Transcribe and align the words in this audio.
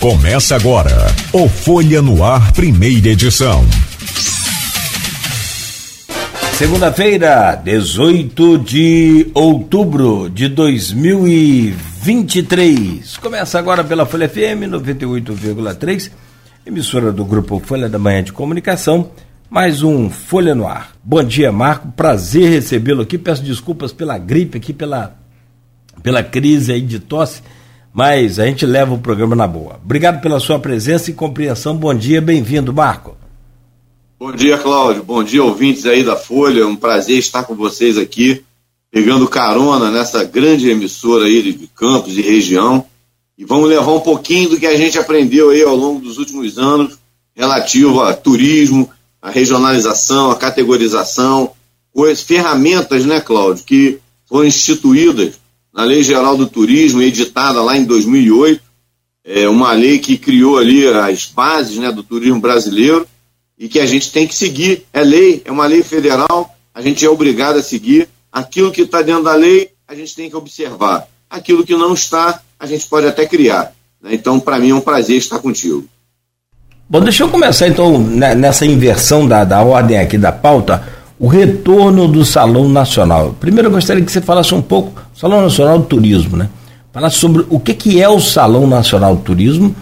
Começa 0.00 0.56
agora 0.56 1.06
o 1.30 1.46
Folha 1.46 2.00
no 2.00 2.24
Ar, 2.24 2.54
primeira 2.54 3.08
edição. 3.08 3.62
Segunda-feira, 6.56 7.54
18 7.56 8.58
de 8.60 9.30
outubro 9.34 10.30
de 10.30 10.48
2023. 10.48 13.18
Começa 13.18 13.58
agora 13.58 13.84
pela 13.84 14.06
Folha 14.06 14.26
FM 14.26 14.70
98,3, 14.70 16.10
emissora 16.64 17.12
do 17.12 17.26
grupo 17.26 17.60
Folha 17.62 17.86
da 17.86 17.98
Manhã 17.98 18.22
de 18.22 18.32
Comunicação. 18.32 19.10
Mais 19.50 19.82
um 19.82 20.08
Folha 20.08 20.54
no 20.54 20.66
Ar. 20.66 20.92
Bom 21.04 21.22
dia, 21.22 21.52
Marco. 21.52 21.92
Prazer 21.92 22.48
recebê-lo 22.48 23.02
aqui. 23.02 23.18
Peço 23.18 23.42
desculpas 23.42 23.92
pela 23.92 24.16
gripe 24.16 24.56
aqui, 24.56 24.72
pela, 24.72 25.14
pela 26.02 26.22
crise 26.22 26.72
aí 26.72 26.80
de 26.80 27.00
tosse, 27.00 27.42
mas 27.92 28.38
a 28.38 28.46
gente 28.46 28.64
leva 28.64 28.94
o 28.94 28.98
programa 28.98 29.34
na 29.34 29.46
boa. 29.46 29.80
Obrigado 29.84 30.20
pela 30.20 30.38
sua 30.38 30.58
presença 30.58 31.10
e 31.10 31.14
compreensão. 31.14 31.76
Bom 31.76 31.94
dia, 31.94 32.20
bem-vindo, 32.20 32.72
Marco. 32.72 33.16
Bom 34.18 34.32
dia, 34.32 34.58
Cláudio. 34.58 35.02
Bom 35.02 35.24
dia, 35.24 35.42
ouvintes 35.42 35.86
aí 35.86 36.04
da 36.04 36.16
Folha. 36.16 36.66
Um 36.66 36.76
prazer 36.76 37.18
estar 37.18 37.42
com 37.44 37.54
vocês 37.54 37.98
aqui, 37.98 38.44
pegando 38.90 39.26
carona 39.26 39.90
nessa 39.90 40.22
grande 40.24 40.68
emissora 40.68 41.24
aí 41.24 41.42
de 41.42 41.66
campos 41.68 42.16
e 42.16 42.20
região. 42.20 42.84
E 43.36 43.44
vamos 43.44 43.68
levar 43.68 43.92
um 43.92 44.00
pouquinho 44.00 44.50
do 44.50 44.60
que 44.60 44.66
a 44.66 44.76
gente 44.76 44.98
aprendeu 44.98 45.50
aí 45.50 45.62
ao 45.62 45.74
longo 45.74 46.00
dos 46.00 46.18
últimos 46.18 46.58
anos, 46.58 46.98
relativo 47.34 48.02
a 48.02 48.12
turismo, 48.12 48.90
a 49.22 49.30
regionalização, 49.30 50.30
a 50.30 50.36
categorização, 50.36 51.52
coisas, 51.92 52.22
ferramentas, 52.22 53.04
né, 53.06 53.20
Cláudio, 53.20 53.64
que 53.64 53.98
foram 54.26 54.46
instituídas 54.46 55.39
na 55.72 55.84
Lei 55.84 56.02
Geral 56.02 56.36
do 56.36 56.46
Turismo, 56.46 57.02
editada 57.02 57.62
lá 57.62 57.76
em 57.76 57.84
2008, 57.84 58.60
é 59.24 59.48
uma 59.48 59.72
lei 59.72 59.98
que 59.98 60.16
criou 60.16 60.58
ali 60.58 60.86
as 60.86 61.26
bases 61.26 61.76
né, 61.76 61.92
do 61.92 62.02
turismo 62.02 62.40
brasileiro 62.40 63.06
e 63.58 63.68
que 63.68 63.78
a 63.78 63.86
gente 63.86 64.10
tem 64.10 64.26
que 64.26 64.34
seguir. 64.34 64.86
É 64.92 65.02
lei, 65.02 65.42
é 65.44 65.52
uma 65.52 65.66
lei 65.66 65.82
federal, 65.82 66.56
a 66.74 66.80
gente 66.80 67.04
é 67.04 67.08
obrigado 67.08 67.58
a 67.58 67.62
seguir. 67.62 68.08
Aquilo 68.32 68.72
que 68.72 68.82
está 68.82 69.02
dentro 69.02 69.24
da 69.24 69.34
lei, 69.34 69.70
a 69.86 69.94
gente 69.94 70.14
tem 70.14 70.30
que 70.30 70.36
observar. 70.36 71.06
Aquilo 71.28 71.64
que 71.64 71.76
não 71.76 71.94
está, 71.94 72.40
a 72.58 72.66
gente 72.66 72.86
pode 72.86 73.06
até 73.06 73.26
criar. 73.26 73.72
Né? 74.00 74.14
Então, 74.14 74.40
para 74.40 74.58
mim, 74.58 74.70
é 74.70 74.74
um 74.74 74.80
prazer 74.80 75.18
estar 75.18 75.38
contigo. 75.38 75.86
Bom, 76.88 77.00
deixa 77.00 77.22
eu 77.22 77.28
começar 77.28 77.68
então 77.68 77.98
né, 77.98 78.34
nessa 78.34 78.66
inversão 78.66 79.28
da, 79.28 79.44
da 79.44 79.62
ordem 79.62 79.98
aqui 79.98 80.18
da 80.18 80.32
pauta, 80.32 80.84
o 81.20 81.28
retorno 81.28 82.08
do 82.08 82.24
Salão 82.24 82.66
Nacional. 82.66 83.36
Primeiro 83.38 83.68
eu 83.68 83.72
gostaria 83.72 84.02
que 84.02 84.10
você 84.10 84.22
falasse 84.22 84.54
um 84.54 84.62
pouco, 84.62 85.02
Salão 85.14 85.42
Nacional 85.42 85.78
do 85.78 85.84
Turismo, 85.84 86.34
né? 86.34 86.48
Falasse 86.90 87.16
sobre 87.16 87.44
o 87.50 87.60
que, 87.60 87.74
que 87.74 88.00
é 88.00 88.08
o 88.08 88.18
Salão 88.18 88.66
Nacional 88.66 89.14
do 89.14 89.22
Turismo, 89.22 89.76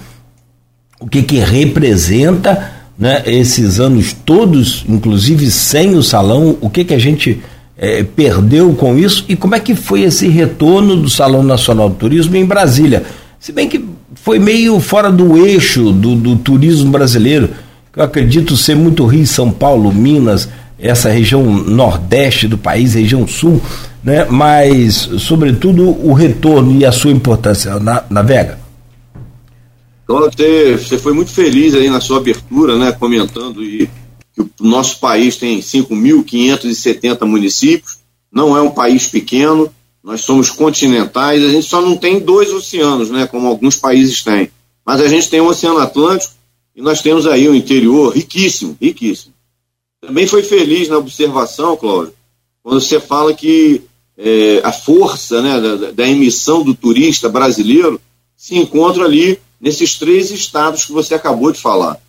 o 1.00 1.06
que, 1.06 1.22
que 1.22 1.38
representa 1.38 2.72
né, 2.98 3.22
esses 3.24 3.78
anos 3.78 4.12
todos, 4.12 4.84
inclusive 4.88 5.48
sem 5.48 5.94
o 5.94 6.02
salão, 6.02 6.58
o 6.60 6.68
que, 6.68 6.84
que 6.84 6.92
a 6.92 6.98
gente 6.98 7.40
é, 7.78 8.02
perdeu 8.02 8.74
com 8.74 8.98
isso 8.98 9.24
e 9.28 9.36
como 9.36 9.54
é 9.54 9.60
que 9.60 9.76
foi 9.76 10.02
esse 10.02 10.26
retorno 10.26 10.96
do 10.96 11.08
Salão 11.08 11.44
Nacional 11.44 11.88
do 11.88 11.94
Turismo 11.94 12.34
em 12.34 12.44
Brasília? 12.44 13.04
Se 13.38 13.52
bem 13.52 13.68
que 13.68 13.84
foi 14.16 14.40
meio 14.40 14.80
fora 14.80 15.12
do 15.12 15.46
eixo 15.46 15.92
do, 15.92 16.16
do 16.16 16.34
turismo 16.34 16.90
brasileiro, 16.90 17.50
eu 17.94 18.02
acredito 18.02 18.56
ser 18.56 18.74
muito 18.74 19.06
Rio, 19.06 19.26
São 19.26 19.52
Paulo, 19.52 19.92
Minas, 19.92 20.48
essa 20.78 21.10
região 21.10 21.42
nordeste 21.44 22.46
do 22.46 22.56
país, 22.56 22.94
região 22.94 23.26
sul, 23.26 23.60
né? 24.02 24.24
mas, 24.30 25.08
sobretudo, 25.18 25.88
o 25.88 26.12
retorno 26.12 26.78
e 26.80 26.84
a 26.84 26.92
sua 26.92 27.10
importância. 27.10 27.78
Na, 27.80 28.04
navega? 28.08 28.58
Então, 30.04 30.20
você 30.20 30.96
foi 30.98 31.12
muito 31.12 31.30
feliz 31.30 31.74
aí 31.74 31.90
na 31.90 32.00
sua 32.00 32.16
abertura, 32.16 32.78
né, 32.78 32.92
comentando 32.92 33.62
e, 33.62 33.90
que 34.34 34.40
o 34.40 34.50
nosso 34.60 35.00
país 35.00 35.36
tem 35.36 35.58
5.570 35.58 37.26
municípios, 37.26 37.98
não 38.32 38.56
é 38.56 38.62
um 38.62 38.70
país 38.70 39.08
pequeno, 39.08 39.70
nós 40.02 40.22
somos 40.22 40.50
continentais, 40.50 41.44
a 41.44 41.48
gente 41.48 41.66
só 41.66 41.82
não 41.82 41.96
tem 41.96 42.20
dois 42.20 42.52
oceanos, 42.52 43.10
né, 43.10 43.26
como 43.26 43.48
alguns 43.48 43.76
países 43.76 44.22
têm, 44.22 44.50
mas 44.86 45.00
a 45.00 45.08
gente 45.08 45.28
tem 45.28 45.40
o 45.40 45.48
Oceano 45.48 45.80
Atlântico 45.80 46.32
e 46.74 46.80
nós 46.80 47.02
temos 47.02 47.26
aí 47.26 47.46
o 47.48 47.54
interior 47.54 48.14
riquíssimo, 48.14 48.76
riquíssimo. 48.80 49.34
Também 50.00 50.26
foi 50.26 50.42
feliz 50.42 50.88
na 50.88 50.98
observação, 50.98 51.76
Cláudio, 51.76 52.14
quando 52.62 52.80
você 52.80 53.00
fala 53.00 53.34
que 53.34 53.82
é, 54.16 54.60
a 54.62 54.72
força 54.72 55.42
né, 55.42 55.60
da, 55.60 55.90
da 55.92 56.08
emissão 56.08 56.62
do 56.62 56.74
turista 56.74 57.28
brasileiro 57.28 58.00
se 58.36 58.56
encontra 58.56 59.04
ali 59.04 59.38
nesses 59.60 59.98
três 59.98 60.30
estados 60.30 60.84
que 60.84 60.92
você 60.92 61.14
acabou 61.14 61.50
de 61.50 61.60
falar. 61.60 62.00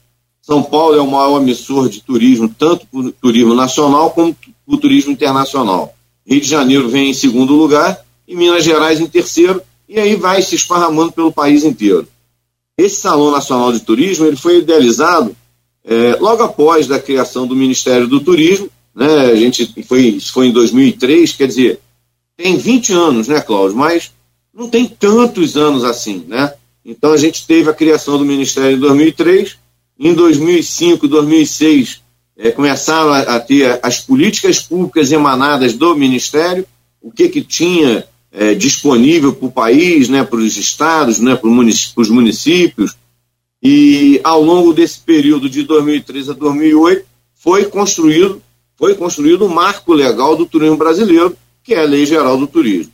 São 0.41 0.63
Paulo 0.63 0.95
é 0.95 1.01
o 1.01 1.09
maior 1.09 1.41
emissor 1.41 1.89
de 1.89 2.01
turismo, 2.01 2.49
tanto 2.57 2.85
por 2.87 3.11
turismo 3.11 3.53
nacional 3.53 4.11
como 4.11 4.35
por 4.65 4.77
turismo 4.77 5.11
internacional. 5.11 5.93
Rio 6.25 6.41
de 6.41 6.47
Janeiro 6.47 6.89
vem 6.89 7.09
em 7.09 7.13
segundo 7.13 7.55
lugar 7.55 8.03
e 8.27 8.35
Minas 8.35 8.63
Gerais 8.63 8.99
em 8.99 9.07
terceiro, 9.07 9.61
e 9.87 9.99
aí 9.99 10.15
vai 10.15 10.41
se 10.41 10.55
esparramando 10.55 11.11
pelo 11.11 11.31
país 11.31 11.63
inteiro. 11.63 12.07
Esse 12.77 13.01
Salão 13.01 13.31
Nacional 13.31 13.73
de 13.73 13.79
Turismo 13.79 14.25
ele 14.25 14.35
foi 14.35 14.59
idealizado 14.59 15.35
é, 15.85 16.15
logo 16.19 16.43
após 16.43 16.87
da 16.87 16.99
criação 16.99 17.47
do 17.47 17.55
Ministério 17.55 18.07
do 18.07 18.19
Turismo, 18.19 18.69
né, 18.95 19.31
a 19.31 19.35
gente 19.35 19.73
foi, 19.83 20.01
isso 20.07 20.33
foi 20.33 20.47
em 20.47 20.51
2003, 20.51 21.33
quer 21.33 21.47
dizer, 21.47 21.79
tem 22.35 22.57
20 22.57 22.93
anos, 22.93 23.27
né, 23.27 23.41
Cláudio? 23.41 23.77
Mas 23.77 24.11
não 24.53 24.69
tem 24.69 24.85
tantos 24.85 25.57
anos 25.57 25.83
assim, 25.83 26.25
né? 26.27 26.53
Então 26.83 27.11
a 27.11 27.17
gente 27.17 27.45
teve 27.45 27.69
a 27.69 27.73
criação 27.73 28.17
do 28.17 28.25
Ministério 28.25 28.77
em 28.77 28.79
2003, 28.79 29.57
em 29.99 30.13
2005, 30.13 31.07
2006 31.07 32.01
é, 32.37 32.51
começaram 32.51 33.11
a, 33.11 33.39
ter 33.39 33.79
as 33.83 33.99
políticas 33.99 34.61
públicas 34.61 35.11
emanadas 35.11 35.73
do 35.73 35.93
Ministério, 35.95 36.65
o 37.01 37.11
que 37.11 37.27
que 37.27 37.41
tinha 37.41 38.05
é, 38.31 38.53
disponível 38.53 39.33
para 39.33 39.47
o 39.47 39.51
país, 39.51 40.07
né, 40.07 40.23
para 40.23 40.39
os 40.39 40.55
estados, 40.55 41.19
né, 41.19 41.35
para 41.35 41.49
os 41.49 42.09
municípios, 42.09 42.95
e 43.61 44.19
ao 44.23 44.41
longo 44.41 44.73
desse 44.73 44.99
período 44.99 45.49
de 45.49 45.63
2003 45.63 46.29
a 46.29 46.33
2008 46.33 47.05
foi 47.35 47.65
construído 47.65 48.41
foi 48.77 48.95
construído 48.95 49.45
um 49.45 49.49
marco 49.49 49.93
legal 49.93 50.37
do 50.37 50.45
turismo 50.45 50.77
brasileiro, 50.77 51.35
que 51.61 51.73
é 51.73 51.81
a 51.81 51.85
Lei 51.85 52.05
Geral 52.05 52.37
do 52.37 52.47
Turismo. 52.47 52.93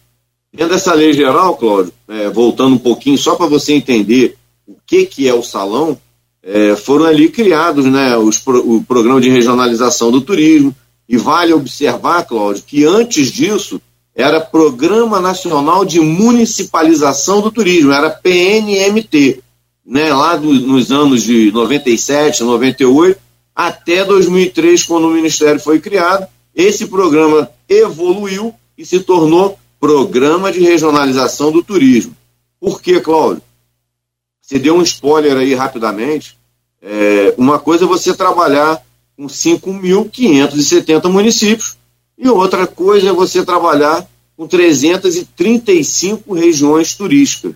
Dentro 0.51 0.73
dessa 0.73 0.93
lei 0.93 1.11
geral, 1.11 1.57
Cláudio, 1.57 1.91
é, 2.07 2.29
voltando 2.29 2.75
um 2.75 2.79
pouquinho, 2.79 3.17
só 3.17 3.35
para 3.35 3.45
você 3.45 3.73
entender 3.73 4.37
o 4.65 4.75
que, 4.87 5.05
que 5.05 5.27
é 5.27 5.33
o 5.33 5.43
salão, 5.43 5.97
é, 6.41 6.75
foram 6.77 7.05
ali 7.05 7.27
criados 7.27 7.85
né, 7.85 8.17
os, 8.17 8.41
o 8.47 8.81
programa 8.87 9.19
de 9.19 9.29
regionalização 9.29 10.11
do 10.11 10.21
turismo. 10.21 10.73
E 11.09 11.17
vale 11.17 11.53
observar, 11.53 12.23
Cláudio, 12.23 12.63
que 12.65 12.85
antes 12.85 13.31
disso 13.31 13.81
era 14.15 14.39
Programa 14.39 15.19
Nacional 15.19 15.83
de 15.83 15.99
Municipalização 15.99 17.41
do 17.41 17.51
Turismo, 17.51 17.91
era 17.91 18.09
PNMT, 18.09 19.43
né, 19.85 20.11
lá 20.13 20.35
do, 20.35 20.51
nos 20.51 20.91
anos 20.91 21.23
de 21.23 21.51
97, 21.51 22.43
98, 22.43 23.19
até 23.55 24.03
2003, 24.03 24.83
quando 24.83 25.07
o 25.07 25.11
Ministério 25.11 25.59
foi 25.59 25.79
criado. 25.79 26.27
Esse 26.53 26.87
programa 26.87 27.49
evoluiu 27.69 28.53
e 28.77 28.85
se 28.85 28.99
tornou 28.99 29.59
Programa 29.79 30.51
de 30.51 30.59
Regionalização 30.59 31.51
do 31.51 31.61
Turismo. 31.61 32.15
Por 32.59 32.81
quê, 32.81 32.99
Cláudio? 32.99 33.43
Você 34.41 34.57
deu 34.57 34.75
um 34.75 34.81
spoiler 34.81 35.37
aí 35.37 35.53
rapidamente. 35.53 36.37
É, 36.81 37.33
uma 37.37 37.59
coisa 37.59 37.83
é 37.83 37.87
você 37.87 38.15
trabalhar 38.15 38.83
com 39.15 39.27
5.570 39.27 41.09
municípios 41.09 41.77
e 42.17 42.27
outra 42.29 42.65
coisa 42.65 43.09
é 43.09 43.13
você 43.13 43.45
trabalhar 43.45 44.07
com 44.35 44.47
335 44.47 46.33
regiões 46.33 46.95
turísticas. 46.95 47.53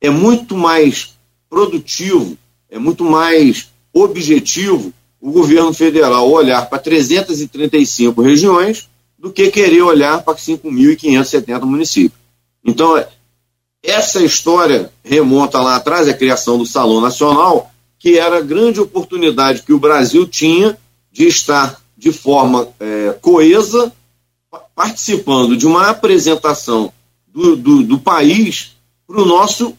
É 0.00 0.10
muito 0.10 0.56
mais 0.56 1.15
produtivo, 1.56 2.36
é 2.68 2.78
muito 2.78 3.02
mais 3.02 3.70
objetivo 3.90 4.92
o 5.18 5.32
governo 5.32 5.72
federal 5.72 6.30
olhar 6.30 6.68
para 6.68 6.78
335 6.78 8.20
regiões 8.20 8.90
do 9.18 9.32
que 9.32 9.50
querer 9.50 9.80
olhar 9.80 10.22
para 10.22 10.34
5.570 10.34 11.62
municípios. 11.62 12.20
Então, 12.62 13.02
essa 13.82 14.22
história 14.22 14.92
remonta 15.02 15.58
lá 15.58 15.76
atrás, 15.76 16.06
a 16.06 16.12
criação 16.12 16.58
do 16.58 16.66
Salão 16.66 17.00
Nacional, 17.00 17.70
que 17.98 18.18
era 18.18 18.36
a 18.36 18.42
grande 18.42 18.78
oportunidade 18.78 19.62
que 19.62 19.72
o 19.72 19.80
Brasil 19.80 20.26
tinha 20.26 20.76
de 21.10 21.26
estar 21.26 21.80
de 21.96 22.12
forma 22.12 22.68
é, 22.78 23.16
coesa, 23.22 23.90
participando 24.74 25.56
de 25.56 25.66
uma 25.66 25.88
apresentação 25.88 26.92
do, 27.26 27.56
do, 27.56 27.82
do 27.82 27.98
país 27.98 28.76
para 29.06 29.22
o 29.22 29.24
nosso 29.24 29.74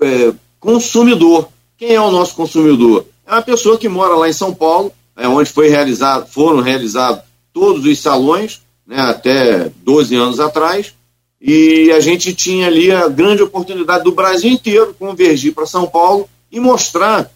é, 0.00 0.32
consumidor. 0.60 1.48
Quem 1.76 1.94
é 1.94 2.00
o 2.00 2.10
nosso 2.10 2.34
consumidor? 2.34 3.06
É 3.26 3.32
uma 3.32 3.42
pessoa 3.42 3.78
que 3.78 3.88
mora 3.88 4.16
lá 4.16 4.28
em 4.28 4.32
São 4.32 4.54
Paulo, 4.54 4.92
é 5.16 5.28
onde 5.28 5.50
foi 5.50 5.68
realizado, 5.68 6.28
foram 6.28 6.60
realizados 6.60 7.22
todos 7.52 7.84
os 7.84 7.98
salões, 8.00 8.60
né, 8.86 8.98
até 9.00 9.70
12 9.82 10.14
anos 10.14 10.40
atrás, 10.40 10.94
e 11.40 11.90
a 11.92 12.00
gente 12.00 12.34
tinha 12.34 12.66
ali 12.66 12.90
a 12.90 13.08
grande 13.08 13.42
oportunidade 13.42 14.04
do 14.04 14.12
Brasil 14.12 14.50
inteiro 14.50 14.94
convergir 14.98 15.54
para 15.54 15.66
São 15.66 15.86
Paulo 15.86 16.28
e 16.50 16.58
mostrar, 16.58 17.30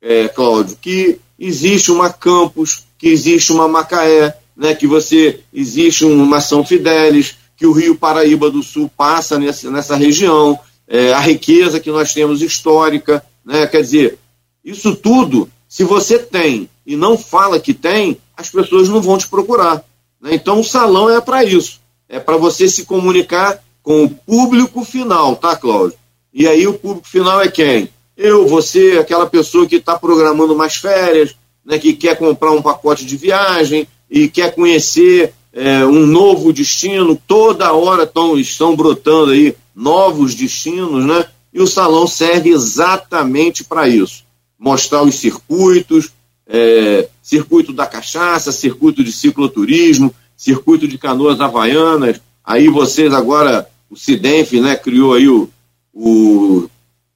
é, 0.00 0.28
Cláudio, 0.28 0.76
que 0.80 1.20
existe 1.38 1.92
uma 1.92 2.10
campus, 2.10 2.84
que 2.98 3.08
existe 3.08 3.52
uma 3.52 3.68
Macaé, 3.68 4.36
né, 4.56 4.74
que 4.74 4.86
você 4.86 5.40
existe 5.52 6.04
uma 6.04 6.40
São 6.40 6.64
Fidélis, 6.64 7.36
que 7.56 7.66
o 7.66 7.72
Rio 7.72 7.96
Paraíba 7.96 8.50
do 8.50 8.62
Sul 8.62 8.90
passa 8.96 9.38
nessa, 9.38 9.70
nessa 9.70 9.96
região, 9.96 10.58
é, 10.88 11.12
a 11.12 11.20
riqueza 11.20 11.80
que 11.80 11.90
nós 11.90 12.12
temos 12.12 12.42
histórica, 12.42 13.24
né, 13.44 13.66
quer 13.66 13.82
dizer, 13.82 14.18
isso 14.64 14.94
tudo, 14.94 15.48
se 15.68 15.84
você 15.84 16.18
tem 16.18 16.68
e 16.86 16.96
não 16.96 17.18
fala 17.18 17.60
que 17.60 17.74
tem, 17.74 18.18
as 18.36 18.50
pessoas 18.50 18.88
não 18.88 19.02
vão 19.02 19.18
te 19.18 19.28
procurar. 19.28 19.84
Né? 20.20 20.34
Então 20.34 20.60
o 20.60 20.64
salão 20.64 21.10
é 21.10 21.20
para 21.20 21.44
isso, 21.44 21.80
é 22.08 22.18
para 22.18 22.36
você 22.36 22.68
se 22.68 22.84
comunicar 22.84 23.62
com 23.82 24.04
o 24.04 24.10
público 24.10 24.84
final, 24.84 25.36
tá, 25.36 25.54
Cláudio? 25.56 25.96
E 26.32 26.46
aí 26.46 26.66
o 26.66 26.74
público 26.74 27.08
final 27.08 27.40
é 27.40 27.48
quem? 27.48 27.88
Eu, 28.16 28.46
você, 28.46 28.98
aquela 29.00 29.26
pessoa 29.26 29.66
que 29.66 29.76
está 29.76 29.98
programando 29.98 30.56
mais 30.56 30.76
férias, 30.76 31.34
né, 31.64 31.78
que 31.78 31.92
quer 31.92 32.16
comprar 32.16 32.52
um 32.52 32.62
pacote 32.62 33.04
de 33.04 33.16
viagem 33.16 33.86
e 34.10 34.28
quer 34.28 34.54
conhecer 34.54 35.32
é, 35.52 35.84
um 35.84 36.06
novo 36.06 36.52
destino, 36.52 37.20
toda 37.26 37.72
hora 37.72 38.06
tão, 38.06 38.38
estão 38.38 38.76
brotando 38.76 39.32
aí 39.32 39.54
novos 39.76 40.34
destinos, 40.34 41.04
né? 41.04 41.26
E 41.52 41.60
o 41.60 41.66
salão 41.66 42.06
serve 42.06 42.50
exatamente 42.50 43.62
para 43.62 43.86
isso. 43.86 44.24
Mostrar 44.58 45.02
os 45.02 45.16
circuitos, 45.16 46.10
é, 46.48 47.08
circuito 47.22 47.74
da 47.74 47.86
cachaça, 47.86 48.50
circuito 48.50 49.04
de 49.04 49.12
cicloturismo, 49.12 50.14
circuito 50.34 50.88
de 50.88 50.96
canoas 50.96 51.40
havaianas. 51.40 52.20
Aí 52.42 52.68
vocês 52.68 53.12
agora, 53.12 53.68
o 53.90 53.96
Cidenf, 53.96 54.52
né, 54.54 54.76
criou 54.76 55.14
aí 55.14 55.28
o, 55.28 55.48
o 55.92 56.68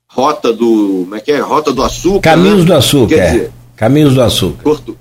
Rota 0.07 0.53
do. 0.53 1.05
Como 1.05 1.15
é 1.15 1.21
que 1.21 1.33
é? 1.33 1.41
Rota 1.41 1.73
do 1.73 1.83
Açúcar. 1.83 2.21
Caminhos 2.21 2.61
né? 2.61 2.65
do 2.67 2.75
Açúcar. 2.75 3.15
Quer 3.15 3.19
é. 3.19 3.31
dizer, 3.31 3.53
Caminhos 3.77 4.15
do 4.15 4.23
Açúcar. 4.23 4.63
Cortou, 4.63 4.97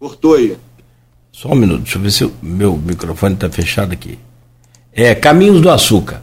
cortou 0.00 0.34
aí. 0.34 0.56
Só 1.30 1.50
um 1.50 1.54
minuto, 1.54 1.82
deixa 1.82 1.98
eu 1.98 2.02
ver 2.02 2.10
se 2.10 2.24
o 2.24 2.32
meu 2.42 2.76
microfone 2.76 3.34
está 3.34 3.48
fechado 3.48 3.92
aqui. 3.92 4.18
É 4.92 5.14
Caminhos 5.14 5.60
do 5.60 5.70
Açúcar. 5.70 6.22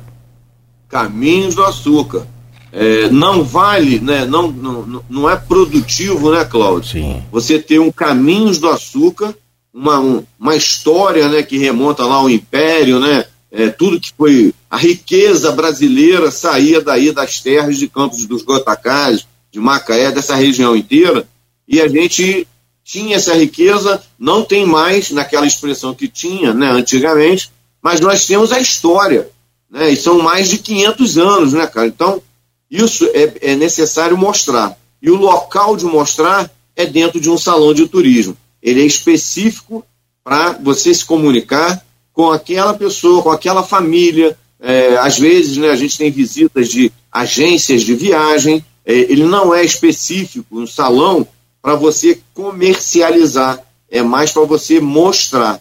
Caminhos 0.90 1.56
do 1.56 1.64
Açúcar. 1.64 2.28
É, 2.72 3.08
não 3.10 3.42
vale, 3.42 4.00
né, 4.00 4.26
não, 4.26 4.52
não, 4.52 5.04
não 5.10 5.30
é 5.30 5.36
produtivo, 5.38 6.32
né, 6.32 6.44
Cláudio? 6.44 6.92
Sim. 6.92 7.24
Você 7.32 7.58
ter 7.58 7.80
um 7.80 7.90
Caminhos 7.90 8.60
do 8.60 8.70
Açúcar, 8.70 9.34
uma, 9.74 10.00
um, 10.00 10.24
uma 10.38 10.56
história 10.58 11.30
né, 11.30 11.42
que 11.42 11.58
remonta 11.58 12.06
lá 12.06 12.16
ao 12.16 12.30
Império, 12.30 13.00
né, 13.00 13.26
é, 13.50 13.70
tudo 13.70 14.00
que 14.00 14.12
foi 14.18 14.54
a 14.70 14.76
riqueza 14.76 15.54
brasileira 15.54 16.30
saía 16.30 16.82
daí 16.82 17.14
das 17.14 17.40
terras 17.40 17.78
de 17.78 17.88
Campos 17.88 18.26
dos 18.26 18.42
Gotacás, 18.42 19.26
de 19.50 19.60
Macaé, 19.62 20.12
dessa 20.12 20.36
região 20.36 20.76
inteira, 20.76 21.26
e 21.66 21.80
a 21.80 21.88
gente 21.88 22.46
tinha 22.84 23.16
essa 23.16 23.34
riqueza, 23.34 24.04
não 24.20 24.44
tem 24.44 24.66
mais 24.66 25.12
naquela 25.12 25.48
expressão 25.48 25.94
que 25.94 26.10
tinha 26.10 26.54
né, 26.54 26.70
antigamente, 26.70 27.50
mas 27.82 28.02
nós 28.02 28.28
temos 28.28 28.52
a 28.52 28.60
história, 28.60 29.30
né, 29.70 29.90
e 29.90 29.98
são 29.98 30.20
mais 30.20 30.50
de 30.50 30.58
500 30.58 31.18
anos, 31.18 31.54
né, 31.54 31.68
cara? 31.68 31.88
Então, 31.88 32.22
isso 32.70 33.06
é, 33.14 33.52
é 33.52 33.56
necessário 33.56 34.18
mostrar. 34.18 34.78
E 35.02 35.10
o 35.10 35.16
local 35.16 35.76
de 35.76 35.86
mostrar 35.86 36.50
é 36.76 36.86
dentro 36.86 37.20
de 37.20 37.30
um 37.30 37.38
salão 37.38 37.74
de 37.74 37.88
turismo. 37.88 38.36
Ele 38.62 38.82
é 38.82 38.86
específico 38.86 39.86
para 40.24 40.54
você 40.54 40.94
se 40.94 41.06
comunicar 41.06 41.86
com 42.12 42.32
aquela 42.32 42.74
pessoa, 42.74 43.22
com 43.22 43.32
aquela 43.32 43.64
família. 43.64 44.38
É, 44.60 44.98
às 44.98 45.20
vezes, 45.20 45.58
né, 45.58 45.70
a 45.70 45.76
gente 45.76 45.98
tem 45.98 46.10
visitas 46.10 46.70
de 46.70 46.92
agências 47.12 47.84
de 47.84 47.94
viagem. 47.94 48.66
É, 48.86 48.94
ele 48.94 49.24
não 49.24 49.54
é 49.54 49.64
específico, 49.64 50.60
um 50.60 50.66
salão 50.66 51.28
para 51.62 51.76
você 51.76 52.20
comercializar, 52.34 53.60
é 53.90 54.04
mais 54.04 54.32
para 54.32 54.44
você 54.44 54.80
mostrar. 54.80 55.60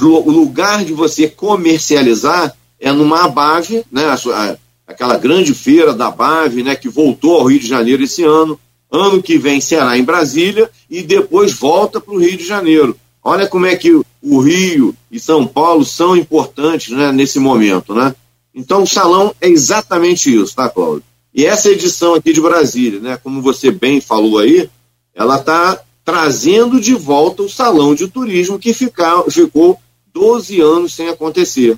O, 0.00 0.30
lugar 0.30 0.84
de 0.84 0.92
você 0.92 1.28
comercializar 1.28 2.56
é 2.80 2.90
numa 2.92 3.24
Abave, 3.24 3.84
né, 3.92 4.04
aquela 4.86 5.18
grande 5.18 5.52
feira 5.52 5.92
da 5.92 6.10
Bave, 6.10 6.62
né, 6.62 6.74
que 6.74 6.88
voltou 6.88 7.38
ao 7.38 7.44
Rio 7.44 7.60
de 7.60 7.66
Janeiro 7.66 8.02
esse 8.02 8.24
ano. 8.24 8.58
Ano 8.90 9.22
que 9.22 9.38
vem 9.38 9.60
será 9.60 9.96
em 9.96 10.04
Brasília 10.04 10.70
e 10.88 11.02
depois 11.02 11.52
volta 11.52 12.00
para 12.00 12.14
o 12.14 12.18
Rio 12.18 12.36
de 12.36 12.46
Janeiro. 12.46 12.96
Olha 13.22 13.46
como 13.46 13.66
é 13.66 13.76
que 13.76 13.92
o 14.22 14.40
Rio 14.40 14.94
e 15.10 15.20
São 15.20 15.46
Paulo 15.46 15.84
são 15.84 16.16
importantes 16.16 16.90
né, 16.90 17.12
nesse 17.12 17.38
momento. 17.38 17.94
Né? 17.94 18.14
Então 18.54 18.82
o 18.82 18.86
salão 18.86 19.34
é 19.40 19.48
exatamente 19.48 20.34
isso, 20.34 20.54
tá, 20.54 20.68
Cláudio? 20.68 21.04
E 21.34 21.46
essa 21.46 21.70
edição 21.70 22.14
aqui 22.14 22.32
de 22.32 22.40
Brasília, 22.40 23.00
né, 23.00 23.18
como 23.22 23.40
você 23.40 23.70
bem 23.70 24.00
falou 24.00 24.38
aí, 24.38 24.68
ela 25.14 25.38
está 25.38 25.80
trazendo 26.04 26.80
de 26.80 26.94
volta 26.94 27.42
o 27.42 27.48
salão 27.48 27.94
de 27.94 28.08
turismo 28.08 28.58
que 28.58 28.74
fica, 28.74 29.22
ficou 29.30 29.78
12 30.12 30.60
anos 30.60 30.94
sem 30.94 31.08
acontecer. 31.08 31.76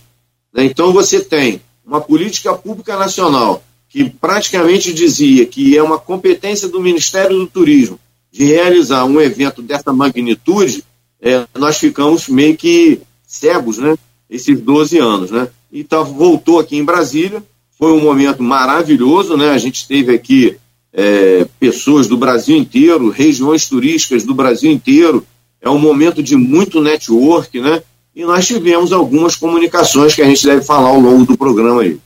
Né? 0.52 0.64
Então 0.64 0.92
você 0.92 1.20
tem 1.20 1.60
uma 1.84 2.00
política 2.00 2.54
pública 2.54 2.96
nacional 2.96 3.62
que 3.88 4.10
praticamente 4.10 4.92
dizia 4.92 5.46
que 5.46 5.76
é 5.76 5.82
uma 5.82 5.98
competência 5.98 6.68
do 6.68 6.80
Ministério 6.80 7.38
do 7.38 7.46
Turismo 7.46 7.98
de 8.34 8.44
realizar 8.44 9.04
um 9.04 9.20
evento 9.20 9.62
dessa 9.62 9.92
magnitude, 9.92 10.82
é, 11.22 11.46
nós 11.56 11.78
ficamos 11.78 12.28
meio 12.28 12.56
que 12.56 13.00
cegos, 13.24 13.78
né? 13.78 13.96
Esses 14.28 14.60
12 14.60 14.98
anos, 14.98 15.30
né? 15.30 15.46
Então, 15.72 16.04
voltou 16.04 16.58
aqui 16.58 16.76
em 16.76 16.84
Brasília, 16.84 17.40
foi 17.78 17.92
um 17.92 18.00
momento 18.00 18.42
maravilhoso, 18.42 19.36
né? 19.36 19.50
A 19.50 19.58
gente 19.58 19.86
teve 19.86 20.12
aqui 20.12 20.56
é, 20.92 21.46
pessoas 21.60 22.08
do 22.08 22.16
Brasil 22.16 22.56
inteiro, 22.56 23.08
regiões 23.08 23.68
turísticas 23.68 24.24
do 24.24 24.34
Brasil 24.34 24.70
inteiro, 24.70 25.24
é 25.60 25.70
um 25.70 25.78
momento 25.78 26.20
de 26.20 26.36
muito 26.36 26.80
network, 26.80 27.60
né? 27.60 27.84
E 28.14 28.24
nós 28.24 28.46
tivemos 28.46 28.92
algumas 28.92 29.34
comunicações 29.34 30.14
que 30.14 30.22
a 30.22 30.26
gente 30.26 30.46
deve 30.46 30.62
falar 30.62 30.88
ao 30.88 31.00
longo 31.00 31.24
do 31.24 31.36
programa 31.36 31.82
aí. 31.82 31.98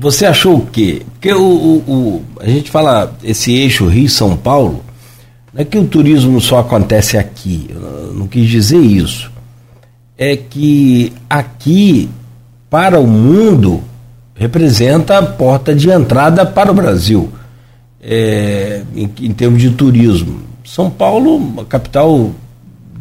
Você 0.00 0.26
achou 0.26 0.56
o 0.56 0.66
quê? 0.66 1.02
Porque 1.12 1.32
o, 1.32 1.40
o, 1.40 1.76
o 1.86 2.24
a 2.40 2.46
gente 2.46 2.70
fala 2.70 3.16
esse 3.22 3.52
eixo 3.52 3.86
Rio-São 3.86 4.36
Paulo, 4.36 4.82
não 5.52 5.60
é 5.60 5.64
que 5.64 5.78
o 5.78 5.86
turismo 5.86 6.40
só 6.40 6.58
acontece 6.58 7.16
aqui, 7.18 7.68
eu 7.70 8.14
não 8.14 8.26
quis 8.26 8.48
dizer 8.48 8.80
isso. 8.80 9.30
É 10.16 10.36
que 10.36 11.12
aqui, 11.28 12.08
para 12.70 12.98
o 12.98 13.06
mundo, 13.06 13.82
representa 14.34 15.18
a 15.18 15.22
porta 15.22 15.74
de 15.74 15.90
entrada 15.90 16.46
para 16.46 16.70
o 16.70 16.74
Brasil, 16.74 17.30
é, 18.00 18.82
em, 18.94 19.10
em 19.20 19.32
termos 19.32 19.60
de 19.60 19.70
turismo. 19.70 20.40
São 20.64 20.90
Paulo, 20.90 21.60
a 21.60 21.64
capital 21.64 22.32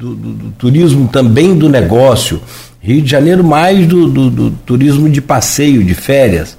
do, 0.02 0.16
do, 0.16 0.34
do, 0.34 0.52
turismo 0.52 1.08
também 1.08 1.56
do 1.56 1.70
negócio. 1.70 2.42
Rio 2.82 3.04
de 3.04 3.10
Janeiro 3.10 3.44
mais 3.44 3.86
do, 3.86 4.08
do, 4.08 4.50
turismo 4.66 5.08
de 5.08 5.22
passeio, 5.22 5.84
de 5.84 5.94
férias. 5.94 6.58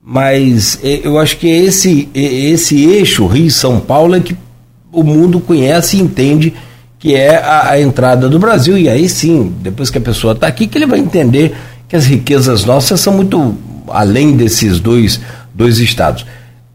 Mas 0.00 0.78
é, 0.84 1.00
eu 1.02 1.18
acho 1.18 1.36
que 1.36 1.48
esse, 1.48 2.08
esse 2.14 2.84
eixo 2.84 3.26
Rio-São 3.26 3.80
Paulo 3.80 4.14
é 4.14 4.20
que 4.20 4.36
o 4.92 5.02
mundo 5.02 5.40
conhece 5.40 5.96
e 5.96 6.00
entende 6.00 6.54
que 6.96 7.16
é 7.16 7.36
a, 7.36 7.70
a 7.70 7.80
entrada 7.80 8.28
do 8.28 8.38
Brasil. 8.38 8.78
E 8.78 8.88
aí 8.88 9.08
sim, 9.08 9.52
depois 9.60 9.90
que 9.90 9.98
a 9.98 10.00
pessoa 10.00 10.32
está 10.32 10.46
aqui, 10.46 10.68
que 10.68 10.78
ele 10.78 10.86
vai 10.86 11.00
entender 11.00 11.56
que 11.88 11.96
as 11.96 12.06
riquezas 12.06 12.64
nossas 12.64 13.00
são 13.00 13.12
muito 13.12 13.56
além 13.88 14.36
desses 14.36 14.78
dois, 14.78 15.20
dois 15.52 15.80
estados. 15.80 16.24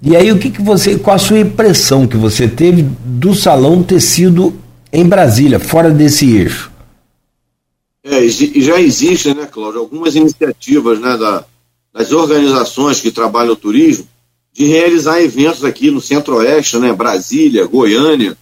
E 0.01 0.13
aí 0.13 0.29
o 0.29 0.37
que, 0.37 0.49
que 0.49 0.61
você, 0.61 0.97
qual 0.97 1.15
a 1.15 1.19
sua 1.19 1.39
impressão 1.39 2.05
que 2.05 2.17
você 2.17 2.49
teve 2.49 2.85
do 3.05 3.33
salão 3.33 3.81
ter 3.81 4.01
sido 4.01 4.60
em 4.91 5.07
Brasília, 5.07 5.59
fora 5.59 5.89
desse 5.89 6.35
eixo? 6.35 6.71
É, 8.03 8.27
já 8.27 8.79
existem, 8.79 9.35
né, 9.35 9.45
Cláudio, 9.45 9.79
algumas 9.79 10.15
iniciativas 10.15 10.99
né, 10.99 11.17
da, 11.17 11.45
das 11.93 12.11
organizações 12.11 12.99
que 12.99 13.11
trabalham 13.11 13.53
o 13.53 13.57
turismo 13.57 14.07
de 14.53 14.65
realizar 14.65 15.21
eventos 15.21 15.63
aqui 15.63 15.89
no 15.91 16.01
Centro-Oeste, 16.01 16.77
né, 16.77 16.91
Brasília, 16.91 17.67
Goiânia. 17.67 18.37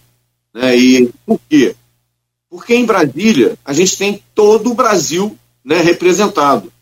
Né, 0.52 0.76
e 0.76 1.10
por 1.24 1.38
quê? 1.48 1.76
Porque 2.48 2.74
em 2.74 2.84
Brasília 2.84 3.56
a 3.64 3.72
gente 3.72 3.96
tem 3.96 4.22
todo 4.34 4.70
o 4.70 4.74
Brasil 4.74 5.36
né, 5.64 5.80
representado. 5.80 6.72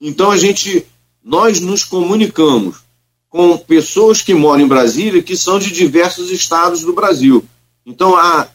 Então 0.00 0.30
a 0.30 0.36
gente, 0.36 0.86
nós 1.24 1.60
nos 1.60 1.84
comunicamos 1.84 2.76
com 3.28 3.58
pessoas 3.58 4.22
que 4.22 4.32
moram 4.32 4.62
em 4.62 4.68
Brasília 4.68 5.22
que 5.22 5.36
são 5.36 5.58
de 5.58 5.72
diversos 5.72 6.30
estados 6.30 6.82
do 6.82 6.92
Brasil. 6.92 7.44
Então 7.84 8.16
a, 8.16 8.46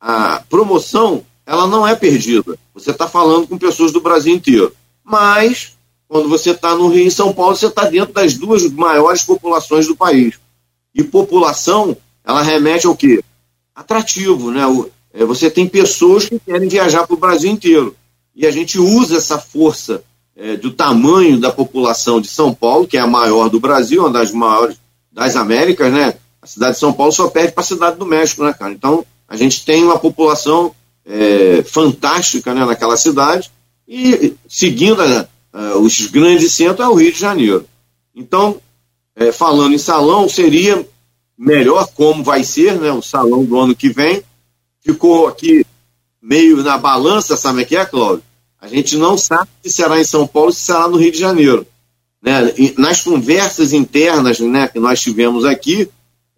a 0.00 0.42
promoção 0.48 1.24
ela 1.46 1.66
não 1.68 1.86
é 1.86 1.94
perdida. 1.94 2.58
Você 2.74 2.90
está 2.90 3.06
falando 3.06 3.46
com 3.46 3.56
pessoas 3.56 3.92
do 3.92 4.00
Brasil 4.00 4.34
inteiro. 4.34 4.74
Mas, 5.04 5.76
quando 6.08 6.28
você 6.28 6.50
está 6.50 6.74
no 6.74 6.88
Rio 6.88 7.06
e 7.06 7.10
São 7.10 7.32
Paulo, 7.32 7.54
você 7.54 7.68
está 7.68 7.84
dentro 7.88 8.12
das 8.12 8.34
duas 8.34 8.68
maiores 8.72 9.22
populações 9.22 9.86
do 9.86 9.96
país. 9.96 10.34
E 10.92 11.04
população, 11.04 11.96
ela 12.24 12.42
remete 12.42 12.86
ao 12.86 12.96
quê? 12.96 13.22
Atrativo, 13.74 14.50
né? 14.50 14.62
É, 15.12 15.24
você 15.24 15.48
tem 15.48 15.68
pessoas 15.68 16.28
que 16.28 16.40
querem 16.40 16.68
viajar 16.68 17.06
para 17.06 17.14
o 17.14 17.18
Brasil 17.18 17.50
inteiro. 17.50 17.94
E 18.34 18.44
a 18.44 18.50
gente 18.50 18.78
usa 18.78 19.18
essa 19.18 19.38
força 19.38 20.02
é, 20.34 20.56
do 20.56 20.72
tamanho 20.72 21.38
da 21.38 21.52
população 21.52 22.20
de 22.20 22.28
São 22.28 22.52
Paulo, 22.52 22.86
que 22.86 22.96
é 22.96 23.00
a 23.00 23.06
maior 23.06 23.48
do 23.48 23.60
Brasil, 23.60 24.02
uma 24.02 24.10
das 24.10 24.32
maiores 24.32 24.76
das 25.12 25.36
Américas, 25.36 25.92
né? 25.92 26.14
A 26.42 26.46
cidade 26.46 26.74
de 26.74 26.80
São 26.80 26.92
Paulo 26.92 27.12
só 27.12 27.28
perde 27.28 27.52
para 27.52 27.62
a 27.62 27.66
cidade 27.66 27.96
do 27.96 28.04
México, 28.04 28.44
né, 28.44 28.52
cara? 28.52 28.72
Então, 28.72 29.06
a 29.28 29.36
gente 29.36 29.64
tem 29.64 29.82
uma 29.82 29.98
população 29.98 30.74
é, 31.04 31.62
fantástica 31.62 32.54
né, 32.54 32.64
naquela 32.64 32.96
cidade 32.96 33.50
e 33.86 34.34
seguindo 34.48 35.00
a, 35.02 35.28
a, 35.52 35.78
os 35.78 36.06
grandes 36.06 36.52
centros 36.52 36.86
é 36.86 36.88
o 36.88 36.94
Rio 36.94 37.12
de 37.12 37.18
Janeiro. 37.18 37.66
Então, 38.14 38.60
é, 39.14 39.32
falando 39.32 39.74
em 39.74 39.78
salão, 39.78 40.28
seria 40.28 40.86
melhor 41.36 41.88
como 41.94 42.24
vai 42.24 42.44
ser 42.44 42.78
né, 42.80 42.90
o 42.92 43.02
salão 43.02 43.44
do 43.44 43.58
ano 43.58 43.74
que 43.74 43.88
vem. 43.88 44.22
Ficou 44.80 45.26
aqui 45.26 45.66
meio 46.22 46.62
na 46.62 46.78
balança, 46.78 47.36
sabe 47.36 47.62
o 47.62 47.66
que 47.66 47.76
é, 47.76 47.84
Cláudio? 47.84 48.24
A 48.60 48.68
gente 48.68 48.96
não 48.96 49.18
sabe 49.18 49.48
se 49.62 49.70
será 49.70 50.00
em 50.00 50.04
São 50.04 50.26
Paulo 50.26 50.52
se 50.52 50.60
será 50.60 50.88
no 50.88 50.96
Rio 50.96 51.12
de 51.12 51.18
Janeiro. 51.18 51.66
Né? 52.22 52.52
E 52.56 52.74
nas 52.78 53.02
conversas 53.02 53.72
internas 53.72 54.40
né, 54.40 54.66
que 54.68 54.80
nós 54.80 55.00
tivemos 55.00 55.44
aqui, 55.44 55.88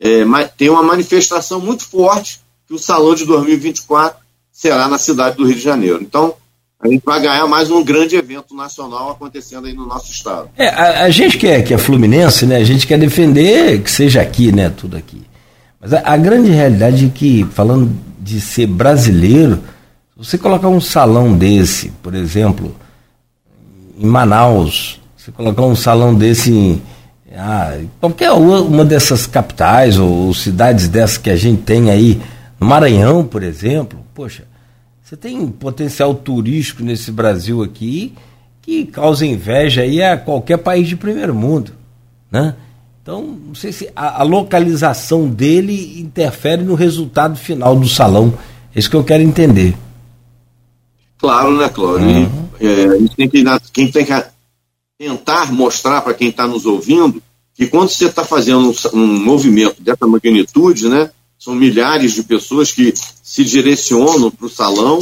é, 0.01 0.25
tem 0.57 0.69
uma 0.69 0.83
manifestação 0.83 1.61
muito 1.61 1.85
forte 1.87 2.41
que 2.69 2.75
o 2.75 2.79
Salão 2.79 3.15
de 3.15 3.25
2024 3.25 4.21
será 4.53 4.87
na 4.89 4.99
cidade 4.99 5.39
do 5.39 5.47
Rio 5.47 5.55
de 5.55 5.63
Janeiro. 5.63 6.01
Então, 6.03 6.35
a 6.79 6.87
gente 6.87 7.03
vai 7.03 7.21
ganhar 7.21 7.47
mais 7.47 7.71
um 7.71 7.83
grande 7.83 8.15
evento 8.15 8.55
nacional 8.55 9.11
acontecendo 9.11 9.67
aí 9.67 9.73
no 9.73 9.87
nosso 9.87 10.13
estado. 10.13 10.51
É, 10.57 10.69
a, 10.69 11.05
a 11.05 11.11
gente 11.11 11.39
que 11.39 11.47
é, 11.47 11.63
que 11.63 11.73
é 11.73 11.79
fluminense, 11.79 12.45
né, 12.45 12.57
a 12.57 12.65
gente 12.65 12.87
quer 12.87 12.99
defender 12.99 13.83
que 13.83 13.91
seja 13.91 14.21
aqui, 14.21 14.53
né, 14.53 14.69
tudo 14.69 14.97
aqui. 14.97 15.23
Mas 15.81 15.95
a, 15.95 16.03
a 16.05 16.17
grande 16.17 16.51
realidade 16.51 17.07
é 17.07 17.09
que, 17.09 17.45
falando 17.53 17.91
de 18.21 18.41
ser 18.41 18.67
brasileiro, 18.67 19.63
você 20.15 20.37
colocar 20.37 20.69
um 20.69 20.81
salão 20.81 21.37
desse, 21.37 21.91
por 22.03 22.15
exemplo, 22.15 22.77
em 23.97 24.07
Manaus, 24.07 25.01
você 25.17 25.33
colocar 25.33 25.63
um 25.63 25.77
salão 25.77 26.15
desse 26.15 26.53
em 26.53 26.83
ah, 27.35 27.79
qualquer 28.01 28.33
uma 28.33 28.85
dessas 28.85 29.27
capitais 29.27 29.99
ou, 29.99 30.09
ou 30.09 30.35
cidades 30.35 30.89
dessas 30.89 31.19
que 31.19 31.31
a 31.31 31.37
gente 31.37 31.63
tem 31.63 31.91
aí, 31.91 32.21
no 32.61 32.67
Maranhão, 32.67 33.25
por 33.25 33.43
exemplo, 33.43 33.99
poxa, 34.15 34.45
você 35.03 35.17
tem 35.17 35.47
potencial 35.49 36.15
turístico 36.15 36.83
nesse 36.83 37.11
Brasil 37.11 37.63
aqui 37.63 38.15
que 38.61 38.85
causa 38.85 39.25
inveja 39.25 39.83
aí 39.83 40.03
a 40.03 40.17
qualquer 40.17 40.59
país 40.59 40.87
de 40.87 40.97
primeiro 40.97 41.35
mundo, 41.35 41.73
né? 42.31 42.55
Então, 43.03 43.23
não 43.23 43.55
sei 43.55 43.73
se 43.73 43.89
a, 43.97 44.21
a 44.21 44.23
localização 44.23 45.27
dele 45.27 45.99
interfere 45.99 46.63
no 46.63 46.75
resultado 46.75 47.39
final 47.39 47.75
do 47.75 47.89
salão. 47.89 48.35
É 48.75 48.79
isso 48.79 48.91
que 48.91 48.97
eu 48.97 49.03
quero 49.03 49.23
entender. 49.23 49.75
Claro, 51.17 51.57
né, 51.57 51.71
Cláudio? 51.71 52.07
Uhum. 52.07 52.49
É, 52.61 52.85
a 52.85 52.99
gente 52.99 53.17
tem 53.17 53.29
que, 53.29 53.43
quem 53.73 53.91
tem 53.91 54.05
que 54.05 54.13
tentar 54.99 55.51
mostrar 55.51 56.03
para 56.03 56.13
quem 56.13 56.29
está 56.29 56.47
nos 56.47 56.67
ouvindo 56.67 57.23
que 57.55 57.67
quando 57.67 57.89
você 57.89 58.05
está 58.07 58.23
fazendo 58.25 58.71
um, 58.71 58.99
um, 58.99 59.25
movimento 59.25 59.83
dessa 59.83 60.07
magnitude, 60.07 60.89
né, 60.89 61.11
são 61.39 61.55
milhares 61.55 62.13
de 62.13 62.23
pessoas 62.23 62.73
que 62.73 62.93
se 63.23 63.45
direcionam 63.45 64.31
para 64.31 64.47
o 64.47 64.51
salão, 64.51 64.99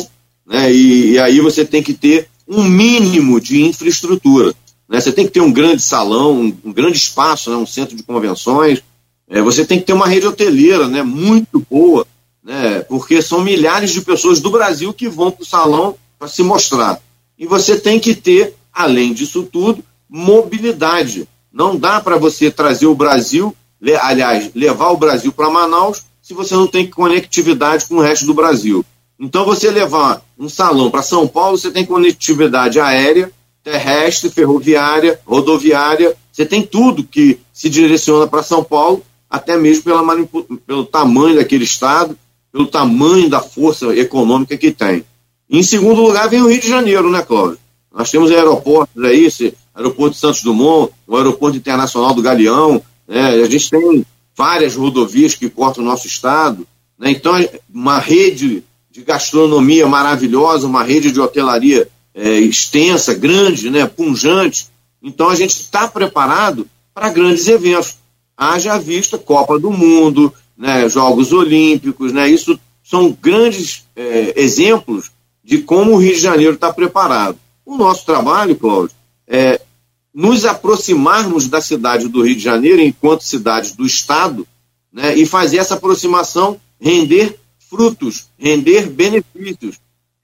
né, 0.47 0.73
e, 0.73 1.13
e, 1.13 1.19
aí 1.19 1.41
você 1.41 1.65
tem 1.65 1.83
que 1.83 1.95
ter 1.95 2.29
um 2.47 2.63
mínimo 2.63 3.41
de 3.41 3.63
infraestrutura. 3.63 4.55
Né, 4.89 5.01
você 5.01 5.11
tem 5.11 5.27
que 5.27 5.33
ter 5.33 5.41
um 5.41 5.53
grande 5.53 5.83
salão, 5.83 6.41
um, 6.41 6.57
um 6.65 6.73
grande 6.73 6.99
espaço, 6.99 7.51
né, 7.51 7.57
um 7.57 7.67
centro 7.67 7.97
de 7.97 8.03
convenções, 8.03 8.83
é, 9.29 9.41
você 9.41 9.65
tem 9.65 9.81
que 9.81 9.87
ter 9.87 9.93
uma 9.93 10.07
rede 10.07 10.27
hoteleira 10.27 10.87
né, 10.87 11.03
muito 11.03 11.65
boa, 11.69 12.07
né, 12.45 12.81
porque 12.81 13.21
são 13.23 13.41
milhares 13.41 13.91
de 13.91 14.03
pessoas 14.03 14.39
do 14.41 14.51
Brasil 14.51 14.93
que 14.93 15.09
vão 15.09 15.31
para 15.31 15.43
o 15.43 15.47
salão 15.47 15.97
para 16.19 16.29
se 16.29 16.43
mostrar. 16.43 17.01
E 17.39 17.47
você 17.47 17.79
tem 17.79 17.99
que 17.99 18.15
ter 18.15 18.55
além 18.77 19.15
disso 19.15 19.43
tudo, 19.51 19.83
mobilidade. 20.09 21.27
Não 21.51 21.77
dá 21.77 21.99
para 22.01 22.19
você 22.19 22.51
trazer 22.51 22.87
o 22.87 22.95
Brasil, 22.95 23.57
aliás, 24.03 24.51
levar 24.55 24.91
o 24.91 24.99
Brasil 24.99 25.33
para 25.33 25.49
Manaus 25.49 26.05
se 26.27 26.35
você 26.35 26.57
não 26.57 26.67
tem 26.67 26.91
conectividade 26.91 27.87
com 27.87 27.99
o 27.99 28.01
resto 28.01 28.27
do 28.27 28.35
Brasil. 28.35 28.85
Então, 29.17 29.45
você 29.45 29.71
levar 29.71 30.21
um 30.37 30.49
salão 30.49 30.91
para 30.91 31.01
São 31.01 31.29
Paulo, 31.29 31.57
você 31.57 31.71
tem 31.71 31.87
conectividade 31.87 32.81
aérea, 32.81 33.31
terrestre, 33.63 34.29
ferroviária, 34.29 35.21
rodoviária, 35.25 36.17
você 36.33 36.45
tem 36.45 36.63
tudo 36.63 37.05
que 37.05 37.39
se 37.53 37.71
direciona 37.71 38.27
para 38.27 38.43
São 38.43 38.65
Paulo, 38.65 39.05
até 39.31 39.57
mesmo 39.57 39.85
pela 39.85 40.03
pelo 40.67 40.85
tamanho 40.85 41.37
daquele 41.37 41.63
estado, 41.63 42.19
pelo 42.51 42.67
tamanho 42.67 43.31
da 43.31 43.41
força 43.41 43.97
econômica 43.97 44.57
que 44.57 44.73
tem. 44.73 45.05
em 45.49 45.63
segundo 45.63 46.03
lugar, 46.03 46.29
vem 46.29 46.43
o 46.43 46.49
Rio 46.49 46.61
de 46.61 46.69
Janeiro, 46.69 47.09
né, 47.09 47.23
Cláudio? 47.23 47.59
Nós 47.95 48.11
temos 48.11 48.33
aeroportos 48.33 49.05
aí, 49.05 49.27
esse 49.27 49.55
aeroporto 49.73 50.15
de 50.15 50.21
Santos 50.21 50.43
Dumont, 50.43 50.93
o 51.07 51.17
aeroporto 51.17 51.57
internacional 51.57 52.13
do 52.13 52.21
Galeão, 52.21 52.83
né? 53.07 53.29
a 53.29 53.49
gente 53.49 53.71
tem 53.71 54.05
várias 54.37 54.77
rodovias 54.77 55.35
que 55.35 55.49
cortam 55.49 55.83
o 55.83 55.87
nosso 55.87 56.07
estado, 56.07 56.67
né? 56.99 57.11
então 57.11 57.33
uma 57.73 57.99
rede 57.99 58.63
de 58.91 59.03
gastronomia 59.03 59.87
maravilhosa, 59.87 60.67
uma 60.67 60.83
rede 60.83 61.11
de 61.11 61.21
hotelaria 61.21 61.89
é, 62.15 62.39
extensa, 62.39 63.15
grande, 63.15 63.71
né? 63.71 63.87
punjante. 63.87 64.69
Então 65.03 65.29
a 65.29 65.35
gente 65.35 65.61
está 65.61 65.87
preparado 65.87 66.67
para 66.95 67.11
grandes 67.11 67.47
eventos. 67.47 67.97
Haja 68.37 68.79
vista 68.79 69.19
Copa 69.19 69.59
do 69.59 69.71
Mundo, 69.71 70.33
né? 70.57 70.89
Jogos 70.89 71.33
Olímpicos, 71.33 72.13
né? 72.13 72.29
isso 72.29 72.59
são 72.83 73.11
grandes 73.21 73.85
é, 73.95 74.33
exemplos 74.37 75.11
de 75.45 75.59
como 75.59 75.93
o 75.93 75.97
Rio 75.99 76.15
de 76.15 76.21
Janeiro 76.21 76.55
está 76.55 76.73
preparado. 76.73 77.39
O 77.65 77.77
nosso 77.77 78.07
trabalho, 78.07 78.57
Cláudio, 78.57 78.95
é 79.27 79.61
nos 80.17 80.47
aproximarmos 80.47 81.47
da 81.47 81.61
cidade 81.61 82.09
do 82.09 82.23
Rio 82.23 82.37
de 82.37 82.43
Janeiro 82.43 82.81
enquanto 82.81 83.21
cidade 83.21 83.75
do 83.77 83.85
Estado 83.85 84.49
né, 84.91 85.15
e 85.15 85.27
fazer 85.27 85.59
essa 85.59 85.75
aproximação 85.75 86.59
render 86.81 87.39
frutos, 87.69 88.27
render 88.39 88.89
benefícios. 88.89 89.77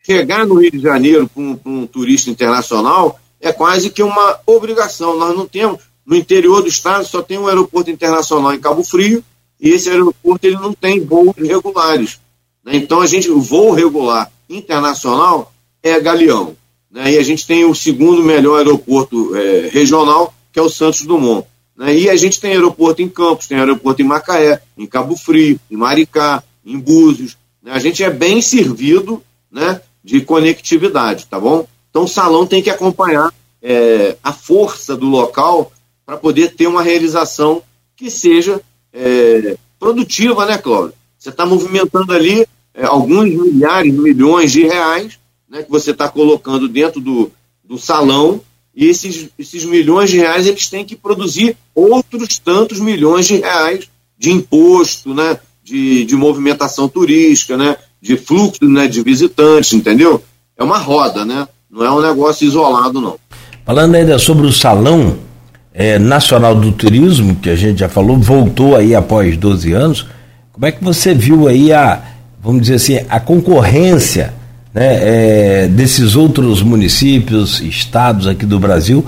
Chegar 0.02 0.46
no 0.46 0.54
Rio 0.54 0.70
de 0.70 0.80
Janeiro 0.80 1.28
para 1.28 1.42
um, 1.42 1.60
um, 1.66 1.86
turista 1.86 2.30
internacional 2.30 3.20
é 3.38 3.52
quase 3.52 3.90
que 3.90 4.02
uma 4.02 4.40
obrigação. 4.46 5.18
Nós 5.18 5.36
não 5.36 5.46
temos, 5.46 5.82
no 6.06 6.16
interior 6.16 6.62
do 6.62 6.68
estado 6.68 7.04
só 7.04 7.20
tem 7.20 7.36
um 7.36 7.46
aeroporto 7.46 7.90
internacional 7.90 8.54
em 8.54 8.60
Cabo 8.60 8.82
Frio 8.82 9.22
e 9.60 9.68
esse 9.68 9.90
aeroporto 9.90 10.46
ele 10.46 10.56
não 10.56 10.72
tem 10.72 11.04
voos 11.04 11.36
regulares. 11.36 12.18
Né? 12.64 12.76
Então 12.76 13.02
a 13.02 13.06
gente, 13.06 13.30
o 13.30 13.42
voo 13.42 13.72
regular 13.72 14.32
internacional 14.48 15.52
é 15.82 16.00
Galeão. 16.00 16.56
Né? 16.92 17.12
E 17.12 17.18
a 17.18 17.22
gente 17.22 17.46
tem 17.46 17.64
o 17.64 17.74
segundo 17.74 18.22
melhor 18.22 18.58
aeroporto 18.58 19.34
é, 19.34 19.68
regional, 19.72 20.32
que 20.52 20.58
é 20.58 20.62
o 20.62 20.68
Santos 20.68 21.02
Dumont. 21.02 21.46
Né? 21.76 21.96
E 21.96 22.10
a 22.10 22.16
gente 22.16 22.38
tem 22.38 22.52
aeroporto 22.52 23.00
em 23.00 23.08
Campos, 23.08 23.46
tem 23.46 23.58
aeroporto 23.58 24.02
em 24.02 24.04
Macaé, 24.04 24.60
em 24.76 24.86
Cabo 24.86 25.16
Frio, 25.16 25.58
em 25.70 25.76
Maricá, 25.76 26.42
em 26.64 26.78
Búzios. 26.78 27.36
Né? 27.62 27.72
A 27.72 27.78
gente 27.78 28.04
é 28.04 28.10
bem 28.10 28.42
servido 28.42 29.22
né, 29.50 29.80
de 30.04 30.20
conectividade, 30.20 31.26
tá 31.26 31.40
bom? 31.40 31.66
Então 31.90 32.04
o 32.04 32.08
salão 32.08 32.46
tem 32.46 32.62
que 32.62 32.70
acompanhar 32.70 33.32
é, 33.62 34.16
a 34.22 34.32
força 34.32 34.96
do 34.96 35.06
local 35.06 35.72
para 36.04 36.16
poder 36.16 36.54
ter 36.54 36.66
uma 36.66 36.82
realização 36.82 37.62
que 37.96 38.10
seja 38.10 38.60
é, 38.92 39.56
produtiva, 39.78 40.44
né, 40.44 40.58
Cláudio? 40.58 40.94
Você 41.18 41.28
está 41.28 41.46
movimentando 41.46 42.12
ali 42.12 42.46
é, 42.74 42.84
alguns 42.84 43.24
milhares, 43.26 43.92
milhões 43.92 44.50
de 44.50 44.64
reais 44.64 45.18
né, 45.52 45.62
que 45.62 45.70
você 45.70 45.90
está 45.90 46.08
colocando 46.08 46.66
dentro 46.66 46.98
do, 46.98 47.30
do 47.62 47.76
salão, 47.76 48.40
e 48.74 48.86
esses, 48.86 49.28
esses 49.38 49.66
milhões 49.66 50.08
de 50.08 50.16
reais 50.16 50.46
eles 50.46 50.66
têm 50.70 50.82
que 50.82 50.96
produzir 50.96 51.54
outros 51.74 52.38
tantos 52.38 52.80
milhões 52.80 53.26
de 53.26 53.36
reais 53.36 53.86
de 54.18 54.30
imposto, 54.30 55.12
né, 55.12 55.38
de, 55.62 56.06
de 56.06 56.16
movimentação 56.16 56.88
turística, 56.88 57.54
né, 57.58 57.76
de 58.00 58.16
fluxo 58.16 58.64
né, 58.64 58.88
de 58.88 59.02
visitantes, 59.02 59.74
entendeu? 59.74 60.22
É 60.56 60.64
uma 60.64 60.78
roda, 60.78 61.24
né? 61.24 61.46
Não 61.70 61.84
é 61.84 61.90
um 61.90 62.00
negócio 62.00 62.46
isolado, 62.46 63.00
não. 63.00 63.18
Falando 63.64 63.94
ainda 63.94 64.18
sobre 64.18 64.46
o 64.46 64.52
Salão 64.52 65.18
é, 65.72 65.98
Nacional 65.98 66.54
do 66.54 66.72
Turismo, 66.72 67.36
que 67.36 67.50
a 67.50 67.56
gente 67.56 67.80
já 67.80 67.88
falou, 67.88 68.16
voltou 68.18 68.76
aí 68.76 68.94
após 68.94 69.36
12 69.36 69.72
anos, 69.72 70.06
como 70.52 70.66
é 70.66 70.72
que 70.72 70.82
você 70.82 71.14
viu 71.14 71.46
aí 71.46 71.72
a, 71.72 72.02
vamos 72.40 72.62
dizer 72.62 72.74
assim, 72.74 73.06
a 73.08 73.20
concorrência 73.20 74.34
né, 74.74 75.64
é, 75.64 75.68
desses 75.68 76.16
outros 76.16 76.62
municípios, 76.62 77.60
estados 77.60 78.26
aqui 78.26 78.46
do 78.46 78.58
Brasil, 78.58 79.04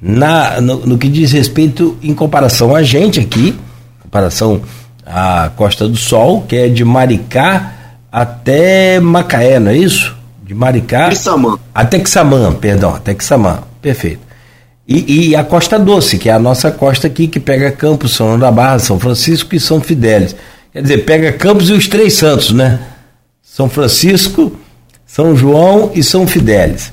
na, 0.00 0.60
no, 0.60 0.86
no, 0.86 0.98
que 0.98 1.08
diz 1.08 1.32
respeito 1.32 1.96
em 2.02 2.14
comparação 2.14 2.74
a 2.74 2.82
gente 2.82 3.18
aqui, 3.18 3.58
comparação 4.02 4.60
à 5.04 5.50
Costa 5.56 5.88
do 5.88 5.96
Sol, 5.96 6.42
que 6.42 6.56
é 6.56 6.68
de 6.68 6.84
Maricá 6.84 7.72
até 8.12 9.00
Macaé, 9.00 9.58
não 9.58 9.70
é 9.70 9.76
isso? 9.76 10.14
De 10.44 10.54
Maricá 10.54 11.08
Quixamã. 11.08 11.58
até 11.74 11.98
Quixamã, 11.98 12.52
perdão, 12.52 12.94
até 12.94 13.14
Quixamã, 13.14 13.60
perfeito. 13.80 14.26
E, 14.88 15.30
e, 15.30 15.36
a 15.36 15.42
Costa 15.42 15.80
Doce, 15.80 16.16
que 16.16 16.28
é 16.28 16.32
a 16.32 16.38
nossa 16.38 16.70
costa 16.70 17.08
aqui, 17.08 17.26
que 17.26 17.40
pega 17.40 17.72
Campos, 17.72 18.14
São 18.14 18.38
da 18.38 18.52
Barra, 18.52 18.78
São 18.78 19.00
Francisco 19.00 19.52
e 19.56 19.58
São 19.58 19.80
Fidélis. 19.80 20.36
Quer 20.72 20.82
dizer, 20.82 20.98
pega 20.98 21.32
Campos 21.32 21.70
e 21.70 21.72
os 21.72 21.88
Três 21.88 22.14
Santos, 22.14 22.52
né? 22.52 22.78
São 23.42 23.68
Francisco, 23.68 24.52
são 25.06 25.36
João 25.36 25.92
e 25.94 26.02
São 26.02 26.26
Fidélis. 26.26 26.92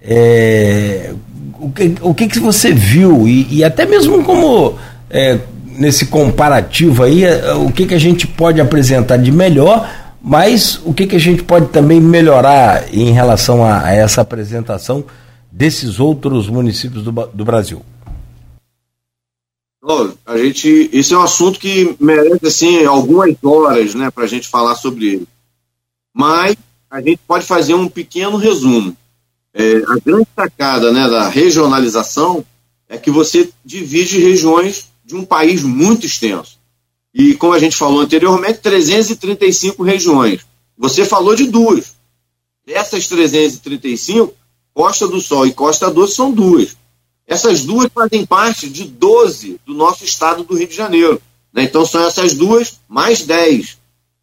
É, 0.00 1.12
o 1.58 1.70
que, 1.72 1.94
o 2.02 2.14
que, 2.14 2.38
você 2.38 2.72
viu 2.72 3.26
e, 3.26 3.56
e 3.56 3.64
até 3.64 3.86
mesmo 3.86 4.22
como 4.22 4.78
é, 5.10 5.40
nesse 5.66 6.06
comparativo 6.06 7.02
aí, 7.02 7.24
é, 7.24 7.54
o 7.54 7.72
que, 7.72 7.86
que 7.86 7.94
a 7.94 7.98
gente 7.98 8.26
pode 8.26 8.60
apresentar 8.60 9.16
de 9.16 9.32
melhor, 9.32 9.90
mas 10.22 10.80
o 10.84 10.92
que, 10.92 11.06
que 11.06 11.16
a 11.16 11.20
gente 11.20 11.42
pode 11.42 11.68
também 11.68 12.00
melhorar 12.00 12.92
em 12.94 13.10
relação 13.10 13.64
a, 13.64 13.84
a 13.84 13.92
essa 13.92 14.20
apresentação 14.20 15.04
desses 15.50 15.98
outros 15.98 16.48
municípios 16.48 17.02
do, 17.02 17.10
do 17.10 17.44
Brasil? 17.44 17.82
a 20.26 20.36
gente, 20.36 20.90
esse 20.92 21.14
é 21.14 21.16
um 21.16 21.22
assunto 21.22 21.60
que 21.60 21.96
merece 22.00 22.44
assim 22.44 22.84
algumas 22.84 23.32
horas, 23.42 23.94
né, 23.94 24.10
para 24.10 24.24
a 24.24 24.26
gente 24.26 24.48
falar 24.48 24.74
sobre 24.74 25.06
ele. 25.06 25.28
Mas 26.12 26.56
a 26.90 27.00
gente 27.00 27.20
pode 27.26 27.46
fazer 27.46 27.74
um 27.74 27.88
pequeno 27.88 28.36
resumo. 28.36 28.96
É, 29.52 29.76
a 29.76 29.96
grande 30.04 30.28
sacada 30.34 30.92
né, 30.92 31.08
da 31.08 31.28
regionalização 31.28 32.44
é 32.88 32.98
que 32.98 33.10
você 33.10 33.50
divide 33.64 34.18
regiões 34.18 34.88
de 35.04 35.14
um 35.14 35.24
país 35.24 35.62
muito 35.62 36.06
extenso. 36.06 36.58
E 37.12 37.34
como 37.34 37.54
a 37.54 37.58
gente 37.58 37.76
falou 37.76 38.00
anteriormente, 38.00 38.58
335 38.60 39.82
regiões. 39.82 40.46
Você 40.76 41.04
falou 41.04 41.34
de 41.34 41.46
duas. 41.46 41.94
Dessas 42.66 43.08
335, 43.08 44.34
Costa 44.74 45.08
do 45.08 45.20
Sol 45.20 45.46
e 45.46 45.52
Costa 45.52 45.90
Doce 45.90 46.14
são 46.14 46.32
duas. 46.32 46.76
Essas 47.26 47.64
duas 47.64 47.88
fazem 47.92 48.26
parte 48.26 48.68
de 48.68 48.84
12 48.84 49.60
do 49.64 49.74
nosso 49.74 50.04
estado 50.04 50.44
do 50.44 50.54
Rio 50.54 50.68
de 50.68 50.76
Janeiro. 50.76 51.20
Né? 51.52 51.62
Então 51.62 51.86
são 51.86 52.04
essas 52.04 52.34
duas 52.34 52.78
mais 52.88 53.22
10. 53.22 53.78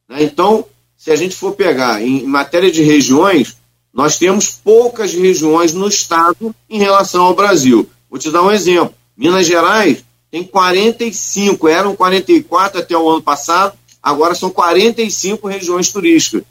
Né? 0.08 0.24
Então, 0.24 0.65
se 1.03 1.12
a 1.12 1.15
gente 1.15 1.36
for 1.36 1.53
pegar 1.53 2.01
em, 2.01 2.24
matéria 2.24 2.72
de 2.72 2.81
regiões, 2.81 3.57
nós 3.93 4.17
temos 4.17 4.50
poucas 4.50 5.13
regiões 5.13 5.74
no 5.74 5.88
estado 5.88 6.55
em 6.69 6.79
relação 6.79 7.25
ao 7.25 7.36
Brasil. 7.36 7.89
Vou 8.10 8.19
te 8.19 8.31
dar 8.31 8.43
um 8.43 8.51
exemplo. 8.51 8.93
Minas 9.17 9.45
Gerais 9.45 10.03
tem 10.31 10.43
45, 10.43 11.67
eram 11.67 11.95
44 11.95 12.79
até 12.79 12.98
o 12.98 13.10
ano 13.10 13.22
passado, 13.22 13.77
agora 14.01 14.33
são 14.33 14.50
45 14.50 15.48
regiões 15.48 15.91
turísticas. 15.91 16.43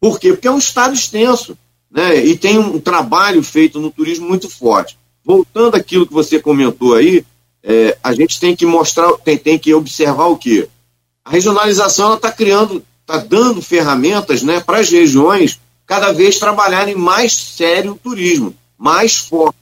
Por 0.00 0.18
quê? 0.18 0.32
Porque 0.32 0.48
é 0.48 0.52
um 0.52 0.58
estado 0.58 0.94
extenso 0.94 1.56
né? 1.90 2.16
e 2.16 2.36
tem 2.36 2.58
um 2.58 2.80
trabalho 2.80 3.42
feito 3.42 3.78
no 3.78 3.90
turismo 3.90 4.26
muito 4.26 4.48
forte 4.48 4.96
voltando 5.28 5.74
àquilo 5.74 6.06
que 6.06 6.12
você 6.14 6.40
comentou 6.40 6.94
aí, 6.94 7.22
é, 7.62 7.98
a 8.02 8.14
gente 8.14 8.40
tem 8.40 8.56
que 8.56 8.64
mostrar, 8.64 9.12
tem, 9.18 9.36
tem 9.36 9.58
que 9.58 9.74
observar 9.74 10.28
o 10.28 10.38
quê? 10.38 10.66
A 11.22 11.30
regionalização 11.30 12.14
está 12.14 12.32
criando, 12.32 12.82
está 13.08 13.16
dando 13.16 13.62
ferramentas 13.62 14.42
né, 14.42 14.60
para 14.60 14.80
as 14.80 14.90
regiões 14.90 15.58
cada 15.86 16.12
vez 16.12 16.38
trabalharem 16.38 16.94
mais 16.94 17.32
sério 17.32 17.92
o 17.92 17.96
turismo, 17.96 18.54
mais 18.76 19.16
forte. 19.16 19.56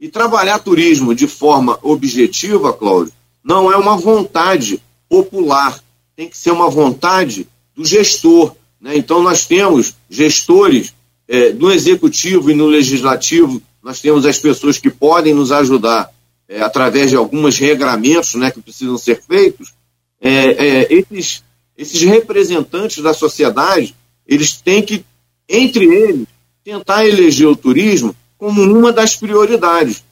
E 0.00 0.08
trabalhar 0.08 0.60
turismo 0.60 1.12
de 1.12 1.26
forma 1.26 1.76
objetiva, 1.82 2.72
Cláudio, 2.72 3.12
não 3.42 3.72
é 3.72 3.76
uma 3.76 3.96
vontade 3.96 4.80
popular, 5.08 5.80
tem 6.14 6.28
que 6.28 6.38
ser 6.38 6.52
uma 6.52 6.70
vontade 6.70 7.48
do 7.74 7.84
gestor. 7.84 8.54
Né? 8.80 8.96
Então, 8.96 9.20
nós 9.20 9.44
temos 9.44 9.94
gestores 10.08 10.94
é, 11.26 11.52
no 11.52 11.72
executivo 11.72 12.48
e 12.48 12.54
no 12.54 12.66
legislativo 12.66 13.60
nós 13.82 14.00
temos 14.00 14.24
as 14.24 14.38
pessoas 14.38 14.78
que 14.78 14.90
podem 14.90 15.34
nos 15.34 15.50
ajudar 15.50 16.12
é, 16.48 16.60
através 16.60 17.10
de 17.10 17.16
alguns 17.16 17.58
regramentos 17.58 18.34
né, 18.36 18.52
que 18.52 18.60
precisam 18.60 18.96
ser 18.96 19.20
feitos. 19.20 19.74
É, 20.20 20.30
é, 20.30 20.94
esses, 20.94 21.42
esses 21.78 22.02
representantes 22.02 23.00
da 23.02 23.14
sociedade, 23.14 23.94
eles 24.26 24.60
têm 24.60 24.82
que, 24.82 25.04
entre 25.48 25.84
eles, 25.84 26.26
tentar 26.64 27.06
eleger 27.06 27.46
o 27.46 27.56
turismo 27.56 28.14
como 28.36 28.60
uma 28.62 28.92
das 28.92 29.14
prioridades. 29.14 30.02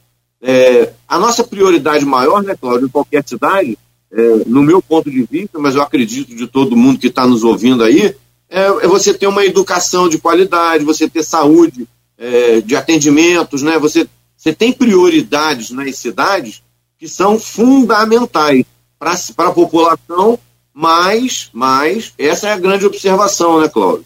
É, 0.41 0.93
a 1.07 1.19
nossa 1.19 1.43
prioridade 1.43 2.05
maior, 2.05 2.41
né, 2.41 2.55
Cláudio, 2.55 2.87
em 2.87 2.89
qualquer 2.89 3.23
cidade, 3.27 3.77
é, 4.11 4.21
no 4.45 4.63
meu 4.63 4.81
ponto 4.81 5.11
de 5.11 5.23
vista, 5.23 5.59
mas 5.59 5.75
eu 5.75 5.81
acredito 5.81 6.33
de 6.33 6.47
todo 6.47 6.77
mundo 6.77 6.99
que 6.99 7.07
está 7.07 7.27
nos 7.27 7.43
ouvindo 7.43 7.83
aí, 7.83 8.15
é, 8.49 8.61
é, 8.61 8.87
você 8.87 9.13
ter 9.13 9.27
uma 9.27 9.45
educação 9.45 10.07
de 10.07 10.17
qualidade, 10.17 10.85
você 10.85 11.09
ter 11.09 11.23
saúde 11.23 11.87
é, 12.17 12.61
de 12.61 12.75
atendimentos, 12.75 13.61
né? 13.61 13.77
Você, 13.77 14.07
você 14.37 14.53
tem 14.53 14.71
prioridades 14.71 15.69
nas 15.71 15.97
cidades 15.97 16.63
que 16.97 17.07
são 17.07 17.37
fundamentais 17.37 18.63
para 18.97 19.13
a 19.49 19.51
população, 19.51 20.39
mas, 20.79 21.49
mas 21.51 22.13
essa 22.19 22.49
é 22.49 22.53
a 22.53 22.59
grande 22.59 22.85
observação, 22.85 23.59
né, 23.59 23.67
Cláudio? 23.67 24.05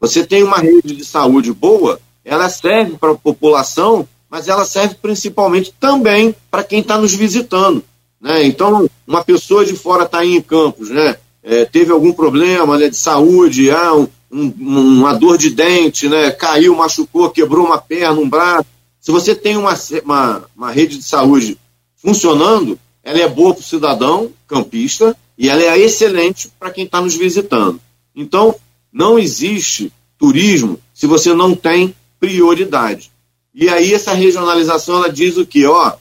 Você 0.00 0.26
tem 0.26 0.42
uma 0.42 0.58
rede 0.58 0.96
de 0.96 1.04
saúde 1.04 1.52
boa, 1.52 2.00
ela 2.24 2.48
serve 2.48 2.96
para 2.98 3.12
a 3.12 3.14
população, 3.14 4.06
mas 4.28 4.48
ela 4.48 4.64
serve 4.64 4.96
principalmente 5.00 5.72
também 5.78 6.34
para 6.50 6.64
quem 6.64 6.80
está 6.80 6.98
nos 6.98 7.14
visitando. 7.14 7.84
Né? 8.20 8.44
Então, 8.44 8.90
uma 9.06 9.22
pessoa 9.22 9.64
de 9.64 9.76
fora 9.76 10.02
está 10.02 10.24
em 10.24 10.42
Campos, 10.42 10.90
né? 10.90 11.16
É, 11.40 11.64
teve 11.64 11.92
algum 11.92 12.12
problema 12.12 12.76
né, 12.76 12.88
de 12.88 12.96
saúde, 12.96 13.70
ah, 13.70 13.94
um, 13.94 14.08
um, 14.28 14.98
uma 14.98 15.14
dor 15.14 15.38
de 15.38 15.50
dente, 15.50 16.08
né? 16.08 16.32
caiu, 16.32 16.74
machucou, 16.74 17.30
quebrou 17.30 17.64
uma 17.64 17.78
perna, 17.78 18.20
um 18.20 18.28
braço. 18.28 18.66
Se 19.00 19.12
você 19.12 19.36
tem 19.36 19.56
uma, 19.56 19.78
uma, 20.04 20.44
uma 20.56 20.72
rede 20.72 20.98
de 20.98 21.04
saúde 21.04 21.56
funcionando, 21.94 22.76
ela 23.04 23.20
é 23.20 23.28
boa 23.28 23.54
para 23.54 23.60
o 23.60 23.64
cidadão 23.64 24.32
campista 24.48 25.16
e 25.38 25.48
ela 25.48 25.62
é 25.62 25.78
excelente 25.78 26.50
para 26.58 26.72
quem 26.72 26.84
está 26.84 27.00
nos 27.00 27.14
visitando. 27.14 27.80
Então, 28.14 28.56
não 28.92 29.16
existe 29.16 29.92
turismo 30.18 30.80
se 30.92 31.06
você 31.06 31.32
não 31.32 31.54
tem 31.54 31.94
prioridade. 32.18 33.12
E 33.54 33.68
aí 33.68 33.94
essa 33.94 34.12
regionalização 34.12 34.96
ela 34.96 35.12
diz 35.12 35.36
o 35.36 35.46
que? 35.46 35.64
Ó, 35.64 35.92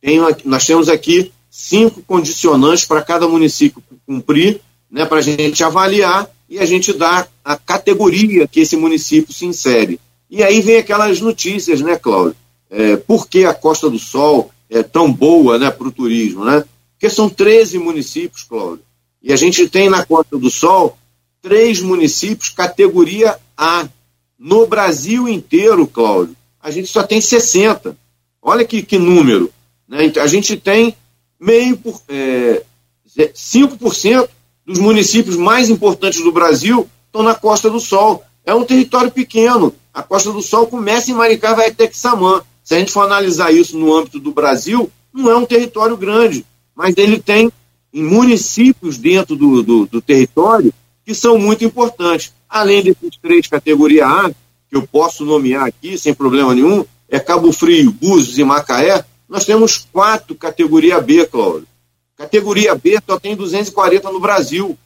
tem, 0.00 0.18
nós 0.44 0.66
temos 0.66 0.88
aqui 0.88 1.30
cinco 1.50 2.02
condicionantes 2.02 2.86
para 2.86 3.02
cada 3.02 3.28
município 3.28 3.82
cumprir, 4.06 4.60
né, 4.90 5.04
para 5.04 5.18
a 5.18 5.22
gente 5.22 5.62
avaliar 5.62 6.30
e 6.48 6.58
a 6.58 6.64
gente 6.64 6.92
dá 6.92 7.26
a 7.44 7.56
categoria 7.56 8.46
que 8.46 8.60
esse 8.60 8.76
município 8.76 9.34
se 9.34 9.44
insere. 9.44 10.00
E 10.30 10.42
aí 10.42 10.60
vem 10.60 10.78
aquelas 10.78 11.20
notícias, 11.20 11.80
né, 11.80 11.96
Cláudio? 11.96 12.36
É, 12.70 12.96
por 12.96 13.28
que 13.28 13.44
a 13.44 13.52
Costa 13.52 13.90
do 13.90 13.98
Sol 13.98 14.50
é 14.70 14.82
tão 14.82 15.12
boa 15.12 15.58
né, 15.58 15.70
para 15.70 15.86
o 15.86 15.92
turismo, 15.92 16.44
né? 16.44 16.64
Porque 16.92 17.10
são 17.10 17.28
13 17.28 17.78
municípios, 17.78 18.42
Cláudio. 18.42 18.85
E 19.26 19.32
a 19.32 19.36
gente 19.36 19.68
tem 19.68 19.90
na 19.90 20.06
Costa 20.06 20.38
do 20.38 20.48
Sol 20.48 20.96
três 21.42 21.80
municípios 21.80 22.48
categoria 22.50 23.36
A. 23.56 23.88
No 24.38 24.68
Brasil 24.68 25.28
inteiro, 25.28 25.84
Cláudio, 25.84 26.36
a 26.62 26.70
gente 26.70 26.86
só 26.86 27.02
tem 27.02 27.20
60. 27.20 27.96
Olha 28.40 28.64
que, 28.64 28.82
que 28.82 28.98
número. 28.98 29.52
Né? 29.88 30.04
Então, 30.04 30.22
a 30.22 30.28
gente 30.28 30.56
tem 30.56 30.94
meio 31.40 31.76
por, 31.76 32.00
é, 32.08 32.62
5% 33.18 34.28
dos 34.64 34.78
municípios 34.78 35.36
mais 35.36 35.70
importantes 35.70 36.22
do 36.22 36.30
Brasil 36.30 36.88
estão 37.06 37.24
na 37.24 37.34
Costa 37.34 37.68
do 37.68 37.80
Sol. 37.80 38.22
É 38.44 38.54
um 38.54 38.64
território 38.64 39.10
pequeno. 39.10 39.74
A 39.92 40.04
Costa 40.04 40.30
do 40.30 40.40
Sol 40.40 40.68
começa 40.68 41.10
em 41.10 41.14
Maricá 41.14 41.52
vai 41.52 41.70
até 41.70 41.88
Quissamã. 41.88 42.42
Se 42.62 42.76
a 42.76 42.78
gente 42.78 42.92
for 42.92 43.00
analisar 43.00 43.52
isso 43.52 43.76
no 43.76 43.92
âmbito 43.92 44.20
do 44.20 44.30
Brasil, 44.30 44.88
não 45.12 45.28
é 45.28 45.36
um 45.36 45.44
território 45.46 45.96
grande, 45.96 46.46
mas 46.76 46.94
ele 46.96 47.18
tem 47.18 47.50
municípios 48.02 48.98
dentro 48.98 49.36
do, 49.36 49.62
do, 49.62 49.86
do 49.86 50.00
território 50.00 50.72
que 51.04 51.14
são 51.14 51.38
muito 51.38 51.64
importantes. 51.64 52.32
Além 52.48 52.82
desses 52.82 53.16
três 53.20 53.46
categoria 53.46 54.06
A, 54.06 54.30
que 54.30 54.76
eu 54.76 54.86
posso 54.86 55.24
nomear 55.24 55.66
aqui 55.66 55.96
sem 55.96 56.12
problema 56.12 56.54
nenhum, 56.54 56.84
é 57.08 57.18
Cabo 57.20 57.52
Frio, 57.52 57.92
Búzios 57.92 58.38
e 58.38 58.44
Macaé, 58.44 59.04
nós 59.28 59.44
temos 59.44 59.86
quatro 59.92 60.34
categoria 60.34 61.00
B, 61.00 61.26
Cláudio. 61.26 61.66
Categoria 62.16 62.74
B 62.74 62.98
só 63.06 63.18
tem 63.18 63.36
240 63.36 64.10
no 64.10 64.20
Brasil. 64.20 64.76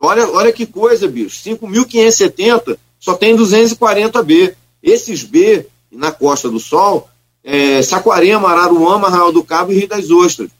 Olha, 0.00 0.28
olha 0.28 0.52
que 0.52 0.66
coisa, 0.66 1.08
bicho. 1.08 1.42
5.570 1.44 2.78
só 2.98 3.14
tem 3.14 3.34
240 3.34 4.22
B. 4.22 4.54
Esses 4.82 5.22
B, 5.22 5.66
na 5.90 6.12
Costa 6.12 6.48
do 6.48 6.60
Sol, 6.60 7.08
é 7.42 7.82
Saquarema, 7.82 8.48
Araruama, 8.48 9.08
Arraial 9.08 9.32
do 9.32 9.44
Cabo 9.44 9.72
e 9.72 9.76
Rio 9.76 9.88
das 9.88 10.10
Ostras. 10.10 10.50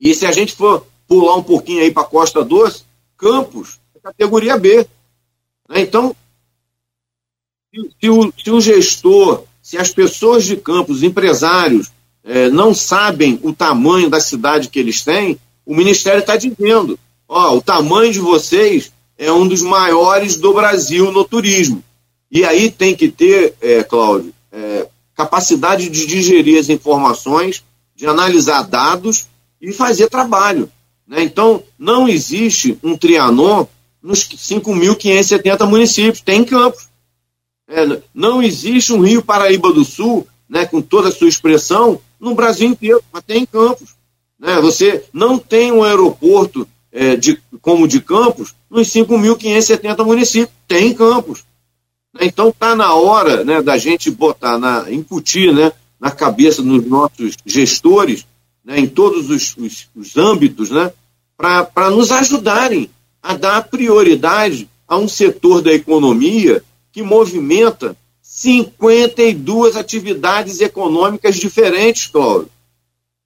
E 0.00 0.14
se 0.14 0.26
a 0.26 0.32
gente 0.32 0.54
for 0.54 0.86
pular 1.06 1.36
um 1.36 1.42
pouquinho 1.42 1.82
aí 1.82 1.90
para 1.90 2.04
Costa 2.04 2.44
Doce, 2.44 2.82
Campos, 3.16 3.80
é 3.94 4.00
categoria 4.00 4.56
B. 4.56 4.86
Né? 5.68 5.80
Então, 5.80 6.14
se, 8.00 8.08
o, 8.08 8.32
se 8.32 8.50
o 8.50 8.60
gestor, 8.60 9.44
se 9.62 9.76
as 9.76 9.92
pessoas 9.92 10.44
de 10.44 10.56
Campos, 10.56 11.02
empresários, 11.02 11.90
é, 12.22 12.48
não 12.50 12.74
sabem 12.74 13.40
o 13.42 13.52
tamanho 13.52 14.08
da 14.08 14.20
cidade 14.20 14.68
que 14.68 14.78
eles 14.78 15.02
têm, 15.02 15.38
o 15.64 15.74
Ministério 15.74 16.20
está 16.20 16.36
dizendo: 16.36 16.98
ó, 17.26 17.56
o 17.56 17.62
tamanho 17.62 18.12
de 18.12 18.20
vocês 18.20 18.92
é 19.16 19.32
um 19.32 19.48
dos 19.48 19.62
maiores 19.62 20.36
do 20.36 20.52
Brasil 20.52 21.10
no 21.10 21.24
turismo. 21.24 21.82
E 22.30 22.44
aí 22.44 22.70
tem 22.70 22.94
que 22.94 23.08
ter, 23.08 23.54
é, 23.60 23.82
Cláudio, 23.82 24.32
é, 24.52 24.86
capacidade 25.14 25.88
de 25.88 26.06
digerir 26.06 26.60
as 26.60 26.68
informações, 26.68 27.64
de 27.96 28.06
analisar 28.06 28.62
dados 28.62 29.26
e 29.60 29.72
fazer 29.72 30.08
trabalho. 30.08 30.70
Né? 31.06 31.22
Então, 31.22 31.62
não 31.78 32.08
existe 32.08 32.78
um 32.82 32.96
Trianon 32.96 33.66
nos 34.02 34.24
5.570 34.24 35.66
municípios, 35.66 36.20
tem 36.20 36.44
campos. 36.44 36.88
É, 37.68 38.00
não 38.14 38.42
existe 38.42 38.92
um 38.92 39.00
Rio 39.00 39.22
Paraíba 39.22 39.72
do 39.72 39.84
Sul 39.84 40.26
né, 40.48 40.64
com 40.64 40.80
toda 40.80 41.08
a 41.08 41.12
sua 41.12 41.28
expressão, 41.28 42.00
no 42.18 42.34
Brasil 42.34 42.68
inteiro, 42.68 43.02
até 43.12 43.36
em 43.36 43.46
Campos. 43.46 43.94
Né? 44.38 44.60
Você 44.60 45.04
não 45.12 45.38
tem 45.38 45.70
um 45.70 45.84
aeroporto 45.84 46.66
é, 46.90 47.16
de, 47.16 47.40
como 47.60 47.86
de 47.86 48.00
Campos 48.00 48.54
nos 48.70 48.88
5.570 48.88 50.04
municípios. 50.04 50.50
Tem 50.66 50.88
em 50.88 50.94
Campos. 50.94 51.44
Então 52.20 52.48
está 52.48 52.74
na 52.74 52.94
hora 52.94 53.44
né, 53.44 53.62
da 53.62 53.76
gente 53.76 54.10
botar, 54.10 54.58
na, 54.58 54.90
incutir 54.90 55.52
né, 55.52 55.72
na 56.00 56.10
cabeça 56.10 56.62
dos 56.62 56.84
nossos 56.86 57.36
gestores, 57.44 58.26
né, 58.68 58.78
em 58.78 58.86
todos 58.86 59.30
os, 59.30 59.56
os, 59.56 59.88
os 59.96 60.16
âmbitos, 60.18 60.70
né, 60.70 60.92
para 61.38 61.90
nos 61.90 62.12
ajudarem 62.12 62.90
a 63.22 63.34
dar 63.34 63.62
prioridade 63.62 64.68
a 64.86 64.98
um 64.98 65.08
setor 65.08 65.62
da 65.62 65.72
economia 65.72 66.62
que 66.92 67.02
movimenta 67.02 67.96
52 68.20 69.74
atividades 69.74 70.60
econômicas 70.60 71.36
diferentes, 71.36 72.08
Cláudio. 72.08 72.50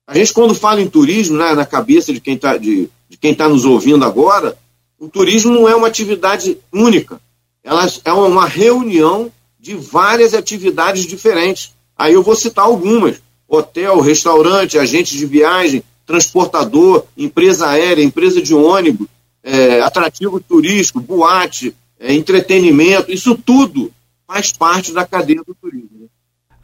A 0.07 0.17
gente, 0.17 0.33
quando 0.33 0.55
fala 0.55 0.81
em 0.81 0.89
turismo, 0.89 1.37
né, 1.37 1.55
na 1.55 1.67
cabeça 1.67 2.13
de 2.13 2.21
quem 2.21 2.35
está 2.35 2.57
de, 2.57 2.89
de 3.09 3.17
quem 3.17 3.35
tá 3.35 3.49
nos 3.49 3.65
ouvindo 3.65 4.05
agora, 4.05 4.57
o 4.97 5.09
turismo 5.09 5.53
não 5.53 5.69
é 5.69 5.75
uma 5.75 5.89
atividade 5.89 6.57
única. 6.73 7.21
Ela 7.65 7.87
é 8.05 8.13
uma 8.13 8.47
reunião 8.47 9.31
de 9.59 9.75
várias 9.75 10.35
atividades 10.35 11.05
diferentes. 11.05 11.73
Aí 11.97 12.15
eu 12.15 12.23
vou 12.23 12.37
citar 12.37 12.65
algumas: 12.65 13.21
hotel, 13.57 14.01
restaurante, 14.01 14.79
agente 14.79 15.17
de 15.17 15.27
viagem, 15.27 15.83
transportador, 16.07 17.05
empresa 17.17 17.69
aérea, 17.69 18.03
empresa 18.03 18.41
de 18.41 18.55
ônibus, 18.55 19.07
é, 19.45 19.83
atrativo 19.83 20.41
turístico, 20.41 21.01
boate, 21.01 21.75
é, 22.01 22.15
entretenimento. 22.15 23.13
Isso 23.13 23.35
tudo 23.37 23.93
faz 24.27 24.51
parte 24.53 24.93
da 24.93 25.07
cadeia 25.07 25.43
do 25.47 25.55
turismo. 25.55 25.91
Né? 26.01 26.07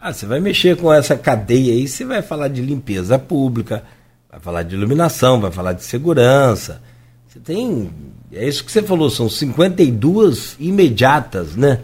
Ah, 0.00 0.12
você 0.12 0.24
vai 0.24 0.40
mexer 0.40 0.76
com 0.76 0.92
essa 0.92 1.14
cadeia 1.16 1.74
aí, 1.74 1.86
você 1.86 2.06
vai 2.06 2.22
falar 2.22 2.48
de 2.48 2.62
limpeza 2.62 3.18
pública, 3.18 3.84
vai 4.30 4.40
falar 4.40 4.62
de 4.62 4.74
iluminação, 4.74 5.40
vai 5.40 5.50
falar 5.50 5.74
de 5.74 5.84
segurança. 5.84 6.80
Você 7.26 7.38
tem. 7.38 7.90
É 8.32 8.48
isso 8.48 8.64
que 8.64 8.72
você 8.72 8.82
falou, 8.82 9.10
são 9.10 9.28
52 9.28 10.56
imediatas, 10.58 11.54
né? 11.54 11.80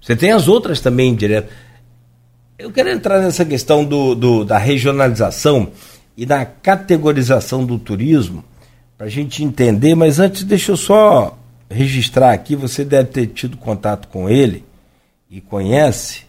Você 0.00 0.14
tem 0.14 0.30
as 0.30 0.46
outras 0.46 0.80
também 0.80 1.14
direto. 1.16 1.52
Eu 2.58 2.72
quero 2.72 2.88
entrar 2.88 3.20
nessa 3.20 3.44
questão 3.44 3.84
do, 3.84 4.14
do 4.14 4.42
da 4.42 4.56
regionalização 4.56 5.68
e 6.16 6.24
da 6.24 6.46
categorização 6.46 7.66
do 7.66 7.78
turismo, 7.78 8.42
para 8.96 9.08
a 9.08 9.10
gente 9.10 9.44
entender, 9.44 9.94
mas 9.94 10.18
antes 10.18 10.42
deixa 10.42 10.72
eu 10.72 10.76
só 10.76 11.38
registrar 11.68 12.32
aqui, 12.32 12.56
você 12.56 12.82
deve 12.82 13.10
ter 13.10 13.26
tido 13.26 13.58
contato 13.58 14.08
com 14.08 14.30
ele 14.30 14.64
e 15.30 15.38
conhece, 15.38 16.22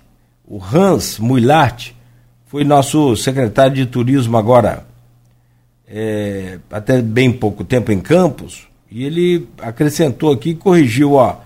o 0.45 0.61
Hans 0.61 1.17
Muilart, 1.17 1.91
foi 2.47 2.65
nosso 2.65 3.15
secretário 3.15 3.75
de 3.75 3.85
turismo 3.85 4.35
agora, 4.35 4.85
é, 5.87 6.59
até 6.69 7.01
bem 7.01 7.31
pouco 7.31 7.63
tempo 7.63 7.89
em 7.89 8.01
Campos, 8.01 8.67
e 8.91 9.05
ele 9.05 9.47
acrescentou 9.61 10.33
aqui, 10.33 10.53
corrigiu, 10.53 11.13
ó, 11.13 11.37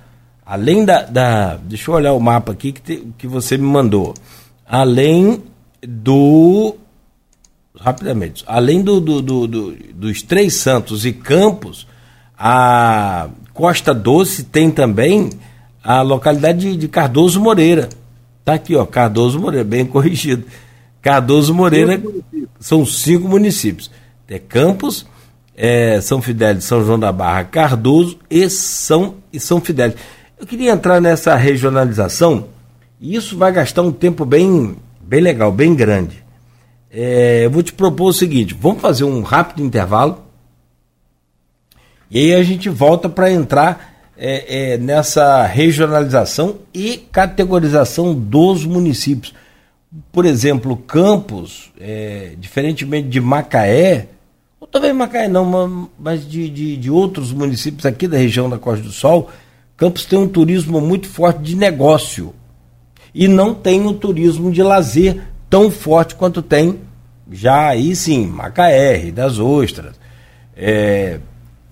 além 0.44 0.84
da, 0.84 1.04
da 1.04 1.56
deixa 1.58 1.92
eu 1.92 1.96
olhar 1.96 2.14
o 2.14 2.20
mapa 2.20 2.52
aqui 2.52 2.72
que, 2.72 2.82
te, 2.82 3.08
que 3.16 3.28
você 3.28 3.58
me 3.58 3.68
mandou, 3.68 4.16
além 4.72 5.44
do, 5.86 6.78
rapidamente, 7.78 8.42
além 8.48 8.82
do, 8.82 9.02
do, 9.02 9.22
do, 9.22 9.48
do 9.48 9.78
dos 9.94 10.22
Três 10.22 10.54
Santos 10.56 11.06
e 11.06 11.12
Campos, 11.12 11.86
a 12.40 13.28
Costa 13.54 13.94
Doce 13.94 14.46
tem 14.46 14.72
também 14.72 15.30
a 15.84 16.02
localidade 16.02 16.78
de, 16.78 16.88
Cardoso 16.88 17.42
Moreira. 17.42 17.90
Tá 18.46 18.54
aqui, 18.54 18.74
ó, 18.74 18.86
Cardoso 18.86 19.42
Moreira, 19.42 19.66
bem 19.66 19.84
corrigido. 19.86 20.46
Cardoso 21.02 21.54
Moreira 21.54 21.98
cinco 21.98 22.24
são 22.58 22.86
cinco 22.86 23.28
municípios. 23.28 23.92
É 24.30 24.40
Campos, 24.40 25.06
é, 25.54 26.00
São 26.00 26.22
Fidélis, 26.22 26.64
São 26.64 26.86
João 26.86 26.98
da 26.98 27.12
Barra, 27.12 27.44
Cardoso 27.44 28.18
e 28.30 28.50
São, 28.50 29.16
e 29.34 29.38
São 29.38 29.60
Fidélis. 29.60 29.98
Eu 30.40 30.48
queria 30.48 30.72
entrar 30.72 31.02
nessa 31.02 31.36
regionalização 31.36 32.48
e 33.02 33.16
isso 33.16 33.36
vai 33.36 33.52
gastar 33.52 33.82
um 33.82 33.92
tempo 33.92 34.24
bem, 34.24 34.78
bem 35.02 35.20
legal, 35.20 35.52
bem 35.52 35.76
grande. 35.76 36.24
É, 36.92 37.46
eu 37.46 37.50
vou 37.50 37.64
te 37.64 37.74
propor 37.74 38.10
o 38.10 38.14
seguinte: 38.14 38.54
vamos 38.54 38.82
fazer 38.82 39.04
um 39.04 39.22
rápido 39.22 39.64
intervalo 39.64 40.24
e 42.12 42.20
aí 42.20 42.36
a 42.36 42.44
gente 42.44 42.68
volta 42.68 43.08
para 43.08 43.32
entrar 43.32 44.12
é, 44.18 44.74
é, 44.74 44.78
nessa 44.78 45.46
regionalização 45.46 46.58
e 46.74 46.98
categorização 46.98 48.14
dos 48.14 48.66
municípios. 48.66 49.34
Por 50.12 50.26
exemplo, 50.26 50.76
Campos, 50.76 51.72
é, 51.80 52.34
diferentemente 52.38 53.08
de 53.08 53.22
Macaé, 53.22 54.08
ou 54.60 54.68
também 54.68 54.92
Macaé 54.92 55.30
não, 55.30 55.90
mas 55.98 56.30
de, 56.30 56.50
de, 56.50 56.76
de, 56.76 56.92
outros 56.92 57.32
municípios 57.32 57.86
aqui 57.86 58.10
da 58.10 58.18
região 58.18 58.50
da 58.50 58.60
Costa 58.60 58.84
do 58.84 58.92
Sol, 58.92 59.30
Campos 59.78 60.04
tem 60.04 60.20
um 60.20 60.28
turismo 60.28 60.82
muito 60.82 61.08
forte 61.08 61.42
de 61.42 61.56
negócio. 61.56 62.34
E 63.14 63.28
não 63.28 63.54
tem 63.54 63.82
um 63.82 63.94
turismo 63.94 64.52
de 64.52 64.64
lazer 64.64 65.22
tão 65.50 65.70
forte 65.70 66.16
quanto 66.16 66.42
tem 66.42 66.80
já 67.32 67.70
aí 67.70 67.96
sim, 67.96 68.28
Macaé, 68.28 69.10
das 69.12 69.40
Ostras, 69.40 69.96
é, 70.56 71.20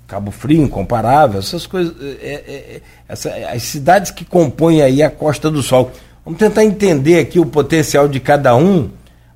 Cabo 0.08 0.32
Frio, 0.32 0.63
incomparável, 0.63 1.39
essas 1.39 1.67
coisas, 1.67 1.93
é, 2.02 2.06
é, 2.23 2.54
é, 2.54 2.82
essa, 3.08 3.30
as 3.30 3.63
cidades 3.63 4.10
que 4.10 4.23
compõem 4.23 4.82
aí 4.82 5.04
a 5.04 5.10
Costa 5.10 5.52
do 5.52 5.62
Sol. 5.62 5.91
Vamos 6.23 6.39
tentar 6.39 6.63
entender 6.63 7.19
aqui 7.19 7.39
o 7.39 7.45
potencial 7.45 8.08
de 8.08 8.19
cada 8.19 8.56
um, 8.56 8.89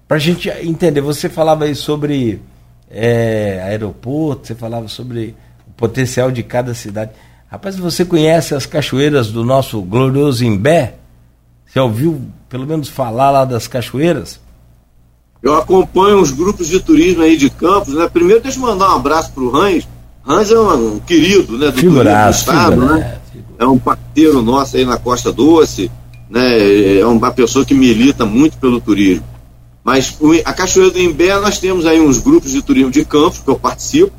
para 0.08 0.18
a 0.18 0.20
gente 0.20 0.50
entender. 0.50 1.02
Você 1.02 1.28
falava 1.28 1.66
aí 1.66 1.76
sobre 1.76 2.42
é, 2.90 3.62
aeroporto, 3.66 4.48
você 4.48 4.56
falava 4.56 4.88
sobre 4.88 5.36
o 5.68 5.72
potencial 5.76 6.32
de 6.32 6.42
cada 6.42 6.74
cidade. 6.74 7.12
Rapaz, 7.48 7.76
você 7.76 8.06
conhece 8.06 8.56
as 8.56 8.66
cachoeiras 8.66 9.30
do 9.30 9.44
nosso 9.44 9.82
glorioso 9.82 10.46
Imbé? 10.46 10.96
Você 11.74 11.80
ouviu 11.80 12.22
pelo 12.48 12.68
menos 12.68 12.88
falar 12.88 13.32
lá 13.32 13.46
das 13.46 13.68
cachoeiras? 13.68 14.40
Eu 15.42 15.56
acompanho 15.56 16.22
os 16.22 16.30
grupos 16.30 16.68
de 16.68 16.80
turismo 16.80 17.24
aí 17.24 17.36
de 17.36 17.50
Campos, 17.50 17.96
né? 17.96 18.08
Primeiro 18.08 18.44
deixa 18.44 18.60
eu 18.60 18.62
mandar 18.62 18.94
um 18.94 18.98
abraço 18.98 19.32
para 19.32 19.44
o 19.44 19.50
Rães, 19.50 19.88
Hans 20.26 20.52
é 20.52 20.60
um, 20.60 20.96
um 20.96 21.00
querido 21.00 21.58
né, 21.58 21.72
do, 21.72 21.80
Figuraço, 21.80 22.46
do 22.46 22.52
Estado, 22.52 22.86
né? 22.86 23.18
É 23.58 23.66
um 23.66 23.80
parceiro 23.80 24.44
nosso 24.44 24.78
aí 24.78 24.86
na 24.86 24.98
Costa 24.98 25.34
Doce, 25.34 25.90
né? 26.30 27.00
É 27.00 27.06
uma 27.08 27.32
pessoa 27.32 27.66
que 27.66 27.74
milita 27.74 28.24
muito 28.24 28.56
pelo 28.58 28.80
turismo. 28.80 29.26
Mas 29.84 30.16
a 30.46 30.54
Cachoeira 30.54 30.92
do 30.92 31.00
Imbé, 31.00 31.38
nós 31.40 31.58
temos 31.58 31.88
aí 31.88 32.00
uns 32.00 32.20
grupos 32.20 32.52
de 32.52 32.62
turismo 32.62 32.92
de 32.92 33.04
campos 33.04 33.40
que 33.40 33.50
eu 33.50 33.58
participo. 33.58 34.14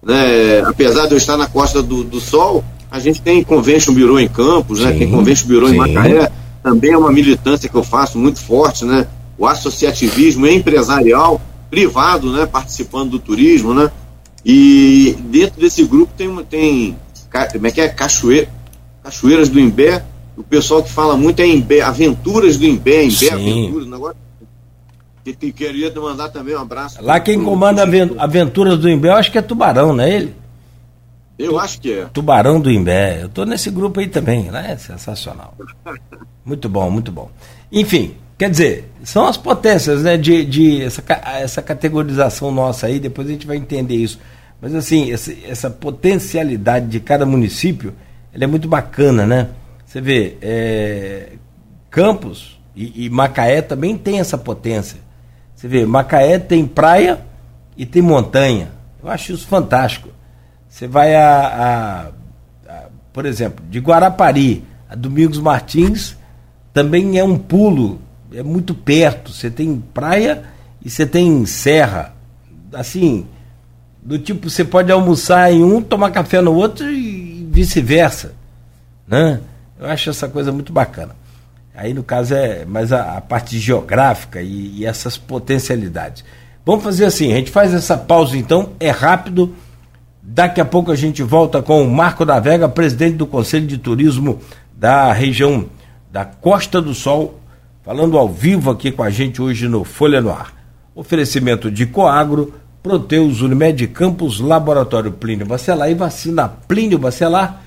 Né? 0.00 0.60
Apesar 0.60 1.06
de 1.06 1.12
eu 1.12 1.18
estar 1.18 1.36
na 1.36 1.46
Costa 1.46 1.82
do, 1.82 2.04
do 2.04 2.20
Sol, 2.20 2.64
a 2.90 3.00
gente 3.00 3.20
tem 3.20 3.42
Convention 3.42 3.92
Bureau 3.92 4.18
em 4.20 4.28
Campos, 4.28 4.80
né? 4.80 4.92
tem 4.92 5.10
Convention 5.10 5.48
Bureau 5.48 5.68
sim. 5.68 5.74
em 5.74 5.78
Macaé. 5.78 6.30
Também 6.64 6.92
é 6.92 6.96
uma 6.96 7.12
militância 7.12 7.68
que 7.68 7.74
eu 7.74 7.84
faço 7.84 8.18
muito 8.18 8.40
forte, 8.40 8.86
né? 8.86 9.06
O 9.36 9.46
associativismo 9.46 10.46
empresarial, 10.46 11.38
privado, 11.68 12.32
né? 12.32 12.46
Participando 12.46 13.10
do 13.10 13.18
turismo, 13.18 13.74
né? 13.74 13.92
E 14.42 15.14
dentro 15.26 15.60
desse 15.60 15.84
grupo 15.84 16.10
tem, 16.16 16.34
tem 16.44 16.96
como 17.52 17.66
é 17.66 17.70
que 17.70 17.82
é? 17.82 17.88
Cachoeira, 17.88 18.48
Cachoeiras 19.02 19.50
do 19.50 19.60
Imbé. 19.60 20.02
O 20.38 20.42
pessoal 20.42 20.82
que 20.82 20.90
fala 20.90 21.18
muito 21.18 21.40
é 21.40 21.46
Imbé, 21.46 21.82
Aventuras 21.82 22.56
do 22.56 22.64
Imbé, 22.64 23.04
Imbé 23.04 23.30
Aventuras. 23.30 23.86
Negócio, 23.86 24.16
que, 25.22 25.34
que 25.34 25.52
queria 25.52 25.92
mandar 26.00 26.30
também 26.30 26.56
um 26.56 26.60
abraço. 26.60 26.96
Lá 27.02 27.20
quem 27.20 27.36
pro, 27.36 27.44
comanda 27.44 27.86
pro 27.86 28.18
Aventuras 28.18 28.78
do 28.78 28.88
Imbé, 28.88 29.10
eu 29.10 29.16
acho 29.16 29.30
que 29.30 29.36
é 29.36 29.42
Tubarão, 29.42 29.94
não 29.94 30.02
é 30.02 30.16
ele? 30.16 30.34
Eu 31.38 31.58
acho 31.58 31.80
que 31.80 31.92
é. 31.92 32.04
Tubarão 32.06 32.60
do 32.60 32.70
Imbé. 32.70 33.22
Eu 33.22 33.28
tô 33.28 33.44
nesse 33.44 33.70
grupo 33.70 34.00
aí 34.00 34.06
também, 34.06 34.50
né? 34.50 34.76
Sensacional. 34.76 35.54
muito 36.44 36.68
bom, 36.68 36.90
muito 36.90 37.10
bom. 37.10 37.30
Enfim, 37.72 38.14
Quer 38.36 38.50
dizer, 38.50 38.90
são 39.04 39.26
as 39.26 39.36
potências 39.36 40.02
né, 40.02 40.16
de, 40.16 40.44
de 40.44 40.82
essa, 40.82 41.02
essa 41.38 41.62
categorização 41.62 42.50
nossa 42.50 42.88
aí, 42.88 42.98
depois 42.98 43.28
a 43.28 43.30
gente 43.30 43.46
vai 43.46 43.56
entender 43.56 43.94
isso. 43.94 44.18
Mas 44.60 44.74
assim, 44.74 45.12
essa, 45.12 45.32
essa 45.46 45.70
potencialidade 45.70 46.86
de 46.86 46.98
cada 46.98 47.24
município, 47.24 47.94
ela 48.32 48.42
é 48.42 48.46
muito 48.46 48.66
bacana, 48.66 49.24
né? 49.24 49.50
Você 49.86 50.00
vê, 50.00 50.36
é, 50.42 51.32
Campos 51.88 52.58
e, 52.74 53.04
e 53.06 53.10
Macaé 53.10 53.62
também 53.62 53.96
tem 53.96 54.18
essa 54.18 54.36
potência. 54.36 54.98
Você 55.54 55.68
vê, 55.68 55.86
Macaé 55.86 56.38
tem 56.40 56.66
praia 56.66 57.24
e 57.76 57.86
tem 57.86 58.02
montanha. 58.02 58.72
Eu 59.00 59.08
acho 59.08 59.32
isso 59.32 59.46
fantástico. 59.46 60.08
Você 60.74 60.88
vai 60.88 61.14
a, 61.14 61.46
a, 62.66 62.68
a, 62.68 62.88
por 63.12 63.26
exemplo, 63.26 63.64
de 63.70 63.78
Guarapari 63.78 64.64
a 64.90 64.96
Domingos 64.96 65.38
Martins, 65.38 66.16
também 66.72 67.16
é 67.16 67.22
um 67.22 67.38
pulo 67.38 68.00
é 68.32 68.42
muito 68.42 68.74
perto. 68.74 69.30
Você 69.30 69.48
tem 69.48 69.80
praia 69.94 70.42
e 70.84 70.90
você 70.90 71.06
tem 71.06 71.46
serra. 71.46 72.12
Assim, 72.72 73.24
do 74.02 74.18
tipo, 74.18 74.50
você 74.50 74.64
pode 74.64 74.90
almoçar 74.90 75.52
em 75.52 75.62
um, 75.62 75.80
tomar 75.80 76.10
café 76.10 76.40
no 76.40 76.52
outro 76.52 76.90
e 76.90 77.46
vice-versa. 77.52 78.34
Né? 79.06 79.38
Eu 79.78 79.86
acho 79.86 80.10
essa 80.10 80.26
coisa 80.26 80.50
muito 80.50 80.72
bacana. 80.72 81.14
Aí 81.72 81.94
no 81.94 82.02
caso 82.02 82.34
é 82.34 82.64
mais 82.64 82.92
a, 82.92 83.18
a 83.18 83.20
parte 83.20 83.60
geográfica 83.60 84.42
e, 84.42 84.80
e 84.80 84.84
essas 84.84 85.16
potencialidades. 85.16 86.24
Vamos 86.66 86.82
fazer 86.82 87.04
assim, 87.04 87.32
a 87.32 87.36
gente 87.36 87.52
faz 87.52 87.72
essa 87.72 87.96
pausa 87.96 88.36
então, 88.36 88.72
é 88.80 88.90
rápido. 88.90 89.54
Daqui 90.26 90.58
a 90.58 90.64
pouco 90.64 90.90
a 90.90 90.96
gente 90.96 91.22
volta 91.22 91.60
com 91.60 91.82
o 91.82 91.90
Marco 91.90 92.24
da 92.24 92.40
Vega, 92.40 92.66
presidente 92.66 93.16
do 93.16 93.26
Conselho 93.26 93.66
de 93.66 93.76
Turismo 93.76 94.40
da 94.74 95.12
região 95.12 95.66
da 96.10 96.24
Costa 96.24 96.80
do 96.80 96.94
Sol, 96.94 97.38
falando 97.82 98.16
ao 98.16 98.26
vivo 98.26 98.70
aqui 98.70 98.90
com 98.90 99.02
a 99.02 99.10
gente 99.10 99.42
hoje 99.42 99.68
no 99.68 99.84
Folha 99.84 100.22
no 100.22 100.30
Ar. 100.30 100.54
Oferecimento 100.94 101.70
de 101.70 101.84
Coagro, 101.84 102.54
Proteus, 102.82 103.42
Unimed 103.42 103.86
Campos, 103.88 104.40
Laboratório 104.40 105.12
Plínio 105.12 105.44
Bacelar 105.44 105.90
e 105.90 105.94
Vacina 105.94 106.48
Plínio 106.48 106.98
Bacelar. 106.98 107.62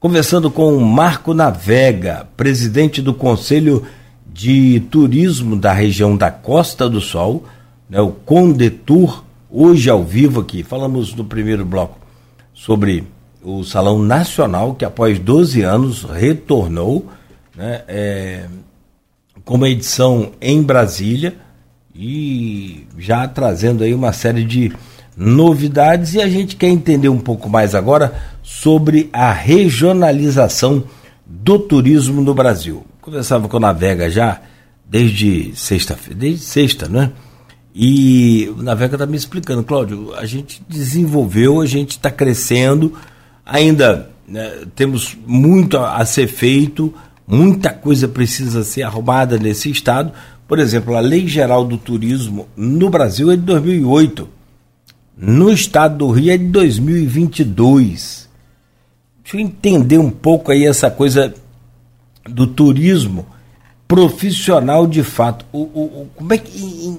Conversando 0.00 0.50
com 0.50 0.74
o 0.74 0.80
Marco 0.80 1.34
Navega, 1.34 2.26
presidente 2.38 3.02
do 3.02 3.12
Conselho 3.12 3.84
de 4.26 4.80
Turismo 4.90 5.56
da 5.56 5.74
região 5.74 6.16
da 6.16 6.30
Costa 6.30 6.88
do 6.88 7.02
Sol, 7.02 7.44
né, 7.88 8.00
o 8.00 8.12
Condetur, 8.12 9.24
hoje 9.50 9.88
ao 9.90 10.04
vivo 10.04 10.40
aqui. 10.40 10.62
Falamos 10.62 11.14
no 11.14 11.24
primeiro 11.24 11.64
bloco 11.64 11.98
sobre 12.52 13.04
o 13.42 13.62
Salão 13.64 13.98
Nacional, 13.98 14.74
que 14.74 14.84
após 14.84 15.18
12 15.18 15.62
anos 15.62 16.02
retornou 16.02 17.06
né, 17.56 17.82
é, 17.88 18.46
com 19.44 19.54
uma 19.54 19.68
edição 19.68 20.32
em 20.40 20.62
Brasília 20.62 21.36
e 21.94 22.86
já 22.98 23.26
trazendo 23.26 23.82
aí 23.82 23.94
uma 23.94 24.12
série 24.12 24.44
de 24.44 24.72
novidades 25.16 26.14
e 26.14 26.20
a 26.20 26.28
gente 26.28 26.54
quer 26.54 26.68
entender 26.68 27.08
um 27.08 27.18
pouco 27.18 27.48
mais 27.48 27.74
agora 27.74 28.14
sobre 28.42 29.10
a 29.12 29.32
regionalização 29.32 30.84
do 31.26 31.58
turismo 31.58 32.22
no 32.22 32.34
Brasil. 32.34 32.86
Conversava 33.00 33.48
com 33.48 33.56
a 33.56 33.60
Navega 33.60 34.08
já 34.08 34.40
desde 34.88 35.52
sexta-feira, 35.56 36.18
desde 36.18 36.44
sexta, 36.44 36.88
né? 36.88 37.12
E 37.80 38.52
o 38.58 38.60
Navega 38.60 38.96
está 38.96 39.06
me 39.06 39.16
explicando, 39.16 39.62
Cláudio, 39.62 40.12
a 40.16 40.26
gente 40.26 40.60
desenvolveu, 40.68 41.60
a 41.60 41.66
gente 41.66 41.92
está 41.92 42.10
crescendo, 42.10 42.92
ainda 43.46 44.10
né, 44.26 44.64
temos 44.74 45.16
muito 45.24 45.76
a, 45.76 45.98
a 45.98 46.04
ser 46.04 46.26
feito, 46.26 46.92
muita 47.24 47.70
coisa 47.70 48.08
precisa 48.08 48.64
ser 48.64 48.82
arrumada 48.82 49.38
nesse 49.38 49.70
estado. 49.70 50.12
Por 50.48 50.58
exemplo, 50.58 50.96
a 50.96 51.00
Lei 51.00 51.28
Geral 51.28 51.64
do 51.64 51.78
Turismo 51.78 52.48
no 52.56 52.90
Brasil 52.90 53.30
é 53.30 53.36
de 53.36 53.42
2008, 53.42 54.28
no 55.16 55.52
estado 55.52 55.98
do 55.98 56.10
Rio 56.10 56.32
é 56.32 56.36
de 56.36 56.46
2022. 56.46 58.28
Deixa 59.22 59.36
eu 59.36 59.40
entender 59.40 59.98
um 59.98 60.10
pouco 60.10 60.50
aí 60.50 60.66
essa 60.66 60.90
coisa 60.90 61.32
do 62.28 62.44
turismo 62.44 63.24
profissional 63.86 64.84
de 64.84 65.04
fato. 65.04 65.46
O, 65.52 65.58
o, 65.58 66.02
o 66.02 66.10
como 66.16 66.34
é 66.34 66.38
que 66.38 66.98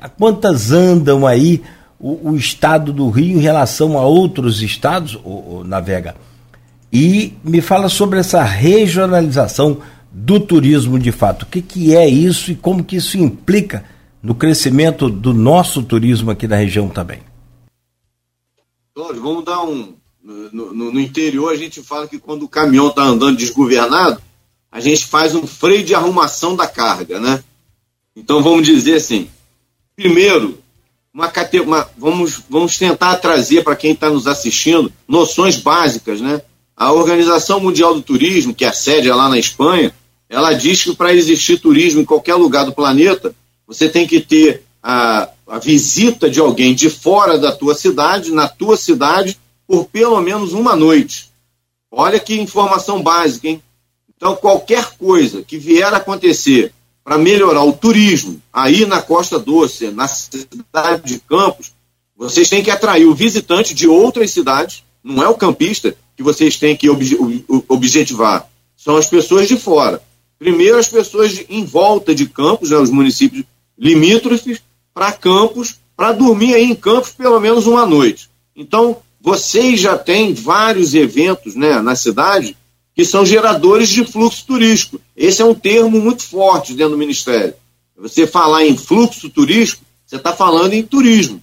a 0.00 0.08
quantas 0.08 0.70
andam 0.70 1.26
aí 1.26 1.62
o, 1.98 2.30
o, 2.30 2.36
estado 2.36 2.92
do 2.92 3.08
Rio 3.10 3.38
em 3.38 3.40
relação 3.40 3.98
a 3.98 4.02
outros 4.02 4.62
estados, 4.62 5.14
o, 5.24 5.58
o, 5.58 5.64
Navega? 5.64 6.16
E 6.92 7.34
me 7.42 7.60
fala 7.60 7.88
sobre 7.88 8.18
essa 8.18 8.42
regionalização 8.42 9.78
do 10.12 10.38
turismo 10.38 10.98
de 10.98 11.10
fato. 11.10 11.42
O 11.42 11.46
que, 11.46 11.60
que 11.60 11.94
é 11.94 12.08
isso 12.08 12.52
e 12.52 12.54
como 12.54 12.84
que 12.84 12.96
isso 12.96 13.18
implica 13.18 13.84
no 14.22 14.34
crescimento 14.34 15.10
do 15.10 15.34
nosso 15.34 15.82
turismo 15.82 16.30
aqui 16.30 16.46
na 16.46 16.56
região 16.56 16.88
também? 16.88 17.20
Vamos 18.94 19.44
dar 19.44 19.62
um. 19.64 19.94
No, 20.22 20.72
no, 20.72 20.92
no, 20.92 21.00
interior 21.00 21.52
a 21.52 21.56
gente 21.56 21.82
fala 21.82 22.06
que 22.06 22.18
quando 22.18 22.44
o 22.44 22.48
caminhão 22.48 22.88
está 22.88 23.02
andando 23.02 23.36
desgovernado, 23.36 24.22
a 24.72 24.80
gente 24.80 25.04
faz 25.04 25.34
um 25.34 25.46
freio 25.46 25.84
de 25.84 25.94
arrumação 25.94 26.56
da 26.56 26.66
carga, 26.66 27.20
né? 27.20 27.42
Então 28.16 28.42
vamos 28.42 28.64
dizer 28.64 28.94
assim, 28.94 29.28
Primeiro, 29.96 30.58
uma, 31.12 31.32
uma, 31.64 31.90
vamos, 31.96 32.42
vamos 32.50 32.76
tentar 32.76 33.16
trazer 33.16 33.62
para 33.62 33.76
quem 33.76 33.92
está 33.92 34.10
nos 34.10 34.26
assistindo 34.26 34.92
noções 35.06 35.56
básicas, 35.56 36.20
né? 36.20 36.42
A 36.76 36.92
Organização 36.92 37.60
Mundial 37.60 37.94
do 37.94 38.02
Turismo, 38.02 38.52
que 38.52 38.64
é 38.64 38.68
a 38.68 38.72
sede 38.72 39.08
é 39.08 39.14
lá 39.14 39.28
na 39.28 39.38
Espanha, 39.38 39.94
ela 40.28 40.52
diz 40.52 40.82
que 40.82 40.96
para 40.96 41.14
existir 41.14 41.60
turismo 41.60 42.00
em 42.00 42.04
qualquer 42.04 42.34
lugar 42.34 42.64
do 42.64 42.72
planeta, 42.72 43.32
você 43.66 43.88
tem 43.88 44.06
que 44.06 44.20
ter 44.20 44.64
a, 44.82 45.28
a 45.46 45.58
visita 45.60 46.28
de 46.28 46.40
alguém 46.40 46.74
de 46.74 46.90
fora 46.90 47.38
da 47.38 47.52
tua 47.52 47.76
cidade, 47.76 48.32
na 48.32 48.48
tua 48.48 48.76
cidade, 48.76 49.38
por 49.68 49.84
pelo 49.84 50.20
menos 50.20 50.52
uma 50.52 50.74
noite. 50.74 51.30
Olha 51.90 52.18
que 52.18 52.34
informação 52.34 53.00
básica, 53.00 53.46
hein? 53.46 53.62
Então, 54.16 54.34
qualquer 54.34 54.96
coisa 54.98 55.42
que 55.42 55.56
vier 55.56 55.92
a 55.92 55.98
acontecer 55.98 56.72
para 57.04 57.18
melhorar 57.18 57.62
o 57.64 57.72
turismo 57.74 58.40
aí 58.50 58.86
na 58.86 59.02
Costa 59.02 59.38
Doce, 59.38 59.90
na 59.90 60.08
cidade 60.08 61.02
de 61.04 61.20
Campos, 61.20 61.72
vocês 62.16 62.48
têm 62.48 62.62
que 62.62 62.70
atrair 62.70 63.06
o 63.06 63.14
visitante 63.14 63.74
de 63.74 63.86
outras 63.86 64.30
cidades, 64.30 64.82
não 65.02 65.22
é 65.22 65.28
o 65.28 65.34
campista 65.34 65.94
que 66.16 66.22
vocês 66.22 66.56
têm 66.56 66.74
que 66.74 66.88
objetivar, 67.68 68.48
são 68.74 68.96
as 68.96 69.06
pessoas 69.06 69.46
de 69.46 69.58
fora. 69.58 70.02
Primeiro, 70.38 70.78
as 70.78 70.88
pessoas 70.88 71.32
de, 71.32 71.46
em 71.50 71.64
volta 71.64 72.14
de 72.14 72.26
Campos, 72.26 72.70
né, 72.70 72.76
os 72.76 72.90
municípios 72.90 73.44
limítrofes, 73.78 74.62
para 74.94 75.12
Campos, 75.12 75.76
para 75.96 76.12
dormir 76.12 76.54
aí 76.54 76.64
em 76.64 76.74
Campos 76.74 77.10
pelo 77.10 77.38
menos 77.38 77.66
uma 77.66 77.84
noite. 77.84 78.30
Então, 78.56 78.96
vocês 79.20 79.80
já 79.80 79.98
têm 79.98 80.32
vários 80.32 80.94
eventos 80.94 81.54
né, 81.54 81.80
na 81.80 81.96
cidade 81.96 82.56
que 82.94 83.04
são 83.04 83.26
geradores 83.26 83.88
de 83.88 84.04
fluxo 84.04 84.44
turístico. 84.46 85.00
Esse 85.16 85.42
é 85.42 85.44
um 85.44 85.54
termo 85.54 86.00
muito 86.00 86.22
forte 86.22 86.74
dentro 86.74 86.92
do 86.92 86.98
Ministério. 86.98 87.54
Você 87.96 88.26
falar 88.26 88.64
em 88.64 88.76
fluxo 88.76 89.28
turístico, 89.28 89.84
você 90.06 90.16
está 90.16 90.32
falando 90.32 90.74
em 90.74 90.82
turismo. 90.82 91.42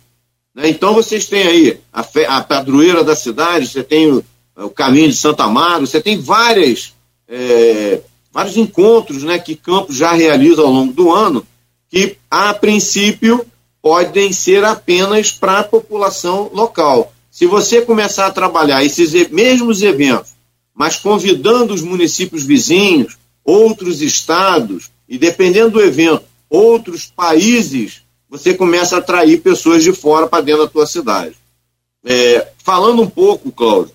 Né? 0.55 0.69
Então 0.69 0.93
vocês 0.93 1.25
têm 1.25 1.43
aí 1.43 1.79
a, 1.91 2.05
a, 2.27 2.41
padroeira 2.41 3.03
da 3.03 3.15
cidade, 3.15 3.67
você 3.67 3.83
tem 3.83 4.11
o, 4.11 4.23
o, 4.55 4.69
caminho 4.69 5.09
de 5.09 5.15
Santa 5.15 5.43
Amaro, 5.43 5.85
você 5.85 6.01
tem 6.01 6.19
várias, 6.19 6.93
é, 7.27 8.01
vários 8.31 8.55
encontros 8.55 9.23
né, 9.23 9.37
que 9.39 9.55
Campos 9.55 9.95
já 9.95 10.13
realiza 10.13 10.61
ao 10.61 10.71
longo 10.71 10.93
do 10.93 11.11
ano, 11.11 11.45
que 11.89 12.17
a 12.29 12.53
princípio 12.53 13.45
podem 13.81 14.31
ser 14.31 14.63
apenas 14.63 15.31
para 15.31 15.59
a 15.59 15.63
população 15.63 16.49
local. 16.53 17.11
Se 17.29 17.45
você 17.45 17.81
começar 17.81 18.27
a 18.27 18.31
trabalhar 18.31 18.83
esses 18.83 19.29
mesmos 19.29 19.81
eventos 19.81 20.31
mas 20.73 20.97
convidando 20.97 21.73
os 21.73 21.81
municípios 21.81 22.43
vizinhos, 22.43 23.17
outros 23.43 24.01
estados 24.01 24.89
e, 25.07 25.17
dependendo 25.17 25.71
do 25.71 25.81
evento, 25.81 26.23
outros 26.49 27.05
países, 27.05 28.01
você 28.29 28.53
começa 28.53 28.95
a 28.95 28.99
atrair 28.99 29.41
pessoas 29.41 29.84
de 29.84 29.91
fora 29.91 30.27
para 30.27 30.43
dentro 30.43 30.63
da 30.63 30.69
tua 30.69 30.86
cidade. 30.86 31.36
É, 32.03 32.47
falando 32.57 33.01
um 33.01 33.10
pouco, 33.10 33.51
Cláudio, 33.51 33.93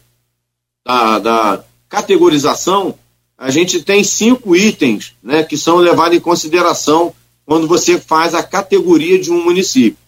da, 0.85 1.19
da, 1.19 1.65
categorização, 1.89 2.95
a 3.39 3.51
gente 3.51 3.83
tem 3.83 4.03
cinco 4.05 4.55
itens 4.55 5.15
né, 5.23 5.43
que 5.43 5.57
são 5.57 5.77
levados 5.77 6.17
em 6.17 6.21
consideração 6.21 7.15
quando 7.45 7.67
você 7.67 7.99
faz 7.99 8.35
a 8.35 8.43
categoria 8.43 9.19
de 9.19 9.31
um 9.31 9.43
município. 9.43 9.99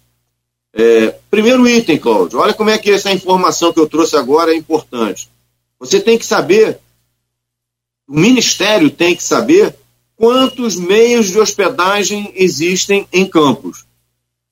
É, 0.74 1.14
primeiro 1.30 1.68
item, 1.68 1.98
Cláudio, 1.98 2.38
olha 2.38 2.52
como 2.52 2.70
é 2.70 2.78
que 2.78 2.90
essa 2.90 3.12
informação 3.12 3.72
que 3.72 3.80
eu 3.80 3.88
trouxe 3.88 4.16
agora 4.16 4.52
é 4.52 4.56
importante. 4.56 5.28
Você 5.78 6.00
tem 6.00 6.18
que 6.18 6.26
saber, 6.26 6.78
o 8.08 8.18
Ministério 8.18 8.90
tem 8.90 9.14
que 9.14 9.22
saber 9.22 9.74
quantos 10.16 10.76
meios 10.76 11.28
de 11.28 11.38
hospedagem 11.38 12.32
existem 12.34 13.06
em 13.12 13.24
campos. 13.24 13.84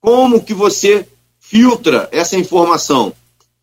Como 0.01 0.43
que 0.43 0.55
você 0.55 1.07
filtra 1.41 2.09
essa 2.13 2.37
informação? 2.37 3.13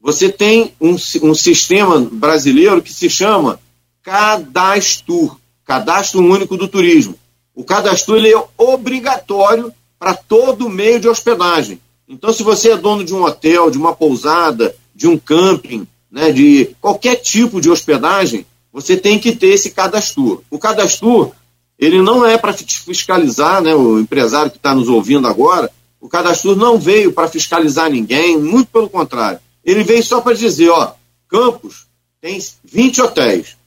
Você 0.01 0.29
tem 0.29 0.73
um, 0.81 0.95
um 1.21 1.33
sistema 1.33 1.99
brasileiro 2.01 2.81
que 2.81 2.93
se 2.93 3.09
chama 3.09 3.59
Cadastro, 4.01 5.39
Cadastro 5.63 6.21
Único 6.21 6.57
do 6.57 6.67
Turismo. 6.67 7.17
O 7.55 7.63
cadastro 7.63 8.17
ele 8.17 8.33
é 8.33 8.43
obrigatório 8.57 9.73
para 9.97 10.13
todo 10.13 10.69
meio 10.69 10.99
de 10.99 11.07
hospedagem. 11.07 11.79
Então, 12.07 12.33
se 12.33 12.43
você 12.43 12.71
é 12.71 12.77
dono 12.77 13.05
de 13.05 13.13
um 13.13 13.23
hotel, 13.23 13.71
de 13.71 13.77
uma 13.77 13.95
pousada, 13.95 14.75
de 14.93 15.07
um 15.07 15.17
camping, 15.17 15.87
né, 16.13 16.31
de 16.31 16.69
qualquer 16.79 17.15
tipo 17.15 17.59
de 17.59 17.71
hospedagem, 17.71 18.45
você 18.71 18.95
tem 18.95 19.17
que 19.17 19.35
ter 19.35 19.47
esse 19.47 19.71
cadastro. 19.71 20.43
O 20.47 20.59
cadastro, 20.59 21.33
ele 21.77 22.03
não 22.03 22.23
é 22.23 22.37
para 22.37 22.53
fiscalizar, 22.53 23.63
né, 23.63 23.73
o 23.73 23.99
empresário 23.99 24.51
que 24.51 24.57
está 24.57 24.75
nos 24.75 24.87
ouvindo 24.87 25.27
agora, 25.27 25.71
o 25.99 26.07
cadastro 26.07 26.55
não 26.55 26.77
veio 26.77 27.11
para 27.11 27.27
fiscalizar 27.27 27.89
ninguém, 27.89 28.37
muito 28.37 28.67
pelo 28.67 28.87
contrário. 28.87 29.39
Ele 29.65 29.83
veio 29.83 30.03
só 30.03 30.21
para 30.21 30.35
dizer, 30.35 30.69
ó, 30.69 30.93
Campos 31.27 31.87
tem 32.21 32.39
20 32.63 33.01
hotéis. 33.01 33.57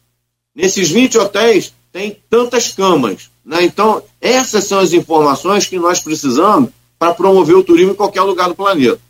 Nesses 0.55 0.89
20 0.89 1.19
hotéis 1.19 1.75
tem 1.91 2.17
tantas 2.31 2.73
camas. 2.73 3.29
Né? 3.45 3.65
Então, 3.65 4.03
essas 4.21 4.65
são 4.65 4.79
as 4.79 4.93
informações 4.93 5.67
que 5.67 5.79
nós 5.79 6.01
precisamos 6.01 6.71
para 6.97 7.13
promover 7.13 7.57
o 7.57 7.65
turismo 7.65 7.93
em 7.93 7.97
qualquer 7.97 8.23
lugar 8.23 8.49
do 8.49 8.55
planeta. 8.55 9.01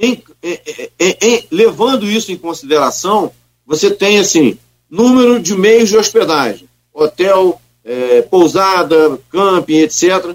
Em, 0.00 0.22
em, 0.42 0.58
em, 0.98 1.46
levando 1.50 2.06
isso 2.06 2.32
em 2.32 2.36
consideração, 2.36 3.32
você 3.66 3.90
tem 3.90 4.18
assim 4.18 4.58
número 4.90 5.40
de 5.40 5.54
meios 5.54 5.90
de 5.90 5.96
hospedagem, 5.96 6.68
hotel, 6.92 7.60
é, 7.84 8.22
pousada, 8.22 9.18
camping, 9.30 9.78
etc., 9.78 10.34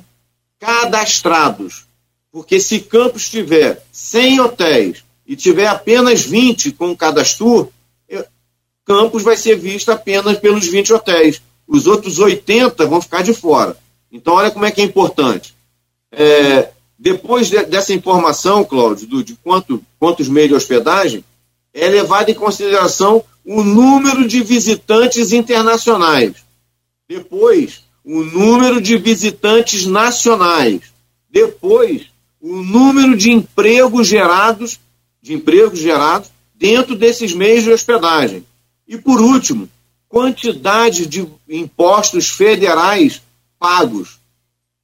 cadastrados. 0.59 1.85
Porque 2.31 2.59
se 2.59 2.79
Campos 2.79 3.29
tiver 3.29 3.83
100 3.91 4.39
hotéis 4.39 5.03
e 5.25 5.35
tiver 5.35 5.67
apenas 5.67 6.23
20 6.23 6.71
com 6.71 6.95
cadastro, 6.95 7.71
Campos 8.85 9.23
vai 9.23 9.37
ser 9.37 9.55
visto 9.55 9.91
apenas 9.91 10.37
pelos 10.39 10.67
20 10.67 10.93
hotéis. 10.93 11.41
Os 11.67 11.87
outros 11.87 12.19
80 12.19 12.85
vão 12.85 13.01
ficar 13.01 13.21
de 13.21 13.33
fora. 13.33 13.77
Então, 14.11 14.33
olha 14.33 14.51
como 14.51 14.65
é 14.65 14.71
que 14.71 14.81
é 14.81 14.83
importante. 14.83 15.55
É, 16.11 16.69
depois 17.03 17.49
de, 17.49 17.61
dessa 17.65 17.93
informação, 17.93 18.63
Cláudio, 18.63 19.05
do, 19.05 19.21
de 19.21 19.35
quanto, 19.35 19.83
quantos 19.99 20.29
meios 20.29 20.51
de 20.51 20.55
hospedagem, 20.55 21.21
é 21.73 21.89
levado 21.89 22.29
em 22.29 22.33
consideração 22.33 23.21
o 23.43 23.61
número 23.61 24.25
de 24.25 24.41
visitantes 24.41 25.33
internacionais. 25.33 26.31
Depois, 27.05 27.83
o 28.05 28.23
número 28.23 28.79
de 28.79 28.95
visitantes 28.95 29.85
nacionais. 29.85 30.79
Depois, 31.29 32.03
o 32.39 32.63
número 32.63 33.17
de 33.17 33.33
empregos 33.33 34.07
gerados, 34.07 34.79
de 35.21 35.33
empregos 35.33 35.79
gerados 35.79 36.29
dentro 36.55 36.95
desses 36.95 37.33
meios 37.33 37.65
de 37.65 37.71
hospedagem. 37.71 38.45
E 38.87 38.97
por 38.97 39.19
último, 39.19 39.67
quantidade 40.07 41.05
de 41.05 41.27
impostos 41.49 42.29
federais 42.29 43.21
pagos. 43.59 44.19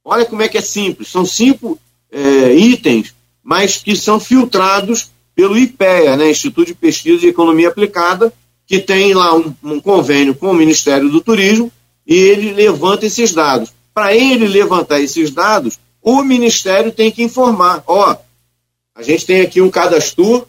Olha 0.04 0.26
como 0.26 0.42
é 0.42 0.48
que 0.48 0.58
é 0.58 0.62
simples. 0.62 1.08
São 1.08 1.24
cinco 1.24 1.80
é, 2.10 2.54
itens, 2.54 3.14
mas 3.42 3.78
que 3.78 3.96
são 3.96 4.18
filtrados 4.18 5.10
pelo 5.34 5.56
IPEA, 5.56 6.16
né, 6.16 6.30
Instituto 6.30 6.66
de 6.66 6.74
Pesquisa 6.74 7.24
e 7.24 7.28
Economia 7.28 7.68
Aplicada, 7.68 8.32
que 8.66 8.78
tem 8.78 9.14
lá 9.14 9.34
um, 9.34 9.54
um 9.62 9.80
convênio 9.80 10.34
com 10.34 10.50
o 10.50 10.54
Ministério 10.54 11.08
do 11.08 11.20
Turismo 11.20 11.72
e 12.06 12.14
ele 12.14 12.52
levanta 12.52 13.06
esses 13.06 13.32
dados. 13.32 13.72
Para 13.92 14.14
ele 14.14 14.46
levantar 14.46 15.00
esses 15.00 15.30
dados, 15.30 15.78
o 16.02 16.22
Ministério 16.22 16.92
tem 16.92 17.10
que 17.10 17.22
informar: 17.22 17.82
ó, 17.86 18.16
a 18.94 19.02
gente 19.02 19.26
tem 19.26 19.40
aqui 19.40 19.60
um 19.60 19.70
cadastro, 19.70 20.46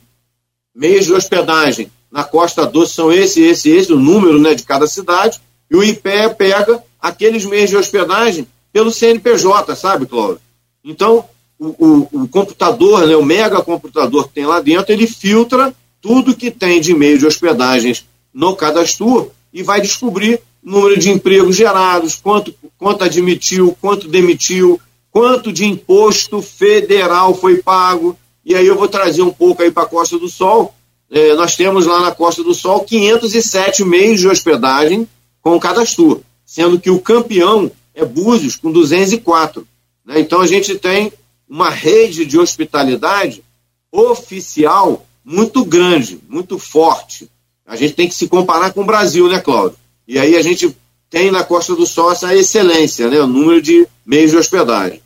meios 0.75 1.05
de 1.05 1.13
hospedagem 1.13 1.91
na 2.11 2.23
Costa 2.25 2.65
Doce 2.65 2.93
são 2.93 3.11
esse, 3.11 3.41
esse, 3.41 3.69
esse, 3.69 3.93
o 3.93 3.97
número 3.97 4.39
né, 4.39 4.53
de 4.53 4.63
cada 4.63 4.85
cidade, 4.85 5.39
e 5.69 5.75
o 5.75 5.83
IPE 5.83 6.35
pega 6.37 6.83
aqueles 6.99 7.45
meios 7.45 7.69
de 7.69 7.77
hospedagem 7.77 8.45
pelo 8.73 8.91
CNPJ, 8.91 9.75
sabe, 9.75 10.05
Cláudio? 10.05 10.41
Então, 10.83 11.25
o, 11.61 12.07
o, 12.23 12.27
computador, 12.27 13.05
né, 13.05 13.15
o 13.15 13.23
mega 13.23 13.61
computador 13.61 14.27
que 14.27 14.33
tem 14.33 14.45
lá 14.47 14.59
dentro, 14.59 14.91
ele 14.91 15.05
filtra 15.05 15.73
tudo 16.01 16.35
que 16.35 16.49
tem 16.49 16.81
de 16.81 16.93
meio 16.95 17.19
de 17.19 17.27
hospedagens 17.27 18.03
no 18.33 18.55
cadastro 18.55 19.31
e 19.53 19.61
vai 19.61 19.79
descobrir 19.79 20.41
número 20.63 20.97
de 20.99 21.11
empregos 21.11 21.55
gerados, 21.55 22.15
quanto, 22.15 22.53
quanto 22.77 23.03
admitiu, 23.03 23.77
quanto 23.79 24.07
demitiu, 24.07 24.81
quanto 25.11 25.51
de 25.51 25.65
imposto 25.65 26.41
federal 26.41 27.35
foi 27.35 27.61
pago. 27.61 28.17
E 28.43 28.55
aí 28.55 28.65
eu 28.65 28.75
vou 28.75 28.87
trazer 28.87 29.21
um 29.21 29.31
pouco 29.31 29.61
aí 29.61 29.69
para 29.69 29.83
a 29.83 29.87
Costa 29.87 30.17
do 30.17 30.29
Sol, 30.29 30.73
é, 31.11 31.35
nós 31.35 31.55
temos 31.55 31.85
lá 31.85 32.01
na 32.01 32.11
Costa 32.11 32.41
do 32.41 32.55
Sol 32.55 32.85
507 32.85 33.83
meios 33.83 34.19
de 34.19 34.27
hospedagem 34.27 35.07
com 35.41 35.59
cadastro, 35.59 36.23
sendo 36.45 36.79
que 36.79 36.89
o 36.89 36.99
campeão 36.99 37.69
é 37.93 38.05
Búzios, 38.05 38.55
com 38.55 38.71
204. 38.71 39.67
Né? 40.05 40.21
Então 40.21 40.39
a 40.39 40.47
gente 40.47 40.73
tem 40.75 41.11
uma 41.51 41.69
rede 41.69 42.25
de 42.25 42.39
hospitalidade 42.39 43.43
oficial 43.91 45.05
muito 45.21 45.65
grande, 45.65 46.17
muito 46.29 46.57
forte. 46.57 47.29
A 47.67 47.75
gente 47.75 47.93
tem 47.93 48.07
que 48.07 48.15
se 48.15 48.29
comparar 48.29 48.71
com 48.71 48.83
o 48.83 48.85
Brasil, 48.85 49.27
né, 49.27 49.37
Cláudio? 49.41 49.77
E 50.07 50.17
aí 50.17 50.37
a 50.37 50.41
gente 50.41 50.73
tem 51.09 51.29
na 51.29 51.43
Costa 51.43 51.75
do 51.75 51.85
Sol 51.85 52.09
essa 52.09 52.33
excelência, 52.33 53.09
né, 53.09 53.19
o 53.19 53.27
número 53.27 53.61
de 53.61 53.85
meios 54.05 54.31
de 54.31 54.37
hospedagem. 54.37 55.01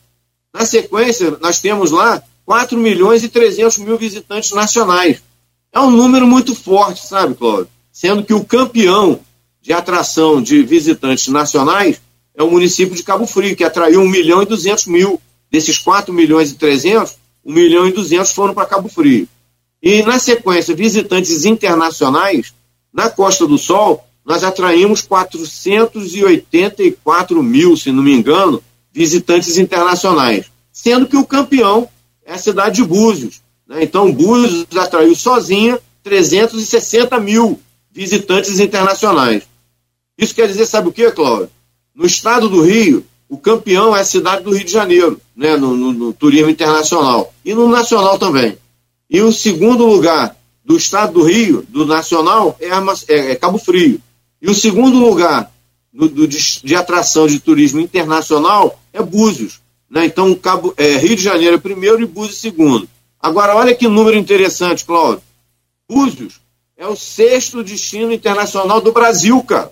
Na 0.53 0.63
sequência, 0.67 1.36
nós 1.41 1.60
temos 1.60 1.89
lá 1.89 2.21
4 2.45 2.77
milhões 2.77 3.23
e 3.23 3.27
300 3.27 3.79
mil 3.79 3.97
visitantes 3.97 4.51
nacionais. 4.51 5.23
É 5.73 5.79
um 5.79 5.89
número 5.89 6.27
muito 6.27 6.53
forte, 6.53 7.08
sabe, 7.08 7.34
Cláudio? 7.34 7.69
Sendo 7.91 8.23
que 8.23 8.36
o 8.36 8.45
campeão 8.45 9.19
de 9.63 9.73
atração 9.73 10.43
de 10.43 10.62
visitantes 10.62 11.27
nacionais 11.27 11.99
é 12.36 12.43
o 12.43 12.51
município 12.51 12.95
de 12.95 13.01
Cabo 13.01 13.25
Frio, 13.25 13.55
que 13.55 13.63
atraiu 13.63 14.01
1 14.01 14.08
milhão 14.08 14.43
e 14.43 14.45
200 14.45 14.86
mil. 14.86 15.19
Desses 15.51 15.77
4 15.77 16.13
milhões 16.13 16.51
e 16.51 16.55
300, 16.55 17.17
1 17.45 17.53
milhão 17.53 17.88
e 17.88 17.91
200 17.91 18.31
foram 18.31 18.53
para 18.53 18.65
Cabo 18.65 18.89
Frio. 18.89 19.27
E, 19.81 20.03
na 20.03 20.19
sequência, 20.19 20.75
visitantes 20.75 21.45
internacionais, 21.45 22.53
na 22.91 23.10
Costa 23.10 23.45
do 23.45 23.58
Sol, 23.58 24.05
nós 24.25 24.43
atraímos 24.43 25.01
484 25.01 27.43
mil, 27.43 27.77
se 27.77 27.91
não 27.91 28.01
me 28.01 28.13
engano, 28.13 28.63
visitantes 28.91 29.58
internacionais. 29.58 30.45
Sendo 30.73 31.08
que 31.08 31.17
o 31.17 31.25
campeão 31.25 31.88
é 32.25 32.34
a 32.34 32.38
cidade 32.38 32.77
de 32.77 32.84
Búzios, 32.84 33.41
né? 33.67 33.84
Então, 33.84 34.12
Búzios 34.12 34.65
atraiu 34.75 35.15
sozinha 35.15 35.79
360 36.03 37.19
mil 37.19 37.60
visitantes 37.91 38.60
internacionais. 38.60 39.43
Isso 40.17 40.34
quer 40.34 40.47
dizer, 40.47 40.65
sabe 40.65 40.89
o 40.89 40.91
que, 40.91 41.12
Cláudio? 41.12 41.51
No 41.93 42.05
estado 42.05 42.49
do 42.49 42.62
Rio, 42.62 43.05
o 43.28 43.38
campeão 43.38 43.96
é 43.96 44.02
a 44.02 44.06
cidade 44.06 44.44
do 44.44 44.52
Rio 44.52 44.66
de 44.66 44.72
Janeiro, 44.72 45.20
né? 45.36 45.58
no, 45.58 45.76
no, 45.76 45.92
no 45.92 46.14
turismo 46.14 46.50
internacional. 46.50 47.34
E 47.44 47.54
no 47.54 47.68
nacional 47.68 48.20
também. 48.20 48.58
E 49.10 49.22
o 49.22 49.32
segundo 49.32 49.86
lugar 49.86 50.36
do 50.64 50.76
estado 50.78 51.14
do 51.14 51.24
Rio, 51.24 51.64
do 51.70 51.86
nacional, 51.86 52.58
é, 52.60 52.70
é, 53.14 53.32
é 53.32 53.36
Cabo 53.36 53.58
Frio. 53.58 54.00
E 54.42 54.50
o 54.50 54.54
segundo 54.54 55.00
lugar 55.00 55.52
do, 55.94 56.08
do, 56.08 56.28
de, 56.28 56.62
de, 56.64 56.76
atração 56.76 57.28
de 57.28 57.40
turismo 57.40 57.80
internacional 57.80 58.80
é 58.92 59.02
Búzios. 59.02 59.62
Né? 59.90 60.06
Então, 60.06 60.34
Cabo, 60.36 60.74
é, 60.78 60.98
Rio 60.98 61.16
de 61.16 61.22
Janeiro 61.22 61.56
é 61.56 61.60
primeiro 61.60 62.02
e 62.02 62.06
Búzios 62.06 62.40
segundo. 62.40 62.88
Agora, 63.20 63.56
olha 63.56 63.76
que 63.76 63.88
número 63.88 64.18
interessante, 64.18 64.86
Cláudio. 64.86 65.24
Búzios 65.90 66.42
é 66.78 66.88
o 66.88 66.96
sexto 66.96 67.64
destino 67.64 68.12
internacional 68.12 68.82
do 68.82 68.92
Brasil, 68.92 69.42
cara. 69.44 69.72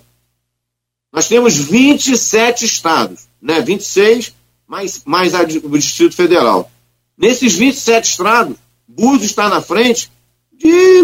Nós 1.12 1.28
temos 1.28 1.56
27 1.56 2.64
estados, 2.64 3.28
né? 3.44 3.60
26 3.60 4.34
mais, 4.66 5.02
mais 5.04 5.34
o 5.34 5.78
Distrito 5.78 6.16
Federal. 6.16 6.70
Nesses 7.16 7.54
27 7.54 8.04
estados, 8.10 8.56
Búzios 8.88 9.24
está 9.24 9.48
na 9.48 9.60
frente 9.60 10.10
de 10.52 11.02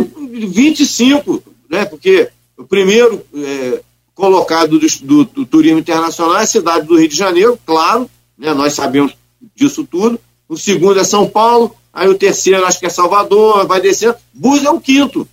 25, 0.48 1.42
né? 1.68 1.84
Porque 1.84 2.30
o 2.56 2.64
primeiro 2.64 3.24
é, 3.34 3.82
colocado 4.14 4.78
do, 4.78 4.86
do, 5.02 5.24
do, 5.24 5.46
turismo 5.46 5.78
internacional 5.78 6.38
é 6.38 6.42
a 6.42 6.46
cidade 6.46 6.86
do 6.86 6.98
Rio 6.98 7.08
de 7.08 7.16
Janeiro, 7.16 7.58
claro, 7.64 8.10
né? 8.36 8.52
nós 8.54 8.72
sabemos 8.72 9.14
disso 9.54 9.84
tudo. 9.84 10.18
O 10.48 10.56
segundo 10.56 10.98
é 10.98 11.04
São 11.04 11.28
Paulo, 11.28 11.76
aí 11.92 12.08
o 12.08 12.18
terceiro 12.18 12.64
acho 12.66 12.80
que 12.80 12.86
é 12.86 12.90
Salvador, 12.90 13.66
vai 13.66 13.80
descendo. 13.80 14.16
Búzios 14.32 14.66
é 14.66 14.70
o 14.70 14.80
quinto. 14.80 15.28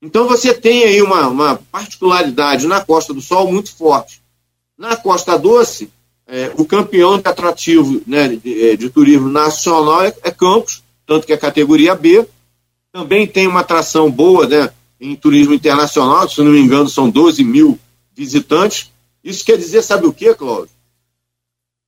Então 0.00 0.26
você 0.26 0.52
tem 0.54 0.84
aí 0.84 1.02
uma, 1.02 1.28
uma 1.28 1.56
particularidade 1.70 2.66
na 2.66 2.80
Costa 2.80 3.12
do 3.12 3.20
Sol 3.20 3.50
muito 3.50 3.74
forte. 3.74 4.22
Na 4.76 4.96
Costa 4.96 5.38
Doce, 5.38 5.90
é, 6.26 6.52
o 6.56 6.64
campeão 6.64 7.18
de 7.18 7.28
atrativo 7.28 8.02
né, 8.06 8.28
de, 8.28 8.70
é, 8.70 8.76
de 8.76 8.88
turismo 8.88 9.28
nacional 9.28 10.02
é, 10.02 10.14
é, 10.22 10.30
Campos, 10.30 10.82
tanto 11.06 11.26
que 11.26 11.32
é 11.32 11.36
categoria 11.36 11.94
B. 11.94 12.26
Também 12.92 13.26
tem 13.26 13.46
uma 13.46 13.60
atração 13.60 14.10
boa 14.10 14.46
né, 14.46 14.72
em 15.00 15.14
turismo 15.14 15.52
internacional, 15.52 16.28
se 16.28 16.40
não 16.40 16.52
me 16.52 16.60
engano, 16.60 16.88
são 16.88 17.10
12 17.10 17.44
mil 17.44 17.78
visitantes. 18.14 18.90
Isso 19.22 19.44
quer 19.44 19.58
dizer, 19.58 19.82
sabe 19.82 20.06
o 20.06 20.12
que, 20.12 20.34
Cláudio? 20.34 20.70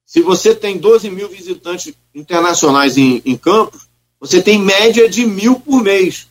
Se 0.05 0.21
você 0.21 0.55
tem 0.55 0.79
12 0.79 1.11
mil 1.11 1.29
visitantes 1.29 1.95
internacionais 2.15 2.97
em, 2.97 3.23
em 3.25 3.37
Campos, 3.37 3.89
você 4.21 4.41
tem 4.41 4.59
média 4.59 5.09
de 5.09 5.27
mil 5.27 5.59
por 5.61 5.83
mês. 5.83 6.29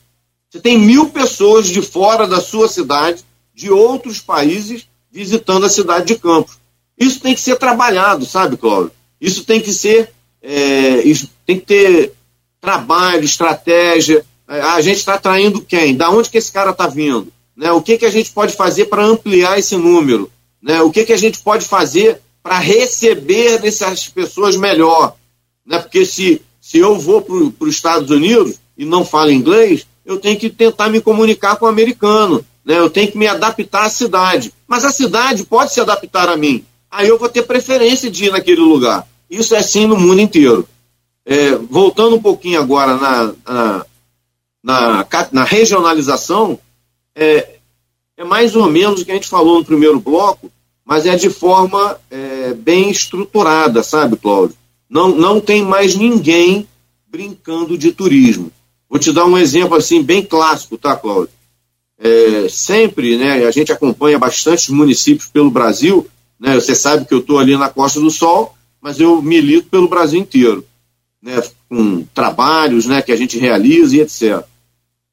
Você 0.48 0.60
tem 0.60 0.78
mil 0.78 1.10
pessoas 1.10 1.66
de 1.66 1.82
fora 1.82 2.26
da 2.26 2.40
sua 2.40 2.68
cidade, 2.68 3.24
de 3.54 3.70
outros 3.70 4.20
países, 4.20 4.88
visitando 5.10 5.66
a 5.66 5.68
cidade 5.68 6.06
de 6.06 6.16
Campos. 6.16 6.58
Isso 6.98 7.20
tem 7.20 7.34
que 7.34 7.40
ser 7.40 7.56
trabalhado, 7.56 8.24
sabe, 8.24 8.56
Cláudio? 8.56 8.92
Isso 9.20 9.44
tem 9.44 9.60
que 9.60 9.72
ser. 9.72 10.12
É, 10.42 11.02
tem 11.44 11.58
que 11.58 11.66
ter 11.66 12.12
trabalho, 12.60 13.24
estratégia. 13.24 14.24
A 14.46 14.80
gente 14.80 14.98
está 14.98 15.14
atraindo 15.14 15.60
quem? 15.60 15.96
Da 15.96 16.10
onde 16.10 16.30
que 16.30 16.38
esse 16.38 16.52
cara 16.52 16.70
está 16.70 16.86
vindo? 16.86 17.32
Né? 17.56 17.72
O 17.72 17.82
que, 17.82 17.98
que 17.98 18.06
a 18.06 18.10
gente 18.10 18.30
pode 18.30 18.54
fazer 18.54 18.86
para 18.86 19.04
ampliar 19.04 19.58
esse 19.58 19.76
número? 19.76 20.30
Né? 20.62 20.80
O 20.82 20.90
que, 20.90 21.04
que 21.04 21.12
a 21.12 21.16
gente 21.16 21.40
pode 21.40 21.64
fazer 21.64 22.20
para 22.46 22.60
receber 22.60 23.58
dessas 23.58 24.08
pessoas 24.08 24.54
melhor. 24.56 25.16
Né? 25.66 25.80
Porque 25.80 26.06
se, 26.06 26.40
se 26.60 26.78
eu 26.78 26.96
vou 26.96 27.20
para 27.20 27.34
os 27.34 27.74
Estados 27.74 28.08
Unidos 28.08 28.60
e 28.78 28.84
não 28.84 29.04
falo 29.04 29.32
inglês, 29.32 29.84
eu 30.04 30.16
tenho 30.18 30.38
que 30.38 30.48
tentar 30.48 30.88
me 30.88 31.00
comunicar 31.00 31.56
com 31.56 31.66
o 31.66 31.68
americano. 31.68 32.46
Né? 32.64 32.78
Eu 32.78 32.88
tenho 32.88 33.10
que 33.10 33.18
me 33.18 33.26
adaptar 33.26 33.86
à 33.86 33.90
cidade. 33.90 34.52
Mas 34.64 34.84
a 34.84 34.92
cidade 34.92 35.42
pode 35.42 35.74
se 35.74 35.80
adaptar 35.80 36.28
a 36.28 36.36
mim. 36.36 36.64
Aí 36.96 37.08
eu 37.08 37.18
vou 37.18 37.28
ter 37.28 37.42
preferência 37.42 38.10
de 38.10 38.24
ir 38.24 38.32
naquele 38.32 38.62
lugar. 38.62 39.06
Isso 39.28 39.54
é 39.54 39.58
assim 39.58 39.86
no 39.86 39.98
mundo 39.98 40.18
inteiro. 40.18 40.66
É, 41.26 41.54
voltando 41.54 42.16
um 42.16 42.22
pouquinho 42.22 42.58
agora 42.58 42.96
na, 42.96 43.34
na, 43.46 43.86
na, 44.64 45.06
na 45.30 45.44
regionalização, 45.44 46.58
é, 47.14 47.56
é 48.16 48.24
mais 48.24 48.56
ou 48.56 48.70
menos 48.70 49.02
o 49.02 49.04
que 49.04 49.10
a 49.10 49.14
gente 49.14 49.28
falou 49.28 49.58
no 49.58 49.64
primeiro 49.64 50.00
bloco, 50.00 50.50
mas 50.86 51.04
é 51.04 51.14
de 51.16 51.28
forma 51.28 52.00
é, 52.10 52.54
bem 52.54 52.88
estruturada, 52.88 53.82
sabe, 53.82 54.16
Cláudio? 54.16 54.56
Não, 54.88 55.08
não 55.08 55.38
tem 55.38 55.62
mais 55.62 55.94
ninguém 55.94 56.66
brincando 57.06 57.76
de 57.76 57.92
turismo. 57.92 58.50
Vou 58.88 58.98
te 58.98 59.12
dar 59.12 59.26
um 59.26 59.36
exemplo 59.36 59.76
assim 59.76 60.02
bem 60.02 60.24
clássico, 60.24 60.78
tá, 60.78 60.96
Cláudio? 60.96 61.34
É, 61.98 62.48
sempre, 62.48 63.18
né, 63.18 63.44
a 63.44 63.50
gente 63.50 63.70
acompanha 63.70 64.18
bastante 64.18 64.72
municípios 64.72 65.28
pelo 65.28 65.50
Brasil, 65.50 66.06
né, 66.38 66.54
você 66.54 66.74
sabe 66.74 67.06
que 67.06 67.14
eu 67.14 67.18
estou 67.18 67.38
ali 67.38 67.56
na 67.56 67.68
Costa 67.68 68.00
do 68.00 68.10
Sol, 68.10 68.54
mas 68.80 69.00
eu 69.00 69.20
milito 69.22 69.68
pelo 69.68 69.88
Brasil 69.88 70.20
inteiro, 70.20 70.64
né, 71.22 71.42
com 71.68 72.04
trabalhos 72.14 72.86
né, 72.86 73.02
que 73.02 73.12
a 73.12 73.16
gente 73.16 73.38
realiza 73.38 73.96
e 73.96 74.00
etc. 74.00 74.44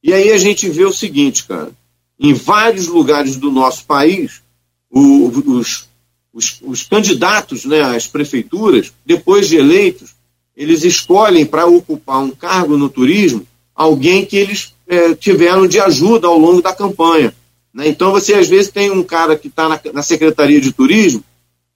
E 0.04 0.14
aí 0.14 0.32
a 0.32 0.38
gente 0.38 0.70
vê 0.70 0.86
o 0.86 0.94
seguinte, 0.94 1.46
cara, 1.46 1.72
em 2.20 2.34
vários 2.34 2.88
lugares 2.88 3.38
do 3.38 3.52
nosso 3.52 3.86
país, 3.86 4.42
o, 4.90 5.28
os, 5.28 5.88
os, 6.34 6.60
os, 6.62 6.84
candidatos 6.84 7.66
né, 7.66 7.82
às 7.82 8.08
prefeituras, 8.08 8.94
depois 9.06 9.48
de 9.48 9.58
eleitos, 9.58 10.14
eles 10.56 10.84
escolhem 10.84 11.46
para 11.46 11.66
ocupar 11.66 12.20
um 12.20 12.30
cargo 12.30 12.78
no 12.78 12.90
turismo 12.90 13.48
alguém 13.76 14.26
que 14.26 14.38
eles 14.38 14.74
é, 14.88 15.16
tiveram 15.16 15.68
de 15.68 15.80
ajuda 15.80 16.28
ao 16.28 16.38
longo 16.38 16.62
da 16.62 16.74
campanha. 16.74 17.34
Né? 17.74 17.88
Então 17.88 18.12
você 18.12 18.34
às 18.34 18.48
vezes 18.48 18.72
tem 18.72 18.92
um 18.92 19.04
cara 19.04 19.36
que 19.36 19.48
está 19.48 19.68
na, 19.68 19.80
na 19.94 20.04
Secretaria 20.04 20.62
de 20.62 20.72
Turismo 20.72 21.24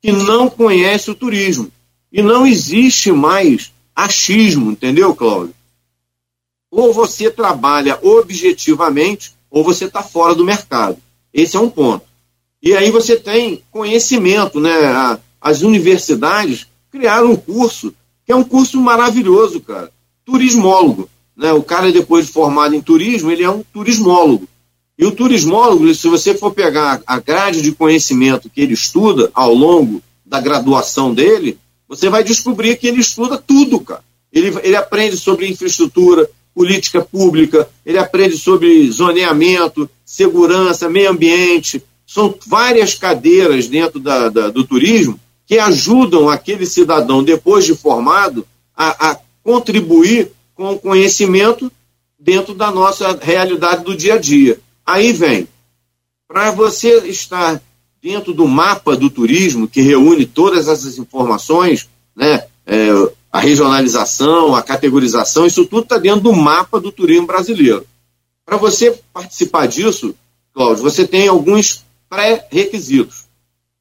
que 0.02 0.12
não 0.12 0.50
conhece 0.50 1.10
o 1.10 1.16
turismo. 1.16 1.72
E 2.12 2.22
não 2.22 2.46
existe 2.46 3.12
mais 3.12 3.74
achismo, 3.96 4.72
entendeu, 4.72 5.16
Cláudio? 5.16 5.54
Ou 6.72 6.94
você 6.94 7.32
trabalha 7.32 8.00
objetivamente, 8.02 9.34
ou 9.50 9.64
você 9.64 9.86
está 9.86 10.04
fora 10.04 10.36
do 10.36 10.46
mercado. 10.46 10.98
Esse 11.34 11.58
é 11.58 11.60
um 11.60 11.70
ponto. 11.70 12.06
E 12.62 12.76
aí 12.76 12.92
você 12.92 13.18
tem 13.18 13.64
conhecimento, 13.72 14.60
né? 14.60 15.20
As 15.40 15.62
universidades 15.62 16.68
criaram 16.92 17.32
um 17.32 17.36
curso, 17.36 17.94
que 18.26 18.32
é 18.32 18.36
um 18.36 18.44
curso 18.44 18.80
maravilhoso, 18.80 19.60
cara. 19.62 19.92
Turismólogo. 20.26 21.10
Né? 21.36 21.54
O 21.54 21.64
cara, 21.64 21.92
depois 21.92 22.26
de 22.26 22.32
formado 22.32 22.76
em 22.76 22.82
turismo, 22.82 23.32
ele 23.32 23.44
é 23.44 23.50
um 23.50 23.64
turismólogo. 23.74 24.48
E 24.98 25.06
o 25.06 25.12
turismólogo, 25.12 25.94
se 25.94 26.08
você 26.08 26.34
for 26.34 26.52
pegar 26.52 27.02
a 27.06 27.20
grade 27.20 27.62
de 27.62 27.72
conhecimento 27.72 28.50
que 28.50 28.62
ele 28.62 28.74
estuda 28.74 29.30
ao 29.34 29.54
longo 29.54 30.02
da 30.26 30.42
graduação 30.42 31.14
dele, 31.14 31.58
você 31.88 32.10
vai 32.10 32.24
descobrir 32.24 32.78
que 32.78 32.88
ele 32.88 33.00
estuda 33.00 33.38
tudo, 33.38 33.80
cara. 33.80 34.04
Ele, 34.34 34.58
ele 34.64 34.76
aprende 34.76 35.16
sobre 35.16 35.48
infraestrutura, 35.48 36.28
política 36.54 37.02
pública, 37.02 37.70
ele 37.86 38.00
aprende 38.00 38.38
sobre 38.38 38.90
zoneamento, 38.92 39.90
segurança, 40.04 40.90
meio 40.90 41.12
ambiente, 41.12 41.84
são 42.06 42.34
várias 42.48 42.96
cadeiras 42.96 43.68
dentro 43.68 44.00
da, 44.00 44.30
da, 44.30 44.50
do 44.50 44.64
turismo 44.64 45.20
que 45.46 45.60
ajudam 45.60 46.28
aquele 46.28 46.66
cidadão, 46.66 47.24
depois 47.24 47.66
de 47.66 47.76
formado, 47.76 48.46
a, 48.76 49.12
a 49.12 49.20
contribuir 49.44 50.32
com 50.56 50.74
o 50.74 50.80
conhecimento 50.80 51.72
dentro 52.20 52.54
da 52.54 52.72
nossa 52.72 53.18
realidade 53.22 53.84
do 53.84 53.96
dia 53.96 54.16
a 54.16 54.18
dia. 54.18 54.60
Aí 54.88 55.12
vem, 55.12 55.50
para 56.30 56.50
você 56.52 57.10
estar 57.10 57.62
dentro 58.02 58.34
do 58.34 58.48
mapa 58.48 58.96
do 58.96 59.10
turismo, 59.10 59.68
que 59.68 59.82
reúne 59.82 60.26
todas 60.26 60.70
essas 60.70 60.98
informações, 60.98 61.90
né, 62.16 62.46
é, 62.66 62.90
a 63.30 63.42
regionalização, 63.42 64.56
a 64.56 64.64
categorização, 64.64 65.46
isso 65.46 65.66
tudo 65.66 65.84
está 65.84 65.98
dentro 65.98 66.22
do 66.22 66.34
mapa 66.34 66.80
do 66.80 66.90
turismo 66.90 67.28
brasileiro. 67.28 67.86
Para 68.46 68.56
você 68.56 68.98
participar 69.12 69.68
disso, 69.68 70.16
Cláudio, 70.54 70.84
você 70.84 71.06
tem 71.06 71.28
alguns 71.28 71.84
pré-requisitos. 72.10 73.26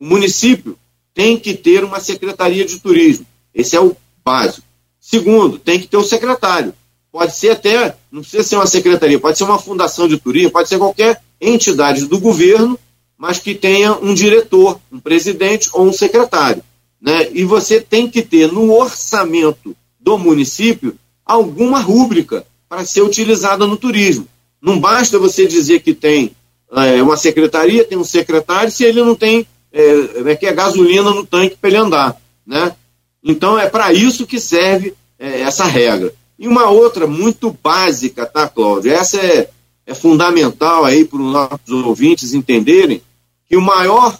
O 0.01 0.07
município 0.07 0.77
tem 1.15 1.39
que 1.39 1.55
ter 1.55 1.85
uma 1.85 2.01
secretaria 2.01 2.65
de 2.65 2.81
turismo. 2.81 3.25
Esse 3.55 3.77
é 3.77 3.81
o 3.81 3.97
básico. 4.25 4.67
Segundo, 5.01 5.57
tem 5.57 5.79
que 5.79 5.87
ter 5.87 5.97
um 5.99 6.03
secretário. 6.03 6.75
Pode 7.17 7.35
ser 7.35 7.53
até, 7.53 7.97
não 8.13 8.21
precisa 8.21 8.43
ser 8.43 8.57
uma 8.57 8.67
secretaria, 8.67 9.19
pode 9.19 9.39
ser 9.39 9.45
uma 9.45 9.59
fundação 9.59 10.07
de 10.07 10.19
turismo, 10.19 10.51
pode 10.51 10.69
ser 10.69 10.77
qualquer 10.77 11.23
entidade 11.41 12.05
do 12.05 12.21
governo, 12.21 12.79
mas 13.17 13.39
que 13.39 13.55
tenha 13.55 13.95
um 13.95 14.13
diretor, 14.13 14.79
um 14.93 15.01
presidente 15.01 15.71
ou 15.73 15.87
um 15.87 15.95
secretário. 15.95 16.63
Né? 17.01 17.31
E 17.33 17.43
você 17.43 17.81
tem 17.81 18.07
que 18.07 18.21
ter 18.21 18.53
no 18.53 18.71
orçamento 18.71 19.75
do 19.99 20.19
município 20.19 20.95
alguma 21.25 21.81
rúbrica 21.81 22.45
para 22.69 22.85
ser 22.85 23.01
utilizada 23.01 23.67
no 23.67 23.79
turismo. 23.79 24.29
Não 24.61 24.79
basta 24.79 25.19
você 25.19 25.47
dizer 25.47 25.81
que 25.81 25.95
tem 25.95 26.33
é, 26.71 27.03
uma 27.03 27.17
secretaria, 27.17 27.83
tem 27.83 27.97
um 27.97 28.05
secretário, 28.05 28.71
se 28.71 28.85
ele 28.85 29.03
não 29.03 29.15
tem 29.15 29.47
é, 29.73 30.33
é 30.33 30.37
que 30.37 30.45
é 30.45 30.53
gasolina 30.53 31.13
no 31.13 31.25
tanque 31.25 31.57
para 31.57 31.71
ele 31.71 31.79
andar. 31.79 32.15
Né? 32.47 32.77
Então 33.25 33.59
é 33.59 33.71
para 33.71 33.91
isso 33.91 34.27
que 34.27 34.39
serve 34.39 34.93
é, 35.19 35.41
essa 35.41 35.65
regra. 35.65 36.13
E 36.39 36.47
uma 36.47 36.69
outra 36.71 37.07
muito 37.07 37.51
básica, 37.63 38.27
tá, 38.27 38.49
Cláudio? 38.49 38.93
Essa 38.93 39.19
é, 39.19 39.51
é 39.87 39.95
fundamental 39.95 40.85
aí 40.85 41.05
para 41.05 41.21
os 41.21 41.33
nossos 41.33 41.85
ouvintes 41.85 42.35
entenderem 42.35 43.03
que 43.49 43.57
o 43.57 43.63
maior 43.63 44.19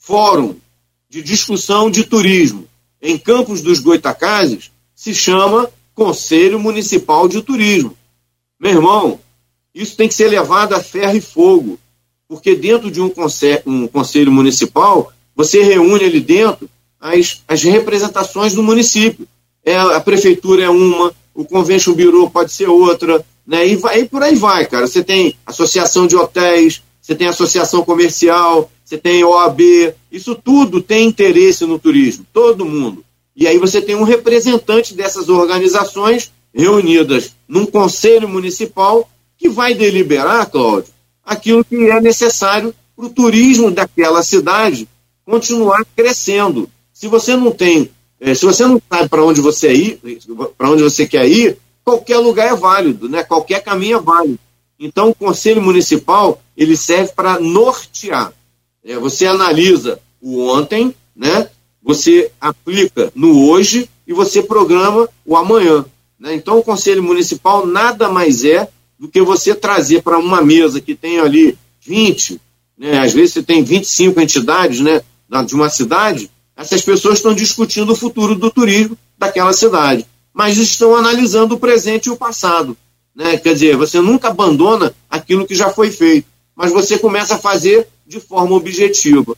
fórum 0.00 0.56
de 1.08 1.22
discussão 1.22 1.90
de 1.90 2.04
turismo 2.04 2.66
em 3.00 3.18
Campos 3.18 3.62
dos 3.62 3.78
Goitacazes 3.78 4.70
se 4.94 5.14
chama 5.14 5.70
Conselho 5.94 6.58
Municipal 6.58 7.28
de 7.28 7.42
Turismo. 7.42 7.96
Meu 8.58 8.72
irmão, 8.72 9.20
isso 9.74 9.96
tem 9.96 10.08
que 10.08 10.14
ser 10.14 10.28
levado 10.28 10.74
a 10.74 10.80
ferro 10.80 11.16
e 11.16 11.20
fogo 11.20 11.78
porque 12.32 12.56
dentro 12.56 12.90
de 12.90 12.98
um 12.98 13.10
conselho, 13.10 13.62
um 13.66 13.86
conselho 13.86 14.32
municipal, 14.32 15.12
você 15.36 15.62
reúne 15.62 16.04
ali 16.04 16.18
dentro 16.18 16.66
as, 16.98 17.42
as 17.46 17.62
representações 17.62 18.54
do 18.54 18.62
município. 18.62 19.28
É, 19.62 19.76
a 19.76 20.00
prefeitura 20.00 20.64
é 20.64 20.70
uma, 20.70 21.12
o 21.34 21.44
convention 21.44 21.94
bureau 21.94 22.30
pode 22.30 22.52
ser 22.52 22.68
outra, 22.68 23.24
né? 23.46 23.66
E, 23.66 23.76
vai, 23.76 24.00
e 24.00 24.04
por 24.04 24.22
aí 24.22 24.34
vai, 24.34 24.66
cara. 24.66 24.86
Você 24.86 25.02
tem 25.02 25.36
associação 25.46 26.06
de 26.06 26.16
hotéis, 26.16 26.82
você 27.00 27.14
tem 27.14 27.26
associação 27.26 27.84
comercial, 27.84 28.70
você 28.84 28.98
tem 28.98 29.24
OAB, 29.24 29.60
isso 30.10 30.34
tudo 30.34 30.80
tem 30.80 31.08
interesse 31.08 31.64
no 31.64 31.78
turismo, 31.78 32.26
todo 32.32 32.64
mundo. 32.64 33.04
E 33.34 33.46
aí 33.46 33.58
você 33.58 33.80
tem 33.80 33.94
um 33.94 34.02
representante 34.02 34.94
dessas 34.94 35.28
organizações 35.28 36.30
reunidas 36.54 37.34
num 37.48 37.64
conselho 37.64 38.28
municipal 38.28 39.08
que 39.38 39.48
vai 39.48 39.74
deliberar, 39.74 40.50
Cláudio, 40.50 40.92
aquilo 41.24 41.64
que 41.64 41.74
é 41.90 42.00
necessário 42.00 42.74
para 42.94 43.06
o 43.06 43.10
turismo 43.10 43.70
daquela 43.70 44.22
cidade 44.22 44.86
continuar 45.24 45.84
crescendo. 45.96 46.68
Se 46.92 47.08
você 47.08 47.34
não 47.36 47.50
tem, 47.50 47.90
é, 48.24 48.34
se 48.36 48.46
você 48.46 48.64
não 48.64 48.80
sabe 48.88 49.08
para 49.08 49.24
onde 49.24 49.40
você 49.40 49.72
ir, 49.72 50.00
para 50.56 50.70
onde 50.70 50.84
você 50.84 51.04
quer 51.08 51.28
ir, 51.28 51.58
qualquer 51.84 52.18
lugar 52.18 52.52
é 52.52 52.54
válido, 52.54 53.08
né? 53.08 53.24
Qualquer 53.24 53.60
caminho 53.64 53.98
é 53.98 54.00
válido. 54.00 54.38
Então, 54.78 55.10
o 55.10 55.14
conselho 55.14 55.60
municipal 55.60 56.40
ele 56.56 56.76
serve 56.76 57.12
para 57.14 57.40
nortear. 57.40 58.32
É, 58.84 58.96
você 58.96 59.26
analisa 59.26 59.98
o 60.20 60.40
ontem, 60.46 60.94
né? 61.16 61.48
Você 61.82 62.30
aplica 62.40 63.12
no 63.12 63.48
hoje 63.48 63.90
e 64.06 64.12
você 64.12 64.40
programa 64.40 65.08
o 65.26 65.36
amanhã. 65.36 65.84
Né? 66.16 66.36
Então, 66.36 66.58
o 66.58 66.62
conselho 66.62 67.02
municipal 67.02 67.66
nada 67.66 68.08
mais 68.08 68.44
é 68.44 68.68
do 69.00 69.08
que 69.08 69.20
você 69.20 69.52
trazer 69.52 70.00
para 70.00 70.16
uma 70.16 70.40
mesa 70.40 70.80
que 70.80 70.94
tem 70.94 71.18
ali 71.18 71.58
20, 71.80 72.40
né, 72.78 73.00
às 73.00 73.12
vezes 73.12 73.34
você 73.34 73.42
tem 73.42 73.64
25 73.64 74.20
entidades 74.20 74.78
né, 74.78 75.00
de 75.44 75.54
uma 75.56 75.68
cidade, 75.68 76.30
essas 76.56 76.82
pessoas 76.82 77.18
estão 77.18 77.34
discutindo 77.34 77.92
o 77.92 77.96
futuro 77.96 78.34
do 78.34 78.50
turismo 78.50 78.96
daquela 79.18 79.52
cidade, 79.52 80.06
mas 80.32 80.56
estão 80.58 80.96
analisando 80.96 81.54
o 81.54 81.58
presente 81.58 82.06
e 82.06 82.10
o 82.10 82.16
passado. 82.16 82.76
Né? 83.14 83.36
Quer 83.36 83.54
dizer, 83.54 83.76
você 83.76 84.00
nunca 84.00 84.28
abandona 84.28 84.94
aquilo 85.08 85.46
que 85.46 85.54
já 85.54 85.70
foi 85.70 85.90
feito, 85.90 86.26
mas 86.54 86.72
você 86.72 86.98
começa 86.98 87.34
a 87.34 87.38
fazer 87.38 87.88
de 88.06 88.20
forma 88.20 88.54
objetiva. 88.54 89.36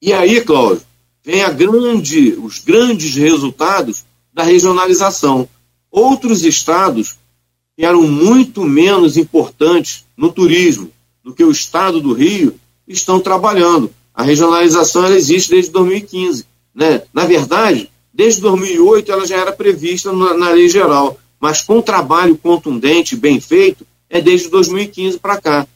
E 0.00 0.12
aí, 0.12 0.40
Cláudio, 0.40 0.82
vem 1.24 1.42
a 1.42 1.50
grande, 1.50 2.32
os 2.42 2.58
grandes 2.58 3.14
resultados 3.14 4.04
da 4.32 4.42
regionalização. 4.42 5.48
Outros 5.90 6.44
estados 6.44 7.16
que 7.76 7.84
eram 7.84 8.02
muito 8.02 8.62
menos 8.64 9.16
importantes 9.16 10.04
no 10.16 10.30
turismo 10.30 10.90
do 11.24 11.34
que 11.34 11.44
o 11.44 11.50
Estado 11.50 12.00
do 12.00 12.12
Rio, 12.12 12.58
estão 12.86 13.20
trabalhando. 13.20 13.90
A 14.14 14.22
regionalização 14.22 15.04
ela 15.04 15.16
existe 15.16 15.50
desde 15.50 15.70
2015. 15.70 16.44
Né? 16.74 17.02
Na 17.12 17.24
verdade, 17.24 17.90
desde 18.12 18.40
2008 18.40 19.10
ela 19.10 19.26
já 19.26 19.36
era 19.36 19.52
prevista 19.52 20.12
na, 20.12 20.34
na 20.34 20.50
lei 20.50 20.68
geral, 20.68 21.18
mas 21.40 21.62
com 21.62 21.80
trabalho 21.80 22.36
contundente, 22.36 23.16
bem 23.16 23.40
feito, 23.40 23.86
é 24.08 24.20
desde 24.20 24.48
2015 24.48 25.18
para 25.18 25.40
cá. 25.40 25.66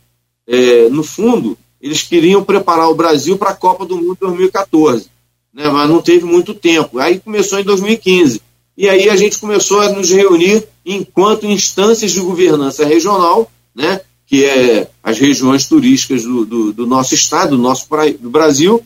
É, 0.47 0.89
no 0.89 1.03
fundo, 1.03 1.57
eles 1.81 2.03
queriam 2.03 2.45
preparar 2.45 2.91
o 2.91 2.95
Brasil 2.95 3.39
para 3.39 3.51
a 3.51 3.57
Copa 3.57 3.87
do 3.87 3.97
Mundo 3.97 4.19
2014, 4.21 5.07
né? 5.53 5.69
mas 5.69 5.89
não 5.89 6.03
teve 6.03 6.25
muito 6.25 6.55
tempo. 6.55 6.99
Aí 6.99 7.21
começou 7.21 7.59
em 7.59 7.65
2015. 7.65 8.43
E 8.77 8.89
aí 8.89 9.09
a 9.09 9.17
gente 9.17 9.39
começou 9.39 9.81
a 9.81 9.93
nos 9.93 10.11
reunir 10.11 10.67
enquanto 10.85 11.47
instâncias 11.47 12.11
de 12.11 12.21
governança 12.21 12.85
regional, 12.85 13.51
né, 13.75 14.01
que 14.27 14.45
é 14.45 14.91
as 15.03 15.19
regiões 15.19 15.67
turísticas 15.67 16.23
do, 16.23 16.45
do, 16.45 16.73
do 16.73 16.87
nosso 16.87 17.15
estado, 17.15 17.57
do 17.57 17.63
nosso 17.63 17.87
do 18.19 18.31
Brasil, 18.31 18.83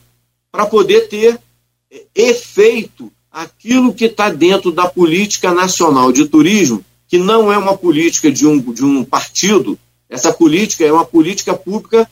para 0.51 0.66
poder 0.66 1.09
ter 1.09 1.39
é, 1.91 2.05
efeito 2.14 3.12
aquilo 3.30 3.95
que 3.95 4.07
está 4.07 4.30
dentro 4.30 4.72
da 4.72 4.89
política 4.89 5.53
nacional 5.53 6.11
de 6.12 6.26
turismo, 6.26 6.84
que 7.07 7.18
não 7.18 7.53
é 7.53 7.57
uma 7.57 7.76
política 7.76 8.30
de 8.30 8.47
um, 8.47 8.59
de 8.59 8.84
um 8.84 9.05
partido, 9.05 9.78
essa 10.09 10.32
política 10.32 10.84
é 10.84 10.93
uma 10.93 11.05
política 11.05 11.55
pública 11.55 12.09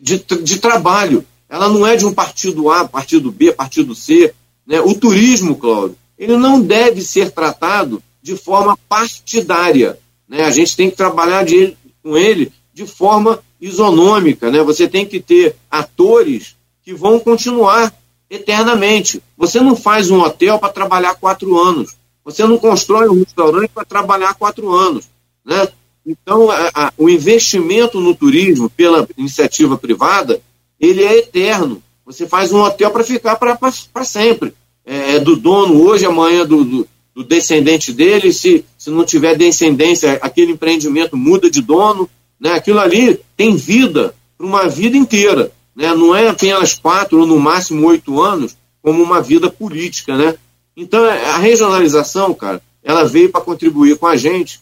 de, 0.00 0.18
de 0.18 0.58
trabalho. 0.58 1.24
Ela 1.48 1.68
não 1.68 1.86
é 1.86 1.96
de 1.96 2.04
um 2.04 2.12
partido 2.12 2.70
A, 2.70 2.86
partido 2.86 3.30
B, 3.30 3.52
partido 3.52 3.94
C. 3.94 4.34
Né? 4.66 4.80
O 4.80 4.94
turismo, 4.94 5.56
Cláudio, 5.56 5.96
ele 6.18 6.36
não 6.36 6.60
deve 6.60 7.00
ser 7.00 7.30
tratado 7.30 8.02
de 8.20 8.36
forma 8.36 8.76
partidária. 8.88 9.98
Né? 10.28 10.42
A 10.42 10.50
gente 10.50 10.76
tem 10.76 10.90
que 10.90 10.96
trabalhar 10.96 11.44
de, 11.44 11.76
com 12.04 12.16
ele 12.16 12.52
de 12.72 12.86
forma 12.86 13.42
isonômica. 13.60 14.50
Né? 14.50 14.62
Você 14.62 14.86
tem 14.86 15.06
que 15.06 15.18
ter 15.18 15.56
atores 15.70 16.54
que 16.84 16.92
vão 16.92 17.18
continuar 17.18 17.92
eternamente. 18.28 19.22
Você 19.36 19.60
não 19.60 19.74
faz 19.74 20.10
um 20.10 20.20
hotel 20.20 20.58
para 20.58 20.72
trabalhar 20.72 21.14
quatro 21.14 21.58
anos. 21.58 21.96
Você 22.24 22.44
não 22.44 22.58
constrói 22.58 23.08
um 23.08 23.20
restaurante 23.20 23.70
para 23.70 23.84
trabalhar 23.84 24.34
quatro 24.34 24.70
anos. 24.72 25.08
Né? 25.44 25.66
Então, 26.06 26.50
a, 26.50 26.70
a, 26.74 26.92
o 26.98 27.08
investimento 27.08 28.00
no 28.00 28.14
turismo 28.14 28.68
pela 28.68 29.08
iniciativa 29.16 29.78
privada, 29.78 30.40
ele 30.78 31.02
é 31.02 31.18
eterno. 31.18 31.82
Você 32.04 32.26
faz 32.26 32.52
um 32.52 32.60
hotel 32.60 32.90
para 32.90 33.02
ficar 33.02 33.36
para 33.36 34.04
sempre. 34.04 34.52
É, 34.84 35.16
é, 35.16 35.18
do 35.18 35.34
dono 35.36 35.82
hoje, 35.82 36.04
amanhã 36.04 36.44
do, 36.44 36.62
do, 36.62 36.88
do, 37.14 37.24
descendente 37.24 37.92
dele. 37.92 38.32
Se, 38.32 38.64
se 38.76 38.90
não 38.90 39.04
tiver 39.04 39.36
descendência, 39.36 40.18
aquele 40.20 40.52
empreendimento 40.52 41.16
muda 41.16 41.50
de 41.50 41.60
dono. 41.60 42.08
Né? 42.40 42.52
Aquilo 42.52 42.80
ali 42.80 43.20
tem 43.36 43.56
vida 43.56 44.14
para 44.36 44.46
uma 44.46 44.68
vida 44.68 44.96
inteira. 44.96 45.52
Né? 45.74 45.94
Não 45.94 46.14
é 46.14 46.28
apenas 46.28 46.74
quatro 46.74 47.20
ou 47.20 47.26
no 47.26 47.38
máximo 47.38 47.86
oito 47.86 48.20
anos, 48.20 48.56
como 48.82 49.02
uma 49.02 49.20
vida 49.20 49.50
política. 49.50 50.16
Né? 50.16 50.34
Então, 50.76 51.04
a 51.04 51.38
regionalização, 51.38 52.34
cara, 52.34 52.60
ela 52.82 53.04
veio 53.04 53.30
para 53.30 53.40
contribuir 53.40 53.96
com 53.96 54.06
a 54.06 54.16
gente 54.16 54.60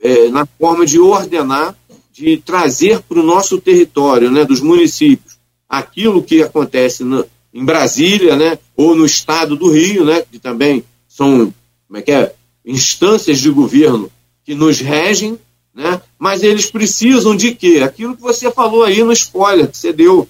é, 0.00 0.28
na 0.28 0.46
forma 0.46 0.84
de 0.84 1.00
ordenar, 1.00 1.74
de 2.12 2.36
trazer 2.36 3.00
para 3.00 3.18
o 3.18 3.22
nosso 3.22 3.60
território, 3.60 4.30
né, 4.30 4.44
dos 4.44 4.60
municípios, 4.60 5.36
aquilo 5.68 6.22
que 6.22 6.42
acontece 6.42 7.02
no, 7.02 7.26
em 7.52 7.64
Brasília, 7.64 8.36
né, 8.36 8.58
ou 8.76 8.94
no 8.94 9.04
estado 9.04 9.56
do 9.56 9.70
Rio, 9.70 10.04
né, 10.04 10.22
que 10.30 10.38
também 10.38 10.84
são 11.08 11.52
como 11.94 12.00
é 12.00 12.02
que 12.02 12.10
é, 12.10 12.34
instâncias 12.66 13.38
de 13.38 13.48
governo 13.50 14.10
que 14.44 14.52
nos 14.52 14.80
regem, 14.80 15.38
né, 15.72 16.02
mas 16.18 16.42
eles 16.42 16.68
precisam 16.68 17.36
de 17.36 17.54
quê? 17.54 17.82
Aquilo 17.84 18.16
que 18.16 18.22
você 18.22 18.50
falou 18.50 18.82
aí 18.82 19.04
no 19.04 19.12
spoiler 19.12 19.70
que 19.70 19.76
você 19.76 19.92
deu. 19.92 20.28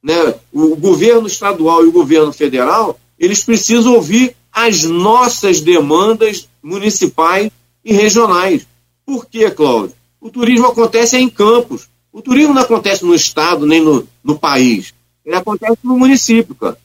Né, 0.00 0.34
o 0.52 0.76
governo 0.76 1.26
estadual 1.26 1.84
e 1.84 1.88
o 1.88 1.92
governo 1.92 2.32
federal, 2.32 2.96
eles 3.18 3.42
precisam 3.42 3.94
ouvir 3.94 4.36
as 4.52 4.84
nossas 4.84 5.60
demandas 5.60 6.48
municipais 6.62 7.50
e 7.84 7.92
regionais. 7.92 8.64
Por 9.04 9.26
quê, 9.26 9.50
Cláudio? 9.50 9.96
O 10.20 10.30
turismo 10.30 10.68
acontece 10.68 11.16
em 11.16 11.28
campos. 11.28 11.88
O 12.12 12.22
turismo 12.22 12.54
não 12.54 12.62
acontece 12.62 13.04
no 13.04 13.16
estado 13.16 13.66
nem 13.66 13.80
no, 13.82 14.06
no 14.22 14.38
país. 14.38 14.94
Ele 15.24 15.34
acontece 15.34 15.78
no 15.82 15.98
município, 15.98 16.54
cara. 16.54 16.78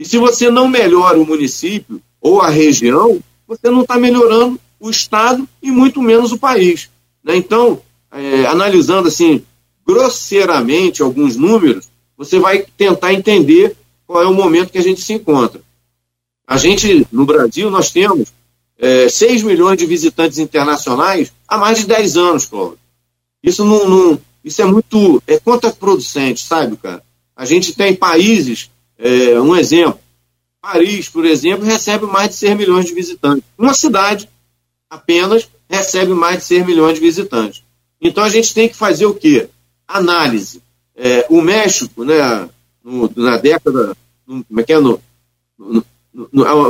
E 0.00 0.04
se 0.04 0.18
você 0.18 0.50
não 0.50 0.66
melhora 0.66 1.18
o 1.18 1.24
município 1.24 2.02
ou 2.20 2.40
a 2.40 2.48
região, 2.48 3.20
você 3.46 3.70
não 3.70 3.82
está 3.82 3.98
melhorando 3.98 4.58
o 4.78 4.90
estado 4.90 5.48
e 5.62 5.70
muito 5.70 6.02
menos 6.02 6.32
o 6.32 6.38
país. 6.38 6.90
Né? 7.22 7.36
Então, 7.36 7.80
é, 8.10 8.46
analisando 8.46 9.08
assim 9.08 9.44
grosseiramente 9.86 11.02
alguns 11.02 11.36
números, 11.36 11.88
você 12.16 12.38
vai 12.38 12.64
tentar 12.76 13.12
entender 13.12 13.76
qual 14.06 14.22
é 14.22 14.26
o 14.26 14.34
momento 14.34 14.70
que 14.70 14.78
a 14.78 14.82
gente 14.82 15.00
se 15.00 15.12
encontra. 15.12 15.60
A 16.46 16.56
gente, 16.56 17.06
no 17.10 17.24
Brasil, 17.24 17.70
nós 17.70 17.90
temos 17.90 18.32
é, 18.78 19.08
6 19.08 19.42
milhões 19.42 19.78
de 19.78 19.86
visitantes 19.86 20.38
internacionais 20.38 21.32
há 21.48 21.56
mais 21.56 21.78
de 21.78 21.86
10 21.86 22.16
anos, 22.16 22.46
Cláudio. 22.46 22.78
Isso 23.42 23.64
não, 23.64 23.88
não, 23.88 24.20
isso 24.44 24.60
é 24.60 24.64
muito 24.64 25.22
é 25.26 25.38
contraproducente, 25.38 26.44
sabe, 26.44 26.76
cara? 26.76 27.02
A 27.34 27.44
gente 27.44 27.74
tem 27.74 27.94
países, 27.94 28.70
é, 28.98 29.40
um 29.40 29.56
exemplo, 29.56 29.98
Paris, 30.62 31.08
por 31.08 31.24
exemplo, 31.24 31.66
recebe 31.66 32.06
mais 32.06 32.30
de 32.30 32.36
6 32.36 32.56
milhões 32.56 32.86
de 32.86 32.94
visitantes. 32.94 33.42
Uma 33.58 33.74
cidade 33.74 34.28
apenas 34.88 35.48
recebe 35.68 36.14
mais 36.14 36.38
de 36.38 36.44
6 36.44 36.64
milhões 36.66 36.94
de 36.94 37.00
visitantes. 37.00 37.64
Então 38.00 38.22
a 38.22 38.28
gente 38.28 38.54
tem 38.54 38.68
que 38.68 38.76
fazer 38.76 39.06
o 39.06 39.14
quê? 39.14 39.48
Análise. 39.88 40.62
É, 40.94 41.26
o 41.28 41.42
México, 41.42 42.04
né, 42.04 42.48
no, 42.84 43.10
na 43.16 43.38
década, 43.38 43.96
no, 44.24 44.44
como 44.44 44.60
é 44.60 44.62
que 44.62 44.72
é, 44.72 44.78
no, 44.78 45.00
no, 45.58 45.84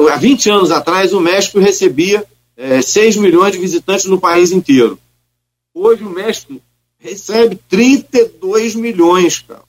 há 0.08 0.16
20 0.16 0.48
anos 0.48 0.70
atrás, 0.70 1.12
o 1.12 1.20
México 1.20 1.58
recebia 1.58 2.24
é, 2.56 2.80
6 2.80 3.18
milhões 3.18 3.52
de 3.52 3.58
visitantes 3.58 4.06
no 4.06 4.18
país 4.18 4.52
inteiro. 4.52 4.98
Hoje 5.74 6.02
o 6.02 6.10
México 6.10 6.58
recebe 6.98 7.58
32 7.68 8.74
milhões, 8.74 9.40
cara. 9.40 9.60
O 9.60 9.64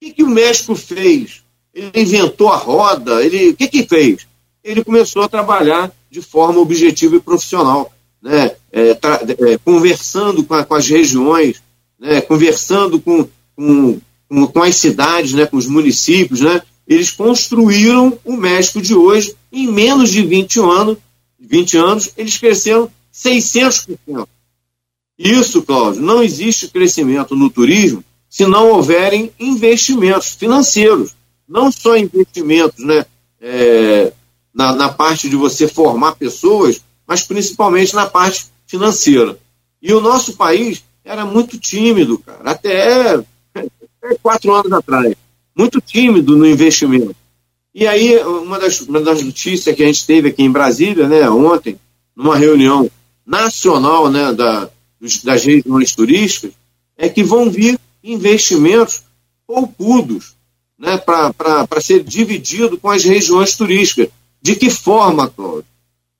que, 0.00 0.14
que 0.14 0.22
o 0.22 0.30
México 0.30 0.74
fez? 0.74 1.42
Ele 1.74 1.90
inventou 1.94 2.48
a 2.48 2.56
roda, 2.56 3.24
ele, 3.24 3.50
o 3.50 3.56
que, 3.56 3.68
que 3.68 3.86
fez? 3.86 4.26
Ele 4.64 4.82
começou 4.82 5.22
a 5.22 5.28
trabalhar 5.28 5.92
de 6.10 6.20
forma 6.20 6.60
objetiva 6.60 7.16
e 7.16 7.20
profissional, 7.20 7.92
né? 8.22 8.52
É, 8.70 8.90
é, 8.90 9.58
conversando 9.64 10.42
com, 10.44 10.54
a, 10.54 10.64
com, 10.64 10.74
as 10.74 10.86
regiões, 10.88 11.62
né? 11.98 12.20
conversando 12.20 13.00
com, 13.00 13.26
com, 13.56 14.00
com, 14.28 14.62
as 14.62 14.76
cidades, 14.76 15.32
né? 15.32 15.46
com 15.46 15.56
os 15.56 15.66
municípios, 15.66 16.40
né? 16.40 16.60
eles 16.86 17.10
construíram 17.10 18.18
o 18.24 18.36
México 18.36 18.82
de 18.82 18.94
hoje 18.94 19.34
em 19.50 19.66
menos 19.70 20.10
de 20.10 20.22
20 20.22 20.60
anos, 20.60 20.98
20 21.40 21.76
anos 21.78 22.10
eles 22.16 22.36
cresceram 22.36 22.90
600%. 23.12 24.26
Isso, 25.18 25.62
Cláudio, 25.62 26.02
não 26.02 26.22
existe 26.22 26.68
crescimento 26.68 27.34
no 27.34 27.50
turismo 27.50 28.04
se 28.28 28.46
não 28.46 28.70
houverem 28.70 29.32
investimentos 29.40 30.34
financeiros, 30.34 31.14
não 31.48 31.72
só 31.72 31.96
investimentos 31.96 32.84
né, 32.84 33.06
é, 33.40 34.12
na, 34.52 34.74
na 34.74 34.88
parte 34.88 35.28
de 35.28 35.36
você 35.36 35.66
formar 35.66 36.16
pessoas, 36.16 36.82
mas 37.06 37.22
principalmente 37.22 37.94
na 37.94 38.06
parte 38.06 38.46
financeira. 38.66 39.38
E 39.80 39.92
o 39.92 40.00
nosso 40.00 40.36
país 40.36 40.84
era 41.04 41.24
muito 41.24 41.58
tímido, 41.58 42.18
cara, 42.18 42.50
até, 42.50 43.14
até 43.54 44.14
quatro 44.20 44.52
anos 44.52 44.72
atrás 44.72 45.14
muito 45.58 45.80
tímido 45.80 46.36
no 46.36 46.46
investimento. 46.46 47.16
E 47.74 47.84
aí, 47.84 48.16
uma 48.22 48.60
das, 48.60 48.80
uma 48.82 49.00
das 49.00 49.20
notícias 49.20 49.74
que 49.74 49.82
a 49.82 49.86
gente 49.86 50.06
teve 50.06 50.28
aqui 50.28 50.44
em 50.44 50.52
Brasília, 50.52 51.08
né, 51.08 51.28
ontem, 51.28 51.76
numa 52.14 52.36
reunião 52.36 52.88
nacional 53.26 54.08
né, 54.08 54.32
da, 54.32 54.70
das 55.24 55.44
regiões 55.44 55.94
turísticas, 55.96 56.52
é 56.96 57.08
que 57.08 57.24
vão 57.24 57.50
vir 57.50 57.78
investimentos 58.04 59.02
poupudos 59.44 60.36
né, 60.78 60.96
para 60.96 61.80
ser 61.80 62.02
dividido 62.04 62.78
com 62.78 62.88
as 62.88 63.04
regiões 63.04 63.56
turísticas. 63.56 64.08
De 64.40 64.54
que 64.54 64.70
forma, 64.70 65.28
Cláudio? 65.28 65.66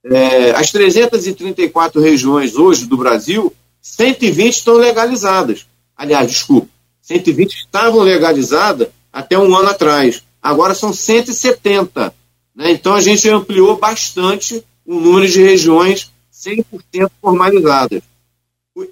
É, 0.05 0.51
as 0.53 0.73
334 0.73 2.01
regiões 2.01 2.57
hoje 2.57 2.87
do 2.87 2.97
Brasil, 2.97 3.55
120 3.81 4.53
estão 4.53 4.75
legalizadas. 4.75 5.67
Aliás, 5.97 6.29
desculpa, 6.29 6.69
120 7.03 7.55
estavam 7.55 8.01
legalizadas 8.01 8.89
até 9.13 9.39
um 9.39 9.55
ano 9.57 9.69
atrás. 9.69 10.23
Agora 10.43 10.75
são 10.75 10.93
170. 10.93 12.15
Né? 12.55 12.73
Então 12.73 12.95
a 12.95 13.01
gente 13.01 13.29
ampliou 13.29 13.77
bastante 13.77 14.65
o 14.85 15.01
número 15.01 15.29
de 15.29 15.41
regiões 15.43 16.11
100% 16.33 17.11
formalizadas. 17.21 18.03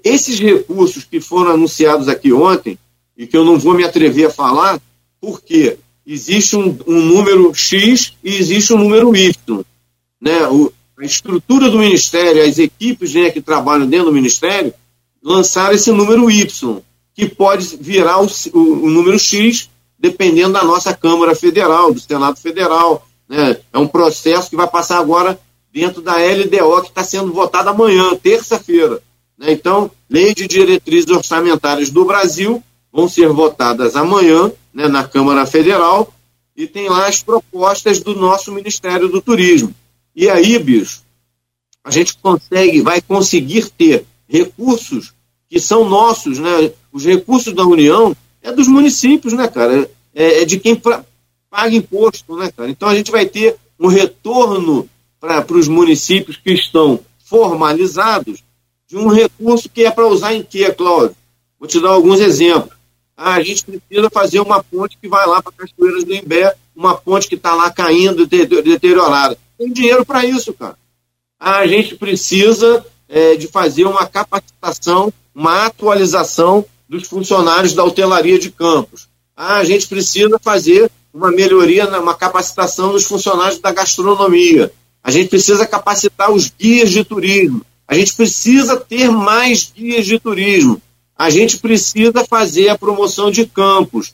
Esses 0.03 0.39
recursos 0.39 1.05
que 1.05 1.21
foram 1.21 1.51
anunciados 1.51 2.09
aqui 2.09 2.33
ontem, 2.33 2.77
e 3.17 3.25
que 3.25 3.35
eu 3.35 3.45
não 3.45 3.57
vou 3.57 3.73
me 3.73 3.83
atrever 3.83 4.27
a 4.27 4.29
falar, 4.29 4.79
porque 5.19 5.77
existe 6.05 6.55
um, 6.55 6.77
um 6.87 7.01
número 7.01 7.53
X 7.53 8.13
e 8.23 8.35
existe 8.35 8.73
um 8.73 8.77
número 8.77 9.15
Y. 9.15 9.63
Né? 10.21 10.47
O, 10.47 10.71
a 10.97 11.05
estrutura 11.05 11.69
do 11.69 11.79
Ministério, 11.79 12.43
as 12.43 12.57
equipes 12.57 13.13
né, 13.13 13.29
que 13.29 13.41
trabalham 13.41 13.87
dentro 13.87 14.07
do 14.07 14.13
Ministério, 14.13 14.73
lançaram 15.21 15.75
esse 15.75 15.91
número 15.91 16.29
Y, 16.31 16.81
que 17.13 17.27
pode 17.27 17.77
virar 17.77 18.21
o, 18.21 18.27
o, 18.53 18.59
o 18.59 18.89
número 18.89 19.19
X 19.19 19.69
dependendo 19.99 20.53
da 20.53 20.63
nossa 20.63 20.93
Câmara 20.93 21.35
Federal, 21.35 21.93
do 21.93 21.99
Senado 21.99 22.37
Federal. 22.37 23.07
Né? 23.27 23.57
É 23.73 23.77
um 23.77 23.87
processo 23.87 24.49
que 24.49 24.55
vai 24.55 24.67
passar 24.67 24.99
agora 24.99 25.39
dentro 25.73 26.01
da 26.01 26.15
LDO, 26.15 26.83
que 26.83 26.89
está 26.89 27.03
sendo 27.03 27.33
votada 27.33 27.71
amanhã, 27.71 28.15
terça-feira. 28.15 29.01
Né? 29.37 29.51
Então, 29.51 29.91
lei 30.09 30.33
de 30.33 30.47
diretrizes 30.47 31.09
orçamentárias 31.09 31.89
do 31.89 32.05
Brasil 32.05 32.63
vão 32.91 33.09
ser 33.09 33.29
votadas 33.29 33.95
amanhã 33.95 34.51
né, 34.77 34.87
na 34.87 35.03
Câmara 35.03 35.43
Federal 35.47 36.13
e 36.55 36.67
tem 36.67 36.87
lá 36.87 37.07
as 37.07 37.23
propostas 37.23 37.99
do 37.99 38.15
nosso 38.15 38.51
Ministério 38.51 39.09
do 39.09 39.19
Turismo. 39.19 39.73
E 40.15 40.29
aí, 40.29 40.59
bicho, 40.59 41.01
a 41.83 41.89
gente 41.89 42.15
consegue, 42.19 42.81
vai 42.81 43.01
conseguir 43.01 43.71
ter 43.71 44.05
recursos 44.29 45.15
que 45.49 45.59
são 45.59 45.89
nossos, 45.89 46.37
né? 46.37 46.71
Os 46.93 47.05
recursos 47.05 47.53
da 47.55 47.65
União 47.65 48.15
é 48.39 48.51
dos 48.51 48.67
municípios, 48.67 49.33
né, 49.33 49.47
cara? 49.47 49.89
É, 50.13 50.41
é, 50.41 50.45
de 50.45 50.59
quem 50.59 50.75
pra, 50.75 51.03
paga 51.49 51.75
imposto, 51.75 52.35
né, 52.35 52.51
cara? 52.55 52.69
Então 52.69 52.87
a 52.87 52.95
gente 52.95 53.09
vai 53.09 53.25
ter 53.25 53.55
um 53.79 53.87
retorno 53.87 54.87
para 55.19 55.57
os 55.57 55.67
municípios 55.67 56.37
que 56.37 56.51
estão 56.51 56.99
formalizados 57.25 58.43
de 58.87 58.95
um 58.95 59.07
recurso 59.07 59.69
que 59.69 59.85
é 59.85 59.91
para 59.91 60.05
usar 60.05 60.35
em 60.35 60.43
quê, 60.43 60.71
Cláudio? 60.71 61.15
Vou 61.59 61.67
te 61.67 61.79
dar 61.79 61.89
alguns 61.89 62.19
exemplos. 62.19 62.76
Ah, 63.17 63.33
a 63.33 63.43
gente 63.43 63.65
precisa 63.65 64.09
fazer 64.11 64.39
uma 64.39 64.63
ponte 64.63 64.95
que 65.01 65.07
vai 65.07 65.25
lá 65.25 65.41
para 65.41 65.51
Cachoeiras 65.51 66.03
do 66.03 66.13
Imbé, 66.13 66.53
uma 66.75 66.95
ponte 66.95 67.27
que 67.27 67.33
está 67.33 67.55
lá 67.55 67.71
caindo, 67.71 68.27
deteriorada. 68.27 69.35
Tem 69.57 69.73
dinheiro 69.73 70.05
para 70.05 70.23
isso, 70.23 70.53
cara. 70.53 70.77
Ah, 71.39 71.57
a 71.57 71.67
gente 71.67 71.95
precisa 71.95 72.85
é, 73.09 73.35
de 73.35 73.47
fazer 73.47 73.85
uma 73.85 74.05
capacitação, 74.05 75.11
uma 75.33 75.65
atualização 75.65 76.63
dos 76.87 77.07
funcionários 77.07 77.73
da 77.73 77.83
hotelaria 77.83 78.37
de 78.37 78.51
campos. 78.51 79.07
Ah, 79.35 79.57
a 79.57 79.63
gente 79.63 79.87
precisa 79.87 80.37
fazer 80.39 80.91
uma 81.11 81.31
melhoria, 81.31 81.87
uma 81.99 82.13
capacitação 82.13 82.91
dos 82.91 83.05
funcionários 83.05 83.59
da 83.59 83.71
gastronomia. 83.71 84.71
A 85.03 85.09
gente 85.09 85.29
precisa 85.29 85.65
capacitar 85.65 86.31
os 86.31 86.51
guias 86.51 86.91
de 86.91 87.03
turismo. 87.03 87.65
A 87.87 87.95
gente 87.95 88.13
precisa 88.13 88.77
ter 88.77 89.09
mais 89.09 89.71
guias 89.75 90.05
de 90.05 90.19
turismo. 90.19 90.81
A 91.17 91.29
gente 91.29 91.57
precisa 91.57 92.25
fazer 92.29 92.69
a 92.69 92.77
promoção 92.77 93.31
de 93.31 93.45
campos. 93.45 94.13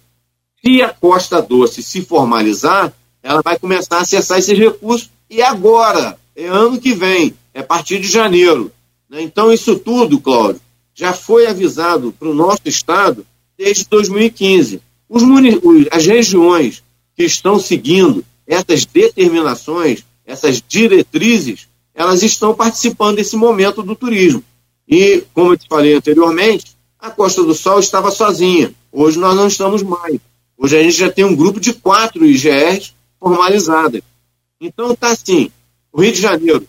Se 0.63 0.81
a 0.81 0.89
Costa 0.89 1.41
Doce 1.41 1.83
se 1.83 2.01
formalizar, 2.01 2.93
ela 3.21 3.41
vai 3.43 3.59
começar 3.59 3.97
a 3.97 4.01
acessar 4.01 4.39
esses 4.39 4.57
recursos 4.57 5.09
e 5.29 5.41
agora, 5.41 6.17
é 6.35 6.47
ano 6.47 6.79
que 6.79 6.93
vem, 6.93 7.33
é 7.53 7.59
a 7.59 7.63
partir 7.63 7.99
de 7.99 8.07
janeiro. 8.07 8.71
Né? 9.09 9.21
Então, 9.21 9.51
isso 9.51 9.77
tudo, 9.77 10.19
Cláudio, 10.19 10.61
já 10.93 11.11
foi 11.11 11.47
avisado 11.47 12.13
para 12.17 12.29
o 12.29 12.33
nosso 12.33 12.61
Estado 12.65 13.25
desde 13.57 13.85
2015. 13.89 14.81
Os 15.09 15.23
as 15.91 16.05
regiões 16.05 16.83
que 17.15 17.23
estão 17.23 17.59
seguindo 17.59 18.23
essas 18.47 18.85
determinações, 18.85 20.03
essas 20.25 20.61
diretrizes, 20.67 21.67
elas 21.93 22.23
estão 22.23 22.53
participando 22.53 23.17
desse 23.17 23.35
momento 23.35 23.83
do 23.83 23.95
turismo. 23.95 24.43
E, 24.87 25.23
como 25.33 25.53
eu 25.53 25.57
te 25.57 25.67
falei 25.67 25.93
anteriormente, 25.93 26.72
a 27.03 27.11
Costa 27.11 27.43
do 27.43 27.53
Sol 27.53 27.79
estava 27.79 28.09
sozinha. 28.11 28.73
Hoje 28.89 29.19
nós 29.19 29.35
não 29.35 29.45
estamos 29.45 29.83
mais. 29.83 30.19
Hoje 30.57 30.77
a 30.77 30.81
gente 30.81 30.95
já 30.95 31.11
tem 31.11 31.25
um 31.25 31.35
grupo 31.35 31.59
de 31.59 31.73
quatro 31.73 32.25
IGRs 32.25 32.93
formalizadas. 33.19 34.01
Então 34.59 34.93
está 34.93 35.09
assim, 35.09 35.51
o 35.91 36.01
Rio 36.01 36.13
de 36.13 36.21
Janeiro 36.21 36.65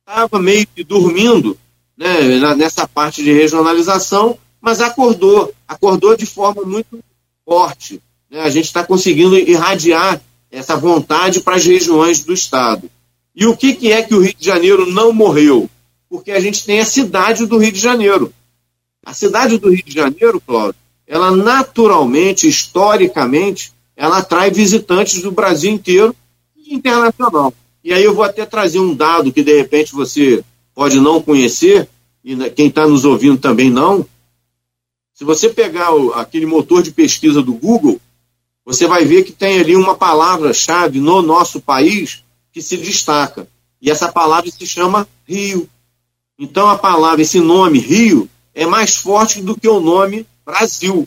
estava 0.00 0.38
meio 0.38 0.66
que 0.74 0.82
dormindo 0.82 1.54
né, 1.94 2.54
nessa 2.56 2.88
parte 2.88 3.22
de 3.22 3.30
regionalização, 3.30 4.38
mas 4.58 4.80
acordou, 4.80 5.52
acordou 5.68 6.16
de 6.16 6.24
forma 6.24 6.62
muito 6.62 6.98
forte. 7.44 8.00
Né? 8.30 8.40
A 8.40 8.48
gente 8.48 8.64
está 8.64 8.82
conseguindo 8.82 9.36
irradiar 9.36 10.18
essa 10.50 10.78
vontade 10.78 11.40
para 11.40 11.56
as 11.56 11.66
regiões 11.66 12.24
do 12.24 12.32
Estado. 12.32 12.90
E 13.36 13.44
o 13.44 13.54
que, 13.54 13.74
que 13.74 13.92
é 13.92 14.02
que 14.02 14.14
o 14.14 14.20
Rio 14.22 14.34
de 14.34 14.46
Janeiro 14.46 14.90
não 14.90 15.12
morreu? 15.12 15.68
Porque 16.08 16.30
a 16.30 16.40
gente 16.40 16.64
tem 16.64 16.80
a 16.80 16.86
cidade 16.86 17.44
do 17.44 17.58
Rio 17.58 17.70
de 17.70 17.78
Janeiro. 17.78 18.32
A 19.08 19.14
cidade 19.14 19.56
do 19.56 19.70
Rio 19.70 19.82
de 19.82 19.94
Janeiro, 19.94 20.38
Cláudio, 20.38 20.74
ela 21.06 21.34
naturalmente, 21.34 22.46
historicamente, 22.46 23.72
ela 23.96 24.18
atrai 24.18 24.50
visitantes 24.50 25.22
do 25.22 25.32
Brasil 25.32 25.72
inteiro 25.72 26.14
e 26.54 26.74
internacional. 26.74 27.54
E 27.82 27.90
aí 27.94 28.04
eu 28.04 28.14
vou 28.14 28.22
até 28.22 28.44
trazer 28.44 28.80
um 28.80 28.94
dado 28.94 29.32
que 29.32 29.42
de 29.42 29.56
repente 29.56 29.94
você 29.94 30.44
pode 30.74 31.00
não 31.00 31.22
conhecer, 31.22 31.88
e 32.22 32.50
quem 32.50 32.66
está 32.66 32.86
nos 32.86 33.06
ouvindo 33.06 33.38
também 33.38 33.70
não. 33.70 34.06
Se 35.14 35.24
você 35.24 35.48
pegar 35.48 35.94
o, 35.94 36.12
aquele 36.12 36.44
motor 36.44 36.82
de 36.82 36.90
pesquisa 36.90 37.40
do 37.40 37.54
Google, 37.54 37.98
você 38.62 38.86
vai 38.86 39.06
ver 39.06 39.24
que 39.24 39.32
tem 39.32 39.58
ali 39.58 39.74
uma 39.74 39.94
palavra-chave 39.94 41.00
no 41.00 41.22
nosso 41.22 41.62
país 41.62 42.22
que 42.52 42.60
se 42.60 42.76
destaca. 42.76 43.48
E 43.80 43.90
essa 43.90 44.12
palavra 44.12 44.50
se 44.50 44.66
chama 44.66 45.08
Rio. 45.26 45.66
Então 46.38 46.68
a 46.68 46.76
palavra, 46.76 47.22
esse 47.22 47.40
nome 47.40 47.78
Rio, 47.78 48.28
é 48.58 48.66
mais 48.66 48.96
forte 48.96 49.42
do 49.42 49.58
que 49.58 49.68
o 49.68 49.80
nome 49.80 50.26
Brasil. 50.44 51.06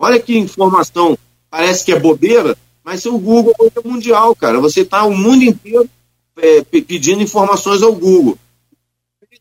Olha 0.00 0.20
que 0.20 0.36
informação, 0.36 1.16
parece 1.50 1.84
que 1.84 1.92
é 1.92 1.98
bobeira, 1.98 2.56
mas 2.84 3.04
o 3.06 3.18
Google 3.18 3.54
é 3.58 3.88
mundial, 3.88 4.34
cara. 4.34 4.60
Você 4.60 4.80
está 4.80 5.04
o 5.04 5.14
mundo 5.14 5.44
inteiro 5.44 5.88
é, 6.36 6.62
pedindo 6.62 7.22
informações 7.22 7.82
ao 7.82 7.94
Google. 7.94 8.38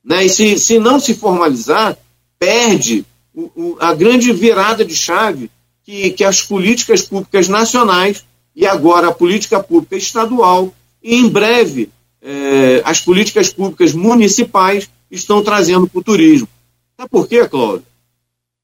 Né? 0.04 0.26
E 0.26 0.30
se, 0.30 0.60
se 0.60 0.80
não 0.80 1.00
se 1.00 1.14
formalizar, 1.14 1.98
perde 2.38 3.06
o, 3.34 3.52
o, 3.56 3.78
a 3.80 3.94
grande 3.94 4.32
virada 4.34 4.84
de 4.84 4.96
chave 4.96 5.50
que, 5.84 6.12
que 6.12 6.24
as 6.24 6.42
políticas 6.42 7.04
públicas 7.04 7.48
nacionais 7.48 8.24
e 8.56 8.66
agora 8.66 9.10
a 9.10 9.14
política 9.14 9.62
pública 9.62 9.96
estadual 9.96 10.74
e 11.02 11.16
em 11.16 11.28
breve 11.28 11.90
eh, 12.22 12.82
as 12.86 13.02
políticas 13.02 13.52
públicas 13.52 13.94
municipais 13.94 14.90
estão 15.10 15.44
trazendo 15.44 15.88
para 15.88 16.00
o 16.00 16.04
turismo. 16.04 16.48
Sabe 16.98 17.10
por 17.10 17.28
quê, 17.28 17.48
Cláudio? 17.48 17.86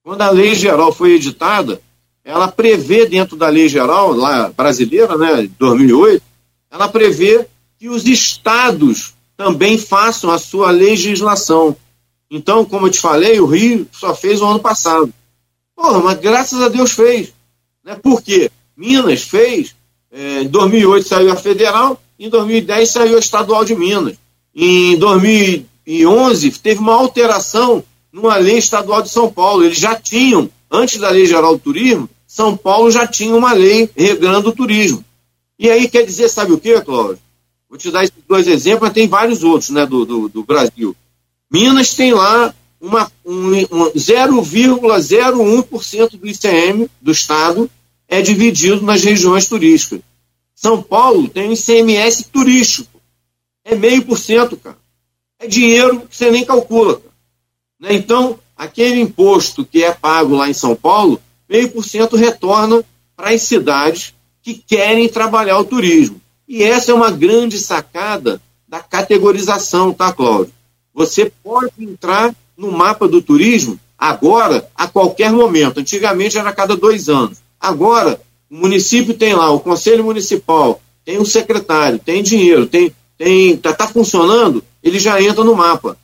Quando 0.04 0.22
a 0.22 0.30
lei 0.30 0.56
geral 0.56 0.94
foi 0.94 1.14
editada, 1.14 1.82
ela 2.24 2.48
prevê 2.50 3.06
dentro 3.06 3.36
da 3.36 3.50
lei 3.50 3.68
geral 3.68 4.12
lá 4.12 4.50
brasileira, 4.50 5.18
né, 5.18 5.42
de 5.44 5.48
2008, 5.48 6.24
ela 6.70 6.88
prevê 6.88 7.48
que 7.80 7.90
os 7.90 8.06
estados 8.06 9.14
também 9.36 9.78
façam 9.78 10.32
a 10.32 10.40
sua 10.40 10.72
legislação. 10.72 11.76
Então, 12.30 12.66
como 12.66 12.88
eu 12.88 12.92
te 12.92 13.00
falei, 13.00 13.40
o 13.40 13.46
Rio 13.46 13.88
só 13.92 14.14
fez 14.14 14.42
o 14.42 14.46
ano 14.46 14.60
passado. 14.60 15.14
Porra, 15.76 16.00
mas 16.00 16.20
graças 16.20 16.62
a 16.62 16.68
Deus 16.68 16.92
fez. 16.92 17.34
Né? 17.84 17.96
Por 17.96 18.22
quê? 18.22 18.52
Minas 18.76 19.22
fez, 19.22 19.76
é, 20.12 20.42
em 20.42 20.48
2008 20.48 21.08
saiu 21.08 21.32
a 21.32 21.36
federal, 21.36 22.02
em 22.20 22.30
2010 22.30 22.90
saiu 22.90 23.16
a 23.16 23.20
estadual 23.20 23.66
de 23.66 23.76
Minas. 23.76 24.16
Em 24.56 24.98
2011 24.98 26.52
teve 26.60 26.80
uma 26.80 26.96
alteração 26.96 27.84
numa 28.12 28.38
lei 28.38 28.58
estadual 28.58 29.02
de 29.02 29.10
São 29.10 29.32
Paulo. 29.32 29.64
Eles 29.64 29.78
já 29.78 29.96
tinham, 29.96 30.50
antes 30.72 31.00
da 31.00 31.10
Lei 31.10 31.26
Geral 31.26 31.54
do 31.54 31.60
Turismo, 31.60 32.10
São 32.26 32.58
Paulo 32.58 32.90
já 32.90 33.06
tinha 33.06 33.36
uma 33.36 33.54
lei 33.54 33.90
regrando 33.96 34.50
o 34.50 34.56
turismo. 34.56 35.04
E 35.60 35.70
aí 35.70 35.88
quer 35.88 36.06
dizer, 36.06 36.30
sabe 36.30 36.54
o 36.54 36.58
que, 36.58 36.80
Cláudio? 36.82 37.20
Vou 37.70 37.78
te 37.78 37.92
dar 37.92 38.04
esses 38.04 38.16
dois 38.28 38.48
exemplos, 38.48 38.82
mas 38.84 38.94
tem 38.94 39.08
vários 39.08 39.44
outros 39.44 39.70
né, 39.70 39.86
do, 39.86 40.06
do, 40.06 40.30
do 40.30 40.44
Brasil. 40.44 40.96
Minas 41.52 41.94
tem 41.94 42.14
lá 42.14 42.54
uma, 42.80 43.12
um, 43.26 43.52
um 43.72 43.92
0,01% 43.92 46.18
do 46.18 46.28
ICM 46.28 46.88
do 47.02 47.12
Estado 47.12 47.70
é 48.08 48.22
dividido 48.22 48.82
nas 48.82 49.04
regiões 49.04 49.48
turísticas. 49.48 50.02
São 50.56 50.82
Paulo 50.82 51.28
tem 51.28 51.50
um 51.50 51.54
ICMS 51.54 52.26
turístico. 52.32 53.00
É 53.64 53.76
meio 53.76 54.04
por 54.04 54.18
cento, 54.18 54.58
cara. 54.58 54.78
É 55.40 55.48
dinheiro 55.48 56.02
que 56.02 56.16
você 56.16 56.32
nem 56.32 56.44
calcula. 56.44 56.96
Cara. 56.96 57.14
Né? 57.80 57.94
Então, 57.94 58.40
aquele 58.56 59.00
imposto 59.00 59.66
que 59.66 59.84
é 59.84 59.92
pago 59.92 60.36
lá 60.36 60.50
em 60.50 60.54
São 60.54 60.76
Paulo, 60.76 61.22
meio 61.48 61.70
por 61.70 61.84
cento 61.84 62.16
retorna 62.16 62.84
para 63.16 63.32
as 63.32 63.42
cidades 63.44 64.14
que 64.42 64.56
querem 64.56 65.10
trabalhar 65.10 65.60
o 65.60 65.66
turismo. 65.66 66.20
E 66.48 66.64
essa 66.64 66.92
é 66.92 66.96
uma 66.96 67.12
grande 67.12 67.60
sacada 67.60 68.42
da 68.68 68.80
categorização, 68.80 69.94
tá, 69.94 70.12
Cláudio? 70.12 70.54
Você 70.94 71.32
pode 71.44 71.72
entrar 71.78 72.34
no 72.58 72.72
mapa 72.72 73.08
do 73.08 73.22
turismo 73.22 73.80
agora, 73.98 74.70
a 74.76 74.88
qualquer 74.88 75.32
momento. 75.32 75.80
Antigamente 75.80 76.38
era 76.38 76.50
a 76.50 76.54
cada 76.54 76.76
dois 76.76 77.10
anos. 77.10 77.40
Agora, 77.60 78.22
o 78.50 78.56
município 78.56 79.14
tem 79.14 79.34
lá, 79.34 79.52
o 79.52 79.60
conselho 79.60 80.04
municipal, 80.04 80.82
tem 81.04 81.20
um 81.20 81.26
secretário, 81.26 82.00
tem 82.00 82.24
dinheiro, 82.24 82.68
tem 82.68 82.94
tem 83.18 83.58
tá, 83.58 83.74
tá 83.74 83.88
funcionando, 83.88 84.64
ele 84.84 85.00
já 85.00 85.22
entra 85.22 85.44
no 85.44 85.56
mapa, 85.56 85.98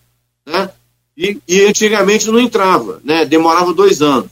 né? 0.46 0.70
E, 1.16 1.38
e 1.48 1.62
antigamente 1.62 2.28
não 2.28 2.40
entrava, 2.40 3.00
né? 3.04 3.24
Demorava 3.24 3.72
dois 3.72 4.02
anos. 4.02 4.32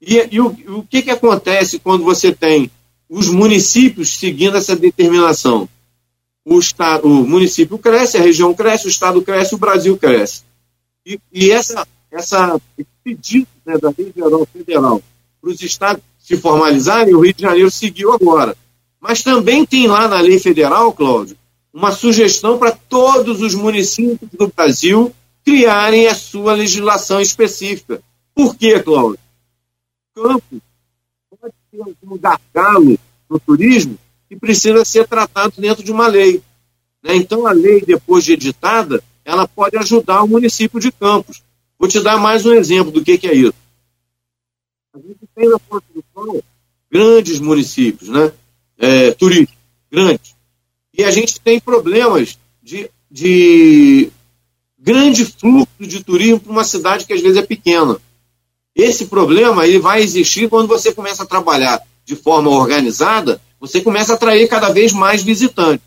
E, 0.00 0.28
e 0.32 0.40
o, 0.40 0.46
o 0.68 0.82
que 0.84 1.02
que 1.02 1.10
acontece 1.10 1.78
quando 1.78 2.02
você 2.02 2.32
tem 2.32 2.70
os 3.08 3.28
municípios 3.28 4.08
seguindo 4.16 4.56
essa 4.56 4.74
determinação? 4.74 5.68
O, 6.46 6.58
estado, 6.58 7.06
o 7.06 7.26
município 7.26 7.78
cresce, 7.78 8.16
a 8.16 8.22
região 8.22 8.54
cresce, 8.54 8.86
o 8.86 8.90
estado 8.90 9.22
cresce, 9.22 9.54
o 9.54 9.58
Brasil 9.58 9.96
cresce. 9.96 10.42
E, 11.04 11.18
e 11.32 11.50
essa, 11.50 11.86
essa, 12.10 12.60
esse 12.76 12.88
pedido 13.02 13.46
né, 13.64 13.78
da 13.78 13.92
lei 13.96 14.12
geral 14.14 14.46
federal 14.50 15.02
para 15.40 15.50
os 15.50 15.60
estados 15.60 16.02
se 16.24 16.38
formalizarem, 16.38 17.14
o 17.14 17.20
Rio 17.20 17.34
de 17.34 17.42
Janeiro 17.42 17.70
seguiu 17.70 18.10
agora. 18.10 18.56
Mas 18.98 19.22
também 19.22 19.66
tem 19.66 19.86
lá 19.86 20.08
na 20.08 20.18
lei 20.20 20.38
federal, 20.38 20.90
Cláudio, 20.90 21.36
uma 21.70 21.92
sugestão 21.92 22.56
para 22.56 22.72
todos 22.72 23.42
os 23.42 23.54
municípios 23.54 24.30
do 24.32 24.48
Brasil 24.48 25.14
criarem 25.44 26.08
a 26.08 26.14
sua 26.14 26.54
legislação 26.54 27.20
específica. 27.20 28.02
Por 28.34 28.56
quê, 28.56 28.80
Cláudio? 28.80 29.18
Campo 30.14 30.62
pode 31.38 31.54
ter 31.70 31.82
algum 31.82 32.16
gargalo 32.16 32.98
no 33.28 33.38
turismo 33.38 33.98
que 34.26 34.34
precisa 34.34 34.82
ser 34.82 35.06
tratado 35.06 35.52
dentro 35.58 35.84
de 35.84 35.92
uma 35.92 36.06
lei. 36.06 36.42
Né? 37.02 37.16
Então, 37.16 37.46
a 37.46 37.52
lei, 37.52 37.82
depois 37.82 38.24
de 38.24 38.32
editada, 38.32 39.04
ela 39.26 39.46
pode 39.46 39.76
ajudar 39.76 40.22
o 40.22 40.28
município 40.28 40.80
de 40.80 40.90
Campos. 40.90 41.42
Vou 41.78 41.86
te 41.86 42.00
dar 42.00 42.16
mais 42.16 42.46
um 42.46 42.54
exemplo 42.54 42.90
do 42.90 43.04
que, 43.04 43.18
que 43.18 43.26
é 43.26 43.34
isso. 43.34 43.64
A 44.94 44.98
gente 44.98 45.28
tem 45.34 45.48
na 45.48 45.58
construção 46.24 46.54
grandes 46.94 47.40
municípios, 47.40 48.08
né? 48.08 48.30
É, 48.78 49.10
turísticos, 49.10 49.58
grandes. 49.90 50.34
E 50.96 51.02
a 51.02 51.10
gente 51.10 51.40
tem 51.40 51.58
problemas 51.58 52.38
de, 52.62 52.88
de 53.10 54.10
grande 54.78 55.24
fluxo 55.24 55.68
de 55.80 56.04
turismo 56.04 56.38
para 56.38 56.52
uma 56.52 56.62
cidade 56.62 57.04
que 57.04 57.12
às 57.12 57.20
vezes 57.20 57.36
é 57.36 57.42
pequena. 57.42 57.98
Esse 58.76 59.06
problema 59.06 59.66
ele 59.66 59.80
vai 59.80 60.02
existir 60.02 60.48
quando 60.48 60.68
você 60.68 60.92
começa 60.92 61.24
a 61.24 61.26
trabalhar 61.26 61.82
de 62.04 62.14
forma 62.14 62.50
organizada, 62.50 63.40
você 63.58 63.80
começa 63.80 64.12
a 64.12 64.14
atrair 64.14 64.46
cada 64.48 64.68
vez 64.68 64.92
mais 64.92 65.22
visitantes. 65.22 65.84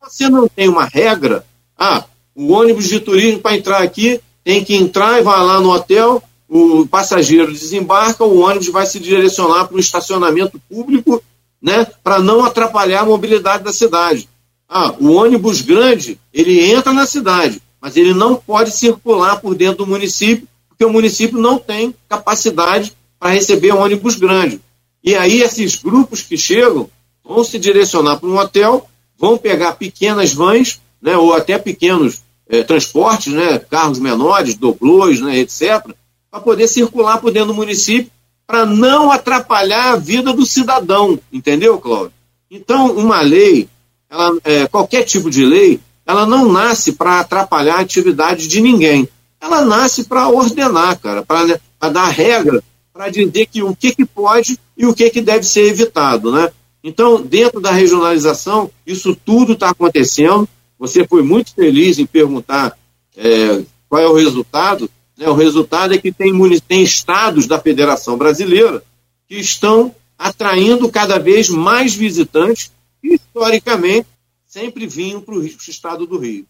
Você 0.00 0.30
não 0.30 0.48
tem 0.48 0.68
uma 0.68 0.86
regra, 0.86 1.44
ah, 1.76 2.04
o 2.34 2.52
ônibus 2.52 2.88
de 2.88 3.00
turismo 3.00 3.40
para 3.40 3.56
entrar 3.56 3.82
aqui 3.82 4.20
tem 4.44 4.64
que 4.64 4.74
entrar 4.74 5.20
e 5.20 5.22
vai 5.22 5.44
lá 5.44 5.60
no 5.60 5.70
hotel, 5.70 6.22
o 6.48 6.86
passageiro 6.86 7.52
desembarca, 7.52 8.24
o 8.24 8.40
ônibus 8.40 8.68
vai 8.68 8.86
se 8.86 8.98
direcionar 8.98 9.66
para 9.66 9.76
o 9.76 9.80
estacionamento 9.80 10.60
público, 10.68 11.22
né, 11.60 11.86
para 12.02 12.20
não 12.20 12.44
atrapalhar 12.44 13.02
a 13.02 13.06
mobilidade 13.06 13.64
da 13.64 13.72
cidade. 13.72 14.28
Ah, 14.68 14.94
o 14.98 15.12
ônibus 15.12 15.60
grande, 15.60 16.18
ele 16.32 16.60
entra 16.70 16.92
na 16.92 17.06
cidade, 17.06 17.60
mas 17.80 17.96
ele 17.96 18.14
não 18.14 18.36
pode 18.36 18.70
circular 18.70 19.40
por 19.40 19.54
dentro 19.54 19.78
do 19.78 19.86
município, 19.86 20.48
porque 20.68 20.84
o 20.84 20.92
município 20.92 21.38
não 21.38 21.58
tem 21.58 21.94
capacidade 22.08 22.92
para 23.18 23.30
receber 23.30 23.72
ônibus 23.72 24.14
grande. 24.14 24.60
E 25.02 25.14
aí 25.14 25.42
esses 25.42 25.76
grupos 25.76 26.22
que 26.22 26.36
chegam 26.36 26.88
vão 27.24 27.44
se 27.44 27.58
direcionar 27.58 28.18
para 28.18 28.28
um 28.28 28.38
hotel, 28.38 28.88
vão 29.18 29.36
pegar 29.36 29.72
pequenas 29.72 30.32
vans, 30.32 30.80
né, 31.00 31.16
ou 31.16 31.34
até 31.34 31.58
pequenos 31.58 32.22
é, 32.48 32.62
transportes, 32.62 33.32
né, 33.32 33.58
carros 33.58 33.98
menores, 33.98 34.54
doblôs, 34.54 35.20
né, 35.20 35.38
etc., 35.38 35.84
para 36.30 36.40
poder 36.40 36.68
circular 36.68 37.18
por 37.18 37.32
dentro 37.32 37.48
do 37.48 37.54
município 37.54 38.10
para 38.46 38.64
não 38.64 39.12
atrapalhar 39.12 39.92
a 39.92 39.96
vida 39.96 40.32
do 40.32 40.46
cidadão, 40.46 41.18
entendeu, 41.30 41.78
Cláudio? 41.78 42.14
Então, 42.50 42.92
uma 42.92 43.20
lei, 43.20 43.68
ela, 44.08 44.38
é, 44.42 44.66
qualquer 44.66 45.02
tipo 45.02 45.28
de 45.28 45.44
lei, 45.44 45.78
ela 46.06 46.24
não 46.24 46.50
nasce 46.50 46.92
para 46.92 47.20
atrapalhar 47.20 47.76
a 47.76 47.80
atividade 47.80 48.48
de 48.48 48.62
ninguém. 48.62 49.06
Ela 49.38 49.62
nasce 49.62 50.04
para 50.04 50.28
ordenar, 50.30 50.98
cara, 50.98 51.22
para 51.22 51.90
dar 51.90 52.08
regra, 52.08 52.62
para 52.90 53.10
dizer 53.10 53.46
que 53.46 53.62
o 53.62 53.76
que, 53.76 53.94
que 53.94 54.06
pode 54.06 54.58
e 54.74 54.86
o 54.86 54.94
que, 54.94 55.10
que 55.10 55.20
deve 55.20 55.44
ser 55.44 55.66
evitado, 55.66 56.32
né? 56.32 56.50
Então, 56.82 57.20
dentro 57.20 57.60
da 57.60 57.70
regionalização, 57.70 58.70
isso 58.86 59.14
tudo 59.14 59.52
está 59.52 59.70
acontecendo. 59.70 60.48
Você 60.78 61.06
foi 61.06 61.22
muito 61.22 61.52
feliz 61.54 61.98
em 61.98 62.06
perguntar 62.06 62.78
é, 63.14 63.62
qual 63.88 64.00
é 64.00 64.08
o 64.08 64.14
resultado. 64.14 64.88
Né? 65.18 65.28
O 65.28 65.34
resultado 65.34 65.92
é 65.92 65.98
que 65.98 66.12
tem, 66.12 66.32
tem 66.60 66.82
estados 66.82 67.46
da 67.46 67.58
Federação 67.58 68.16
Brasileira 68.16 68.82
que 69.28 69.36
estão 69.36 69.94
atraindo 70.16 70.88
cada 70.90 71.18
vez 71.18 71.48
mais 71.48 71.94
visitantes 71.94 72.70
que, 73.02 73.14
historicamente, 73.14 74.06
sempre 74.46 74.86
vinham 74.86 75.20
para 75.20 75.34
o 75.34 75.44
estado 75.44 76.06
do 76.06 76.18
Rio. 76.18 76.46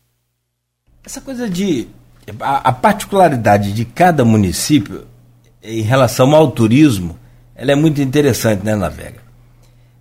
Essa 1.04 1.20
coisa 1.20 1.48
de. 1.48 1.88
A, 2.40 2.68
a, 2.68 2.72
particularidade 2.72 3.72
de 3.72 3.86
cada 3.86 4.22
município 4.22 5.06
em 5.62 5.80
relação 5.80 6.34
ao 6.34 6.50
turismo, 6.50 7.18
ela 7.54 7.72
é 7.72 7.74
muito 7.74 8.02
interessante, 8.02 8.62
né, 8.62 8.76
Navega? 8.76 9.22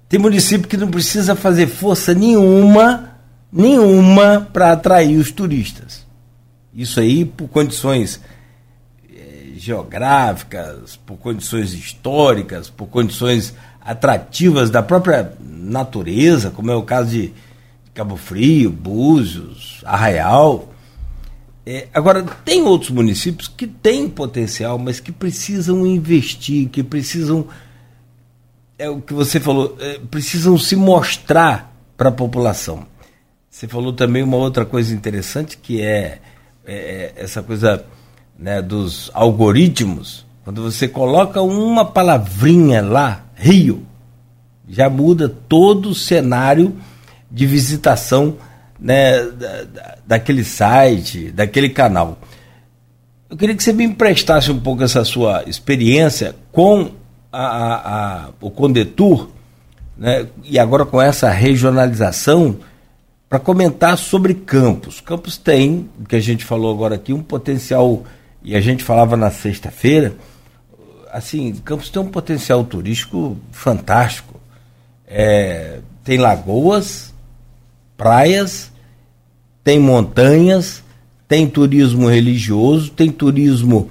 Tem 0.09 0.20
município 0.20 0.68
que 0.68 0.76
não 0.76 0.89
precisa 0.89 1.36
fazer 1.36 1.68
força 1.68 2.13
nenhuma, 2.13 3.18
nenhuma 3.51 4.47
para 4.51 4.74
atrair 4.74 5.18
os 5.18 5.32
turistas. 5.32 6.05
Isso 6.74 6.99
aí 6.99 7.24
por 7.24 7.47
condições 7.47 8.20
geográficas, 9.64 10.95
por 11.05 11.18
condições 11.18 11.74
históricas, 11.74 12.70
por 12.70 12.88
condições 12.88 13.53
atrativas 13.82 14.70
da 14.70 14.84
própria 14.84 15.34
natureza, 15.39 16.51
como 16.51 16.70
é 16.72 16.76
o 16.76 16.84
caso 16.84 17.12
de 17.12 17.34
Cabo 17.93 18.18
Frio, 18.18 18.70
Búzios, 18.70 19.82
Arraial. 19.86 20.74
É, 21.66 21.88
agora, 21.93 22.24
tem 22.45 22.62
outros 22.62 22.91
municípios 22.91 23.47
que 23.47 23.66
têm 23.66 24.10
potencial, 24.10 24.78
mas 24.78 24.99
que 24.99 25.12
precisam 25.12 25.86
investir, 25.86 26.70
que 26.70 26.84
precisam, 26.84 27.47
é 28.78 28.89
o 28.89 29.01
que 29.01 29.14
você 29.14 29.39
falou, 29.39 29.78
é, 29.80 29.99
precisam 30.12 30.58
se 30.58 30.76
mostrar 30.76 31.74
para 31.95 32.10
a 32.10 32.12
população. 32.12 32.86
Você 33.49 33.68
falou 33.68 33.91
também 33.91 34.22
uma 34.22 34.38
outra 34.38 34.66
coisa 34.66 34.93
interessante, 34.93 35.58
que 35.58 35.82
é, 35.82 36.20
é 36.66 37.14
essa 37.16 37.41
coisa 37.41 37.84
né, 38.38 38.61
dos 38.61 39.09
algoritmos, 39.13 40.25
quando 40.43 40.61
você 40.61 40.88
coloca 40.88 41.41
uma 41.41 41.83
palavrinha 41.83 42.81
lá, 42.81 43.25
Rio, 43.35 43.83
já 44.67 44.89
muda 44.89 45.27
todo 45.27 45.89
o 45.89 45.95
cenário 45.95 46.75
de 47.29 47.45
visitação 47.45 48.38
né, 48.79 49.21
da, 49.23 49.97
daquele 50.05 50.43
site, 50.43 51.31
daquele 51.31 51.69
canal. 51.69 52.17
Eu 53.29 53.35
queria 53.35 53.55
que 53.55 53.63
você 53.63 53.73
me 53.73 53.83
emprestasse 53.83 54.51
um 54.51 54.59
pouco 54.59 54.83
essa 54.83 55.03
sua 55.03 55.43
experiência 55.47 56.35
com 56.51 56.91
a, 57.31 57.45
a, 57.45 58.25
a, 58.25 58.29
o 58.39 58.49
Condetur, 58.49 59.29
né, 59.97 60.27
e 60.43 60.57
agora 60.57 60.85
com 60.85 61.01
essa 61.01 61.29
regionalização, 61.29 62.57
para 63.27 63.39
comentar 63.39 63.97
sobre 63.97 64.33
Campos. 64.33 65.01
Campos 65.01 65.38
tem, 65.38 65.89
o 65.99 66.05
que 66.05 66.15
a 66.15 66.21
gente 66.21 66.45
falou 66.45 66.73
agora 66.73 66.95
aqui, 66.95 67.11
um 67.11 67.21
potencial 67.21 68.03
e 68.48 68.56
a 68.56 68.62
gente 68.62 68.82
falava 68.82 69.18
na 69.18 69.30
sexta-feira, 69.30 70.16
assim, 71.12 71.54
Campos 71.66 71.89
tem 71.89 72.02
um 72.02 72.08
potencial 72.08 72.64
turístico 72.64 73.38
fantástico. 73.52 74.39
É, 75.06 75.80
tem 76.02 76.18
lagoas, 76.18 77.14
praias, 77.98 78.72
tem 79.66 79.78
montanhas, 79.82 80.82
tem 81.28 81.45
turismo 81.45 82.08
religioso, 82.08 82.89
tem 82.89 83.12
turismo 83.12 83.89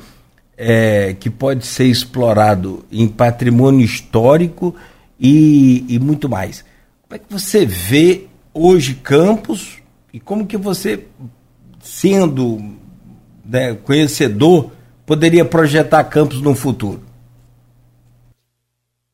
é, 0.56 1.14
que 1.20 1.28
pode 1.28 1.66
ser 1.66 1.84
explorado 1.84 2.82
em 2.90 3.06
patrimônio 3.06 3.84
histórico 3.84 4.74
e, 5.20 5.84
e 5.86 5.98
muito 5.98 6.30
mais. 6.30 6.64
Como 7.02 7.14
é 7.14 7.18
que 7.18 7.30
você 7.30 7.66
vê 7.66 8.24
hoje 8.54 8.94
Campos 8.94 9.82
e 10.14 10.18
como 10.18 10.46
que 10.46 10.56
você, 10.56 11.04
sendo 11.82 12.85
né, 13.48 13.74
conhecedor 13.74 14.70
poderia 15.04 15.44
projetar 15.44 16.04
Campos 16.04 16.40
no 16.40 16.54
futuro? 16.54 17.00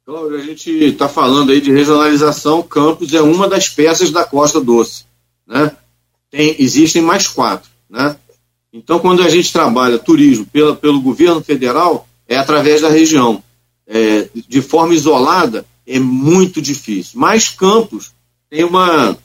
Cláudio, 0.04 0.36
a 0.36 0.42
gente 0.42 0.70
está 0.70 1.08
falando 1.08 1.52
aí 1.52 1.60
de 1.60 1.70
regionalização. 1.70 2.62
Campos 2.62 3.14
é 3.14 3.22
uma 3.22 3.48
das 3.48 3.68
peças 3.68 4.10
da 4.10 4.24
Costa 4.24 4.60
Doce. 4.60 5.04
Né? 5.46 5.70
Tem, 6.30 6.56
existem 6.58 7.00
mais 7.00 7.28
quatro. 7.28 7.70
Né? 7.88 8.16
Então, 8.72 8.98
quando 8.98 9.22
a 9.22 9.28
gente 9.28 9.52
trabalha 9.52 9.98
turismo 9.98 10.46
pela, 10.46 10.74
pelo 10.74 11.00
governo 11.00 11.42
federal, 11.42 12.08
é 12.26 12.36
através 12.36 12.80
da 12.80 12.88
região. 12.88 13.42
É, 13.86 14.28
de 14.48 14.62
forma 14.62 14.94
isolada, 14.94 15.64
é 15.86 15.98
muito 15.98 16.60
difícil. 16.60 17.20
Mas 17.20 17.50
Campos 17.50 18.12
tem 18.48 18.64
uma, 18.64 19.16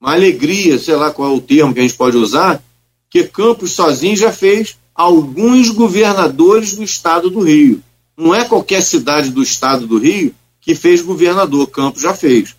uma 0.00 0.12
alegria, 0.12 0.78
sei 0.78 0.96
lá 0.96 1.10
qual 1.12 1.30
é 1.30 1.34
o 1.34 1.40
termo 1.40 1.72
que 1.72 1.80
a 1.80 1.82
gente 1.82 1.94
pode 1.94 2.16
usar, 2.16 2.62
que 3.10 3.24
Campos 3.24 3.72
sozinho 3.72 4.16
já 4.16 4.32
fez 4.32 4.78
alguns 4.94 5.70
governadores 5.70 6.76
do 6.76 6.84
estado 6.84 7.28
do 7.28 7.40
Rio. 7.40 7.82
Não 8.16 8.34
é 8.34 8.44
qualquer 8.44 8.82
cidade 8.82 9.30
do 9.30 9.42
estado 9.42 9.86
do 9.86 9.98
Rio 9.98 10.34
que 10.60 10.74
fez 10.74 11.02
governador, 11.02 11.66
Campos 11.66 12.02
já 12.02 12.14
fez. 12.14 12.54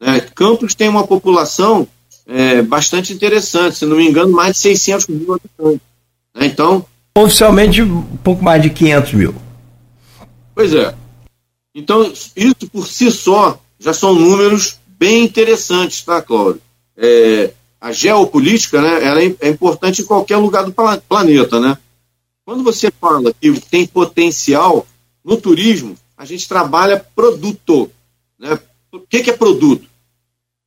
É, 0.00 0.20
Campos 0.20 0.74
tem 0.74 0.88
uma 0.88 1.06
população 1.06 1.88
é, 2.26 2.60
bastante 2.60 3.12
interessante, 3.12 3.78
se 3.78 3.86
não 3.86 3.96
me 3.96 4.06
engano, 4.06 4.32
mais 4.32 4.52
de 4.52 4.58
600 4.58 5.06
mil 5.06 5.32
habitantes. 5.32 5.80
Né? 6.34 6.46
Então. 6.46 6.84
Oficialmente, 7.16 7.80
um 7.80 8.02
pouco 8.18 8.44
mais 8.44 8.60
de 8.60 8.68
500 8.68 9.12
mil. 9.14 9.34
Pois 10.54 10.74
é. 10.74 10.94
Então, 11.74 12.12
isso 12.34 12.68
por 12.70 12.86
si 12.86 13.10
só 13.10 13.58
já 13.78 13.92
são 13.92 14.14
números 14.14 14.78
bem 14.98 15.24
interessantes, 15.24 16.02
tá, 16.02 16.20
Cláudio? 16.20 16.60
É, 16.96 17.52
a 17.86 17.92
geopolítica, 17.92 18.82
né, 18.82 19.04
ela 19.04 19.22
é, 19.22 19.36
é 19.42 19.48
importante 19.48 20.02
em 20.02 20.04
qualquer 20.04 20.38
lugar 20.38 20.64
do 20.64 20.74
planeta, 21.08 21.60
né? 21.60 21.78
Quando 22.44 22.64
você 22.64 22.90
fala 22.90 23.32
que 23.32 23.60
tem 23.60 23.86
potencial 23.86 24.84
no 25.24 25.36
turismo, 25.36 25.96
a 26.18 26.24
gente 26.24 26.48
trabalha 26.48 27.06
produto. 27.14 27.88
Né? 28.36 28.58
O 28.90 28.98
que, 28.98 29.22
que 29.22 29.30
é 29.30 29.36
produto? 29.36 29.86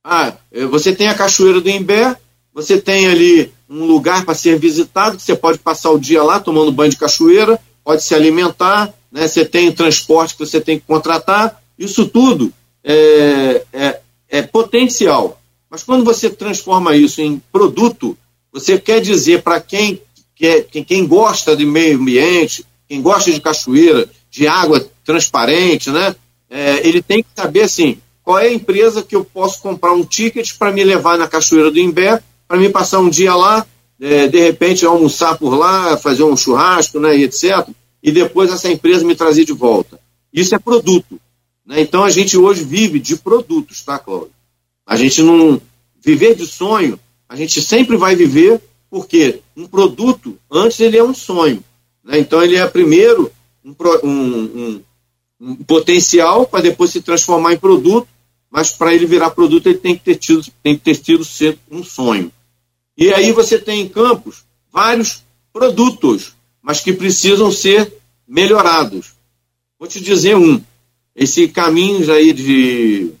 Ah, 0.02 0.32
é, 0.50 0.64
você 0.64 0.94
tem 0.94 1.08
a 1.08 1.14
Cachoeira 1.14 1.60
do 1.60 1.68
Imbé, 1.68 2.16
você 2.54 2.80
tem 2.80 3.06
ali 3.06 3.52
um 3.68 3.84
lugar 3.84 4.24
para 4.24 4.34
ser 4.34 4.58
visitado, 4.58 5.18
que 5.18 5.22
você 5.22 5.36
pode 5.36 5.58
passar 5.58 5.90
o 5.90 6.00
dia 6.00 6.22
lá 6.22 6.40
tomando 6.40 6.72
banho 6.72 6.90
de 6.90 6.96
cachoeira, 6.96 7.60
pode 7.84 8.02
se 8.02 8.14
alimentar, 8.14 8.94
né? 9.12 9.28
você 9.28 9.44
tem 9.44 9.70
transporte 9.70 10.34
que 10.34 10.46
você 10.46 10.58
tem 10.58 10.78
que 10.78 10.86
contratar, 10.86 11.62
isso 11.78 12.08
tudo 12.08 12.50
é, 12.82 13.62
é, 13.74 14.00
é 14.26 14.42
potencial. 14.42 15.39
Mas 15.70 15.82
quando 15.82 16.04
você 16.04 16.28
transforma 16.28 16.96
isso 16.96 17.20
em 17.20 17.40
produto, 17.52 18.16
você 18.52 18.78
quer 18.78 19.00
dizer 19.00 19.42
para 19.42 19.60
quem, 19.60 20.02
quer, 20.34 20.62
quem 20.64 21.06
gosta 21.06 21.56
de 21.56 21.64
meio 21.64 21.96
ambiente, 21.96 22.64
quem 22.88 23.00
gosta 23.00 23.30
de 23.30 23.40
cachoeira, 23.40 24.08
de 24.30 24.48
água 24.48 24.84
transparente, 25.04 25.90
né? 25.90 26.14
É, 26.48 26.86
ele 26.86 27.00
tem 27.00 27.22
que 27.22 27.28
saber 27.34 27.62
assim, 27.62 27.98
qual 28.24 28.38
é 28.38 28.48
a 28.48 28.52
empresa 28.52 29.02
que 29.02 29.14
eu 29.14 29.24
posso 29.24 29.62
comprar 29.62 29.92
um 29.92 30.04
ticket 30.04 30.52
para 30.58 30.72
me 30.72 30.82
levar 30.82 31.16
na 31.16 31.28
Cachoeira 31.28 31.70
do 31.70 31.78
Imbé, 31.78 32.20
para 32.48 32.58
me 32.58 32.68
passar 32.68 32.98
um 32.98 33.08
dia 33.08 33.34
lá, 33.34 33.64
é, 34.00 34.26
de 34.26 34.40
repente 34.40 34.84
almoçar 34.84 35.38
por 35.38 35.54
lá, 35.54 35.96
fazer 35.96 36.24
um 36.24 36.36
churrasco, 36.36 36.98
né, 36.98 37.16
e 37.16 37.24
etc. 37.24 37.68
E 38.02 38.10
depois 38.10 38.50
essa 38.50 38.70
empresa 38.70 39.04
me 39.04 39.14
trazer 39.14 39.44
de 39.44 39.52
volta. 39.52 40.00
Isso 40.32 40.54
é 40.54 40.58
produto. 40.58 41.20
Né? 41.64 41.80
Então 41.80 42.02
a 42.02 42.10
gente 42.10 42.36
hoje 42.36 42.64
vive 42.64 42.98
de 42.98 43.16
produtos, 43.16 43.82
tá, 43.84 43.98
Cláudio? 43.98 44.32
A 44.90 44.96
gente 44.96 45.22
não. 45.22 45.62
Viver 46.02 46.34
de 46.34 46.46
sonho, 46.46 46.98
a 47.28 47.36
gente 47.36 47.62
sempre 47.62 47.96
vai 47.96 48.16
viver, 48.16 48.60
porque 48.90 49.40
um 49.56 49.68
produto, 49.68 50.36
antes 50.50 50.80
ele 50.80 50.96
é 50.96 51.04
um 51.04 51.14
sonho. 51.14 51.62
Né? 52.02 52.18
Então 52.18 52.42
ele 52.42 52.56
é 52.56 52.66
primeiro 52.66 53.30
um, 53.64 53.74
um, 54.02 54.82
um 55.40 55.56
potencial 55.56 56.44
para 56.46 56.62
depois 56.62 56.90
se 56.90 57.02
transformar 57.02 57.52
em 57.52 57.58
produto, 57.58 58.08
mas 58.50 58.72
para 58.72 58.92
ele 58.92 59.06
virar 59.06 59.30
produto 59.30 59.68
ele 59.68 59.78
tem 59.78 59.94
que 59.94 60.02
ter 60.02 60.16
tido, 60.16 60.44
tem 60.62 60.74
que 60.76 60.82
ter 60.82 60.96
tido 60.96 61.24
ser 61.24 61.56
um 61.70 61.84
sonho. 61.84 62.32
E 62.96 63.12
aí 63.12 63.30
você 63.30 63.58
tem 63.58 63.82
em 63.82 63.88
campos 63.88 64.42
vários 64.72 65.22
produtos, 65.52 66.34
mas 66.60 66.80
que 66.80 66.92
precisam 66.92 67.52
ser 67.52 67.94
melhorados. 68.26 69.12
Vou 69.78 69.86
te 69.86 70.00
dizer 70.00 70.34
um. 70.34 70.60
Esse 71.14 71.46
caminho 71.46 72.10
aí 72.10 72.32
de 72.32 73.12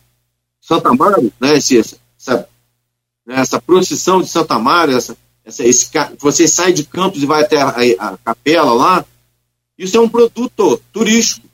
Santa 0.70 0.94
Mário, 0.94 1.32
né, 1.40 1.56
esse, 1.56 1.78
essa, 1.78 2.48
né, 3.26 3.40
essa 3.40 3.60
procissão 3.60 4.22
de 4.22 4.28
Santa 4.28 4.56
Mário, 4.56 4.96
essa, 4.96 5.16
essa, 5.44 5.64
esse, 5.64 5.90
você 6.16 6.46
sai 6.46 6.72
de 6.72 6.84
Campos 6.84 7.20
e 7.20 7.26
vai 7.26 7.42
até 7.42 7.60
a, 7.60 7.74
a 7.98 8.16
capela 8.24 8.72
lá, 8.72 9.04
isso 9.76 9.96
é 9.96 10.00
um 10.00 10.08
produto 10.08 10.80
turístico. 10.92 11.44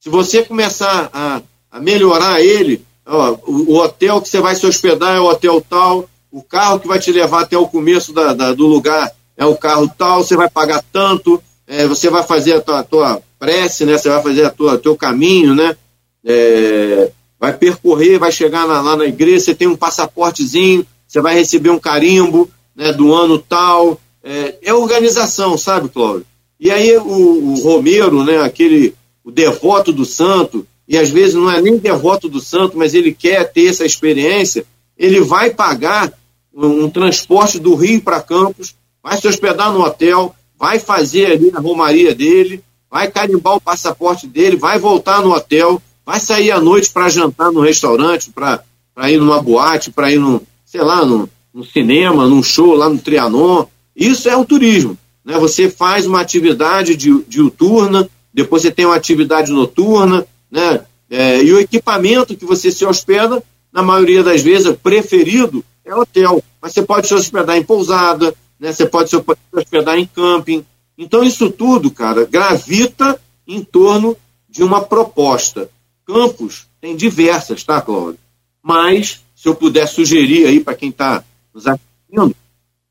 Se 0.00 0.08
você 0.08 0.42
começar 0.42 1.10
a, 1.12 1.42
a 1.70 1.78
melhorar 1.78 2.40
ele, 2.40 2.82
ó, 3.04 3.36
o, 3.46 3.72
o, 3.72 3.76
hotel 3.76 4.22
que 4.22 4.30
você 4.30 4.40
vai 4.40 4.54
se 4.54 4.64
hospedar 4.64 5.14
é 5.16 5.20
o 5.20 5.28
hotel 5.28 5.60
tal, 5.60 6.08
o 6.32 6.42
carro 6.42 6.80
que 6.80 6.88
vai 6.88 6.98
te 6.98 7.12
levar 7.12 7.42
até 7.42 7.58
o 7.58 7.68
começo 7.68 8.14
da, 8.14 8.32
da, 8.32 8.54
do 8.54 8.66
lugar 8.66 9.12
é 9.36 9.44
o 9.44 9.56
carro 9.56 9.92
tal, 9.98 10.24
você 10.24 10.36
vai 10.36 10.48
pagar 10.48 10.82
tanto, 10.90 11.42
é, 11.66 11.86
você 11.86 12.08
vai 12.08 12.22
fazer 12.22 12.54
a 12.54 12.60
tua, 12.62 12.80
a 12.80 12.84
tua 12.84 13.22
prece, 13.38 13.84
né? 13.84 13.98
Você 13.98 14.08
vai 14.08 14.22
fazer 14.22 14.44
a 14.46 14.50
tua 14.50 14.78
teu 14.78 14.96
caminho, 14.96 15.54
né? 15.54 15.76
É, 16.24 17.12
vai 17.38 17.52
percorrer, 17.52 18.18
vai 18.18 18.32
chegar 18.32 18.66
na, 18.66 18.80
lá 18.80 18.96
na 18.96 19.06
igreja, 19.06 19.46
você 19.46 19.54
tem 19.54 19.68
um 19.68 19.76
passaportezinho, 19.76 20.86
você 21.06 21.20
vai 21.20 21.34
receber 21.34 21.70
um 21.70 21.78
carimbo 21.78 22.50
né, 22.74 22.92
do 22.92 23.14
ano 23.14 23.38
tal. 23.38 24.00
É, 24.22 24.56
é 24.62 24.74
organização, 24.74 25.56
sabe, 25.56 25.88
Cláudio? 25.88 26.26
E 26.58 26.70
aí 26.70 26.96
o, 26.96 27.02
o, 27.02 27.62
Romero, 27.62 28.24
né, 28.24 28.42
aquele 28.42 28.94
o 29.24 29.30
devoto 29.30 29.92
do 29.92 30.04
santo, 30.04 30.66
e 30.86 30.96
às 30.96 31.10
vezes 31.10 31.34
não 31.34 31.50
é 31.50 31.60
nem 31.60 31.76
devoto 31.76 32.28
do 32.28 32.40
santo, 32.40 32.76
mas 32.76 32.94
ele 32.94 33.12
quer 33.12 33.44
ter 33.52 33.66
essa 33.66 33.84
experiência, 33.84 34.64
ele 34.96 35.20
vai 35.20 35.50
pagar 35.50 36.12
um, 36.52 36.84
um 36.84 36.90
transporte 36.90 37.58
do 37.58 37.74
Rio 37.74 38.00
para 38.00 38.20
Campos, 38.20 38.74
vai 39.02 39.16
se 39.20 39.28
hospedar 39.28 39.72
no 39.72 39.82
hotel, 39.82 40.34
vai 40.58 40.78
fazer 40.78 41.26
ali 41.26 41.52
a 41.54 41.60
romaria 41.60 42.14
dele, 42.14 42.64
vai 42.90 43.08
carimbar 43.10 43.54
o 43.54 43.60
passaporte 43.60 44.26
dele, 44.26 44.56
vai 44.56 44.78
voltar 44.78 45.22
no 45.22 45.32
hotel, 45.32 45.80
vai 46.08 46.18
sair 46.18 46.50
à 46.50 46.58
noite 46.58 46.88
para 46.88 47.10
jantar 47.10 47.52
no 47.52 47.60
restaurante, 47.60 48.30
para 48.30 48.62
ir 49.10 49.18
numa 49.18 49.42
boate, 49.42 49.90
para 49.90 50.10
ir 50.10 50.18
no, 50.18 50.40
sei 50.64 50.80
lá, 50.80 51.04
no, 51.04 51.28
cinema, 51.70 52.26
num 52.26 52.42
show 52.42 52.72
lá 52.72 52.88
no 52.88 52.96
Trianon. 52.96 53.66
Isso 53.94 54.26
é 54.26 54.34
o 54.34 54.42
turismo. 54.42 54.96
Né? 55.22 55.38
Você 55.38 55.68
faz 55.68 56.06
uma 56.06 56.22
atividade 56.22 56.96
de, 56.96 57.22
diuturna, 57.24 58.08
depois 58.32 58.62
você 58.62 58.70
tem 58.70 58.86
uma 58.86 58.94
atividade 58.96 59.52
noturna, 59.52 60.26
né? 60.50 60.80
É, 61.10 61.42
e 61.42 61.52
o 61.52 61.60
equipamento 61.60 62.34
que 62.34 62.46
você 62.46 62.72
se 62.72 62.86
hospeda, 62.86 63.42
na 63.70 63.82
maioria 63.82 64.22
das 64.22 64.40
vezes, 64.40 64.74
preferido 64.82 65.62
é 65.84 65.94
hotel. 65.94 66.42
Mas 66.62 66.72
você 66.72 66.80
pode 66.80 67.06
se 67.06 67.12
hospedar 67.12 67.58
em 67.58 67.62
pousada, 67.62 68.34
né? 68.58 68.72
você 68.72 68.86
pode 68.86 69.10
se 69.10 69.22
hospedar 69.52 69.98
em 69.98 70.06
camping. 70.06 70.64
Então, 70.96 71.22
isso 71.22 71.50
tudo, 71.50 71.90
cara, 71.90 72.24
gravita 72.24 73.20
em 73.46 73.62
torno 73.62 74.16
de 74.48 74.64
uma 74.64 74.80
proposta. 74.80 75.68
Campos 76.08 76.66
tem 76.80 76.96
diversas, 76.96 77.62
tá, 77.62 77.82
Cláudio? 77.82 78.18
Mas, 78.62 79.20
se 79.36 79.46
eu 79.46 79.54
puder 79.54 79.86
sugerir 79.86 80.46
aí 80.46 80.58
para 80.58 80.74
quem 80.74 80.88
está 80.88 81.22
nos 81.52 81.66
assistindo, 81.66 82.34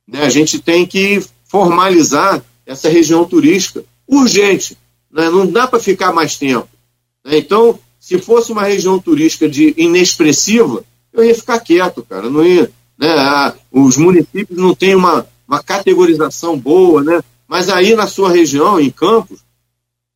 né, 0.08 0.22
a 0.22 0.30
gente 0.30 0.60
tem 0.60 0.86
que 0.86 1.26
formalizar 1.46 2.44
essa 2.64 2.88
região 2.88 3.26
turística 3.26 3.84
urgente. 4.08 4.78
Né? 5.12 5.32
Não 5.32 5.48
dá 5.48 5.68
para 5.68 5.80
ficar 5.80 6.14
mais 6.14 6.38
tempo. 6.38 6.70
Né? 7.26 7.40
Então, 7.40 7.80
se 8.00 8.20
fosse 8.20 8.52
uma 8.52 8.64
região 8.64 9.00
turística 9.00 9.50
de 9.50 9.74
inexpressiva, 9.78 10.84
eu 11.12 11.24
ia 11.24 11.34
ficar 11.34 11.60
quieto, 11.60 12.04
cara. 12.04 12.30
Não 12.30 12.46
ia, 12.46 12.72
né? 12.98 13.10
Ah, 13.18 13.56
os 13.72 13.98
municípios 13.98 14.58
não 14.58 14.76
têm 14.76 14.96
uma, 14.96 15.28
uma 15.48 15.64
categorização 15.64 16.58
boa, 16.58 17.04
né? 17.04 17.24
Mas 17.48 17.68
aí 17.68 17.96
na 17.96 18.06
sua 18.06 18.30
região, 18.30 18.80
em 18.80 18.92
Campos, 18.92 19.40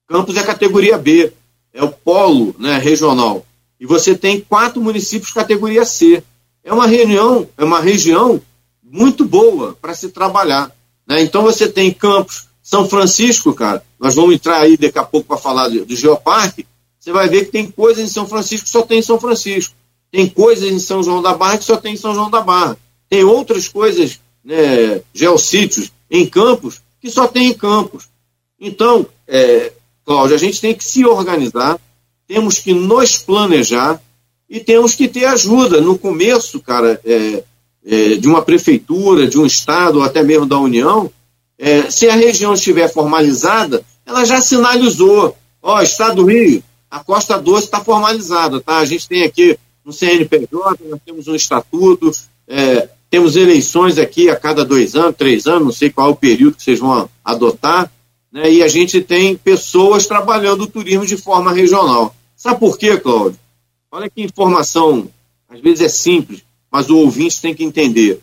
Campos 0.07 0.37
é 0.37 0.43
categoria 0.43 0.97
B, 0.97 1.33
é 1.73 1.83
o 1.83 1.91
polo 1.91 2.55
né, 2.59 2.77
regional. 2.77 3.45
E 3.79 3.85
você 3.85 4.15
tem 4.15 4.41
quatro 4.41 4.81
municípios 4.81 5.31
categoria 5.31 5.85
C. 5.85 6.23
É 6.63 6.71
uma 6.71 6.85
região, 6.85 7.47
é 7.57 7.63
uma 7.63 7.79
região 7.79 8.41
muito 8.83 9.25
boa 9.25 9.75
para 9.81 9.95
se 9.95 10.09
trabalhar. 10.09 10.71
Né? 11.07 11.21
Então 11.21 11.41
você 11.41 11.67
tem 11.67 11.91
Campos, 11.91 12.47
São 12.61 12.87
Francisco, 12.87 13.53
cara. 13.53 13.83
Nós 13.99 14.15
vamos 14.15 14.35
entrar 14.35 14.59
aí 14.59 14.77
daqui 14.77 14.99
a 14.99 15.03
pouco 15.03 15.27
para 15.27 15.37
falar 15.37 15.69
do, 15.69 15.95
Geoparque. 15.95 16.67
Você 16.99 17.11
vai 17.11 17.27
ver 17.27 17.45
que 17.45 17.51
tem 17.51 17.71
coisas 17.71 18.03
em 18.03 18.07
São 18.07 18.27
Francisco 18.27 18.65
que 18.65 18.71
só 18.71 18.83
tem 18.83 18.99
em 18.99 19.03
São 19.03 19.19
Francisco. 19.19 19.73
Tem 20.11 20.27
coisas 20.27 20.69
em 20.69 20.77
São 20.77 21.01
João 21.01 21.21
da 21.21 21.33
Barra 21.33 21.57
que 21.57 21.63
só 21.63 21.77
tem 21.77 21.93
em 21.93 21.97
São 21.97 22.13
João 22.13 22.29
da 22.29 22.41
Barra. 22.41 22.77
Tem 23.09 23.23
outras 23.23 23.67
coisas, 23.67 24.19
né, 24.43 25.01
geossítios, 25.13 25.91
em 26.09 26.27
Campos 26.27 26.81
que 27.01 27.09
só 27.09 27.27
tem 27.27 27.47
em 27.47 27.53
Campos. 27.53 28.07
Então, 28.59 29.07
é, 29.27 29.73
Cláudio, 30.11 30.35
a 30.35 30.39
gente 30.39 30.59
tem 30.59 30.75
que 30.75 30.83
se 30.83 31.05
organizar, 31.05 31.79
temos 32.27 32.59
que 32.59 32.73
nos 32.73 33.17
planejar 33.17 34.01
e 34.49 34.59
temos 34.59 34.93
que 34.93 35.07
ter 35.07 35.23
ajuda. 35.23 35.79
No 35.79 35.97
começo, 35.97 36.59
cara, 36.59 36.99
é, 37.05 37.43
é, 37.85 38.15
de 38.15 38.27
uma 38.27 38.41
prefeitura, 38.41 39.25
de 39.25 39.39
um 39.39 39.45
estado, 39.45 39.99
ou 39.99 40.03
até 40.03 40.21
mesmo 40.21 40.45
da 40.45 40.59
União, 40.59 41.09
é, 41.57 41.89
se 41.89 42.09
a 42.09 42.15
região 42.15 42.53
estiver 42.53 42.91
formalizada, 42.91 43.85
ela 44.05 44.25
já 44.25 44.41
sinalizou, 44.41 45.37
ó, 45.61 45.81
Estado 45.81 46.17
do 46.17 46.25
Rio, 46.25 46.61
a 46.89 46.99
Costa 46.99 47.39
Doce 47.39 47.65
está 47.65 47.79
formalizada, 47.79 48.59
tá? 48.59 48.79
A 48.79 48.85
gente 48.85 49.07
tem 49.07 49.23
aqui 49.23 49.57
no 49.85 49.93
CNPJ, 49.93 50.83
nós 50.89 50.99
temos 51.05 51.29
um 51.29 51.35
estatuto, 51.35 52.11
é, 52.49 52.89
temos 53.09 53.37
eleições 53.37 53.97
aqui 53.97 54.29
a 54.29 54.35
cada 54.35 54.65
dois 54.65 54.93
anos, 54.93 55.15
três 55.17 55.47
anos, 55.47 55.63
não 55.63 55.71
sei 55.71 55.89
qual 55.89 56.09
é 56.09 56.11
o 56.11 56.15
período 56.15 56.57
que 56.57 56.63
vocês 56.63 56.79
vão 56.79 57.09
adotar, 57.23 57.89
né? 58.31 58.51
e 58.51 58.63
a 58.63 58.67
gente 58.67 59.01
tem 59.01 59.35
pessoas 59.35 60.07
trabalhando 60.07 60.61
o 60.61 60.67
turismo 60.67 61.05
de 61.05 61.17
forma 61.17 61.51
regional. 61.51 62.15
Sabe 62.35 62.59
por 62.59 62.77
quê, 62.77 62.97
Cláudio? 62.97 63.39
Olha 63.91 64.09
que 64.09 64.21
informação, 64.21 65.09
às 65.49 65.59
vezes 65.59 65.81
é 65.81 65.89
simples, 65.89 66.43
mas 66.71 66.89
o 66.89 66.97
ouvinte 66.97 67.41
tem 67.41 67.53
que 67.53 67.63
entender. 67.63 68.21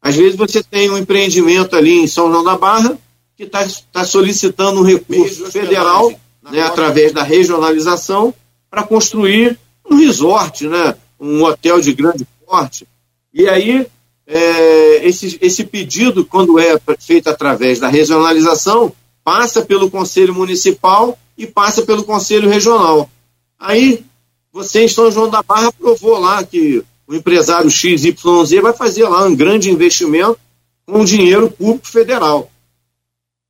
Às 0.00 0.16
vezes 0.16 0.36
você 0.36 0.62
tem 0.62 0.90
um 0.90 0.98
empreendimento 0.98 1.76
ali 1.76 1.98
em 1.98 2.06
São 2.06 2.30
João 2.30 2.42
da 2.42 2.56
Barra 2.56 2.98
que 3.36 3.44
está 3.44 3.66
tá 3.92 4.04
solicitando 4.04 4.80
um 4.80 4.84
recurso 4.84 5.50
federal, 5.50 6.10
né, 6.50 6.60
através 6.60 7.12
da 7.12 7.22
regionalização, 7.22 8.34
para 8.70 8.82
construir 8.82 9.58
um 9.88 9.96
resort, 9.96 10.66
né, 10.66 10.96
um 11.20 11.42
hotel 11.44 11.80
de 11.80 11.92
grande 11.92 12.26
porte. 12.46 12.86
E 13.32 13.48
aí 13.48 13.86
é, 14.26 15.06
esse, 15.06 15.38
esse 15.40 15.64
pedido, 15.64 16.24
quando 16.24 16.58
é 16.58 16.78
feito 16.98 17.28
através 17.28 17.78
da 17.78 17.88
regionalização, 17.88 18.92
passa 19.24 19.62
pelo 19.62 19.90
Conselho 19.90 20.34
Municipal 20.34 21.18
e 21.36 21.46
passa 21.46 21.82
pelo 21.82 22.04
Conselho 22.04 22.48
Regional. 22.48 23.10
Aí, 23.58 24.04
você 24.52 24.84
em 24.84 24.88
São 24.88 25.10
João 25.10 25.30
da 25.30 25.42
Barra 25.42 25.68
aprovou 25.68 26.18
lá 26.18 26.42
que 26.44 26.84
o 27.06 27.14
empresário 27.14 27.70
XYZ 27.70 28.60
vai 28.62 28.72
fazer 28.72 29.08
lá 29.08 29.24
um 29.24 29.34
grande 29.34 29.70
investimento 29.70 30.38
com 30.86 31.04
dinheiro 31.04 31.50
público 31.50 31.86
federal. 31.86 32.50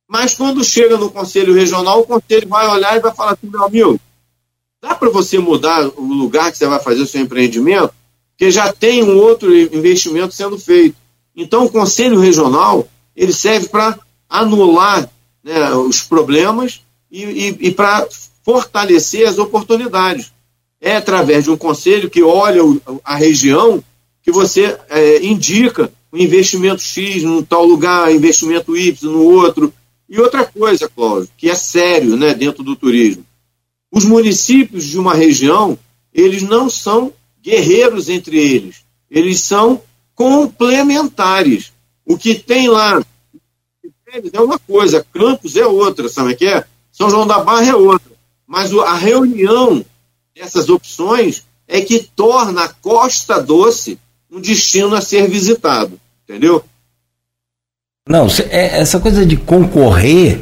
Mas 0.07 0.35
quando 0.35 0.63
chega 0.63 0.97
no 0.97 1.09
Conselho 1.09 1.53
Regional, 1.53 2.01
o 2.01 2.05
Conselho 2.05 2.47
vai 2.47 2.67
olhar 2.67 2.97
e 2.97 2.99
vai 2.99 3.13
falar 3.13 3.31
assim, 3.33 3.49
meu 3.49 3.63
amigo, 3.63 3.99
dá 4.81 4.93
para 4.93 5.09
você 5.09 5.39
mudar 5.39 5.87
o 5.87 6.03
lugar 6.03 6.51
que 6.51 6.57
você 6.57 6.67
vai 6.67 6.79
fazer 6.79 7.01
o 7.01 7.07
seu 7.07 7.21
empreendimento? 7.21 7.93
porque 8.43 8.51
já 8.51 8.73
tem 8.73 9.03
um 9.03 9.17
outro 9.17 9.55
investimento 9.55 10.33
sendo 10.33 10.57
feito. 10.59 10.97
Então, 11.35 11.65
o 11.65 11.71
Conselho 11.71 12.19
Regional 12.19 12.87
ele 13.15 13.31
serve 13.31 13.69
para 13.69 13.97
anular 14.29 15.09
né, 15.43 15.73
os 15.73 16.01
problemas 16.01 16.81
e, 17.11 17.23
e, 17.23 17.57
e 17.67 17.71
para 17.71 18.07
fortalecer 18.43 19.27
as 19.27 19.37
oportunidades. 19.37 20.31
É 20.79 20.95
através 20.97 21.45
de 21.45 21.51
um 21.51 21.57
conselho 21.57 22.09
que 22.09 22.21
olha 22.21 22.61
a 23.03 23.15
região 23.15 23.83
que 24.21 24.31
você 24.31 24.77
é, 24.89 25.23
indica 25.23 25.91
o 26.11 26.17
investimento 26.17 26.81
X 26.81 27.23
num 27.23 27.41
tal 27.41 27.65
lugar, 27.65 28.13
investimento 28.13 28.77
Y 28.77 29.11
no 29.11 29.23
outro. 29.23 29.73
E 30.07 30.19
outra 30.19 30.45
coisa, 30.45 30.89
Cláudio, 30.89 31.29
que 31.37 31.49
é 31.49 31.55
sério 31.55 32.15
né, 32.15 32.33
dentro 32.33 32.63
do 32.63 32.75
turismo. 32.75 33.25
Os 33.91 34.05
municípios 34.05 34.85
de 34.85 34.97
uma 34.97 35.13
região, 35.13 35.77
eles 36.13 36.43
não 36.43 36.69
são 36.69 37.11
guerreiros 37.41 38.09
entre 38.09 38.37
eles. 38.37 38.83
Eles 39.09 39.41
são 39.41 39.81
complementares. 40.15 41.71
O 42.05 42.17
que 42.17 42.35
tem 42.35 42.69
lá 42.69 43.03
é 44.31 44.41
uma 44.41 44.59
coisa, 44.59 45.05
Campos 45.11 45.55
é 45.55 45.65
outra, 45.65 46.07
sabe 46.07 46.35
que 46.35 46.45
é? 46.45 46.63
São 46.91 47.09
João 47.09 47.25
da 47.25 47.39
Barra 47.39 47.65
é 47.65 47.75
outra. 47.75 48.11
Mas 48.45 48.71
a 48.71 48.95
reunião 48.95 49.83
dessas 50.35 50.69
opções 50.69 51.43
é 51.67 51.81
que 51.81 52.07
torna 52.15 52.65
a 52.65 52.69
Costa 52.69 53.41
Doce 53.41 53.97
um 54.31 54.39
destino 54.39 54.95
a 54.95 55.01
ser 55.01 55.27
visitado. 55.27 55.99
Entendeu? 56.23 56.63
Não, 58.07 58.27
é, 58.49 58.79
essa 58.79 58.99
coisa 58.99 59.25
de 59.25 59.35
concorrer, 59.37 60.41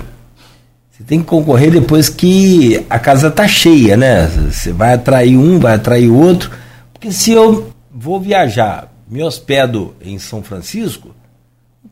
você 0.92 1.04
tem 1.04 1.20
que 1.20 1.28
concorrer 1.28 1.72
depois 1.72 2.10
que 2.10 2.86
a 2.90 3.00
casa 3.00 3.30
está 3.30 3.48
cheia, 3.48 3.96
né? 3.96 4.28
Você 4.52 4.74
vai 4.74 4.96
atrair 4.96 5.38
um, 5.38 5.60
vai 5.60 5.76
atrair 5.76 6.10
outro. 6.10 6.52
Porque 6.92 7.12
se 7.12 7.32
eu 7.32 7.72
vou 7.90 8.20
viajar, 8.20 8.92
me 9.08 9.24
hospedo 9.24 9.96
em 10.02 10.20
São 10.20 10.44
Francisco, 10.44 11.16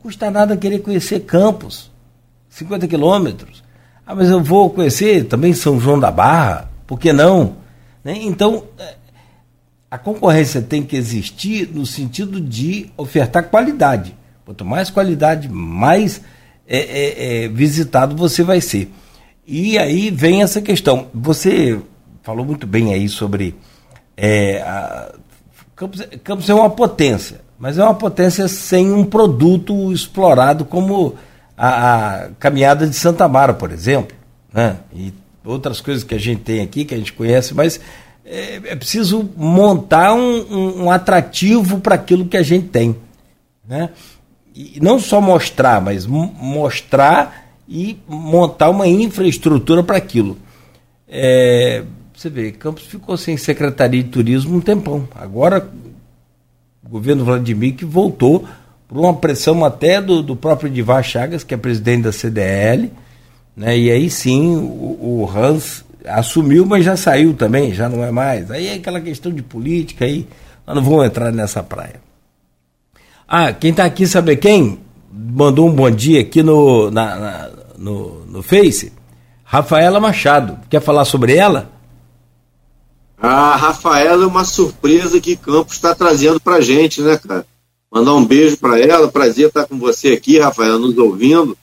custa 0.02 0.32
nada 0.32 0.58
querer 0.58 0.80
conhecer 0.80 1.22
Campos, 1.22 1.92
50 2.50 2.88
quilômetros. 2.88 3.64
Ah, 4.06 4.16
mas 4.16 4.30
eu 4.30 4.44
vou 4.44 4.70
conhecer 4.70 5.26
também 5.26 5.54
São 5.54 5.80
João 5.80 6.00
da 6.00 6.12
Barra, 6.12 6.70
por 6.88 7.00
que 7.00 7.14
não? 7.14 7.58
Né? 8.04 8.18
Então, 8.22 8.64
é, 8.78 8.96
a 9.92 9.98
concorrência 9.98 10.62
tem 10.62 10.84
que 10.84 10.96
existir 10.96 11.70
no 11.72 11.86
sentido 11.86 12.42
de 12.42 12.90
ofertar 12.98 13.50
qualidade. 13.50 14.16
Quanto 14.46 14.66
mais 14.66 14.90
qualidade, 14.90 15.48
mais 15.48 16.22
é, 16.68 16.78
é, 16.78 17.44
é, 17.44 17.48
visitado 17.48 18.16
você 18.16 18.44
vai 18.44 18.62
ser. 18.62 18.92
E 19.46 19.78
aí 19.78 20.10
vem 20.10 20.42
essa 20.42 20.62
questão. 20.62 21.08
Você 21.14 21.80
falou 22.24 22.46
muito 22.46 22.66
bem 22.66 22.94
aí 22.94 23.08
sobre 23.10 23.56
é, 24.16 24.62
a, 24.62 25.14
Campos, 25.76 26.02
Campos 26.24 26.50
é 26.50 26.54
uma 26.54 26.70
potência, 26.70 27.42
mas 27.60 27.78
é 27.78 27.84
uma 27.84 27.94
potência 27.94 28.48
sem 28.48 28.92
um 28.92 29.04
produto 29.04 29.92
explorado 29.92 30.64
como 30.64 31.16
a, 31.58 32.24
a 32.24 32.30
caminhada 32.40 32.88
de 32.88 32.96
Santa 32.96 33.28
Mara, 33.28 33.54
por 33.54 33.72
exemplo, 33.72 34.16
né? 34.54 34.78
e 34.94 35.14
outras 35.44 35.82
coisas 35.82 36.04
que 36.04 36.16
a 36.16 36.20
gente 36.20 36.42
tem 36.42 36.62
aqui, 36.62 36.86
que 36.86 36.96
a 36.96 36.98
gente 36.98 37.12
conhece, 37.12 37.54
mas 37.54 37.80
é, 38.26 38.62
é 38.64 38.76
preciso 38.76 39.30
montar 39.36 40.14
um, 40.14 40.40
um, 40.50 40.84
um 40.84 40.92
atrativo 40.92 41.80
para 41.80 41.96
aquilo 41.96 42.26
que 42.26 42.38
a 42.38 42.44
gente 42.44 42.68
tem. 42.68 42.96
Né? 43.68 43.90
E 44.56 44.80
não 44.82 45.00
só 45.00 45.20
mostrar, 45.20 45.82
mas 45.82 46.06
mostrar 46.06 47.50
e 47.68 47.98
montar 48.08 48.70
uma 48.70 48.88
infraestrutura 48.88 49.84
para 49.84 49.98
aquilo. 49.98 50.38
É, 51.08 51.84
você 52.16 52.30
vê, 52.30 52.52
Campos 52.52 52.86
ficou 52.86 53.16
sem 53.18 53.38
secretaria 53.38 54.04
de 54.04 54.10
turismo 54.10 54.58
um 54.58 54.62
tempão. 54.62 55.08
Agora, 55.16 55.70
governo 56.88 57.26
Vladimir 57.26 57.76
que 57.76 57.86
voltou 57.86 58.46
por 58.88 58.98
uma 58.98 59.14
pressão 59.14 59.64
até 59.64 60.02
do, 60.02 60.24
do 60.24 60.36
próprio 60.36 60.70
Divar 60.70 61.04
Chagas, 61.04 61.44
que 61.44 61.54
é 61.54 61.58
presidente 61.58 62.04
da 62.04 62.12
CDL, 62.12 62.92
né? 63.56 63.78
E 63.78 63.92
aí 63.92 64.10
sim 64.10 64.56
o, 64.56 65.24
o 65.24 65.30
Hans 65.34 65.86
assumiu, 66.06 66.66
mas 66.66 66.86
já 66.86 66.98
saiu 66.98 67.34
também, 67.34 67.74
já 67.74 67.88
não 67.88 68.04
é 68.04 68.12
mais. 68.12 68.50
Aí 68.50 68.68
é 68.68 68.74
aquela 68.76 69.00
questão 69.00 69.32
de 69.32 69.42
política 69.42 70.06
aí, 70.06 70.28
nós 70.66 70.76
não 70.76 70.84
vamos 70.84 71.06
entrar 71.06 71.32
nessa 71.32 71.62
praia. 71.62 72.02
Ah, 73.28 73.54
quem 73.54 73.72
está 73.72 73.86
aqui, 73.86 74.08
sabe 74.08 74.36
quem? 74.38 74.80
Mandou 75.12 75.68
um 75.68 75.74
bom 75.74 75.92
dia 75.92 76.22
aqui 76.22 76.42
no, 76.42 76.90
na, 76.90 77.16
na, 77.16 77.50
no, 77.78 78.26
no 78.26 78.42
Face. 78.42 78.92
Rafaela 79.44 80.00
Machado. 80.00 80.58
Quer 80.70 80.82
falar 80.82 81.06
sobre 81.06 81.36
ela? 81.36 81.70
A 83.22 83.58
Rafaela 83.58 84.24
é 84.24 84.28
uma 84.28 84.46
surpresa 84.46 85.20
que 85.20 85.36
Campos 85.36 85.76
está 85.76 85.94
trazendo 85.94 86.40
para 86.40 86.62
gente, 86.62 87.02
né, 87.02 87.18
cara? 87.18 87.46
Mandar 87.92 88.14
um 88.14 88.24
beijo 88.24 88.56
para 88.56 88.80
ela, 88.80 89.12
prazer 89.12 89.48
estar 89.48 89.66
com 89.66 89.78
você 89.78 90.14
aqui, 90.14 90.40
Rafaela, 90.40 90.80
nos 90.80 90.98
ouvindo. 90.98 91.58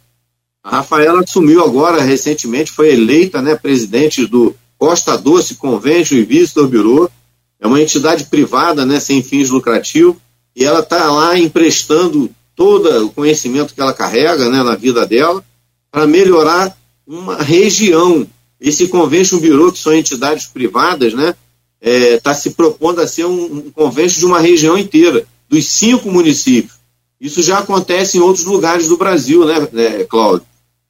A 0.63 0.79
Rafaela 0.79 1.23
assumiu 1.23 1.65
agora, 1.65 2.03
recentemente, 2.03 2.71
foi 2.71 2.93
eleita 2.93 3.41
né, 3.41 3.55
presidente 3.55 4.27
do 4.27 4.55
Costa 4.77 5.17
Doce 5.17 5.55
Convention 5.55 6.17
e 6.19 6.25
Visitor 6.25 6.69
Bureau. 6.69 7.11
É 7.59 7.67
uma 7.67 7.81
entidade 7.81 8.25
privada, 8.25 8.85
né, 8.85 9.01
sem 9.01 9.23
fins 9.23 9.49
lucrativos, 9.49 10.17
e 10.55 10.63
ela 10.63 10.81
está 10.81 11.11
lá 11.11 11.39
emprestando 11.39 12.31
todo 12.55 13.07
o 13.07 13.11
conhecimento 13.11 13.73
que 13.73 13.81
ela 13.81 13.95
carrega 13.95 14.51
né, 14.51 14.63
na 14.63 14.75
vida 14.75 15.07
dela 15.07 15.43
para 15.91 16.07
melhorar 16.07 16.77
uma 17.07 17.37
região. 17.43 18.27
Esse 18.61 18.89
Convention 18.89 19.39
Bureau, 19.39 19.73
que 19.73 19.79
são 19.79 19.95
entidades 19.95 20.47
privadas, 20.47 21.15
né, 21.15 21.35
está 21.81 22.31
é, 22.31 22.35
se 22.35 22.51
propondo 22.51 23.01
a 23.01 23.07
ser 23.07 23.27
um, 23.27 23.45
um 23.45 23.71
convênio 23.71 24.11
de 24.11 24.27
uma 24.27 24.41
região 24.41 24.77
inteira, 24.77 25.27
dos 25.49 25.67
cinco 25.67 26.11
municípios. 26.11 26.77
Isso 27.21 27.43
já 27.43 27.59
acontece 27.59 28.19
em 28.19 28.21
outros 28.21 28.45
lugares 28.45 28.89
do 28.89 28.97
Brasil, 28.97 29.45
né, 29.45 29.69
né 29.73 30.05
Cláudio? 30.05 30.47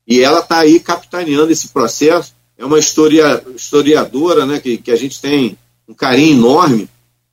E 0.06 0.20
ela 0.20 0.40
está 0.40 0.58
aí 0.58 0.80
capitaneando 0.80 1.52
esse 1.52 1.68
processo. 1.68 2.34
É 2.58 2.64
uma 2.64 2.78
historia, 2.78 3.42
historiadora, 3.54 4.46
né, 4.46 4.58
que, 4.58 4.78
que 4.78 4.90
a 4.90 4.96
gente 4.96 5.20
tem 5.20 5.58
um 5.88 5.94
carinho 5.94 6.38
enorme, 6.38 6.88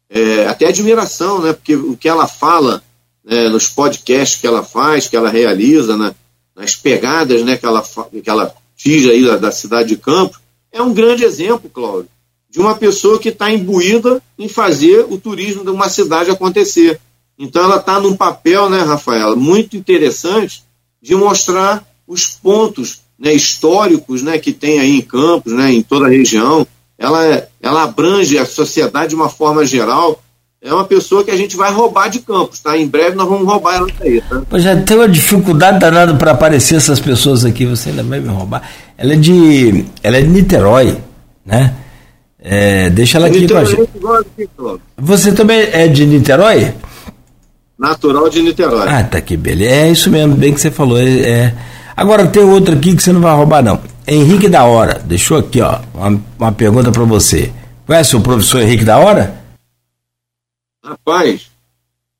é, 0.10 0.45
até 0.47 0.68
admiração, 0.68 1.41
né, 1.41 1.54
porque 1.54 1.76
o 1.76 1.97
que 1.97 2.08
ela 2.08 2.28
fala 2.28 2.84
né, 3.24 3.49
nos 3.49 3.68
podcasts 3.68 4.39
que 4.39 4.45
ela 4.45 4.64
faz, 4.64 5.08
que 5.08 5.16
ela 5.16 5.30
realiza, 5.30 5.97
né, 5.97 6.14
nas 6.56 6.76
pegadas 6.76 7.43
né, 7.43 7.58
que, 7.58 7.66
ela, 7.66 7.82
que 7.82 8.30
ela 8.30 8.54
tira 8.76 9.12
aí 9.12 9.24
da, 9.24 9.38
da 9.38 9.51
cidade 9.51 9.89
de 9.89 9.97
Campos, 9.97 10.39
é 10.72 10.82
um 10.82 10.93
grande 10.93 11.24
exemplo, 11.24 11.70
Cláudio 11.70 12.12
de 12.54 12.60
uma 12.60 12.76
pessoa 12.76 13.18
que 13.18 13.30
está 13.30 13.51
imbuída 13.51 14.22
em 14.38 14.47
fazer 14.47 15.08
o 15.10 15.18
turismo 15.18 15.64
de 15.64 15.72
uma 15.72 15.89
cidade 15.89 16.30
acontecer. 16.30 16.99
Então 17.38 17.64
ela 17.64 17.78
está 17.78 17.99
num 17.99 18.16
papel, 18.16 18.70
né, 18.70 18.84
Rafaela, 18.84 19.36
muito 19.36 19.76
interessante 19.76 20.64
de 21.01 21.16
mostrar 21.16 21.84
os 22.08 22.28
pontos 22.28 22.99
né, 23.18 23.34
históricos 23.34 24.22
né, 24.22 24.38
que 24.38 24.54
tem 24.54 24.80
aí 24.80 24.91
em 24.91 25.01
Campos, 25.01 25.51
né, 25.51 25.74
em 25.74 25.82
toda 25.82 26.06
a 26.06 26.10
região. 26.10 26.68
Ela, 26.95 27.47
ela 27.60 27.84
abrange 27.84 28.38
a 28.38 28.45
sociedade 28.45 29.10
de 29.10 29.16
uma 29.16 29.30
forma 29.30 29.66
geral. 29.66 30.22
é 30.62 30.72
uma 30.72 30.86
pessoa 30.86 31.24
que 31.24 31.32
a 31.32 31.36
gente 31.36 31.58
vai 31.58 31.72
roubar 31.74 32.08
de 32.08 32.20
campos, 32.20 32.60
tá? 32.60 32.78
Em 32.78 32.88
breve 32.88 33.16
nós 33.16 33.28
vamos 33.28 33.47
roubar 33.47 33.78
ela 33.78 33.88
daí, 33.99 34.22
tá? 34.22 34.43
Pois 34.47 34.62
já 34.62 34.80
tem 34.80 34.95
uma 34.95 35.10
dificuldade 35.10 35.80
danada 35.80 36.14
para 36.14 36.32
aparecer 36.32 36.76
essas 36.76 36.99
pessoas 36.99 37.43
aqui, 37.43 37.66
você 37.66 37.89
ainda 37.89 38.04
vai 38.04 38.20
me 38.20 38.30
roubar. 38.30 38.62
Ela 38.95 39.14
é 39.14 39.18
de. 39.18 39.86
Ela 40.04 40.18
é 40.18 40.22
de 40.22 40.30
Niterói, 40.30 40.97
né? 41.43 41.74
É, 42.46 42.89
deixa 42.89 43.18
ela 43.18 43.28
aqui 43.28 43.48
com 43.48 43.58
a 43.58 43.64
gente. 43.64 43.89
Você 44.98 45.32
também 45.32 45.60
é 45.72 45.88
de 45.88 46.06
Niterói? 46.06 46.74
Natural 47.80 48.30
de 48.30 48.41
Niterói. 48.41 48.89
Ah, 48.89 49.04
tá 49.06 49.18
aqui, 49.18 49.38
beleza. 49.38 49.74
É 49.74 49.89
isso 49.89 50.10
mesmo, 50.10 50.36
bem 50.36 50.54
que 50.54 50.60
você 50.60 50.70
falou. 50.70 51.00
É, 51.00 51.22
é. 51.22 51.56
Agora 51.96 52.28
tem 52.28 52.44
outro 52.44 52.76
aqui 52.76 52.94
que 52.94 53.02
você 53.02 53.14
não 53.14 53.22
vai 53.22 53.34
roubar, 53.34 53.64
não. 53.64 53.80
Henrique 54.06 54.50
da 54.50 54.66
Hora, 54.66 55.00
deixou 55.06 55.38
aqui, 55.38 55.62
ó, 55.62 55.80
uma, 55.94 56.22
uma 56.38 56.52
pergunta 56.52 56.91
para 56.91 57.06
você. 57.06 57.54
Conhece 57.86 58.16
o 58.18 58.22
professor 58.22 58.62
Henrique 58.62 58.84
da 58.84 58.98
Hora? 58.98 59.41
Rapaz, 60.84 61.50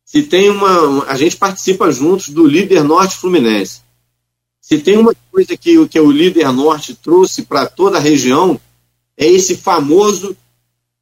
se 0.06 0.24
tem 0.24 0.50
uma. 0.50 1.04
A 1.06 1.18
gente 1.18 1.36
participa 1.36 1.92
juntos 1.92 2.30
do 2.30 2.48
Líder 2.48 2.82
Norte 2.82 3.18
Fluminense. 3.18 3.82
Se 4.62 4.78
tem 4.78 4.98
uma 4.98 5.14
coisa 5.30 5.58
que, 5.58 5.86
que 5.88 6.00
o 6.00 6.12
Líder 6.12 6.50
Norte 6.54 6.96
trouxe 6.96 7.42
para 7.42 7.66
toda 7.66 7.98
a 7.98 8.02
região, 8.02 8.58
é 9.18 9.26
esse 9.28 9.56
famoso 9.56 10.36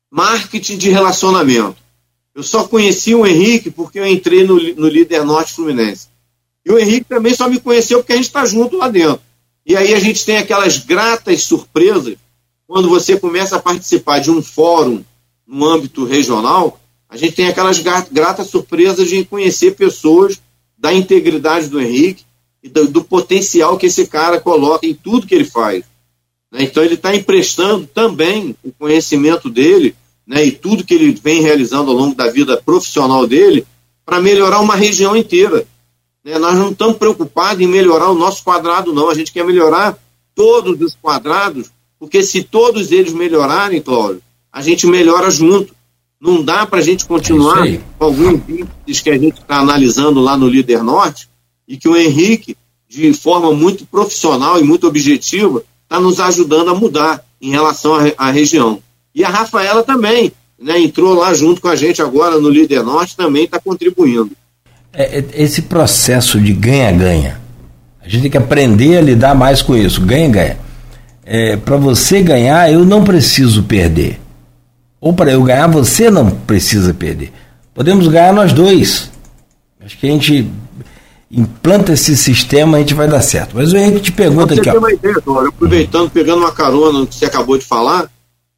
marketing 0.09 0.78
de 0.78 0.89
relacionamento. 0.89 1.78
Eu 2.34 2.43
só 2.43 2.68
conheci 2.68 3.14
o 3.14 3.26
Henrique 3.26 3.70
porque 3.70 3.99
eu 3.99 4.07
entrei 4.07 4.43
no, 4.43 4.55
no 4.55 4.88
Líder 4.88 5.26
Norte 5.26 5.53
Fluminense. 5.53 6.07
E 6.66 6.72
o 6.72 6.80
Henrique 6.80 7.07
também 7.07 7.34
só 7.34 7.49
me 7.49 7.59
conheceu 7.59 7.99
porque 7.99 8.14
a 8.14 8.16
gente 8.16 8.28
está 8.28 8.45
junto 8.45 8.78
lá 8.78 8.88
dentro. 8.88 9.22
E 9.66 9.76
aí 9.76 9.93
a 9.93 9.99
gente 9.99 10.26
tem 10.26 10.38
aquelas 10.38 10.78
gratas 10.78 11.43
surpresas 11.43 12.18
quando 12.72 12.88
você 12.88 13.20
começa 13.20 13.57
a 13.57 13.62
participar 13.62 14.20
de 14.20 14.32
um 14.32 14.41
fórum 14.41 15.03
no 15.45 15.66
âmbito 15.66 16.05
regional, 16.05 16.80
a 17.09 17.18
gente 17.18 17.34
tem 17.34 17.49
aquelas 17.49 17.80
gratas 18.09 18.47
surpresas 18.47 19.09
de 19.09 19.26
conhecer 19.26 19.76
pessoas 19.76 20.41
da 20.78 20.93
integridade 20.93 21.68
do 21.68 21.82
Henrique 21.82 22.24
e 22.64 22.70
do, 22.70 22.88
do 22.88 23.03
potencial 23.03 23.78
que 23.78 23.88
esse 23.88 24.07
cara 24.07 24.39
coloca 24.39 24.88
em 24.88 24.93
tudo 24.93 25.28
que 25.28 25.36
ele 25.36 25.43
faz. 25.43 25.84
Né? 26.52 26.64
Então 26.64 26.84
ele 26.84 26.95
está 26.95 27.16
emprestando 27.16 27.88
também 27.88 28.56
o 28.64 28.72
conhecimento 28.72 29.49
dele 29.49 29.95
né, 30.28 30.45
e 30.45 30.52
tudo 30.52 30.84
que 30.84 30.93
ele 30.93 31.12
vem 31.12 31.41
realizando 31.41 31.89
ao 31.89 31.97
longo 31.97 32.16
da 32.16 32.30
vida 32.30 32.62
profissional 32.64 33.26
dele 33.26 33.66
para 34.06 34.22
melhorar 34.22 34.60
uma 34.60 34.76
região 34.76 35.16
inteira. 35.16 35.66
Né? 36.24 36.38
Nós 36.38 36.56
não 36.56 36.72
estamos 36.72 36.97
preocupados 36.97 37.62
em 37.62 37.68
melhorar 37.68 38.10
o 38.10 38.16
nosso 38.16 38.43
quadrado, 38.43 38.93
não. 38.93 39.10
A 39.10 39.14
gente 39.14 39.32
quer 39.32 39.45
melhorar 39.45 39.97
todos 40.36 40.80
os 40.82 40.95
quadrados, 40.95 41.72
porque 41.99 42.22
se 42.24 42.43
todos 42.43 42.91
eles 42.91 43.14
melhorarem, 43.14 43.82
Cláudio, 43.82 44.22
a 44.52 44.62
gente 44.62 44.86
melhora 44.86 45.32
junto. 45.32 45.74
Não 46.20 46.43
dá 46.43 46.68
para 46.68 46.78
a 46.78 46.84
gente 46.84 47.06
continuar 47.06 47.68
é 47.68 47.82
com 47.97 48.06
alguns 48.06 48.41
índices 48.47 49.02
que 49.02 49.10
a 49.10 49.18
gente 49.18 49.41
está 49.41 49.58
analisando 49.58 50.20
lá 50.20 50.38
no 50.38 50.47
Líder 50.47 50.84
Norte 50.84 51.28
e 51.68 51.78
que 51.78 51.89
o 51.89 51.97
Henrique, 51.97 52.56
de 52.88 53.12
forma 53.14 53.52
muito 53.54 53.88
profissional 53.88 54.60
e 54.60 54.64
muito 54.64 54.86
objetiva, 54.86 55.64
está 55.91 55.99
nos 55.99 56.21
ajudando 56.21 56.69
a 56.69 56.73
mudar 56.73 57.21
em 57.41 57.51
relação 57.51 57.91
à, 58.17 58.31
região. 58.31 58.79
E 59.13 59.25
a 59.25 59.29
Rafaela 59.29 59.83
também, 59.83 60.31
né, 60.57 60.79
entrou 60.79 61.13
lá 61.13 61.33
junto 61.33 61.59
com 61.59 61.67
a 61.67 61.75
gente 61.75 62.01
agora 62.01 62.39
no 62.39 62.49
Líder 62.49 62.81
Norte, 62.81 63.17
também 63.17 63.43
está 63.43 63.59
contribuindo. 63.59 64.31
É, 64.93 65.19
é, 65.19 65.25
esse 65.33 65.63
processo 65.63 66.39
de 66.39 66.53
ganha-ganha, 66.53 67.41
a 67.99 68.07
gente 68.07 68.21
tem 68.21 68.31
que 68.31 68.37
aprender 68.37 68.97
a 68.97 69.01
lidar 69.01 69.35
mais 69.35 69.61
com 69.61 69.75
isso, 69.75 69.99
ganha-ganha. 69.99 70.57
É, 71.25 71.57
para 71.57 71.75
você 71.75 72.21
ganhar, 72.21 72.71
eu 72.71 72.85
não 72.85 73.03
preciso 73.03 73.63
perder. 73.63 74.17
Ou 75.01 75.13
para 75.13 75.33
eu 75.33 75.43
ganhar, 75.43 75.67
você 75.67 76.09
não 76.09 76.31
precisa 76.31 76.93
perder. 76.93 77.33
Podemos 77.73 78.07
ganhar 78.07 78.33
nós 78.33 78.53
dois. 78.53 79.11
Acho 79.83 79.97
que 79.97 80.07
a 80.07 80.11
gente 80.11 80.49
implanta 81.32 81.93
esse 81.93 82.17
sistema, 82.17 82.77
a 82.77 82.79
gente 82.82 82.93
vai 82.93 83.07
dar 83.07 83.21
certo. 83.21 83.55
Mas 83.55 83.71
o 83.71 83.77
Henrique 83.77 84.01
te 84.01 84.11
pergunta 84.11 84.53
aqui. 84.53 84.63
Tem 84.63 84.77
uma 84.77 84.91
ideia, 84.91 85.15
Dora, 85.25 85.47
aproveitando, 85.47 86.09
pegando 86.09 86.39
uma 86.39 86.51
carona 86.51 86.99
no 86.99 87.07
que 87.07 87.15
você 87.15 87.25
acabou 87.25 87.57
de 87.57 87.65
falar, 87.65 88.11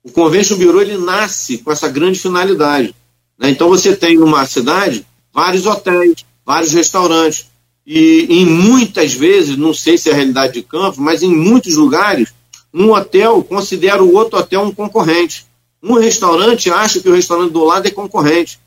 o 0.03 0.11
Convention 0.11 0.57
Bureau 0.57 0.81
ele 0.81 0.97
nasce 0.97 1.59
com 1.59 1.71
essa 1.71 1.87
grande 1.87 2.19
finalidade. 2.19 2.95
Né? 3.39 3.51
Então 3.51 3.69
você 3.69 3.95
tem 3.95 4.17
numa 4.17 4.45
cidade 4.45 5.05
vários 5.31 5.65
hotéis, 5.65 6.25
vários 6.45 6.73
restaurantes. 6.73 7.45
E 7.85 8.25
em 8.29 8.45
muitas 8.45 9.13
vezes, 9.13 9.57
não 9.57 9.73
sei 9.73 9.97
se 9.97 10.09
é 10.09 10.13
a 10.13 10.15
realidade 10.15 10.53
de 10.53 10.63
campo, 10.63 11.01
mas 11.01 11.21
em 11.21 11.35
muitos 11.35 11.75
lugares, 11.75 12.33
um 12.73 12.91
hotel 12.91 13.43
considera 13.43 14.03
o 14.03 14.15
outro 14.15 14.39
hotel 14.39 14.61
um 14.61 14.71
concorrente. 14.71 15.45
Um 15.81 15.99
restaurante 15.99 16.71
acha 16.71 17.01
que 17.01 17.09
o 17.09 17.13
restaurante 17.13 17.51
do 17.51 17.63
lado 17.63 17.85
é 17.85 17.91
concorrente. 17.91 18.57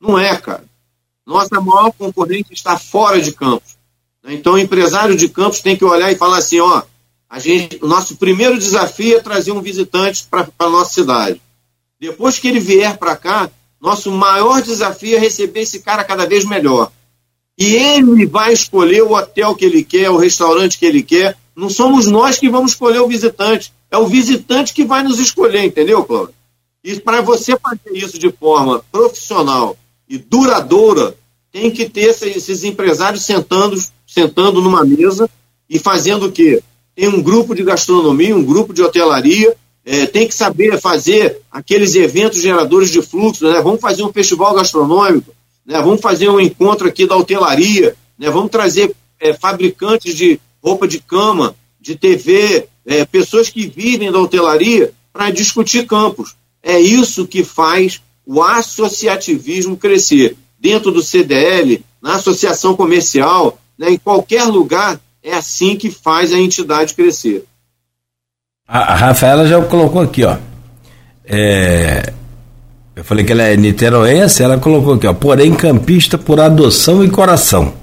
Não 0.00 0.18
é, 0.18 0.36
cara. 0.36 0.64
Nossa 1.26 1.60
maior 1.60 1.90
concorrente 1.92 2.52
está 2.52 2.78
fora 2.78 3.20
de 3.20 3.32
Campos. 3.32 3.76
Então, 4.28 4.54
o 4.54 4.58
empresário 4.58 5.16
de 5.16 5.28
Campos 5.28 5.60
tem 5.60 5.76
que 5.76 5.84
olhar 5.84 6.12
e 6.12 6.16
falar 6.16 6.38
assim: 6.38 6.60
ó, 6.60 6.82
a 7.28 7.38
gente, 7.40 7.78
o 7.82 7.88
nosso 7.88 8.16
primeiro 8.16 8.58
desafio 8.58 9.16
é 9.16 9.20
trazer 9.20 9.50
um 9.50 9.60
visitante 9.60 10.24
para 10.30 10.48
a 10.58 10.70
nossa 10.70 10.94
cidade. 10.94 11.40
Depois 11.98 12.38
que 12.38 12.46
ele 12.46 12.60
vier 12.60 12.96
para 12.96 13.16
cá, 13.16 13.50
nosso 13.80 14.10
maior 14.12 14.62
desafio 14.62 15.16
é 15.16 15.18
receber 15.18 15.60
esse 15.60 15.80
cara 15.80 16.04
cada 16.04 16.26
vez 16.26 16.44
melhor. 16.44 16.92
E 17.58 17.74
ele 17.74 18.26
vai 18.26 18.52
escolher 18.52 19.02
o 19.02 19.14
hotel 19.14 19.54
que 19.54 19.64
ele 19.64 19.82
quer, 19.82 20.10
o 20.10 20.16
restaurante 20.16 20.78
que 20.78 20.86
ele 20.86 21.02
quer. 21.02 21.36
Não 21.54 21.70
somos 21.70 22.06
nós 22.06 22.38
que 22.38 22.50
vamos 22.50 22.72
escolher 22.72 23.00
o 23.00 23.08
visitante. 23.08 23.72
É 23.90 23.96
o 23.96 24.06
visitante 24.06 24.74
que 24.74 24.84
vai 24.84 25.02
nos 25.02 25.18
escolher, 25.18 25.64
entendeu, 25.64 26.04
Cláudio? 26.04 26.34
E 26.84 27.00
para 27.00 27.20
você 27.20 27.56
fazer 27.56 27.92
isso 27.92 28.18
de 28.18 28.30
forma 28.30 28.84
profissional 28.92 29.76
e 30.08 30.18
duradoura, 30.18 31.14
tem 31.50 31.70
que 31.70 31.88
ter 31.88 32.10
esses 32.10 32.64
empresários 32.64 33.24
sentando, 33.24 33.82
sentando 34.06 34.60
numa 34.60 34.84
mesa 34.84 35.28
e 35.68 35.78
fazendo 35.78 36.26
o 36.26 36.32
quê? 36.32 36.62
Tem 36.94 37.08
um 37.08 37.22
grupo 37.22 37.54
de 37.54 37.62
gastronomia, 37.62 38.36
um 38.36 38.44
grupo 38.44 38.72
de 38.72 38.82
hotelaria, 38.82 39.54
é, 39.84 40.04
tem 40.04 40.26
que 40.26 40.34
saber 40.34 40.80
fazer 40.80 41.40
aqueles 41.50 41.94
eventos 41.94 42.42
geradores 42.42 42.90
de 42.90 43.00
fluxo, 43.00 43.48
né? 43.48 43.60
Vamos 43.62 43.80
fazer 43.80 44.02
um 44.02 44.12
festival 44.12 44.54
gastronômico, 44.54 45.32
né? 45.64 45.80
Vamos 45.80 46.00
fazer 46.00 46.28
um 46.28 46.40
encontro 46.40 46.88
aqui 46.88 47.06
da 47.06 47.16
hotelaria, 47.16 47.94
né? 48.18 48.28
Vamos 48.30 48.50
trazer 48.50 48.94
é, 49.20 49.32
fabricantes 49.32 50.16
de 50.16 50.40
roupa 50.62 50.88
de 50.88 50.98
cama, 50.98 51.54
de 51.80 51.94
TV, 51.94 52.66
é, 52.84 53.04
pessoas 53.04 53.48
que 53.48 53.66
vivem 53.66 54.10
da 54.10 54.18
hotelaria 54.18 54.92
para 55.12 55.30
discutir 55.30 55.86
campos. 55.86 56.34
É 56.62 56.80
isso 56.80 57.26
que 57.26 57.44
faz 57.44 58.02
o 58.26 58.42
associativismo 58.42 59.76
crescer. 59.76 60.36
Dentro 60.58 60.90
do 60.90 61.02
CDL, 61.02 61.84
na 62.02 62.16
associação 62.16 62.74
comercial, 62.74 63.58
né, 63.78 63.90
em 63.90 63.98
qualquer 63.98 64.44
lugar, 64.44 64.98
é 65.22 65.34
assim 65.34 65.76
que 65.76 65.90
faz 65.90 66.32
a 66.32 66.38
entidade 66.38 66.94
crescer. 66.94 67.44
A, 68.66 68.94
a 68.94 68.96
Rafaela 68.96 69.46
já 69.46 69.62
colocou 69.62 70.02
aqui, 70.02 70.24
ó. 70.24 70.36
É, 71.24 72.12
eu 72.96 73.04
falei 73.04 73.24
que 73.24 73.32
ela 73.32 73.42
é 73.42 73.56
niteroense, 73.56 74.42
ela 74.42 74.58
colocou 74.58 74.94
aqui, 74.94 75.06
ó. 75.06 75.12
Porém, 75.12 75.54
campista 75.54 76.16
por 76.16 76.40
adoção 76.40 77.04
e 77.04 77.10
coração. 77.10 77.74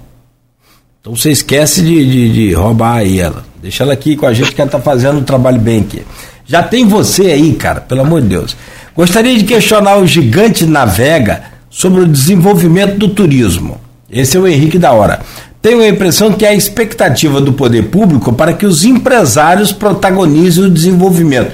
Então 0.99 1.15
você 1.15 1.31
esquece 1.31 1.81
de, 1.81 2.05
de, 2.09 2.33
de 2.33 2.53
roubar 2.53 2.97
aí 2.97 3.19
ela. 3.19 3.45
Deixa 3.61 3.83
ela 3.83 3.93
aqui 3.93 4.15
com 4.15 4.25
a 4.25 4.33
gente 4.33 4.53
que 4.53 4.61
ela 4.61 4.71
tá 4.71 4.79
fazendo 4.79 5.19
um 5.19 5.23
trabalho 5.23 5.59
bem 5.59 5.81
aqui. 5.81 6.05
Já 6.45 6.63
tem 6.63 6.87
você 6.87 7.27
aí, 7.27 7.53
cara, 7.53 7.81
pelo 7.81 8.01
amor 8.01 8.21
de 8.21 8.29
Deus. 8.29 8.55
Gostaria 8.95 9.35
de 9.35 9.43
questionar 9.43 9.97
o 9.97 10.05
gigante 10.05 10.67
Navega 10.67 11.41
sobre 11.67 12.01
o 12.01 12.07
desenvolvimento 12.07 12.95
do 12.95 13.09
turismo. 13.09 13.81
Esse 14.07 14.37
é 14.37 14.39
o 14.39 14.47
Henrique 14.47 14.77
da 14.77 14.91
Hora. 14.91 15.19
Tenho 15.63 15.81
a 15.81 15.87
impressão 15.87 16.31
que 16.31 16.45
há 16.45 16.53
expectativa 16.53 17.41
do 17.41 17.53
poder 17.53 17.89
público 17.89 18.31
para 18.31 18.53
que 18.53 18.67
os 18.67 18.85
empresários 18.85 19.71
protagonizem 19.71 20.65
o 20.65 20.69
desenvolvimento. 20.69 21.53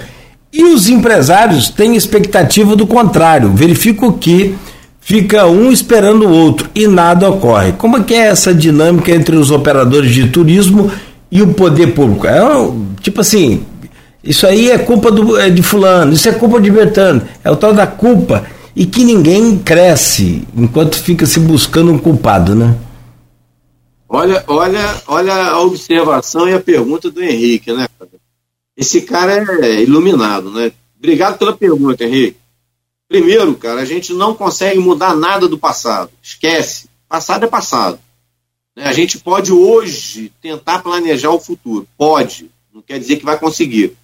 E 0.51 0.65
os 0.65 0.89
empresários 0.89 1.69
têm 1.69 1.95
expectativa 1.95 2.75
do 2.75 2.85
contrário. 2.85 3.53
Verifico 3.53 4.11
que 4.13 4.55
fica 4.99 5.45
um 5.45 5.71
esperando 5.71 6.27
o 6.27 6.31
outro 6.31 6.69
e 6.75 6.87
nada 6.87 7.29
ocorre. 7.29 7.71
Como 7.71 7.97
é 7.97 8.03
que 8.03 8.13
é 8.15 8.27
essa 8.27 8.53
dinâmica 8.53 9.11
entre 9.11 9.37
os 9.37 9.49
operadores 9.49 10.13
de 10.13 10.27
turismo 10.27 10.91
e 11.31 11.41
o 11.41 11.53
poder 11.53 11.93
público? 11.93 12.27
É 12.27 12.41
tipo 13.01 13.21
assim, 13.21 13.61
isso 14.23 14.45
aí 14.45 14.69
é 14.69 14.77
culpa 14.77 15.11
do, 15.11 15.39
é 15.39 15.49
de 15.49 15.63
fulano, 15.63 16.13
isso 16.13 16.27
é 16.27 16.33
culpa 16.33 16.59
de 16.59 16.69
Bertano. 16.69 17.27
É 17.43 17.49
o 17.49 17.55
tal 17.55 17.73
da 17.73 17.87
culpa. 17.87 18.45
E 18.75 18.85
que 18.85 19.03
ninguém 19.03 19.57
cresce 19.57 20.47
enquanto 20.55 20.95
fica 20.95 21.25
se 21.25 21.39
buscando 21.39 21.91
um 21.91 21.97
culpado, 21.97 22.55
né? 22.55 22.77
Olha, 24.07 24.43
olha, 24.47 25.01
olha 25.07 25.33
a 25.33 25.59
observação 25.61 26.47
e 26.47 26.53
a 26.53 26.59
pergunta 26.59 27.11
do 27.11 27.21
Henrique, 27.21 27.71
né? 27.71 27.87
Esse 28.75 29.01
cara 29.01 29.45
é 29.65 29.81
iluminado, 29.83 30.49
né? 30.51 30.71
Obrigado 30.97 31.37
pela 31.37 31.55
pergunta, 31.55 32.03
Henrique. 32.03 32.37
Primeiro, 33.07 33.55
cara, 33.55 33.81
a 33.81 33.85
gente 33.85 34.13
não 34.13 34.33
consegue 34.33 34.79
mudar 34.79 35.15
nada 35.15 35.47
do 35.47 35.57
passado. 35.57 36.11
Esquece. 36.21 36.87
Passado 37.07 37.45
é 37.45 37.47
passado. 37.47 37.99
Né? 38.75 38.85
A 38.85 38.93
gente 38.93 39.17
pode 39.17 39.51
hoje 39.51 40.31
tentar 40.41 40.79
planejar 40.79 41.31
o 41.31 41.39
futuro. 41.39 41.87
Pode. 41.97 42.49
Não 42.73 42.81
quer 42.81 42.99
dizer 42.99 43.17
que 43.17 43.25
vai 43.25 43.37
conseguir. 43.37 43.97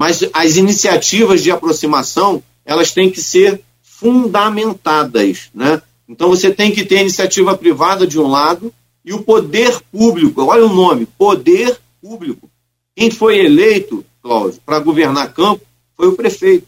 Mas 0.00 0.24
as 0.32 0.56
iniciativas 0.56 1.42
de 1.42 1.50
aproximação, 1.50 2.42
elas 2.64 2.90
têm 2.90 3.10
que 3.10 3.20
ser 3.20 3.60
fundamentadas, 3.82 5.50
né? 5.52 5.82
Então 6.08 6.30
você 6.30 6.50
tem 6.50 6.72
que 6.72 6.86
ter 6.86 7.02
iniciativa 7.02 7.54
privada 7.54 8.06
de 8.06 8.18
um 8.18 8.26
lado 8.26 8.72
e 9.04 9.12
o 9.12 9.20
poder 9.20 9.78
público, 9.92 10.42
olha 10.42 10.64
o 10.64 10.72
nome, 10.72 11.04
poder 11.18 11.78
público. 12.00 12.50
Quem 12.96 13.10
foi 13.10 13.40
eleito, 13.40 14.02
Cláudio, 14.22 14.58
para 14.64 14.78
governar 14.78 15.34
campo 15.34 15.60
foi 15.94 16.08
o 16.08 16.16
prefeito. 16.16 16.66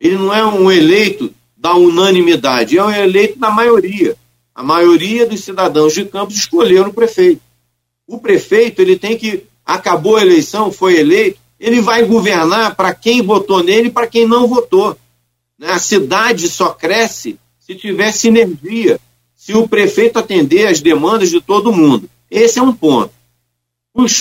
Ele 0.00 0.16
não 0.16 0.34
é 0.34 0.42
um 0.42 0.72
eleito 0.72 1.34
da 1.54 1.74
unanimidade, 1.74 2.78
é 2.78 2.82
um 2.82 2.90
eleito 2.90 3.38
da 3.38 3.50
maioria. 3.50 4.16
A 4.54 4.62
maioria 4.62 5.26
dos 5.26 5.44
cidadãos 5.44 5.92
de 5.92 6.06
Campos 6.06 6.36
escolheram 6.36 6.88
o 6.88 6.94
prefeito. 6.94 7.42
O 8.06 8.18
prefeito, 8.18 8.80
ele 8.80 8.98
tem 8.98 9.18
que, 9.18 9.44
acabou 9.62 10.16
a 10.16 10.22
eleição, 10.22 10.72
foi 10.72 10.98
eleito, 10.98 11.38
ele 11.60 11.82
vai 11.82 12.04
governar 12.04 12.74
para 12.74 12.94
quem 12.94 13.20
votou 13.20 13.62
nele 13.62 13.88
e 13.88 13.92
para 13.92 14.06
quem 14.06 14.26
não 14.26 14.48
votou. 14.48 14.96
Né? 15.58 15.70
A 15.70 15.78
cidade 15.78 16.48
só 16.48 16.70
cresce 16.70 17.38
se 17.58 17.74
tiver 17.74 18.10
sinergia, 18.12 18.98
se 19.36 19.52
o 19.52 19.68
prefeito 19.68 20.18
atender 20.18 20.66
às 20.66 20.80
demandas 20.80 21.28
de 21.28 21.40
todo 21.40 21.72
mundo. 21.72 22.08
Esse 22.30 22.58
é 22.58 22.62
um 22.62 22.72
ponto. 22.72 23.12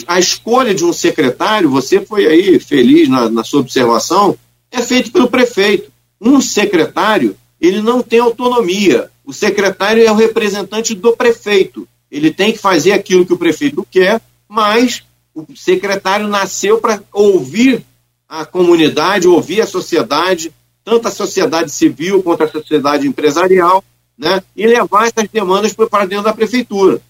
A 0.05 0.19
escolha 0.19 0.75
de 0.75 0.83
um 0.83 0.91
secretário, 0.91 1.69
você 1.69 2.01
foi 2.01 2.25
aí 2.27 2.59
feliz 2.59 3.07
na, 3.07 3.29
na 3.29 3.43
sua 3.43 3.61
observação, 3.61 4.37
é 4.69 4.81
feito 4.81 5.11
pelo 5.11 5.29
prefeito. 5.29 5.89
Um 6.19 6.41
secretário, 6.41 7.37
ele 7.61 7.81
não 7.81 8.01
tem 8.01 8.19
autonomia. 8.19 9.09
O 9.23 9.31
secretário 9.31 10.05
é 10.05 10.11
o 10.11 10.15
representante 10.15 10.93
do 10.93 11.15
prefeito. 11.15 11.87
Ele 12.11 12.31
tem 12.31 12.51
que 12.51 12.57
fazer 12.57 12.91
aquilo 12.91 13.25
que 13.25 13.33
o 13.33 13.37
prefeito 13.37 13.87
quer, 13.89 14.19
mas 14.47 15.03
o 15.33 15.45
secretário 15.55 16.27
nasceu 16.27 16.79
para 16.79 17.01
ouvir 17.13 17.85
a 18.27 18.45
comunidade, 18.45 19.27
ouvir 19.27 19.61
a 19.61 19.67
sociedade, 19.67 20.53
tanto 20.83 21.07
a 21.07 21.11
sociedade 21.11 21.71
civil 21.71 22.21
quanto 22.21 22.43
a 22.43 22.47
sociedade 22.47 23.07
empresarial, 23.07 23.83
né, 24.17 24.43
e 24.55 24.67
levar 24.67 25.07
essas 25.07 25.29
demandas 25.29 25.73
para 25.73 26.05
dentro 26.05 26.25
da 26.25 26.33
prefeitura. 26.33 27.01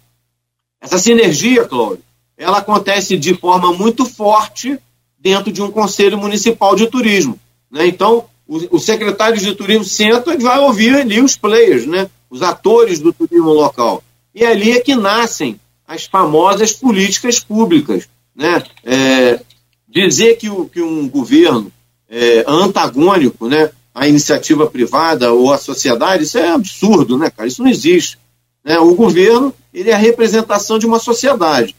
Essa 0.80 0.98
sinergia, 0.98 1.66
Cláudio, 1.66 2.04
ela 2.38 2.60
acontece 2.60 3.18
de 3.18 3.34
forma 3.34 3.74
muito 3.74 4.06
forte 4.06 4.80
dentro 5.20 5.52
de 5.52 5.62
um 5.62 5.72
conselho 5.72 6.18
municipal 6.18 6.76
de 6.76 6.88
turismo. 6.88 7.38
Né? 7.70 7.88
Então, 7.88 8.26
o, 8.48 8.78
o 8.78 8.80
secretário 8.80 9.38
de 9.38 9.54
turismo 9.54 9.84
senta 9.84 10.34
e 10.34 10.38
vai 10.38 10.60
ouvir 10.60 10.96
ali 10.96 11.22
os 11.22 11.36
players, 11.36 11.86
né? 11.86 12.10
os 12.30 12.41
atores 12.41 13.00
do 13.00 13.12
turismo 13.12 13.52
local. 13.52 14.02
E 14.34 14.46
ali 14.46 14.72
é 14.72 14.80
que 14.80 14.96
nascem 14.96 15.60
as 15.90 16.06
famosas 16.06 16.72
políticas 16.72 17.40
públicas. 17.40 18.07
Né? 18.36 18.61
É, 18.86 19.40
dizer 19.88 20.36
que, 20.36 20.48
o, 20.48 20.66
que 20.66 20.80
um 20.84 21.10
governo 21.10 21.72
é 22.07 22.45
antagônico 22.48 23.48
né, 23.48 23.72
à 23.94 24.07
iniciativa 24.07 24.68
privada 24.68 25.34
ou 25.34 25.52
à 25.52 25.57
sociedade, 25.57 26.24
isso 26.24 26.38
é 26.38 26.52
absurdo, 26.52 27.18
né, 27.18 27.32
cara? 27.32 27.48
Isso 27.48 27.64
não 27.64 27.70
existe. 27.70 28.20
Né? 28.64 28.78
O 28.78 28.94
governo 28.94 29.52
ele 29.74 29.90
é 29.90 29.94
a 29.94 29.98
representação 29.98 30.78
de 30.78 30.86
uma 30.86 30.99
sociedade. 30.99 31.76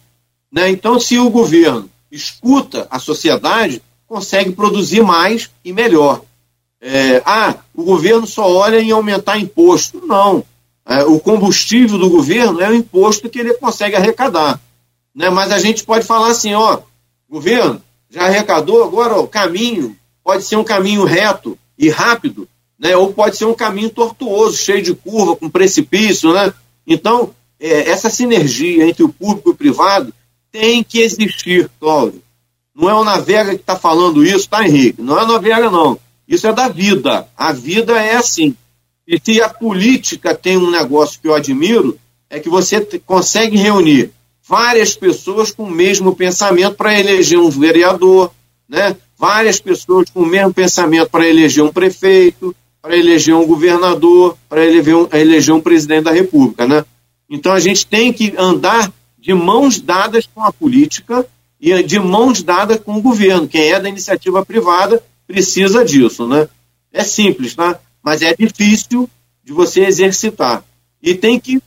Né? 0.50 0.70
Então, 0.70 0.98
se 0.98 1.16
o 1.16 1.30
governo 1.30 1.88
escuta 2.10 2.88
a 2.90 2.98
sociedade, 2.98 3.80
consegue 4.08 4.50
produzir 4.50 5.04
mais 5.04 5.48
e 5.64 5.72
melhor. 5.72 6.22
É, 6.80 7.22
ah, 7.24 7.58
o 7.72 7.84
governo 7.84 8.26
só 8.26 8.50
olha 8.50 8.80
em 8.80 8.90
aumentar 8.90 9.38
imposto. 9.38 10.04
Não. 10.04 10.44
É, 10.86 11.04
o 11.04 11.20
combustível 11.20 11.98
do 11.98 12.10
governo 12.10 12.60
é 12.60 12.68
o 12.70 12.74
imposto 12.74 13.28
que 13.28 13.38
ele 13.38 13.54
consegue 13.54 13.96
arrecadar. 13.96 14.60
Né? 15.14 15.30
Mas 15.30 15.52
a 15.52 15.58
gente 15.58 15.84
pode 15.84 16.06
falar 16.06 16.28
assim, 16.28 16.54
ó, 16.54 16.80
governo, 17.28 17.82
já 18.08 18.24
arrecadou, 18.24 18.82
agora 18.82 19.14
ó, 19.14 19.22
o 19.22 19.28
caminho 19.28 19.96
pode 20.24 20.44
ser 20.44 20.56
um 20.56 20.64
caminho 20.64 21.04
reto 21.04 21.58
e 21.78 21.88
rápido, 21.88 22.48
né? 22.78 22.96
ou 22.96 23.12
pode 23.12 23.36
ser 23.36 23.44
um 23.44 23.54
caminho 23.54 23.90
tortuoso, 23.90 24.56
cheio 24.56 24.82
de 24.82 24.94
curva, 24.94 25.36
com 25.36 25.48
precipício. 25.48 26.32
Né? 26.32 26.52
Então, 26.86 27.34
é, 27.58 27.90
essa 27.90 28.10
sinergia 28.10 28.86
entre 28.86 29.02
o 29.02 29.08
público 29.08 29.50
e 29.50 29.52
o 29.52 29.56
privado 29.56 30.12
tem 30.50 30.82
que 30.82 31.00
existir, 31.00 31.70
Cláudio. 31.78 32.22
Não 32.74 32.88
é 32.88 32.94
o 32.94 33.04
Navega 33.04 33.54
que 33.54 33.60
está 33.60 33.76
falando 33.76 34.24
isso, 34.24 34.48
tá, 34.48 34.66
Henrique? 34.66 35.02
Não 35.02 35.18
é 35.18 35.24
o 35.24 35.26
Navega, 35.26 35.70
não. 35.70 35.98
Isso 36.26 36.46
é 36.46 36.52
da 36.52 36.68
vida. 36.68 37.28
A 37.36 37.52
vida 37.52 38.00
é 38.00 38.16
assim. 38.16 38.56
E 39.10 39.20
se 39.20 39.42
a 39.42 39.48
política 39.48 40.36
tem 40.36 40.56
um 40.56 40.70
negócio 40.70 41.20
que 41.20 41.26
eu 41.26 41.34
admiro, 41.34 41.98
é 42.30 42.38
que 42.38 42.48
você 42.48 42.80
consegue 43.04 43.56
reunir 43.56 44.12
várias 44.48 44.94
pessoas 44.94 45.50
com 45.50 45.64
o 45.64 45.70
mesmo 45.70 46.14
pensamento 46.14 46.76
para 46.76 46.96
eleger 46.96 47.36
um 47.36 47.50
vereador, 47.50 48.30
né? 48.68 48.96
várias 49.18 49.58
pessoas 49.58 50.08
com 50.10 50.20
o 50.20 50.26
mesmo 50.26 50.54
pensamento 50.54 51.10
para 51.10 51.28
eleger 51.28 51.64
um 51.64 51.72
prefeito, 51.72 52.54
para 52.80 52.96
eleger 52.96 53.34
um 53.34 53.44
governador, 53.44 54.38
para 54.48 54.64
eleger, 54.64 54.94
um, 54.94 55.08
eleger 55.12 55.52
um 55.56 55.60
presidente 55.60 56.04
da 56.04 56.12
República. 56.12 56.64
Né? 56.68 56.84
Então 57.28 57.52
a 57.52 57.58
gente 57.58 57.84
tem 57.88 58.12
que 58.12 58.32
andar 58.38 58.92
de 59.18 59.34
mãos 59.34 59.80
dadas 59.80 60.24
com 60.32 60.44
a 60.44 60.52
política 60.52 61.26
e 61.60 61.82
de 61.82 61.98
mãos 61.98 62.44
dadas 62.44 62.78
com 62.78 62.94
o 62.94 63.02
governo. 63.02 63.48
Quem 63.48 63.72
é 63.72 63.80
da 63.80 63.88
iniciativa 63.88 64.46
privada 64.46 65.02
precisa 65.26 65.84
disso. 65.84 66.28
Né? 66.28 66.48
É 66.92 67.02
simples, 67.02 67.56
tá? 67.56 67.76
Mas 68.02 68.22
é 68.22 68.34
difícil 68.34 69.08
de 69.42 69.52
você 69.52 69.84
exercitar. 69.84 70.64
E 71.02 71.14
tem 71.14 71.38
que. 71.38 71.62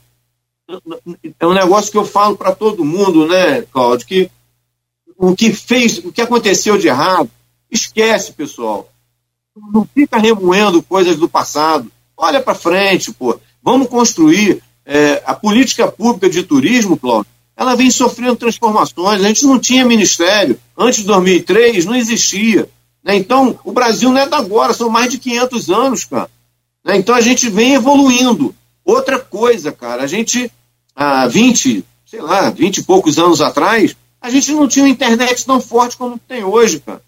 É 1.38 1.46
um 1.46 1.52
negócio 1.52 1.90
que 1.90 1.98
eu 1.98 2.04
falo 2.04 2.36
para 2.36 2.54
todo 2.54 2.84
mundo, 2.84 3.26
né, 3.26 3.62
Cláudio, 3.62 4.06
que 4.06 4.30
o 5.16 5.34
que 5.34 5.52
fez, 5.52 5.98
o 5.98 6.10
que 6.10 6.22
aconteceu 6.22 6.78
de 6.78 6.88
errado, 6.88 7.30
esquece, 7.70 8.32
pessoal. 8.32 8.90
Não 9.72 9.88
fica 9.94 10.18
remoendo 10.18 10.82
coisas 10.82 11.16
do 11.16 11.28
passado. 11.28 11.90
Olha 12.16 12.40
para 12.40 12.54
frente, 12.54 13.12
pô. 13.12 13.38
Vamos 13.62 13.88
construir. 13.88 14.62
É, 14.86 15.22
a 15.24 15.34
política 15.34 15.90
pública 15.90 16.28
de 16.28 16.42
turismo, 16.42 16.98
Cláudio, 16.98 17.30
ela 17.56 17.74
vem 17.74 17.90
sofrendo 17.90 18.36
transformações. 18.36 19.22
A 19.22 19.28
gente 19.28 19.46
não 19.46 19.58
tinha 19.58 19.84
ministério. 19.84 20.58
Antes 20.76 21.00
de 21.00 21.06
2003, 21.06 21.84
não 21.84 21.94
existia. 21.94 22.68
Né? 23.04 23.16
Então, 23.16 23.58
o 23.62 23.70
Brasil 23.70 24.10
não 24.10 24.18
é 24.18 24.26
da 24.26 24.38
agora, 24.38 24.72
são 24.72 24.88
mais 24.88 25.10
de 25.10 25.18
500 25.18 25.70
anos, 25.70 26.04
cara. 26.04 26.30
Né? 26.82 26.96
Então, 26.96 27.14
a 27.14 27.20
gente 27.20 27.50
vem 27.50 27.74
evoluindo. 27.74 28.54
Outra 28.84 29.18
coisa, 29.18 29.70
cara, 29.70 30.02
a 30.02 30.06
gente, 30.06 30.50
há 30.96 31.26
20, 31.28 31.84
sei 32.06 32.20
lá, 32.22 32.50
20 32.50 32.78
e 32.78 32.82
poucos 32.82 33.18
anos 33.18 33.40
atrás, 33.40 33.94
a 34.20 34.30
gente 34.30 34.52
não 34.52 34.66
tinha 34.66 34.86
uma 34.86 34.90
internet 34.90 35.44
tão 35.44 35.60
forte 35.60 35.96
como 35.96 36.18
tem 36.18 36.42
hoje, 36.42 36.80
cara. 36.80 37.02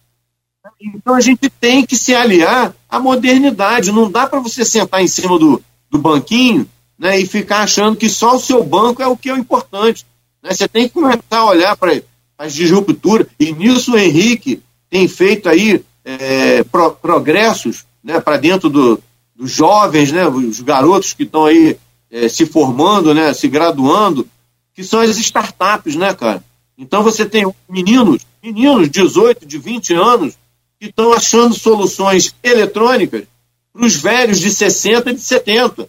Então, 0.81 1.15
a 1.15 1.21
gente 1.21 1.49
tem 1.49 1.87
que 1.87 1.97
se 1.97 2.15
aliar 2.15 2.75
à 2.89 2.99
modernidade. 2.99 3.93
Não 3.93 4.11
dá 4.11 4.27
para 4.27 4.41
você 4.41 4.65
sentar 4.65 5.03
em 5.03 5.09
cima 5.09 5.39
do, 5.39 5.63
do 5.91 5.97
banquinho 5.97 6.69
né, 6.99 7.19
e 7.19 7.27
ficar 7.27 7.61
achando 7.61 7.97
que 7.97 8.09
só 8.09 8.37
o 8.37 8.41
seu 8.41 8.63
banco 8.63 9.01
é 9.01 9.07
o 9.07 9.17
que 9.17 9.31
é 9.31 9.33
o 9.33 9.39
importante. 9.39 10.05
Né? 10.43 10.53
Você 10.53 10.69
tem 10.69 10.89
que 10.89 10.95
começar 10.95 11.23
a 11.31 11.47
olhar 11.47 11.77
para 11.77 12.03
as 12.37 12.53
disrupturas. 12.53 13.29
E 13.39 13.53
nisso 13.53 13.97
Henrique 13.97 14.61
tem 14.91 15.07
feito 15.09 15.49
aí 15.49 15.85
é, 16.05 16.63
pro, 16.65 16.93
progressos 16.93 17.85
né, 18.03 18.21
para 18.21 18.37
dentro 18.37 18.69
do, 18.69 19.03
dos 19.35 19.51
jovens, 19.51 20.13
né, 20.13 20.27
os 20.27 20.61
garotos 20.61 21.13
que 21.13 21.25
estão 21.25 21.45
aí 21.45 21.77
é, 22.11 22.29
se 22.29 22.47
formando, 22.47 23.13
né, 23.13 23.35
se 23.35 23.49
graduando, 23.49 24.27
que 24.75 24.85
são 24.85 25.01
as 25.01 25.19
startups, 25.19 25.97
né, 25.97 26.15
cara? 26.15 26.43
Então 26.79 27.03
você 27.03 27.25
tem 27.25 27.51
meninos, 27.69 28.23
meninos 28.43 28.91
de 28.91 29.03
18, 29.03 29.47
de 29.47 29.59
20 29.59 29.95
anos, 29.95 30.35
que 30.79 30.87
estão 30.87 31.13
achando 31.13 31.55
soluções 31.55 32.35
eletrônicas 32.43 33.25
para 33.73 33.87
os 33.87 33.97
velhos 33.97 34.39
de 34.39 34.51
60 34.51 35.11
e 35.11 35.15
de 35.15 35.21
70. 35.21 35.89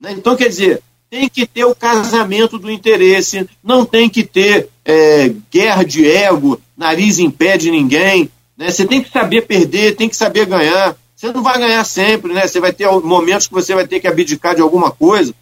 Né? 0.00 0.12
Então, 0.12 0.36
quer 0.36 0.48
dizer, 0.48 0.82
tem 1.10 1.28
que 1.28 1.46
ter 1.46 1.64
o 1.64 1.74
casamento 1.74 2.58
do 2.58 2.70
interesse, 2.70 3.48
não 3.62 3.84
tem 3.84 4.08
que 4.08 4.24
ter 4.24 4.68
é, 4.84 5.32
guerra 5.50 5.84
de 5.84 6.08
ego, 6.08 6.60
nariz 6.76 7.18
em 7.18 7.30
pé 7.30 7.56
de 7.56 7.70
ninguém. 7.70 8.30
Né? 8.56 8.70
Você 8.70 8.84
tem 8.84 9.02
que 9.02 9.10
saber 9.10 9.42
perder, 9.42 9.96
tem 9.96 10.08
que 10.08 10.16
saber 10.16 10.46
ganhar. 10.46 10.96
Você 11.14 11.32
não 11.32 11.42
vai 11.42 11.58
ganhar 11.58 11.82
sempre, 11.84 12.32
né? 12.32 12.46
Você 12.46 12.60
vai 12.60 12.72
ter 12.72 12.90
momentos 13.00 13.46
que 13.46 13.54
você 13.54 13.74
vai 13.74 13.86
ter 13.86 14.00
que 14.00 14.06
abdicar 14.06 14.54
de 14.54 14.60
alguma 14.60 14.90
coisa, 14.90 15.34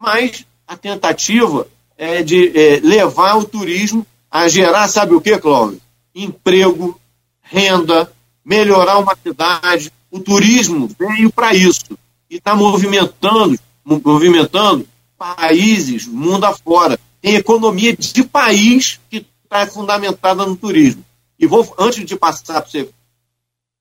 mas 0.00 0.44
a 0.66 0.76
tentativa 0.76 1.68
é 1.96 2.22
de 2.22 2.50
é, 2.58 2.80
levar 2.82 3.36
o 3.36 3.44
turismo 3.44 4.04
a 4.28 4.48
gerar, 4.48 4.88
sabe 4.88 5.14
o 5.14 5.20
que, 5.20 5.38
Cláudio? 5.38 5.80
Emprego, 6.12 6.98
renda, 7.40 8.10
melhorar 8.44 8.98
uma 8.98 9.16
cidade. 9.16 9.92
O 10.10 10.18
turismo 10.18 10.90
veio 10.98 11.30
para 11.30 11.54
isso 11.54 11.96
e 12.28 12.36
está 12.36 12.56
movimentando, 12.56 13.56
movimentando 13.84 14.86
países 15.18 16.06
mundo 16.06 16.44
afora. 16.44 16.98
Tem 17.20 17.34
economia 17.36 17.96
de 17.96 18.24
país 18.24 19.00
que 19.10 19.26
está 19.44 19.66
fundamentada 19.66 20.44
no 20.44 20.56
turismo. 20.56 21.04
E 21.38 21.46
vou, 21.46 21.74
antes 21.78 22.04
de 22.04 22.16
passar 22.16 22.60
para 22.60 22.70
você 22.70 22.88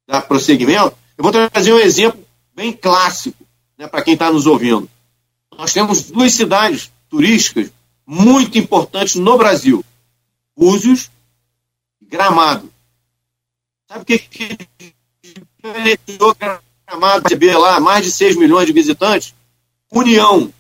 dar 0.08 0.22
prosseguimento, 0.22 0.96
eu 1.18 1.24
vou 1.24 1.32
trazer 1.32 1.74
um 1.74 1.80
exemplo 1.80 2.24
bem 2.56 2.72
clássico 2.74 3.46
né, 3.78 3.88
para 3.88 4.02
quem 4.04 4.14
está 4.14 4.32
nos 4.32 4.46
ouvindo. 4.46 4.90
Nós 5.58 5.74
temos 5.74 6.04
duas 6.10 6.34
cidades 6.34 6.92
turísticas 7.10 7.72
muito 8.06 8.58
importantes 8.58 9.16
no 9.16 9.38
Brasil: 9.38 9.84
Búzios 10.56 11.10
e 12.02 12.06
Gramado. 12.06 12.72
Sabe 13.88 14.02
o 14.02 14.06
que, 14.06 14.18
que 14.18 14.58
diferenciou 15.22 16.36
Gramado 16.36 17.24
receber 17.24 17.58
lá 17.58 17.80
mais 17.80 18.06
de 18.06 18.12
6 18.12 18.36
milhões 18.36 18.66
de 18.66 18.74
visitantes? 18.74 19.34
União. 19.92 20.52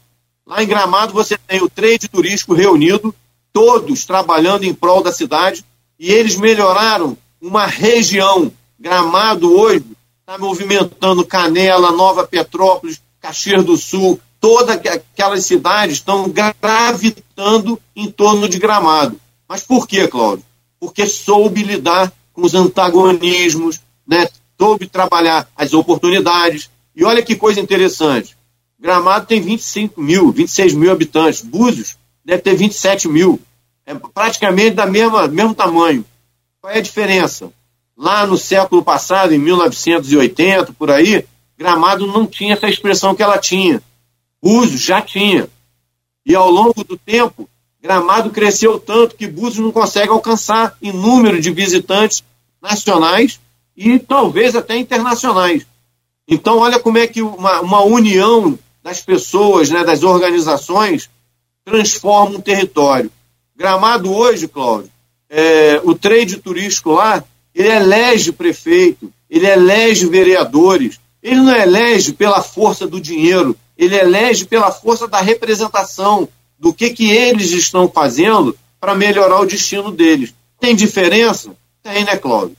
Lá 0.46 0.62
em 0.62 0.68
Gramado 0.68 1.14
você 1.14 1.38
tem 1.38 1.62
o 1.62 1.70
trade 1.70 2.08
turístico 2.08 2.54
reunido, 2.54 3.14
todos 3.52 4.06
trabalhando 4.06 4.64
em 4.64 4.74
prol 4.74 5.02
da 5.02 5.12
cidade, 5.12 5.64
e 5.98 6.12
eles 6.12 6.36
melhoraram 6.36 7.18
uma 7.42 7.66
região. 7.66 8.52
Gramado 8.80 9.56
hoje 9.58 9.86
está 10.20 10.38
movimentando 10.38 11.26
Canela, 11.26 11.92
Nova 11.92 12.28
Petrópolis, 12.28 13.02
Caxias 13.22 13.64
do 13.64 13.78
Sul, 13.78 14.20
todas 14.40 14.78
aquelas 14.86 15.46
cidades 15.46 15.96
estão 15.96 16.30
gravitando 16.30 17.80
em 17.96 18.12
torno 18.12 18.50
de 18.50 18.60
Gramado. 18.60 19.18
Mas 19.48 19.64
por 19.64 19.88
quê, 19.88 20.08
Cláudio? 20.08 20.46
Porque 20.80 21.06
soube 21.08 21.64
lidar 21.64 22.12
com 22.34 22.42
os 22.42 22.54
antagonismos, 22.54 23.80
né? 24.06 24.28
soube 24.60 24.88
trabalhar 24.88 25.48
as 25.56 25.74
oportunidades. 25.74 26.70
E 26.96 27.06
olha 27.06 27.24
que 27.24 27.36
coisa 27.36 27.60
interessante. 27.60 28.36
Gramado 28.84 29.26
tem 29.26 29.40
25 29.40 30.02
mil, 30.02 30.30
26 30.30 30.74
mil 30.74 30.92
habitantes. 30.92 31.42
Búzios 31.42 31.98
deve 32.26 32.42
ter 32.42 32.54
27 32.54 33.08
mil. 33.08 33.40
É 33.86 33.96
praticamente 33.96 34.72
da 34.72 34.86
mesma 34.86 35.26
mesmo 35.26 35.56
tamanho. 35.56 36.04
Qual 36.60 36.74
é 36.74 36.80
a 36.80 36.82
diferença? 36.82 37.50
Lá 37.96 38.28
no 38.28 38.38
século 38.38 38.84
passado, 38.84 39.34
em 39.34 39.38
1980, 39.38 40.74
por 40.74 40.92
aí, 40.92 41.26
Gramado 41.58 42.06
não 42.06 42.28
tinha 42.28 42.56
essa 42.56 42.68
expressão 42.68 43.16
que 43.16 43.24
ela 43.24 43.38
tinha. 43.38 43.82
Búzios 44.42 44.82
já 44.82 45.02
tinha. 45.02 45.48
E 46.26 46.36
ao 46.36 46.52
longo 46.52 46.84
do 46.84 46.98
tempo, 46.98 47.50
Gramado 47.82 48.32
cresceu 48.32 48.78
tanto 48.78 49.16
que 49.16 49.28
Búzios 49.28 49.64
não 49.64 49.72
consegue 49.72 50.10
alcançar 50.10 50.76
em 50.82 50.92
número 50.92 51.40
de 51.40 51.52
visitantes 51.52 52.22
nacionais 52.62 53.40
e 53.78 53.98
talvez 53.98 54.58
até 54.58 54.76
internacionais. 54.76 55.66
Então, 56.28 56.58
olha 56.58 56.80
como 56.80 56.98
é 56.98 57.08
que 57.08 57.22
uma, 57.22 57.62
uma 57.62 57.82
união 57.82 58.60
das 58.84 59.02
pessoas, 59.02 59.70
né, 59.70 59.84
das 59.84 60.04
organizações, 60.04 61.10
transforma 61.64 62.38
um 62.38 62.42
território. 62.42 63.10
Gramado 63.56 64.14
hoje, 64.14 64.48
Cláudio, 64.48 64.92
é, 65.30 65.80
o 65.84 65.96
trade 65.96 66.38
turístico 66.38 66.92
lá, 66.92 67.24
ele 67.56 67.70
elege 67.70 68.34
prefeito, 68.34 69.12
ele 69.30 69.48
elege 69.48 70.06
vereadores, 70.08 71.00
ele 71.22 71.38
não 71.38 71.56
elege 71.56 72.12
pela 72.12 72.42
força 72.42 72.86
do 72.86 73.00
dinheiro, 73.00 73.56
ele 73.78 73.96
elege 73.96 74.46
pela 74.46 74.72
força 74.72 75.08
da 75.08 75.22
representação, 75.22 76.28
do 76.60 76.74
que, 76.74 76.92
que 76.92 77.12
eles 77.12 77.52
estão 77.52 77.90
fazendo 77.90 78.58
para 78.80 78.96
melhorar 78.96 79.40
o 79.40 79.46
destino 79.46 79.92
deles. 79.92 80.34
Tem 80.60 80.76
diferença? 80.76 81.56
Tem, 81.82 82.04
né, 82.04 82.18
Cláudio? 82.18 82.56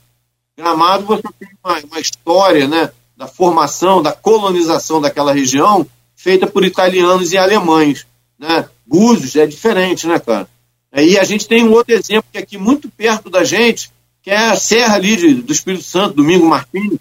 Gramado 0.57 1.05
você 1.05 1.23
tem 1.39 1.49
uma, 1.63 1.79
uma 1.79 1.99
história 1.99 2.67
né, 2.67 2.91
da 3.15 3.27
formação, 3.27 4.01
da 4.01 4.11
colonização 4.11 5.01
daquela 5.01 5.33
região 5.33 5.85
feita 6.25 6.47
por 6.47 6.65
italianos 6.65 7.31
e 7.31 7.37
alemães. 7.37 8.07
Né? 8.39 8.67
Búzios 8.83 9.35
é 9.35 9.45
diferente, 9.45 10.07
né, 10.07 10.17
cara? 10.17 10.49
E 10.91 11.19
a 11.19 11.23
gente 11.23 11.47
tem 11.47 11.63
um 11.63 11.71
outro 11.71 11.93
exemplo 11.93 12.25
que 12.31 12.39
é 12.39 12.41
aqui 12.41 12.57
muito 12.57 12.89
perto 12.89 13.29
da 13.29 13.43
gente, 13.43 13.91
que 14.23 14.31
é 14.31 14.37
a 14.37 14.55
Serra 14.55 14.95
ali 14.95 15.15
de, 15.15 15.35
do 15.35 15.53
Espírito 15.53 15.83
Santo, 15.83 16.15
Domingo 16.15 16.47
Martins, 16.47 16.97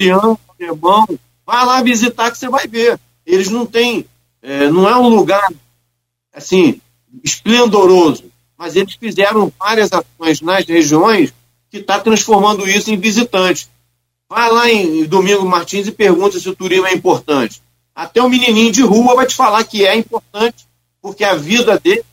Leão, 0.00 0.36
Alemão. 0.48 1.06
Vai 1.46 1.64
lá 1.64 1.80
visitar 1.84 2.32
que 2.32 2.38
você 2.38 2.48
vai 2.48 2.66
ver. 2.66 2.98
Eles 3.24 3.48
não 3.48 3.64
têm, 3.64 4.04
é, 4.42 4.68
não 4.70 4.88
é 4.88 4.96
um 4.96 5.08
lugar 5.08 5.46
assim, 6.34 6.80
esplendoroso, 7.22 8.24
mas 8.58 8.74
eles 8.74 8.94
fizeram 8.94 9.52
várias 9.56 9.90
ações 9.92 10.40
nas 10.40 10.66
regiões 10.66 11.32
que 11.70 11.78
está 11.78 12.00
transformando 12.00 12.68
isso 12.68 12.90
em 12.90 12.98
visitante. 12.98 13.68
Vai 14.28 14.50
lá 14.50 14.68
em 14.68 15.04
Domingo 15.04 15.46
Martins 15.46 15.86
e 15.86 15.92
pergunta 15.92 16.40
se 16.40 16.48
o 16.48 16.56
turismo 16.56 16.88
é 16.88 16.92
importante. 16.92 17.62
Até 17.96 18.22
o 18.22 18.28
menininho 18.28 18.70
de 18.70 18.82
rua 18.82 19.14
vai 19.14 19.24
te 19.24 19.34
falar 19.34 19.64
que 19.64 19.86
é 19.86 19.96
importante, 19.96 20.66
porque 21.00 21.24
a 21.24 21.34
vida 21.34 21.80
dele 21.82 22.04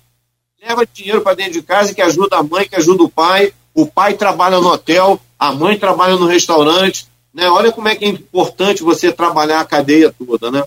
leva 0.66 0.88
dinheiro 0.92 1.20
para 1.20 1.36
dentro 1.36 1.54
de 1.54 1.62
casa 1.62 1.94
que 1.94 2.02
ajuda 2.02 2.38
a 2.38 2.44
mãe, 2.44 2.66
que 2.66 2.78
ajuda 2.78 3.04
o 3.04 3.10
pai. 3.10 3.52
O 3.76 3.86
pai 3.86 4.14
trabalha 4.14 4.62
no 4.62 4.70
hotel, 4.70 5.20
a 5.38 5.52
mãe 5.52 5.78
trabalha 5.78 6.16
no 6.16 6.26
restaurante. 6.26 7.06
Né? 7.34 7.50
Olha 7.50 7.70
como 7.70 7.90
é 7.90 7.96
que 7.96 8.06
é 8.06 8.08
importante 8.08 8.82
você 8.82 9.12
trabalhar 9.12 9.60
a 9.60 9.66
cadeia 9.66 10.14
toda, 10.26 10.50
né? 10.50 10.64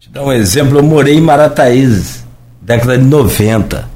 Te 0.00 0.08
dar 0.08 0.24
um 0.24 0.32
exemplo, 0.32 0.78
eu 0.78 0.82
morei 0.82 1.14
em 1.14 1.20
Marataízes, 1.20 2.24
década 2.60 2.98
de 2.98 3.04
90. 3.04 3.76
Pra 3.76 3.88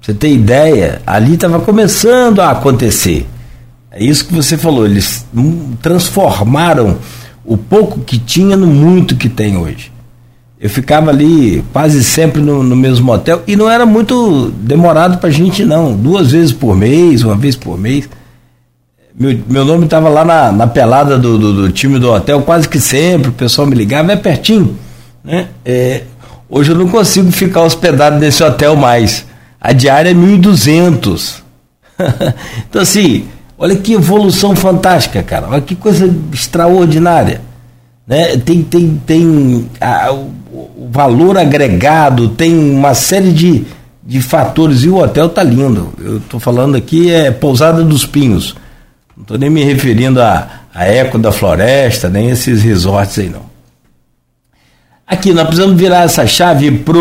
você 0.00 0.14
ter 0.14 0.30
ideia, 0.30 1.02
ali 1.04 1.34
estava 1.34 1.58
começando 1.58 2.40
a 2.40 2.50
acontecer. 2.50 3.26
É 3.90 4.04
isso 4.04 4.26
que 4.26 4.34
você 4.34 4.56
falou, 4.56 4.84
eles 4.84 5.26
transformaram 5.82 6.98
o 7.48 7.56
pouco 7.56 8.00
que 8.00 8.18
tinha 8.18 8.56
no 8.56 8.66
muito 8.66 9.16
que 9.16 9.28
tem 9.28 9.56
hoje. 9.56 9.90
Eu 10.60 10.68
ficava 10.68 11.10
ali 11.10 11.64
quase 11.72 12.04
sempre 12.04 12.42
no, 12.42 12.62
no 12.62 12.76
mesmo 12.76 13.10
hotel 13.10 13.42
e 13.46 13.56
não 13.56 13.70
era 13.70 13.86
muito 13.86 14.50
demorado 14.60 15.16
para 15.18 15.30
a 15.30 15.32
gente, 15.32 15.64
não. 15.64 15.96
Duas 15.96 16.32
vezes 16.32 16.52
por 16.52 16.76
mês, 16.76 17.22
uma 17.22 17.36
vez 17.36 17.56
por 17.56 17.78
mês. 17.78 18.08
Meu, 19.18 19.38
meu 19.48 19.64
nome 19.64 19.84
estava 19.84 20.10
lá 20.10 20.24
na, 20.24 20.52
na 20.52 20.66
pelada 20.66 21.16
do, 21.16 21.38
do, 21.38 21.52
do, 21.54 21.72
time 21.72 21.98
do 21.98 22.12
hotel 22.12 22.42
quase 22.42 22.68
que 22.68 22.78
sempre, 22.78 23.30
o 23.30 23.32
pessoal 23.32 23.66
me 23.66 23.74
ligava, 23.74 24.12
é 24.12 24.16
pertinho. 24.16 24.76
Né? 25.24 25.48
É, 25.64 26.02
hoje 26.50 26.72
eu 26.72 26.76
não 26.76 26.88
consigo 26.88 27.32
ficar 27.32 27.62
hospedado 27.62 28.18
nesse 28.18 28.42
hotel 28.42 28.76
mais. 28.76 29.24
A 29.60 29.72
diária 29.72 30.10
é 30.10 30.14
1.200. 30.14 31.36
então, 32.68 32.82
assim, 32.82 33.26
Olha 33.58 33.74
que 33.74 33.94
evolução 33.94 34.54
fantástica, 34.54 35.20
cara. 35.20 35.48
Olha 35.50 35.60
que 35.60 35.74
coisa 35.74 36.08
extraordinária. 36.32 37.40
Né? 38.06 38.36
Tem, 38.36 38.62
tem, 38.62 39.02
tem 39.04 39.68
a, 39.80 40.12
o, 40.12 40.88
valor 40.90 41.36
agregado, 41.36 42.28
tem 42.28 42.56
uma 42.56 42.94
série 42.94 43.32
de, 43.32 43.64
de 44.06 44.22
fatores. 44.22 44.84
E 44.84 44.88
o 44.88 44.98
hotel 44.98 45.28
tá 45.28 45.42
lindo. 45.42 45.92
Eu 45.98 46.18
estou 46.18 46.38
falando 46.38 46.76
aqui 46.76 47.10
é 47.10 47.32
Pousada 47.32 47.82
dos 47.82 48.06
Pinhos. 48.06 48.54
Não 49.16 49.22
estou 49.22 49.36
nem 49.36 49.50
me 49.50 49.64
referindo 49.64 50.22
a, 50.22 50.48
a 50.72 50.84
Eco 50.86 51.18
da 51.18 51.32
Floresta, 51.32 52.08
nem 52.08 52.30
esses 52.30 52.62
resorts 52.62 53.18
aí 53.18 53.28
não. 53.28 53.48
Aqui, 55.04 55.32
nós 55.32 55.46
precisamos 55.46 55.76
virar 55.76 56.04
essa 56.04 56.26
chave 56.26 56.70
para 56.70 56.98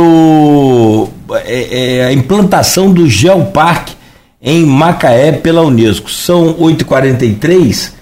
é, 1.44 1.98
é, 1.98 2.06
a 2.06 2.14
implantação 2.14 2.92
do 2.92 3.08
Geoparque 3.08 3.97
em 4.42 4.66
Macaé 4.66 5.32
pela 5.32 5.62
Unesco. 5.62 6.10
São 6.10 6.54
8h43. 6.56 7.94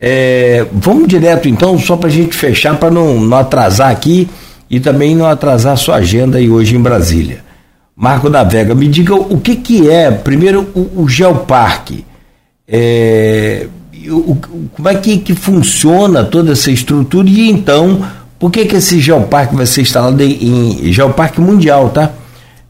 É, 0.00 0.66
vamos 0.72 1.08
direto 1.08 1.48
então, 1.48 1.78
só 1.78 1.96
para 1.96 2.08
a 2.08 2.12
gente 2.12 2.36
fechar, 2.36 2.76
para 2.76 2.90
não, 2.90 3.20
não 3.20 3.36
atrasar 3.36 3.90
aqui 3.90 4.28
e 4.70 4.78
também 4.78 5.14
não 5.14 5.26
atrasar 5.26 5.72
a 5.72 5.76
sua 5.76 5.96
agenda 5.96 6.38
aí 6.38 6.48
hoje 6.48 6.76
em 6.76 6.80
Brasília. 6.80 7.44
Marco 7.96 8.30
da 8.30 8.44
Vega, 8.44 8.76
me 8.76 8.86
diga 8.86 9.14
o 9.14 9.40
que, 9.40 9.56
que 9.56 9.90
é, 9.90 10.10
primeiro, 10.10 10.68
o, 10.74 11.02
o 11.02 11.08
Geoparque. 11.08 12.04
É, 12.66 13.66
o, 14.08 14.36
como 14.76 14.88
é 14.88 14.94
que, 14.94 15.18
que 15.18 15.34
funciona 15.34 16.22
toda 16.24 16.52
essa 16.52 16.70
estrutura 16.70 17.28
e 17.28 17.50
então, 17.50 18.06
por 18.38 18.52
que, 18.52 18.66
que 18.66 18.76
esse 18.76 19.00
Geoparque 19.00 19.56
vai 19.56 19.66
ser 19.66 19.82
instalado 19.82 20.22
em, 20.22 20.88
em 20.88 20.92
Geoparque 20.92 21.40
Mundial, 21.40 21.90
tá? 21.90 22.12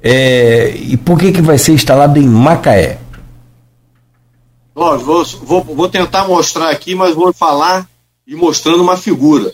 É, 0.03 0.70
e 0.77 0.97
por 0.97 1.19
que, 1.19 1.33
que 1.33 1.43
vai 1.43 1.59
ser 1.59 1.73
instalado 1.73 2.19
em 2.19 2.27
Macaé? 2.27 2.99
Vou, 4.75 5.25
vou, 5.25 5.65
vou 5.65 5.89
tentar 5.89 6.29
mostrar 6.29 6.70
aqui, 6.70 6.95
mas 6.95 7.15
vou 7.15 7.33
falar 7.33 7.89
e 8.27 8.37
mostrando 8.37 8.83
uma 8.83 8.97
figura. 8.97 9.53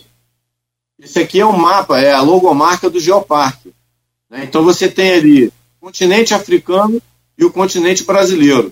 Esse 0.99 1.19
aqui 1.19 1.39
é 1.39 1.45
o 1.45 1.49
um 1.49 1.57
mapa, 1.57 1.99
é 1.99 2.11
a 2.11 2.21
logomarca 2.21 2.89
do 2.89 2.99
Geoparque. 2.99 3.73
Né? 4.29 4.43
Então 4.43 4.63
você 4.63 4.87
tem 4.87 5.13
ali 5.13 5.47
o 5.47 5.51
continente 5.81 6.33
africano 6.33 7.01
e 7.37 7.43
o 7.43 7.51
continente 7.51 8.03
brasileiro. 8.03 8.71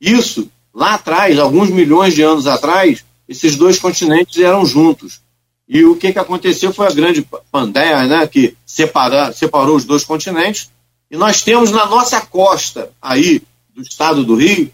Isso, 0.00 0.50
lá 0.74 0.94
atrás, 0.94 1.38
alguns 1.38 1.70
milhões 1.70 2.14
de 2.14 2.22
anos 2.22 2.46
atrás, 2.46 3.04
esses 3.28 3.56
dois 3.56 3.78
continentes 3.78 4.42
eram 4.42 4.66
juntos. 4.66 5.20
E 5.68 5.84
o 5.84 5.96
que, 5.96 6.12
que 6.12 6.18
aconteceu 6.18 6.72
foi 6.72 6.86
a 6.86 6.92
grande 6.92 7.26
Pandeia, 7.50 8.04
né, 8.06 8.26
que 8.26 8.56
separa, 8.66 9.32
separou 9.32 9.76
os 9.76 9.84
dois 9.84 10.04
continentes. 10.04 10.70
E 11.12 11.16
nós 11.16 11.42
temos 11.42 11.70
na 11.70 11.86
nossa 11.86 12.20
costa 12.22 12.90
aí 13.00 13.42
do 13.74 13.82
estado 13.82 14.24
do 14.24 14.34
Rio 14.34 14.72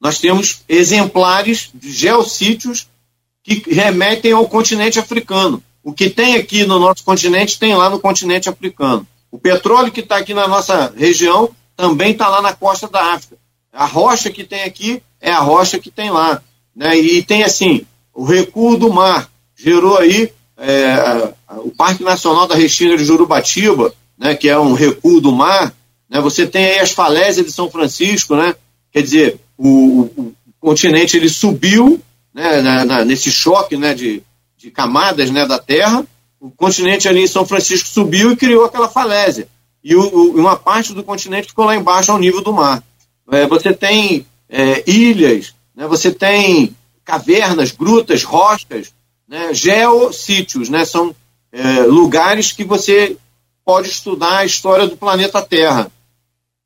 nós 0.00 0.18
temos 0.18 0.62
exemplares 0.68 1.70
de 1.74 1.90
geossítios 1.90 2.86
que 3.42 3.62
remetem 3.68 4.32
ao 4.32 4.46
continente 4.46 4.98
africano. 4.98 5.62
O 5.82 5.92
que 5.92 6.08
tem 6.08 6.36
aqui 6.36 6.64
no 6.64 6.78
nosso 6.78 7.02
continente 7.02 7.58
tem 7.58 7.74
lá 7.74 7.90
no 7.90 7.98
continente 7.98 8.48
africano. 8.48 9.06
O 9.30 9.38
petróleo 9.38 9.90
que 9.90 10.00
está 10.00 10.18
aqui 10.18 10.34
na 10.34 10.46
nossa 10.46 10.92
região 10.96 11.50
também 11.76 12.12
está 12.12 12.28
lá 12.28 12.40
na 12.40 12.52
costa 12.52 12.86
da 12.88 13.14
África. 13.14 13.36
A 13.72 13.86
rocha 13.86 14.30
que 14.30 14.44
tem 14.44 14.62
aqui 14.62 15.02
é 15.20 15.32
a 15.32 15.40
rocha 15.40 15.78
que 15.78 15.90
tem 15.90 16.10
lá. 16.10 16.42
Né? 16.74 16.96
E 16.98 17.22
tem 17.22 17.42
assim, 17.42 17.84
o 18.14 18.24
recuo 18.24 18.76
do 18.76 18.92
mar 18.92 19.28
gerou 19.56 19.98
aí 19.98 20.32
é, 20.56 21.32
o 21.58 21.70
Parque 21.70 22.02
Nacional 22.02 22.46
da 22.46 22.54
Restinga 22.54 22.96
de 22.96 23.04
Jurubatiba, 23.04 23.92
né, 24.16 24.34
que 24.34 24.48
é 24.48 24.58
um 24.58 24.74
recuo 24.74 25.20
do 25.20 25.32
mar. 25.32 25.72
Né? 26.08 26.20
Você 26.20 26.46
tem 26.46 26.64
aí 26.64 26.78
as 26.78 26.92
falésias 26.92 27.46
de 27.46 27.52
São 27.52 27.70
Francisco, 27.70 28.34
né? 28.34 28.54
quer 28.92 29.02
dizer, 29.02 29.40
o, 29.56 30.02
o, 30.16 30.34
continente 30.60 31.16
ele 31.16 31.28
subiu 31.28 32.00
né, 32.34 32.60
na, 32.60 32.84
na, 32.84 33.04
nesse 33.04 33.30
choque 33.30 33.76
né, 33.76 33.94
de, 33.94 34.22
de 34.56 34.70
camadas 34.70 35.30
né, 35.30 35.46
da 35.46 35.58
Terra, 35.58 36.04
o 36.40 36.50
continente 36.50 37.08
ali 37.08 37.20
em 37.20 37.26
São 37.26 37.46
Francisco 37.46 37.88
subiu 37.88 38.32
e 38.32 38.36
criou 38.36 38.64
aquela 38.64 38.88
falésia. 38.88 39.48
E 39.82 39.94
o, 39.94 40.02
o, 40.02 40.36
uma 40.36 40.56
parte 40.56 40.92
do 40.92 41.04
continente 41.04 41.48
ficou 41.48 41.64
lá 41.64 41.76
embaixo 41.76 42.10
ao 42.10 42.18
nível 42.18 42.42
do 42.42 42.52
mar. 42.52 42.82
É, 43.30 43.46
você 43.46 43.72
tem 43.72 44.26
é, 44.48 44.82
ilhas, 44.86 45.54
né, 45.74 45.86
você 45.86 46.10
tem 46.10 46.74
cavernas, 47.04 47.70
grutas, 47.70 48.24
rochas, 48.24 48.92
né, 49.28 49.52
geossítios, 49.52 50.68
né, 50.68 50.84
são 50.84 51.14
é, 51.52 51.80
lugares 51.82 52.52
que 52.52 52.64
você 52.64 53.16
pode 53.64 53.88
estudar 53.88 54.38
a 54.38 54.44
história 54.44 54.86
do 54.86 54.96
planeta 54.96 55.42
Terra. 55.42 55.90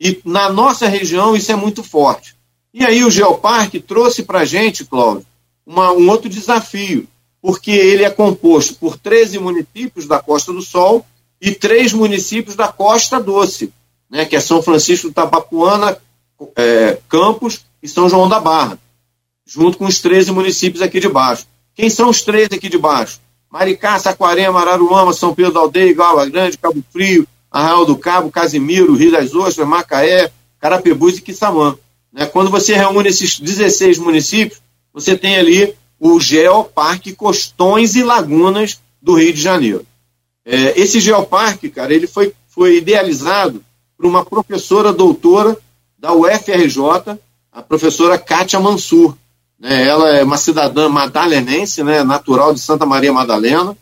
E 0.04 0.20
na 0.24 0.50
nossa 0.52 0.88
região 0.88 1.36
isso 1.36 1.52
é 1.52 1.54
muito 1.54 1.84
forte. 1.84 2.34
E 2.74 2.84
aí 2.84 3.04
o 3.04 3.10
Geoparque 3.10 3.78
trouxe 3.78 4.24
para 4.24 4.40
a 4.40 4.44
gente, 4.44 4.84
Cláudio, 4.84 5.24
uma, 5.64 5.92
um 5.92 6.10
outro 6.10 6.28
desafio, 6.28 7.06
porque 7.40 7.70
ele 7.70 8.02
é 8.02 8.10
composto 8.10 8.74
por 8.74 8.98
13 8.98 9.38
municípios 9.38 10.04
da 10.04 10.18
Costa 10.18 10.52
do 10.52 10.60
Sol 10.60 11.06
e 11.40 11.52
três 11.52 11.92
municípios 11.92 12.56
da 12.56 12.66
Costa 12.66 13.20
Doce, 13.20 13.72
né, 14.10 14.24
que 14.24 14.34
é 14.34 14.40
São 14.40 14.60
Francisco 14.60 15.06
do 15.06 15.14
Tabapuana, 15.14 15.96
é, 16.56 16.98
Campos 17.08 17.64
e 17.80 17.86
São 17.86 18.08
João 18.08 18.28
da 18.28 18.40
Barra, 18.40 18.76
junto 19.46 19.78
com 19.78 19.84
os 19.84 20.00
13 20.00 20.32
municípios 20.32 20.82
aqui 20.82 20.98
de 20.98 21.08
baixo. 21.08 21.46
Quem 21.76 21.88
são 21.88 22.08
os 22.08 22.22
13 22.22 22.56
aqui 22.56 22.68
de 22.68 22.78
baixo? 22.78 23.20
Maricá, 23.48 24.00
Saquarema, 24.00 24.60
Araruama, 24.60 25.12
São 25.12 25.32
Pedro 25.32 25.52
da 25.52 25.60
Aldeia, 25.60 25.90
Iguala 25.90 26.28
Grande, 26.28 26.58
Cabo 26.58 26.82
Frio, 26.90 27.24
Arraial 27.52 27.84
do 27.84 27.96
Cabo, 27.96 28.30
Casimiro, 28.30 28.94
Rio 28.94 29.12
das 29.12 29.34
Ostras, 29.34 29.68
Macaé, 29.68 30.32
Carapebus 30.58 31.18
e 31.18 31.22
Quissamã. 31.22 31.76
Né? 32.10 32.24
Quando 32.24 32.50
você 32.50 32.74
reúne 32.74 33.10
esses 33.10 33.38
16 33.38 33.98
municípios, 33.98 34.60
você 34.92 35.16
tem 35.16 35.36
ali 35.36 35.74
o 36.00 36.18
Geoparque 36.18 37.14
Costões 37.14 37.94
e 37.94 38.02
Lagunas 38.02 38.80
do 39.00 39.14
Rio 39.14 39.32
de 39.32 39.40
Janeiro. 39.40 39.86
É, 40.44 40.80
esse 40.80 40.98
geoparque, 40.98 41.68
cara, 41.68 41.94
ele 41.94 42.06
foi, 42.06 42.32
foi 42.48 42.78
idealizado 42.78 43.62
por 43.96 44.06
uma 44.06 44.24
professora 44.24 44.92
doutora 44.92 45.56
da 45.96 46.12
UFRJ, 46.12 47.18
a 47.52 47.62
professora 47.62 48.18
Kátia 48.18 48.58
Mansur. 48.58 49.16
Né? 49.58 49.86
Ela 49.86 50.16
é 50.16 50.24
uma 50.24 50.36
cidadã 50.36 50.88
madalenense, 50.88 51.84
né? 51.84 52.02
natural 52.02 52.52
de 52.52 52.60
Santa 52.60 52.84
Maria 52.84 53.12
Madalena, 53.12 53.76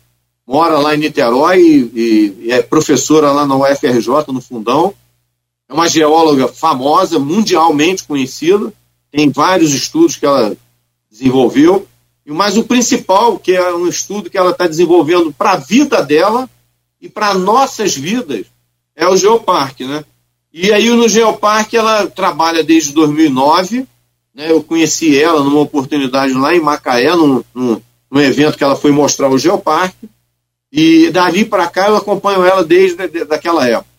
mora 0.51 0.79
lá 0.79 0.93
em 0.93 0.97
Niterói 0.97 1.61
e, 1.61 2.37
e 2.41 2.51
é 2.51 2.61
professora 2.61 3.31
lá 3.31 3.47
na 3.47 3.55
UFRJ, 3.55 4.33
no 4.33 4.41
Fundão. 4.41 4.93
É 5.69 5.73
uma 5.73 5.87
geóloga 5.87 6.49
famosa, 6.49 7.17
mundialmente 7.17 8.03
conhecida, 8.03 8.73
tem 9.09 9.29
vários 9.29 9.73
estudos 9.73 10.17
que 10.17 10.25
ela 10.25 10.53
desenvolveu. 11.09 11.87
Mas 12.27 12.57
o 12.57 12.65
principal, 12.65 13.39
que 13.39 13.53
é 13.53 13.73
um 13.73 13.87
estudo 13.87 14.29
que 14.29 14.37
ela 14.37 14.51
está 14.51 14.67
desenvolvendo 14.67 15.31
para 15.31 15.53
a 15.53 15.55
vida 15.57 16.03
dela 16.03 16.49
e 16.99 17.07
para 17.07 17.33
nossas 17.33 17.95
vidas, 17.95 18.45
é 18.93 19.07
o 19.07 19.15
Geoparque, 19.15 19.85
né? 19.85 20.03
E 20.51 20.73
aí 20.73 20.89
no 20.89 21.07
Geoparque 21.07 21.77
ela 21.77 22.07
trabalha 22.07 22.61
desde 22.61 22.91
2009, 22.91 23.87
né? 24.35 24.51
Eu 24.51 24.61
conheci 24.61 25.17
ela 25.17 25.41
numa 25.41 25.61
oportunidade 25.61 26.33
lá 26.33 26.53
em 26.53 26.59
Macaé, 26.59 27.15
num, 27.15 27.41
num, 27.55 27.81
num 28.11 28.19
evento 28.19 28.57
que 28.57 28.63
ela 28.65 28.75
foi 28.75 28.91
mostrar 28.91 29.29
o 29.29 29.39
Geoparque, 29.39 30.09
e 30.71 31.09
dali 31.11 31.43
para 31.43 31.67
cá 31.67 31.89
eu 31.89 31.97
acompanho 31.97 32.45
ela 32.45 32.63
desde 32.63 33.07
de, 33.07 33.25
daquela 33.25 33.67
época. 33.67 33.89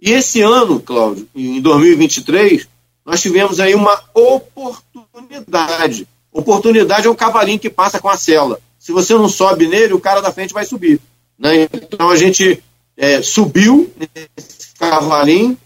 E 0.00 0.10
esse 0.10 0.40
ano, 0.40 0.80
Cláudio, 0.80 1.28
em 1.34 1.60
2023, 1.60 2.66
nós 3.04 3.20
tivemos 3.20 3.60
aí 3.60 3.74
uma 3.74 4.02
oportunidade 4.14 6.06
Oportunidade 6.32 7.06
é 7.06 7.10
um 7.10 7.14
cavalinho 7.14 7.58
que 7.58 7.68
passa 7.68 8.00
com 8.00 8.08
a 8.08 8.16
cela. 8.16 8.58
Se 8.78 8.90
você 8.90 9.12
não 9.12 9.28
sobe 9.28 9.68
nele, 9.68 9.92
o 9.92 10.00
cara 10.00 10.22
da 10.22 10.32
frente 10.32 10.54
vai 10.54 10.64
subir. 10.64 10.98
Né? 11.38 11.64
Então 11.64 12.08
a 12.08 12.16
gente 12.16 12.62
é, 12.96 13.20
subiu 13.20 13.92
nesse 13.98 14.74
cavalinho 14.78 15.58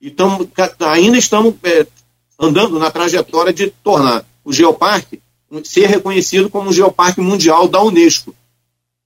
e 0.00 0.10
tamo, 0.10 0.50
ainda 0.80 1.16
estamos 1.16 1.54
é, 1.62 1.86
andando 2.38 2.78
na 2.78 2.90
trajetória 2.90 3.52
de 3.52 3.68
tornar 3.68 4.24
o 4.44 4.52
Geoparque 4.52 5.20
ser 5.64 5.86
reconhecido 5.86 6.50
como 6.50 6.68
um 6.68 6.72
Geoparque 6.72 7.20
Mundial 7.20 7.68
da 7.68 7.82
Unesco. 7.82 8.34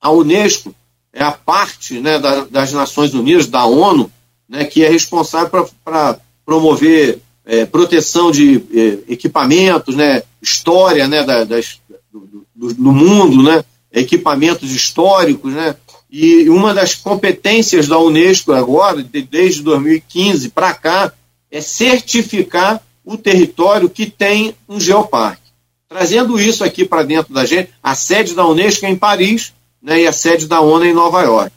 A 0.01 0.10
Unesco 0.10 0.74
é 1.12 1.22
a 1.22 1.32
parte 1.32 2.01
né, 2.01 2.18
da, 2.18 2.44
das 2.44 2.72
Nações 2.72 3.12
Unidas, 3.14 3.47
da 3.47 3.64
ONU, 3.66 4.10
né, 4.48 4.64
que 4.64 4.82
é 4.82 4.89
responsável 4.89 5.68
para 5.84 6.18
promover 6.44 7.20
é, 7.44 7.66
proteção 7.66 8.30
de 8.30 8.62
é, 8.72 9.12
equipamentos, 9.12 9.94
né, 9.94 10.22
história 10.40 11.06
né, 11.06 11.22
da, 11.22 11.44
das, 11.44 11.80
do, 12.12 12.47
do, 12.55 12.74
do, 12.74 12.93
mundo, 12.93 13.43
né, 13.43 13.64
equipamentos 13.93 14.70
históricos, 14.70 15.52
né, 15.52 15.76
e 16.10 16.48
uma 16.48 16.74
das 16.74 16.94
competências 16.94 17.89
da 17.89 17.98
Unesco 17.98 18.52
agora, 18.52 19.02
de, 19.02 19.22
desde 19.22 19.62
2015 19.62 20.51
para 20.51 20.74
cá, 20.74 21.12
é 21.51 21.60
certificar 21.60 22.82
o 23.05 23.16
território 23.16 23.90
que 23.90 24.06
tem 24.06 24.55
um 24.68 24.78
geoparque. 24.78 25.43
Trazendo 25.89 26.40
isso 26.40 26.64
aqui 26.64 26.84
para 26.84 27.02
dentro 27.02 27.34
da 27.34 27.44
gente, 27.44 27.70
a 27.82 27.94
sede 27.94 28.34
da 28.34 28.47
Unesco 28.47 28.86
é 28.86 28.89
em 28.89 28.97
Paris 28.97 29.52
né, 29.82 30.02
e 30.02 30.06
a 30.06 30.12
sede 30.12 30.46
da 30.46 30.60
ONU 30.60 30.84
em 30.84 30.94
Nova 30.94 31.22
York. 31.22 31.52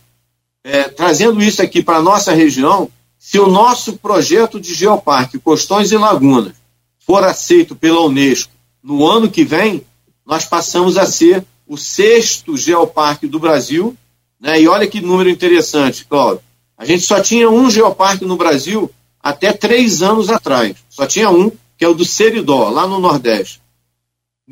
É, 0.63 0.83
trazendo 0.85 1.43
isso 1.43 1.61
aqui 1.61 1.83
para 1.83 1.97
a 1.97 2.01
nossa 2.01 2.33
região, 2.33 2.89
se 3.19 3.39
o 3.39 3.47
nosso 3.47 3.97
projeto 3.97 4.59
de 4.59 4.73
geoparque 4.73 5.39
Costões 5.39 5.91
e 5.91 5.97
Lagunas 5.97 6.53
for 6.99 7.23
aceito 7.23 7.75
pela 7.75 8.01
Unesco 8.01 8.51
no 8.83 9.07
ano 9.07 9.29
que 9.29 9.43
vem, 9.43 9.83
nós 10.25 10.45
passamos 10.45 10.97
a 10.97 11.05
ser 11.05 11.45
o 11.67 11.77
sexto 11.77 12.57
geoparque 12.57 13.27
do 13.27 13.39
Brasil. 13.39 13.95
Né? 14.39 14.61
E 14.61 14.67
olha 14.67 14.87
que 14.87 15.01
número 15.01 15.29
interessante, 15.29 16.05
Cláudio. 16.05 16.41
A 16.77 16.85
gente 16.85 17.03
só 17.03 17.19
tinha 17.19 17.49
um 17.49 17.69
geoparque 17.69 18.25
no 18.25 18.35
Brasil 18.35 18.91
até 19.21 19.53
três 19.53 20.01
anos 20.01 20.29
atrás. 20.29 20.75
Só 20.89 21.07
tinha 21.07 21.29
um, 21.29 21.51
que 21.77 21.85
é 21.85 21.87
o 21.87 21.93
do 21.93 22.05
Seridó, 22.05 22.69
lá 22.69 22.87
no 22.87 22.99
Nordeste. 22.99 23.61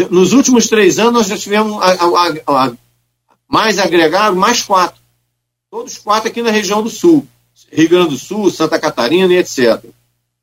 Nos 0.10 0.34
últimos 0.34 0.68
três 0.68 0.98
anos, 0.98 1.14
nós 1.14 1.28
já 1.28 1.38
tivemos 1.38 1.80
a, 1.82 1.92
a, 1.92 2.66
a, 2.66 2.74
mais 3.54 3.78
agregado, 3.78 4.36
mais 4.36 4.64
quatro. 4.64 5.00
Todos 5.70 6.00
quatro 6.00 6.28
aqui 6.28 6.42
na 6.42 6.50
região 6.50 6.82
do 6.82 6.90
Sul. 6.90 7.28
Rio 7.72 7.88
Grande 7.88 8.10
do 8.10 8.18
Sul, 8.18 8.50
Santa 8.50 8.80
Catarina 8.80 9.32
e 9.32 9.38
etc. 9.38 9.80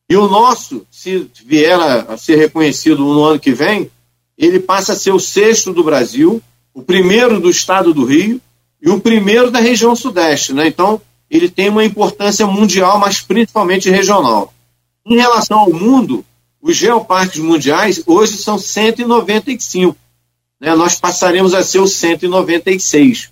E 0.09 0.17
o 0.17 0.29
nosso, 0.29 0.87
se 0.93 1.29
vier 1.45 1.77
a, 1.77 2.17
ser 2.17 2.37
reconhecido 2.37 3.03
no 3.03 3.25
ano 3.25 3.41
que 3.41 3.51
vem, 3.51 3.91
ele 4.39 4.61
passa 4.61 4.93
a 4.93 4.97
ser 4.97 5.11
o 5.11 5.19
sexto 5.19 5.73
do 5.73 5.83
Brasil, 5.83 6.41
o 6.73 6.83
primeiro 6.83 7.41
do 7.41 7.51
estado 7.51 7.93
do 7.93 8.05
Rio 8.05 8.41
e 8.81 8.89
o 8.89 9.01
primeiro 9.01 9.51
da 9.51 9.59
região 9.59 9.97
sudeste. 9.97 10.53
Né? 10.53 10.69
Então, 10.69 11.01
ele 11.29 11.51
tem 11.51 11.69
uma 11.69 11.85
importância 11.85 12.47
mundial, 12.47 12.97
mas 13.01 13.21
principalmente 13.21 13.91
regional. 13.91 14.55
Em 15.05 15.17
relação 15.17 15.59
ao 15.59 15.73
mundo, 15.73 16.25
os 16.63 16.77
geoparques 16.77 17.41
mundiais 17.41 18.05
hoje 18.07 18.37
são 18.37 18.57
195. 18.57 19.97
Né? 20.61 20.75
Nós 20.75 21.01
passaremos 21.01 21.55
a 21.55 21.63
ser 21.63 21.79
os 21.79 21.95
196. 21.95 23.31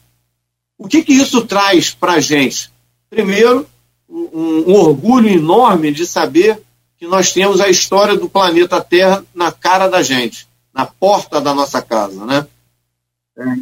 O 0.79 0.89
que, 0.89 1.03
que 1.03 1.13
isso 1.13 1.45
traz 1.45 1.91
para 1.91 2.15
a 2.15 2.21
gente? 2.21 2.71
Primeiro, 3.11 3.67
um, 4.09 4.65
um 4.67 4.75
orgulho 4.75 5.29
enorme 5.29 5.93
de 5.93 6.07
saber 6.07 6.63
que 6.99 7.07
nós 7.07 7.33
temos 7.33 7.61
a 7.61 7.69
história 7.69 8.17
do 8.17 8.29
planeta 8.29 8.81
Terra 8.81 9.25
na 9.35 9.53
cara 9.53 9.87
da 9.87 10.03
gente, 10.03 10.49
na 10.73 10.87
porta 10.87 11.41
da 11.41 11.55
nossa 11.55 11.83
casa, 11.83 12.25
né? 12.25 12.47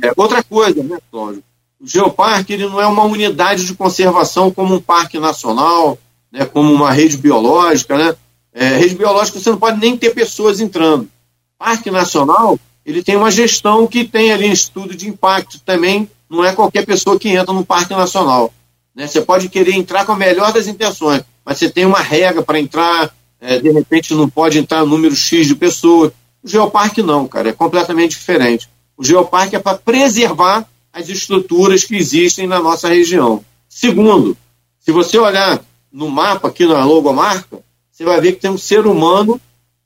É, 0.02 0.12
outra 0.16 0.43
coisa, 0.43 0.82
né, 0.82 0.98
Cláudio? 1.10 1.44
O 1.78 1.86
Geoparque 1.86 2.55
ele 2.55 2.66
não 2.66 2.80
é 2.80 2.86
uma 2.86 3.05
unidade 3.05 3.66
de 3.66 3.74
conservação 3.74 4.51
como 4.51 4.74
um 4.74 4.80
parque 4.80 5.18
nacional, 5.18 5.98
né, 6.32 6.47
como 6.47 6.72
uma 6.72 6.90
rede 6.90 7.18
biológica, 7.18 7.98
né? 7.98 8.16
É, 8.55 8.68
rede 8.78 8.94
biológica 8.94 9.38
você 9.38 9.51
não 9.51 9.59
pode 9.59 9.78
nem 9.78 9.98
ter 9.98 10.14
pessoas 10.14 10.60
entrando. 10.60 11.10
Parque 11.59 11.90
nacional 11.90 12.59
ele 12.86 13.02
tem 13.02 13.16
uma 13.16 13.32
gestão 13.32 13.84
que 13.88 14.04
tem 14.04 14.32
ali 14.32 14.48
estudo 14.48 14.94
de 14.94 15.08
impacto 15.08 15.58
também. 15.58 16.08
Não 16.30 16.44
é 16.44 16.54
qualquer 16.54 16.86
pessoa 16.86 17.18
que 17.18 17.28
entra 17.28 17.52
no 17.52 17.66
parque 17.66 17.92
nacional. 17.92 18.54
Né? 18.94 19.08
Você 19.08 19.20
pode 19.20 19.48
querer 19.48 19.72
entrar 19.72 20.06
com 20.06 20.12
a 20.12 20.16
melhor 20.16 20.52
das 20.52 20.68
intenções, 20.68 21.22
mas 21.44 21.58
você 21.58 21.68
tem 21.68 21.84
uma 21.84 21.98
regra 21.98 22.42
para 22.42 22.60
entrar, 22.60 23.12
é, 23.40 23.58
de 23.58 23.72
repente 23.72 24.14
não 24.14 24.28
pode 24.28 24.58
entrar 24.58 24.84
um 24.84 24.86
número 24.86 25.16
X 25.16 25.48
de 25.48 25.56
pessoas. 25.56 26.12
O 26.44 26.48
Geoparque 26.48 27.02
não, 27.02 27.26
cara, 27.26 27.48
é 27.48 27.52
completamente 27.52 28.10
diferente. 28.10 28.68
O 28.96 29.04
Geoparque 29.04 29.56
é 29.56 29.58
para 29.58 29.76
preservar 29.76 30.64
as 30.92 31.08
estruturas 31.08 31.84
que 31.84 31.96
existem 31.96 32.46
na 32.46 32.60
nossa 32.60 32.88
região. 32.88 33.44
Segundo, 33.68 34.36
se 34.78 34.92
você 34.92 35.18
olhar 35.18 35.60
no 35.92 36.08
mapa 36.08 36.48
aqui 36.48 36.64
na 36.64 36.84
logomarca, 36.84 37.58
você 37.90 38.04
vai 38.04 38.20
ver 38.20 38.32
que 38.32 38.40
tem 38.40 38.50
um 38.50 38.56
ser 38.56 38.86
humano, 38.86 39.40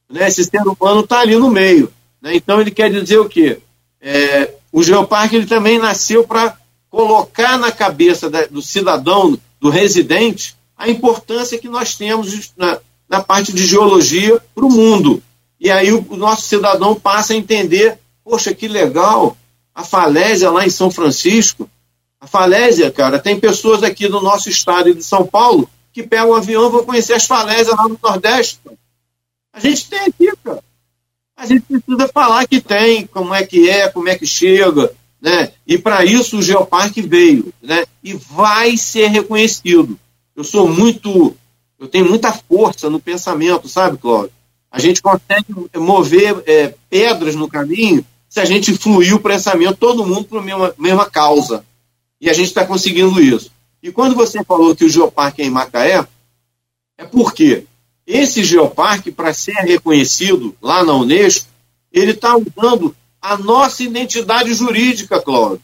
né? 0.09 0.29
Esse 0.29 0.45
ser 0.45 0.63
humano 0.63 1.01
está 1.01 1.21
ali 1.21 1.37
no 1.37 1.49
meio. 1.49 1.91
Né? 2.21 2.37
Então 2.37 2.61
ele 2.61 2.71
quer 2.71 2.91
dizer 2.91 3.19
o 3.19 3.29
quê? 3.29 3.59
É, 4.01 4.55
o 4.73 4.83
Geoparque 4.83 5.37
ele 5.37 5.47
também 5.47 5.79
nasceu 5.79 6.25
para 6.25 6.57
colocar 6.91 7.59
na 7.59 7.71
cabeça 7.71 8.29
da, 8.29 8.47
do 8.47 8.61
cidadão, 8.61 9.39
do 9.61 9.71
residente, 9.71 10.57
a 10.77 10.89
importância 10.89 11.59
que 11.59 11.69
nós 11.69 11.95
temos 11.95 12.53
na, 12.57 12.79
na 13.09 13.21
parte 13.21 13.53
de 13.53 13.67
geologia 13.67 14.41
para 14.55 14.65
o 14.65 14.71
mundo. 14.71 15.23
E 15.61 15.71
aí 15.71 15.93
o, 15.93 16.05
o, 16.09 16.17
nosso 16.17 16.43
cidadão 16.43 16.95
passa 16.95 17.35
a 17.35 17.37
entender, 17.37 17.99
poxa, 18.25 18.55
que 18.55 18.67
legal, 18.67 19.37
A 19.75 19.85
falésia 19.85 20.51
lá 20.51 20.67
em 20.67 20.71
São 20.71 20.91
Francisco, 20.91 21.69
a 22.21 22.27
falésia, 22.27 22.91
cara, 22.91 23.19
tem 23.19 23.39
pessoas 23.39 23.83
aqui 23.83 24.09
do 24.09 24.21
nosso 24.21 24.49
estado 24.49 24.89
e 24.89 24.95
de 24.95 25.03
São 25.03 25.27
Paulo 25.27 25.69
que 25.93 26.03
pegam 26.03 26.31
um 26.31 26.35
avião 26.35 26.67
e 26.67 26.71
vão 26.71 26.85
conhecer 26.85 27.15
as 27.15 27.27
falésias 27.27 27.77
lá 27.77 27.89
no 27.89 27.99
Nordeste. 28.03 28.61
A 29.53 29.61
gente 29.61 29.89
tem 29.89 30.01
aqui, 30.01 30.33
cara. 30.45 30.63
A 31.41 31.47
gente 31.47 31.63
precisa 31.63 32.07
falar 32.13 32.47
que 32.47 32.61
tem, 32.61 33.07
como 33.07 33.33
é 33.35 33.47
que 33.47 33.67
é, 33.67 33.89
como 33.89 34.11
é 34.11 34.15
que 34.15 34.27
chega, 34.27 34.93
né? 35.19 35.51
E 35.67 35.79
para 35.79 36.05
isso 36.05 36.37
o 36.37 36.43
Geoparque 36.43 37.01
veio, 37.01 37.51
né? 37.63 37.87
E 38.05 38.13
vai 38.13 38.77
ser 38.77 39.07
reconhecido. 39.07 39.99
Eu 40.37 40.45
sou 40.45 40.69
muito, 40.69 41.35
eu 41.79 41.89
tenho 41.89 42.07
muita 42.07 42.31
força 42.31 42.91
no 42.91 43.01
pensamento, 43.01 43.71
sabe, 43.71 43.97
Cláudio? 43.97 44.33
A 44.71 44.79
gente 44.79 45.01
consegue 45.01 45.47
mover 45.77 46.43
é, 46.47 46.75
pedras 46.91 47.35
no 47.35 47.49
caminho 47.49 48.05
se 48.29 48.39
a 48.39 48.45
gente 48.45 48.77
fluir 48.77 49.15
o 49.15 49.21
pensamento, 49.21 49.79
todo 49.79 50.07
mundo 50.07 50.25
para 50.25 50.41
a 50.41 50.43
mesma, 50.43 50.75
mesma 50.77 51.09
causa. 51.09 51.65
E 52.21 52.29
a 52.29 52.35
gente 52.35 52.49
está 52.49 52.67
conseguindo 52.67 53.19
isso. 53.19 53.51
E 53.83 53.91
quando 53.91 54.15
você 54.15 54.45
falou 54.45 54.77
que 54.77 54.85
o 54.85 54.91
Geoparque 54.91 55.41
é 55.41 55.47
em 55.47 55.51
Macaé, 55.51 56.07
é 56.99 57.05
porque 57.07 57.65
esse 58.11 58.43
Geoparque, 58.43 59.13
para 59.13 59.33
ser 59.33 59.53
reconhecido 59.53 60.57
lá 60.61 60.83
na 60.85 60.95
Unesco, 60.95 61.47
ele 61.93 62.11
está 62.11 62.37
usando 62.37 62.95
a 63.23 63.37
nossa 63.37 63.85
identidade 63.85 64.53
jurídica, 64.53 65.21
Cláudio, 65.21 65.63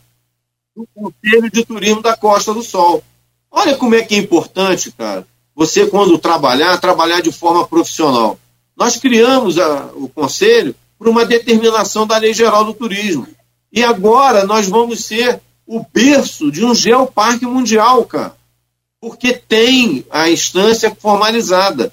do 0.76 0.86
Conselho 0.94 1.50
de 1.50 1.64
Turismo 1.64 2.02
da 2.02 2.16
Costa 2.16 2.54
do 2.54 2.62
Sol. 2.62 3.02
Olha 3.50 3.76
como 3.76 3.94
é 3.94 4.02
que 4.02 4.14
é 4.14 4.18
importante, 4.18 4.92
cara, 4.92 5.26
você, 5.54 5.86
quando 5.86 6.18
trabalhar, 6.18 6.78
trabalhar 6.78 7.20
de 7.20 7.32
forma 7.32 7.66
profissional. 7.66 8.38
Nós 8.76 8.96
criamos 8.96 9.58
a, 9.58 9.90
o 9.94 10.08
Conselho 10.08 10.74
por 10.98 11.08
uma 11.08 11.24
determinação 11.24 12.06
da 12.06 12.18
Lei 12.18 12.32
Geral 12.32 12.64
do 12.64 12.74
Turismo. 12.74 13.26
E 13.72 13.82
agora 13.82 14.44
nós 14.44 14.68
vamos 14.68 15.04
ser 15.04 15.40
o 15.66 15.84
berço 15.92 16.52
de 16.52 16.64
um 16.64 16.74
geoparque 16.74 17.44
mundial, 17.44 18.04
cara. 18.04 18.36
Porque 19.00 19.32
tem 19.32 20.04
a 20.10 20.30
instância 20.30 20.94
formalizada. 20.94 21.92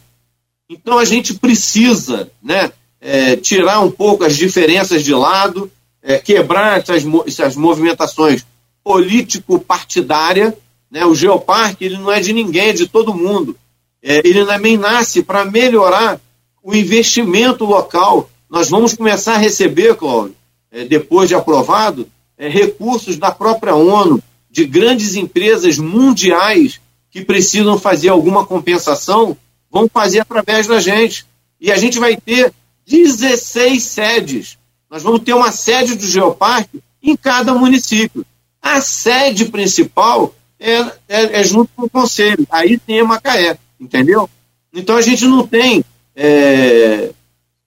Então 0.74 0.98
a 0.98 1.06
gente 1.06 1.36
precisa 1.36 2.32
né, 2.42 2.72
é, 3.00 3.36
tirar 3.36 3.80
um 3.82 3.92
pouco 3.92 4.24
as 4.24 4.36
diferenças 4.36 5.04
de 5.04 5.14
lado, 5.14 5.72
é, 6.02 6.18
quebrar 6.18 6.80
essas, 6.80 7.04
essas 7.28 7.56
movimentações 7.56 8.46
político-partidária. 8.84 10.58
Né? 10.90 11.06
O 11.06 11.16
Geoparque 11.16 11.86
ele 11.86 11.98
não 11.98 12.12
é 12.12 12.20
de 12.20 12.34
ninguém, 12.34 12.70
é 12.70 12.74
de 12.74 12.88
todo 12.88 13.14
mundo. 13.14 13.56
É, 14.02 14.18
ele 14.26 14.46
também 14.46 14.78
nasce 14.78 15.22
para 15.22 15.46
melhorar 15.46 16.20
o 16.62 16.74
investimento 16.74 17.66
local. 17.66 18.30
Nós 18.50 18.70
vamos 18.70 18.94
começar 18.94 19.36
a 19.36 19.38
receber, 19.38 19.96
Cláudio, 19.96 20.36
é, 20.72 20.86
depois 20.86 21.30
de 21.30 21.36
aprovado, 21.36 22.08
é, 22.38 22.50
recursos 22.50 23.16
da 23.16 23.32
própria 23.32 23.76
ONU, 23.76 24.22
de 24.50 24.66
grandes 24.66 25.16
empresas 25.16 25.78
mundiais 25.78 26.80
que 27.10 27.24
precisam 27.24 27.78
fazer 27.78 28.10
alguma 28.10 28.46
compensação, 28.46 29.38
vão 29.74 29.90
fazer 29.92 30.20
através 30.20 30.68
da 30.68 30.80
gente. 30.80 31.26
E 31.60 31.72
a 31.72 31.78
gente 31.78 31.98
vai 31.98 32.16
ter 32.16 32.54
16 32.88 33.82
sedes. 33.82 34.58
Nós 34.90 35.02
vamos 35.02 35.24
ter 35.24 35.34
uma 35.34 35.52
sede 35.52 35.96
do 35.96 36.06
Geoparque 36.06 36.80
em 37.02 37.18
cada 37.18 37.56
município. 37.56 38.24
A 38.62 38.80
sede 38.80 39.46
principal 39.46 40.36
é, 40.60 40.80
é, 41.10 41.40
é 41.40 41.44
junto 41.44 41.72
com 41.76 41.86
o 41.88 41.90
conselho. 41.90 42.46
Aí 42.52 42.78
tem 42.78 43.02
Macaé, 43.02 43.58
entendeu? 43.80 44.30
Então 44.72 44.96
a 44.96 45.02
gente 45.02 45.26
não 45.26 45.46
tem 45.48 45.84
é, 46.16 47.10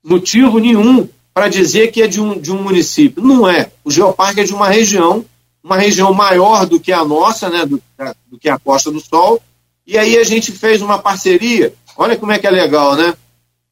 motivo 0.05 0.61
nenhum 0.61 1.09
para 1.35 1.49
dizer 1.49 1.91
que 1.91 2.01
é 2.01 2.07
de 2.07 2.21
um, 2.21 2.39
de 2.39 2.53
um 2.53 2.63
município. 2.63 3.23
Não 3.23 3.49
é. 3.49 3.71
O 3.85 3.91
Geoparque 3.91 4.41
é 4.41 4.45
de 4.45 4.55
uma 4.55 4.69
região, 4.69 5.25
uma 5.63 5.77
região 5.77 6.15
maior 6.15 6.65
do 6.65 6.79
que 6.79 6.93
a 6.93 7.05
nossa, 7.05 7.51
né, 7.51 7.67
do, 7.67 7.83
do 8.31 8.39
que 8.39 8.49
a 8.49 8.59
Costa 8.59 8.91
do 8.93 9.01
Sol. 9.01 9.43
E 9.87 9.99
aí 9.99 10.17
a 10.17 10.25
gente 10.25 10.53
fez 10.53 10.81
uma 10.81 10.99
parceria. 10.99 11.75
Olha 11.97 12.17
como 12.17 12.33
é 12.33 12.39
que 12.39 12.47
é 12.47 12.51
legal, 12.51 12.95
né? 12.95 13.15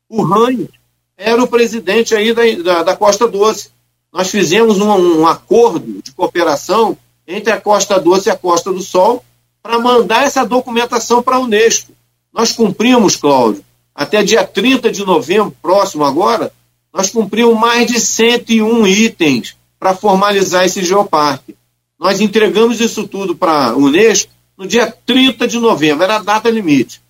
O 0.09 0.22
Ranho 0.22 0.68
era 1.16 1.42
o 1.42 1.48
presidente 1.48 2.14
aí 2.14 2.32
da, 2.32 2.42
da, 2.62 2.82
da 2.82 2.96
Costa 2.96 3.28
Doce. 3.28 3.70
Nós 4.12 4.30
fizemos 4.30 4.78
um, 4.78 5.20
um, 5.20 5.26
acordo 5.26 6.01
de 6.02 6.12
cooperação 6.12 6.96
entre 7.26 7.52
a 7.52 7.60
Costa 7.60 7.98
Doce 7.98 8.28
e 8.28 8.32
a 8.32 8.36
Costa 8.36 8.72
do 8.72 8.80
Sol 8.80 9.24
para 9.62 9.78
mandar 9.78 10.24
essa 10.24 10.44
documentação 10.44 11.22
para 11.22 11.36
a 11.36 11.40
Unesco. 11.40 11.92
Nós 12.32 12.52
cumprimos, 12.52 13.16
Cláudio, 13.16 13.64
até 13.94 14.22
dia 14.22 14.44
30 14.44 14.90
de 14.90 15.05
novembro, 15.05 15.56
próximo 15.62 16.05
agora, 16.05 16.52
nós 16.92 17.10
cumprimos 17.10 17.59
mais 17.59 17.86
de 17.86 18.01
101 18.01 18.86
itens 18.86 19.56
para 19.78 19.94
formalizar 19.94 20.64
esse 20.64 20.84
geoparque. 20.84 21.56
Nós 21.98 22.20
entregamos 22.20 22.80
isso 22.80 23.06
tudo 23.06 23.34
para 23.34 23.70
a 23.70 23.76
Unesco 23.76 24.30
no 24.56 24.66
dia 24.66 24.92
30 25.05 25.48
de 25.48 25.59
novembro, 25.59 26.05
era 26.05 26.16
a 26.16 26.22
data 26.22 26.48
limite. 26.48 27.03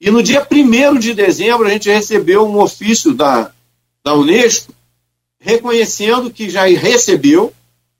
E 0.00 0.10
no 0.10 0.22
dia 0.22 0.46
1 0.50 0.98
de 0.98 1.14
dezembro, 1.14 1.66
a 1.66 1.70
gente 1.70 1.88
recebeu 1.88 2.46
um 2.46 2.58
ofício 2.58 3.14
da, 3.14 3.50
da 4.04 4.14
Unesco 4.14 4.74
reconhecendo 5.44 6.30
que 6.30 6.48
já 6.48 6.64
recebeu, 6.64 7.52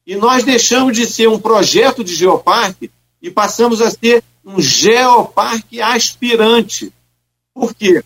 e 0.07 0.16
nós 0.16 0.45
deixamos 0.45 0.97
de 0.97 1.07
ser 1.07 1.29
um 1.29 1.39
projeto 1.39 2.03
de 2.03 2.15
geoparque 2.15 2.91
e 3.21 3.31
passamos 3.31 3.83
a 3.83 3.91
ser 3.91 4.25
um 4.45 4.61
geoparque 4.61 5.81
aspirante. 5.81 6.93
Por 7.55 7.75
quê? 7.75 8.03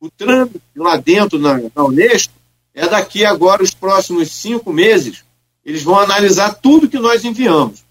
O 0.00 0.08
trâmite 0.08 0.60
lá 0.76 0.96
dentro 0.96 1.38
na, 1.38 1.60
na 1.74 1.84
Unesco 1.84 2.32
é 2.72 2.86
daqui 2.86 3.24
agora, 3.24 3.62
os 3.62 3.74
próximos 3.74 4.30
cinco 4.30 4.72
meses, 4.72 5.24
eles 5.64 5.82
vão 5.82 5.98
analisar 5.98 6.54
tudo 6.54 6.88
que 6.88 6.98
nós 6.98 7.24
enviamos. 7.24 7.84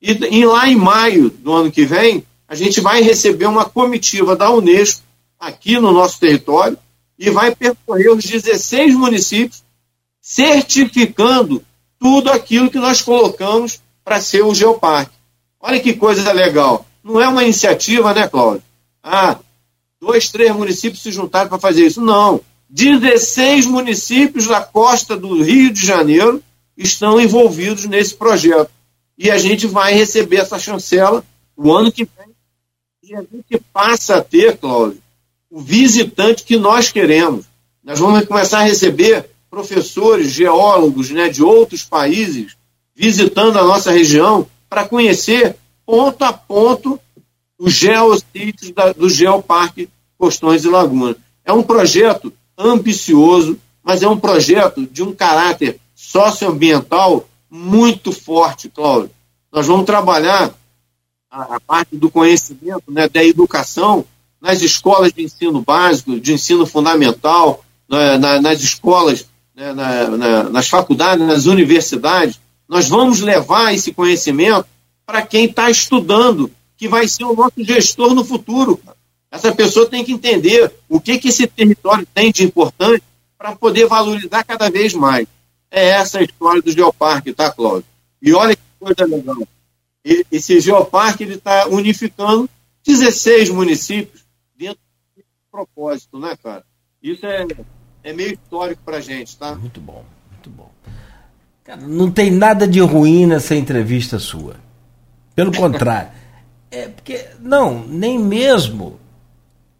E, 0.00 0.12
e 0.12 0.46
lá 0.46 0.68
em 0.68 0.76
maio 0.76 1.30
do 1.30 1.52
ano 1.52 1.72
que 1.72 1.84
vem, 1.84 2.24
a 2.48 2.54
gente 2.54 2.80
vai 2.80 3.02
receber 3.02 3.46
uma 3.46 3.64
comitiva 3.64 4.36
da 4.36 4.50
Unesco 4.50 5.02
aqui 5.38 5.78
no 5.78 5.92
nosso 5.92 6.18
território 6.20 6.78
e 7.18 7.30
vai 7.30 7.54
percorrer 7.54 8.10
os 8.10 8.24
16 8.24 8.94
municípios, 8.94 9.64
certificando 10.20 11.62
tudo 11.98 12.30
aquilo 12.30 12.70
que 12.70 12.78
nós 12.78 13.00
colocamos 13.02 13.80
para 14.04 14.20
ser 14.20 14.42
o 14.42 14.54
Geoparque. 14.54 15.16
Olha 15.60 15.80
que 15.80 15.94
coisa 15.94 16.32
legal. 16.32 16.86
Não 17.02 17.20
é 17.20 17.28
uma 17.28 17.42
iniciativa, 17.42 18.12
né, 18.14 18.28
Cláudio? 18.28 18.62
Ah, 19.02 19.38
dois, 20.00 20.28
três 20.28 20.54
municípios 20.54 21.02
se 21.02 21.10
juntaram 21.10 21.48
para 21.48 21.58
fazer 21.58 21.86
isso. 21.86 22.00
Não. 22.00 22.40
16 22.68 23.66
municípios 23.66 24.46
da 24.46 24.60
costa 24.60 25.16
do 25.16 25.42
Rio 25.42 25.72
de 25.72 25.84
Janeiro 25.84 26.42
estão 26.76 27.20
envolvidos 27.20 27.86
nesse 27.86 28.14
projeto. 28.14 28.70
E 29.16 29.30
a 29.30 29.38
gente 29.38 29.66
vai 29.66 29.94
receber 29.94 30.36
essa 30.36 30.58
chancela 30.58 31.24
o 31.56 31.72
ano 31.72 31.90
que 31.90 32.04
vem. 32.04 32.25
E 33.08 33.14
a 33.14 33.20
gente 33.20 33.62
passa 33.72 34.16
a 34.16 34.20
ter, 34.20 34.56
Cláudio, 34.56 35.00
o 35.48 35.60
visitante 35.60 36.42
que 36.42 36.56
nós 36.56 36.90
queremos. 36.90 37.46
Nós 37.84 38.00
vamos 38.00 38.24
começar 38.24 38.58
a 38.58 38.64
receber 38.64 39.30
professores, 39.48 40.32
geólogos 40.32 41.10
né, 41.10 41.28
de 41.28 41.40
outros 41.40 41.84
países 41.84 42.56
visitando 42.96 43.60
a 43.60 43.62
nossa 43.62 43.92
região 43.92 44.48
para 44.68 44.88
conhecer 44.88 45.54
ponto 45.84 46.20
a 46.24 46.32
ponto 46.32 46.98
os 47.56 47.74
geossítios 47.74 48.72
do 48.96 49.08
Geoparque 49.08 49.88
Costões 50.18 50.64
e 50.64 50.68
Lagoas. 50.68 51.14
É 51.44 51.52
um 51.52 51.62
projeto 51.62 52.32
ambicioso, 52.58 53.56
mas 53.84 54.02
é 54.02 54.08
um 54.08 54.18
projeto 54.18 54.84
de 54.84 55.04
um 55.04 55.14
caráter 55.14 55.78
socioambiental 55.94 57.24
muito 57.48 58.10
forte, 58.10 58.68
Cláudio. 58.68 59.12
Nós 59.52 59.68
vamos 59.68 59.86
trabalhar 59.86 60.52
a, 61.30 61.56
a 61.56 61.60
parte 61.60 61.96
do 61.96 62.10
conhecimento, 62.10 62.84
né, 62.88 63.08
da 63.08 63.24
educação, 63.24 64.04
nas 64.40 64.60
escolas 64.62 65.12
de 65.12 65.22
ensino 65.22 65.60
básico, 65.60 66.20
de 66.20 66.32
ensino 66.32 66.66
fundamental, 66.66 67.64
na, 67.88 68.18
na, 68.18 68.40
nas 68.40 68.60
escolas, 68.60 69.26
né, 69.54 69.72
na, 69.72 70.44
nas 70.44 70.68
faculdades, 70.68 71.26
nas 71.26 71.46
universidades. 71.46 72.38
Nós 72.68 72.88
vamos 72.88 73.20
levar 73.20 73.74
esse 73.74 73.92
conhecimento 73.92 74.66
para 75.04 75.22
quem 75.22 75.46
está 75.46 75.70
estudando, 75.70 76.50
que 76.76 76.88
vai 76.88 77.06
ser 77.08 77.24
o 77.24 77.34
nosso 77.34 77.54
gestor 77.58 78.14
no 78.14 78.24
futuro. 78.24 78.80
Essa 79.30 79.54
pessoa 79.54 79.86
tem 79.86 80.04
que 80.04 80.12
entender 80.12 80.72
o 80.88 81.00
que, 81.00 81.18
que 81.18 81.28
esse 81.28 81.46
território 81.46 82.06
tem 82.12 82.32
de 82.32 82.44
importante 82.44 83.02
para 83.38 83.54
poder 83.54 83.86
valorizar 83.86 84.44
cada 84.44 84.70
vez 84.70 84.94
mais. 84.94 85.26
É 85.70 85.88
essa 85.90 86.18
a 86.18 86.22
história 86.22 86.62
do 86.62 86.72
Geoparque, 86.72 87.32
tá, 87.32 87.50
Cláudio? 87.50 87.84
E 88.22 88.32
olha 88.32 88.56
que 88.56 88.62
coisa 88.78 89.04
legal. 89.04 89.36
Esse 90.30 90.60
Geoparque 90.60 91.24
está 91.24 91.66
unificando 91.66 92.48
16 92.86 93.50
municípios 93.50 94.24
dentro 94.56 94.78
do 95.16 95.24
propósito, 95.50 96.18
né, 96.18 96.36
cara? 96.40 96.64
Isso 97.02 97.26
é, 97.26 97.44
é 98.04 98.12
meio 98.12 98.34
histórico 98.34 98.82
para 98.84 98.98
a 98.98 99.00
gente, 99.00 99.36
tá? 99.36 99.56
Muito 99.56 99.80
bom, 99.80 100.04
muito 100.30 100.50
bom. 100.50 100.70
Cara, 101.64 101.80
não 101.80 102.08
tem 102.08 102.30
nada 102.30 102.68
de 102.68 102.78
ruim 102.78 103.26
nessa 103.26 103.56
entrevista 103.56 104.20
sua. 104.20 104.56
Pelo 105.34 105.52
contrário. 105.52 106.10
É 106.68 106.88
porque, 106.88 107.28
não, 107.40 107.86
nem 107.86 108.18
mesmo 108.18 108.98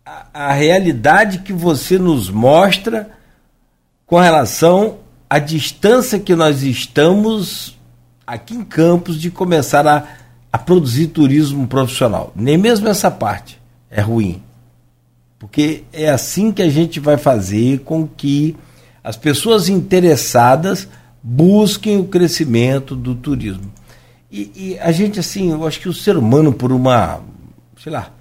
a, 0.04 0.26
a 0.32 0.52
realidade 0.52 1.40
que 1.40 1.52
você 1.52 1.98
nos 1.98 2.30
mostra 2.30 3.10
com 4.06 4.20
relação 4.20 5.00
à 5.28 5.40
distância 5.40 6.20
que 6.20 6.34
nós 6.36 6.62
estamos 6.62 7.75
aqui 8.26 8.54
em 8.54 8.64
Campos 8.64 9.20
de 9.20 9.30
começar 9.30 9.86
a, 9.86 10.04
a 10.52 10.58
produzir 10.58 11.08
turismo 11.08 11.66
profissional. 11.66 12.32
Nem 12.34 12.58
mesmo 12.58 12.88
essa 12.88 13.10
parte 13.10 13.60
é 13.90 14.00
ruim. 14.00 14.42
Porque 15.38 15.84
é 15.92 16.08
assim 16.08 16.50
que 16.50 16.62
a 16.62 16.68
gente 16.68 16.98
vai 16.98 17.16
fazer 17.16 17.80
com 17.80 18.06
que 18.06 18.56
as 19.04 19.16
pessoas 19.16 19.68
interessadas 19.68 20.88
busquem 21.22 21.98
o 21.98 22.04
crescimento 22.04 22.96
do 22.96 23.14
turismo. 23.14 23.70
E, 24.30 24.50
e, 24.54 24.78
a 24.80 24.90
gente, 24.90 25.20
assim, 25.20 25.52
eu 25.52 25.66
acho 25.66 25.78
que 25.78 25.88
o 25.88 25.94
ser 25.94 26.16
humano, 26.16 26.52
por 26.52 26.72
uma, 26.72 27.20
sei 27.78 27.92
lá, 27.92 28.12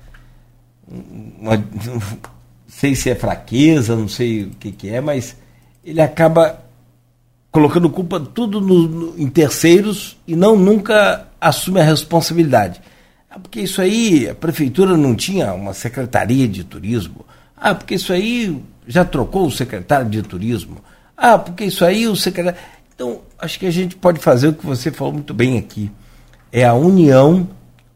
uma, 0.87 1.57
não 1.85 2.01
sei 2.67 2.95
se 2.95 3.09
é 3.09 3.15
fraqueza, 3.15 3.95
não 3.95 4.07
sei 4.07 4.43
o 4.43 4.49
que, 4.51 4.71
que 4.71 4.89
é, 4.89 5.01
mas 5.01 5.35
ele 5.83 6.01
acaba 6.01 6.64
colocando 7.55 7.89
culpa 7.89 8.19
tudo 8.19 8.59
no, 8.59 8.85
no, 8.85 9.13
em 9.17 9.29
terceiros 9.29 10.17
e 10.27 10.35
não 10.35 10.57
nunca 10.57 11.25
assume 11.39 11.79
a 11.79 11.85
responsabilidade. 11.85 12.81
Ah, 13.29 13.39
porque 13.39 13.61
isso 13.61 13.81
aí, 13.81 14.27
a 14.27 14.35
prefeitura 14.35 14.97
não 14.97 15.15
tinha 15.15 15.53
uma 15.53 15.73
secretaria 15.73 16.49
de 16.49 16.65
turismo. 16.65 17.25
Ah, 17.55 17.73
porque 17.73 17.95
isso 17.95 18.11
aí 18.11 18.61
já 18.85 19.05
trocou 19.05 19.47
o 19.47 19.51
secretário 19.51 20.09
de 20.09 20.21
turismo. 20.21 20.79
Ah, 21.15 21.37
porque 21.37 21.63
isso 21.63 21.85
aí 21.85 22.05
o 22.09 22.15
secretário. 22.17 22.59
Então, 22.93 23.21
acho 23.39 23.57
que 23.57 23.65
a 23.65 23.71
gente 23.71 23.95
pode 23.95 24.19
fazer 24.19 24.49
o 24.49 24.53
que 24.53 24.65
você 24.65 24.91
falou 24.91 25.13
muito 25.13 25.33
bem 25.33 25.57
aqui. 25.57 25.89
É 26.51 26.65
a 26.65 26.73
união 26.73 27.47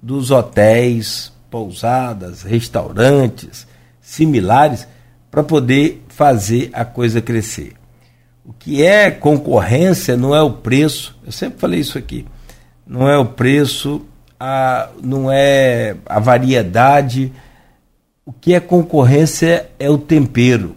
dos 0.01 0.31
hotéis, 0.31 1.33
pousadas, 1.51 2.43
restaurantes 2.43 3.67
similares 4.01 4.87
para 5.29 5.43
poder 5.43 6.01
fazer 6.07 6.69
a 6.71 6.85
coisa 6.85 7.19
crescer. 7.19 7.78
O 8.49 8.53
que 8.57 8.81
é 8.83 9.11
concorrência 9.11 10.17
não 10.17 10.33
é 10.33 10.41
o 10.41 10.49
preço, 10.49 11.15
eu 11.23 11.31
sempre 11.31 11.59
falei 11.59 11.81
isso 11.81 11.99
aqui, 11.99 12.25
não 12.85 13.07
é 13.07 13.15
o 13.15 13.23
preço, 13.23 14.01
a, 14.39 14.89
não 15.03 15.31
é 15.31 15.95
a 16.03 16.19
variedade. 16.19 17.31
O 18.25 18.33
que 18.33 18.55
é 18.55 18.59
concorrência 18.59 19.69
é 19.77 19.87
o 19.87 19.99
tempero. 19.99 20.75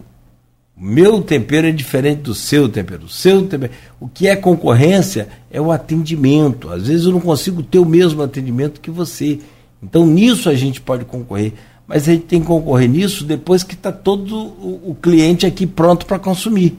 O 0.77 0.83
meu 0.83 1.19
tempero 1.19 1.65
é 1.65 1.71
diferente 1.71 2.21
do 2.21 2.35
seu 2.35 2.69
tempero. 2.69 3.05
O 3.05 3.09
seu 3.09 3.47
tempero. 3.47 3.73
O 3.99 4.07
que 4.07 4.27
é 4.27 4.35
concorrência 4.35 5.27
é 5.49 5.59
o 5.59 5.71
atendimento. 5.71 6.69
Às 6.69 6.87
vezes 6.87 7.07
eu 7.07 7.11
não 7.11 7.19
consigo 7.19 7.63
ter 7.63 7.79
o 7.79 7.85
mesmo 7.85 8.21
atendimento 8.21 8.81
que 8.81 8.91
você. 8.91 9.39
Então 9.81 10.05
nisso 10.05 10.47
a 10.47 10.53
gente 10.53 10.79
pode 10.79 11.05
concorrer. 11.05 11.53
Mas 11.87 12.07
a 12.07 12.11
gente 12.11 12.25
tem 12.25 12.39
que 12.39 12.45
concorrer 12.45 12.87
nisso 12.87 13.23
depois 13.23 13.63
que 13.63 13.73
está 13.73 13.91
todo 13.91 14.37
o, 14.37 14.91
o 14.91 14.95
cliente 15.01 15.47
aqui 15.47 15.65
pronto 15.65 16.05
para 16.05 16.19
consumir. 16.19 16.77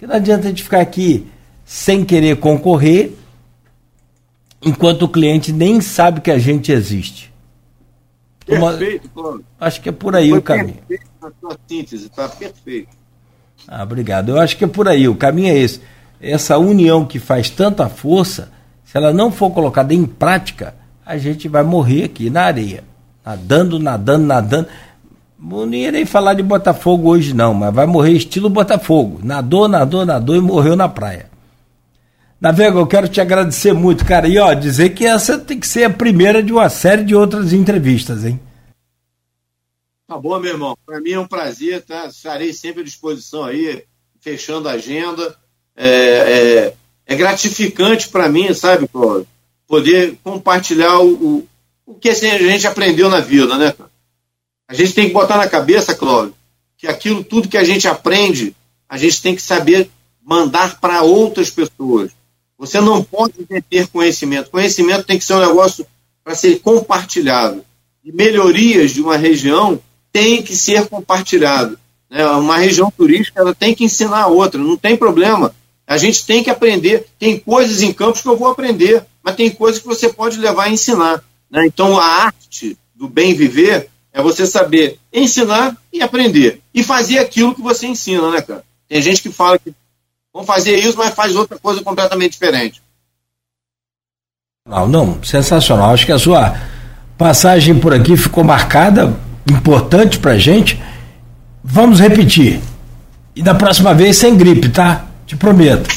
Porque 0.00 0.06
não 0.06 0.16
adianta 0.16 0.46
a 0.46 0.48
gente 0.48 0.62
ficar 0.62 0.80
aqui 0.80 1.26
sem 1.62 2.06
querer 2.06 2.38
concorrer 2.38 3.12
enquanto 4.62 5.02
o 5.02 5.08
cliente 5.08 5.52
nem 5.52 5.78
sabe 5.82 6.22
que 6.22 6.30
a 6.30 6.38
gente 6.38 6.72
existe. 6.72 7.30
Perfeito, 8.46 9.10
Cláudio. 9.10 9.44
Acho 9.60 9.82
que 9.82 9.90
é 9.90 9.92
por 9.92 10.16
aí 10.16 10.30
Foi 10.30 10.38
o 10.38 10.42
caminho. 10.42 10.78
Perfeito 10.88 11.10
na 11.20 11.30
sua 11.38 11.58
síntese, 11.68 12.06
está 12.06 12.26
perfeito. 12.30 12.88
Ah, 13.68 13.82
obrigado. 13.82 14.30
Eu 14.30 14.40
acho 14.40 14.56
que 14.56 14.64
é 14.64 14.66
por 14.66 14.88
aí, 14.88 15.06
o 15.06 15.14
caminho 15.14 15.48
é 15.48 15.58
esse. 15.58 15.82
Essa 16.18 16.56
união 16.56 17.04
que 17.04 17.18
faz 17.18 17.50
tanta 17.50 17.86
força, 17.90 18.50
se 18.82 18.96
ela 18.96 19.12
não 19.12 19.30
for 19.30 19.50
colocada 19.50 19.92
em 19.92 20.06
prática, 20.06 20.74
a 21.04 21.18
gente 21.18 21.46
vai 21.46 21.62
morrer 21.62 22.04
aqui 22.04 22.30
na 22.30 22.44
areia. 22.44 22.84
Nadando, 23.22 23.78
nadando, 23.78 24.24
nadando. 24.24 24.68
Não 25.42 25.72
ia 25.72 25.90
nem 25.90 26.04
falar 26.04 26.34
de 26.34 26.42
Botafogo 26.42 27.08
hoje, 27.08 27.32
não, 27.32 27.54
mas 27.54 27.74
vai 27.74 27.86
morrer 27.86 28.12
estilo 28.12 28.50
Botafogo. 28.50 29.20
Nadou, 29.22 29.66
nadou, 29.66 30.04
nadou 30.04 30.36
e 30.36 30.40
morreu 30.40 30.76
na 30.76 30.88
praia. 30.88 31.30
Navega, 32.38 32.78
eu 32.78 32.86
quero 32.86 33.08
te 33.08 33.20
agradecer 33.20 33.72
muito, 33.72 34.04
cara. 34.04 34.28
E 34.28 34.38
ó, 34.38 34.52
dizer 34.52 34.90
que 34.90 35.06
essa 35.06 35.38
tem 35.38 35.58
que 35.58 35.66
ser 35.66 35.84
a 35.84 35.90
primeira 35.90 36.42
de 36.42 36.52
uma 36.52 36.68
série 36.68 37.04
de 37.04 37.14
outras 37.14 37.52
entrevistas, 37.52 38.24
hein? 38.24 38.38
Tá 40.06 40.18
bom, 40.18 40.38
meu 40.38 40.52
irmão. 40.52 40.76
Para 40.84 41.00
mim 41.00 41.12
é 41.12 41.20
um 41.20 41.26
prazer, 41.26 41.82
tá? 41.82 42.06
Estarei 42.06 42.52
sempre 42.52 42.82
à 42.82 42.84
disposição 42.84 43.44
aí, 43.44 43.84
fechando 44.20 44.68
a 44.68 44.72
agenda. 44.72 45.36
É, 45.76 45.90
é, 45.90 46.74
é 47.06 47.16
gratificante 47.16 48.08
para 48.08 48.28
mim, 48.28 48.52
sabe, 48.52 48.88
Cláudio? 48.88 49.26
Poder 49.66 50.18
compartilhar 50.22 50.98
o, 50.98 51.12
o, 51.12 51.48
o 51.86 51.94
que 51.94 52.10
assim, 52.10 52.28
a 52.28 52.38
gente 52.38 52.66
aprendeu 52.66 53.08
na 53.08 53.20
vida, 53.20 53.56
né, 53.56 53.72
A 54.70 54.74
gente 54.74 54.92
tem 54.92 55.08
que 55.08 55.12
botar 55.12 55.36
na 55.36 55.48
cabeça, 55.48 55.96
Cláudio, 55.96 56.32
que 56.78 56.86
aquilo 56.86 57.24
tudo 57.24 57.48
que 57.48 57.56
a 57.56 57.64
gente 57.64 57.88
aprende, 57.88 58.54
a 58.88 58.96
gente 58.96 59.20
tem 59.20 59.34
que 59.34 59.42
saber 59.42 59.90
mandar 60.24 60.78
para 60.78 61.02
outras 61.02 61.50
pessoas. 61.50 62.12
Você 62.56 62.80
não 62.80 63.02
pode 63.02 63.34
ter 63.68 63.88
conhecimento. 63.88 64.48
Conhecimento 64.48 65.02
tem 65.02 65.18
que 65.18 65.24
ser 65.24 65.34
um 65.34 65.40
negócio 65.40 65.84
para 66.22 66.36
ser 66.36 66.60
compartilhado. 66.60 67.64
E 68.04 68.12
melhorias 68.12 68.92
de 68.92 69.02
uma 69.02 69.16
região 69.16 69.80
tem 70.12 70.40
que 70.40 70.54
ser 70.54 70.86
compartilhado. 70.86 71.76
Né? 72.08 72.24
Uma 72.26 72.58
região 72.58 72.92
turística 72.96 73.40
ela 73.40 73.52
tem 73.52 73.74
que 73.74 73.82
ensinar 73.82 74.22
a 74.22 74.28
outra, 74.28 74.62
não 74.62 74.76
tem 74.76 74.96
problema. 74.96 75.52
A 75.84 75.96
gente 75.96 76.24
tem 76.24 76.44
que 76.44 76.50
aprender. 76.50 77.08
Tem 77.18 77.40
coisas 77.40 77.82
em 77.82 77.92
campos 77.92 78.22
que 78.22 78.28
eu 78.28 78.36
vou 78.36 78.46
aprender, 78.46 79.04
mas 79.20 79.34
tem 79.34 79.50
coisas 79.50 79.80
que 79.80 79.88
você 79.88 80.12
pode 80.12 80.38
levar 80.38 80.66
a 80.66 80.70
ensinar. 80.70 81.24
Né? 81.50 81.66
Então, 81.66 81.98
a 81.98 82.04
arte 82.04 82.78
do 82.94 83.08
bem 83.08 83.34
viver 83.34 83.90
é 84.12 84.22
você 84.22 84.46
saber 84.46 84.98
ensinar 85.12 85.76
e 85.92 86.02
aprender. 86.02 86.60
E 86.74 86.82
fazer 86.82 87.18
aquilo 87.18 87.54
que 87.54 87.62
você 87.62 87.86
ensina, 87.86 88.30
né, 88.30 88.40
cara? 88.40 88.64
Tem 88.88 89.00
gente 89.00 89.22
que 89.22 89.30
fala 89.30 89.58
que 89.58 89.72
vão 90.32 90.44
fazer 90.44 90.76
isso, 90.76 90.96
mas 90.98 91.14
faz 91.14 91.34
outra 91.36 91.58
coisa 91.58 91.82
completamente 91.82 92.32
diferente. 92.32 92.82
Não, 94.68 94.86
não, 94.86 95.22
sensacional. 95.22 95.92
Acho 95.92 96.06
que 96.06 96.12
a 96.12 96.18
sua 96.18 96.56
passagem 97.16 97.78
por 97.78 97.94
aqui 97.94 98.16
ficou 98.16 98.44
marcada, 98.44 99.16
importante 99.50 100.18
pra 100.18 100.38
gente. 100.38 100.80
Vamos 101.62 102.00
repetir. 102.00 102.60
E 103.34 103.42
da 103.42 103.54
próxima 103.54 103.94
vez 103.94 104.16
sem 104.16 104.36
gripe, 104.36 104.68
tá? 104.68 105.06
Te 105.26 105.36
prometo. 105.36 105.88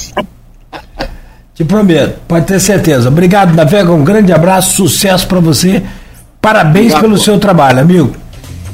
Te 1.54 1.64
prometo, 1.64 2.20
pode 2.28 2.48
ter 2.48 2.60
certeza. 2.60 3.10
Obrigado, 3.10 3.54
Navega. 3.54 3.92
Um 3.92 4.04
grande 4.04 4.32
abraço, 4.32 4.76
sucesso 4.76 5.28
para 5.28 5.40
você. 5.40 5.84
Parabéns 6.44 6.92
obrigado, 6.94 7.02
pelo 7.02 7.16
pô. 7.16 7.24
seu 7.24 7.40
trabalho, 7.40 7.80
amigo. 7.80 8.16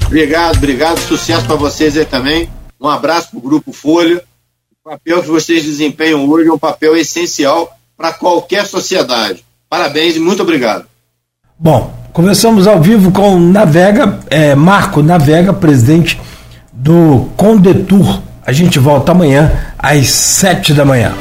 Obrigado, 0.07 0.57
obrigado. 0.57 0.99
Sucesso 0.99 1.45
para 1.45 1.55
vocês 1.55 1.95
aí 1.95 2.03
também. 2.03 2.49
Um 2.81 2.89
abraço 2.89 3.29
para 3.29 3.39
o 3.39 3.41
Grupo 3.41 3.71
Folha 3.71 4.21
papel 4.89 5.21
que 5.21 5.29
vocês 5.29 5.63
desempenham 5.63 6.27
hoje 6.27 6.49
é 6.49 6.51
um 6.51 6.57
papel 6.57 6.97
essencial 6.97 7.77
para 7.95 8.11
qualquer 8.11 8.65
sociedade. 8.65 9.45
Parabéns 9.69 10.15
e 10.15 10.19
muito 10.19 10.41
obrigado. 10.41 10.85
Bom, 11.59 11.93
começamos 12.11 12.65
ao 12.65 12.81
vivo 12.81 13.11
com 13.11 13.37
Navega, 13.37 14.19
é, 14.31 14.55
Marco 14.55 15.03
Navega, 15.03 15.53
presidente 15.53 16.19
do 16.73 17.29
Condetur. 17.37 18.19
A 18.43 18.51
gente 18.51 18.79
volta 18.79 19.11
amanhã 19.11 19.73
às 19.77 20.09
sete 20.09 20.73
da 20.73 20.83
manhã. 20.83 21.13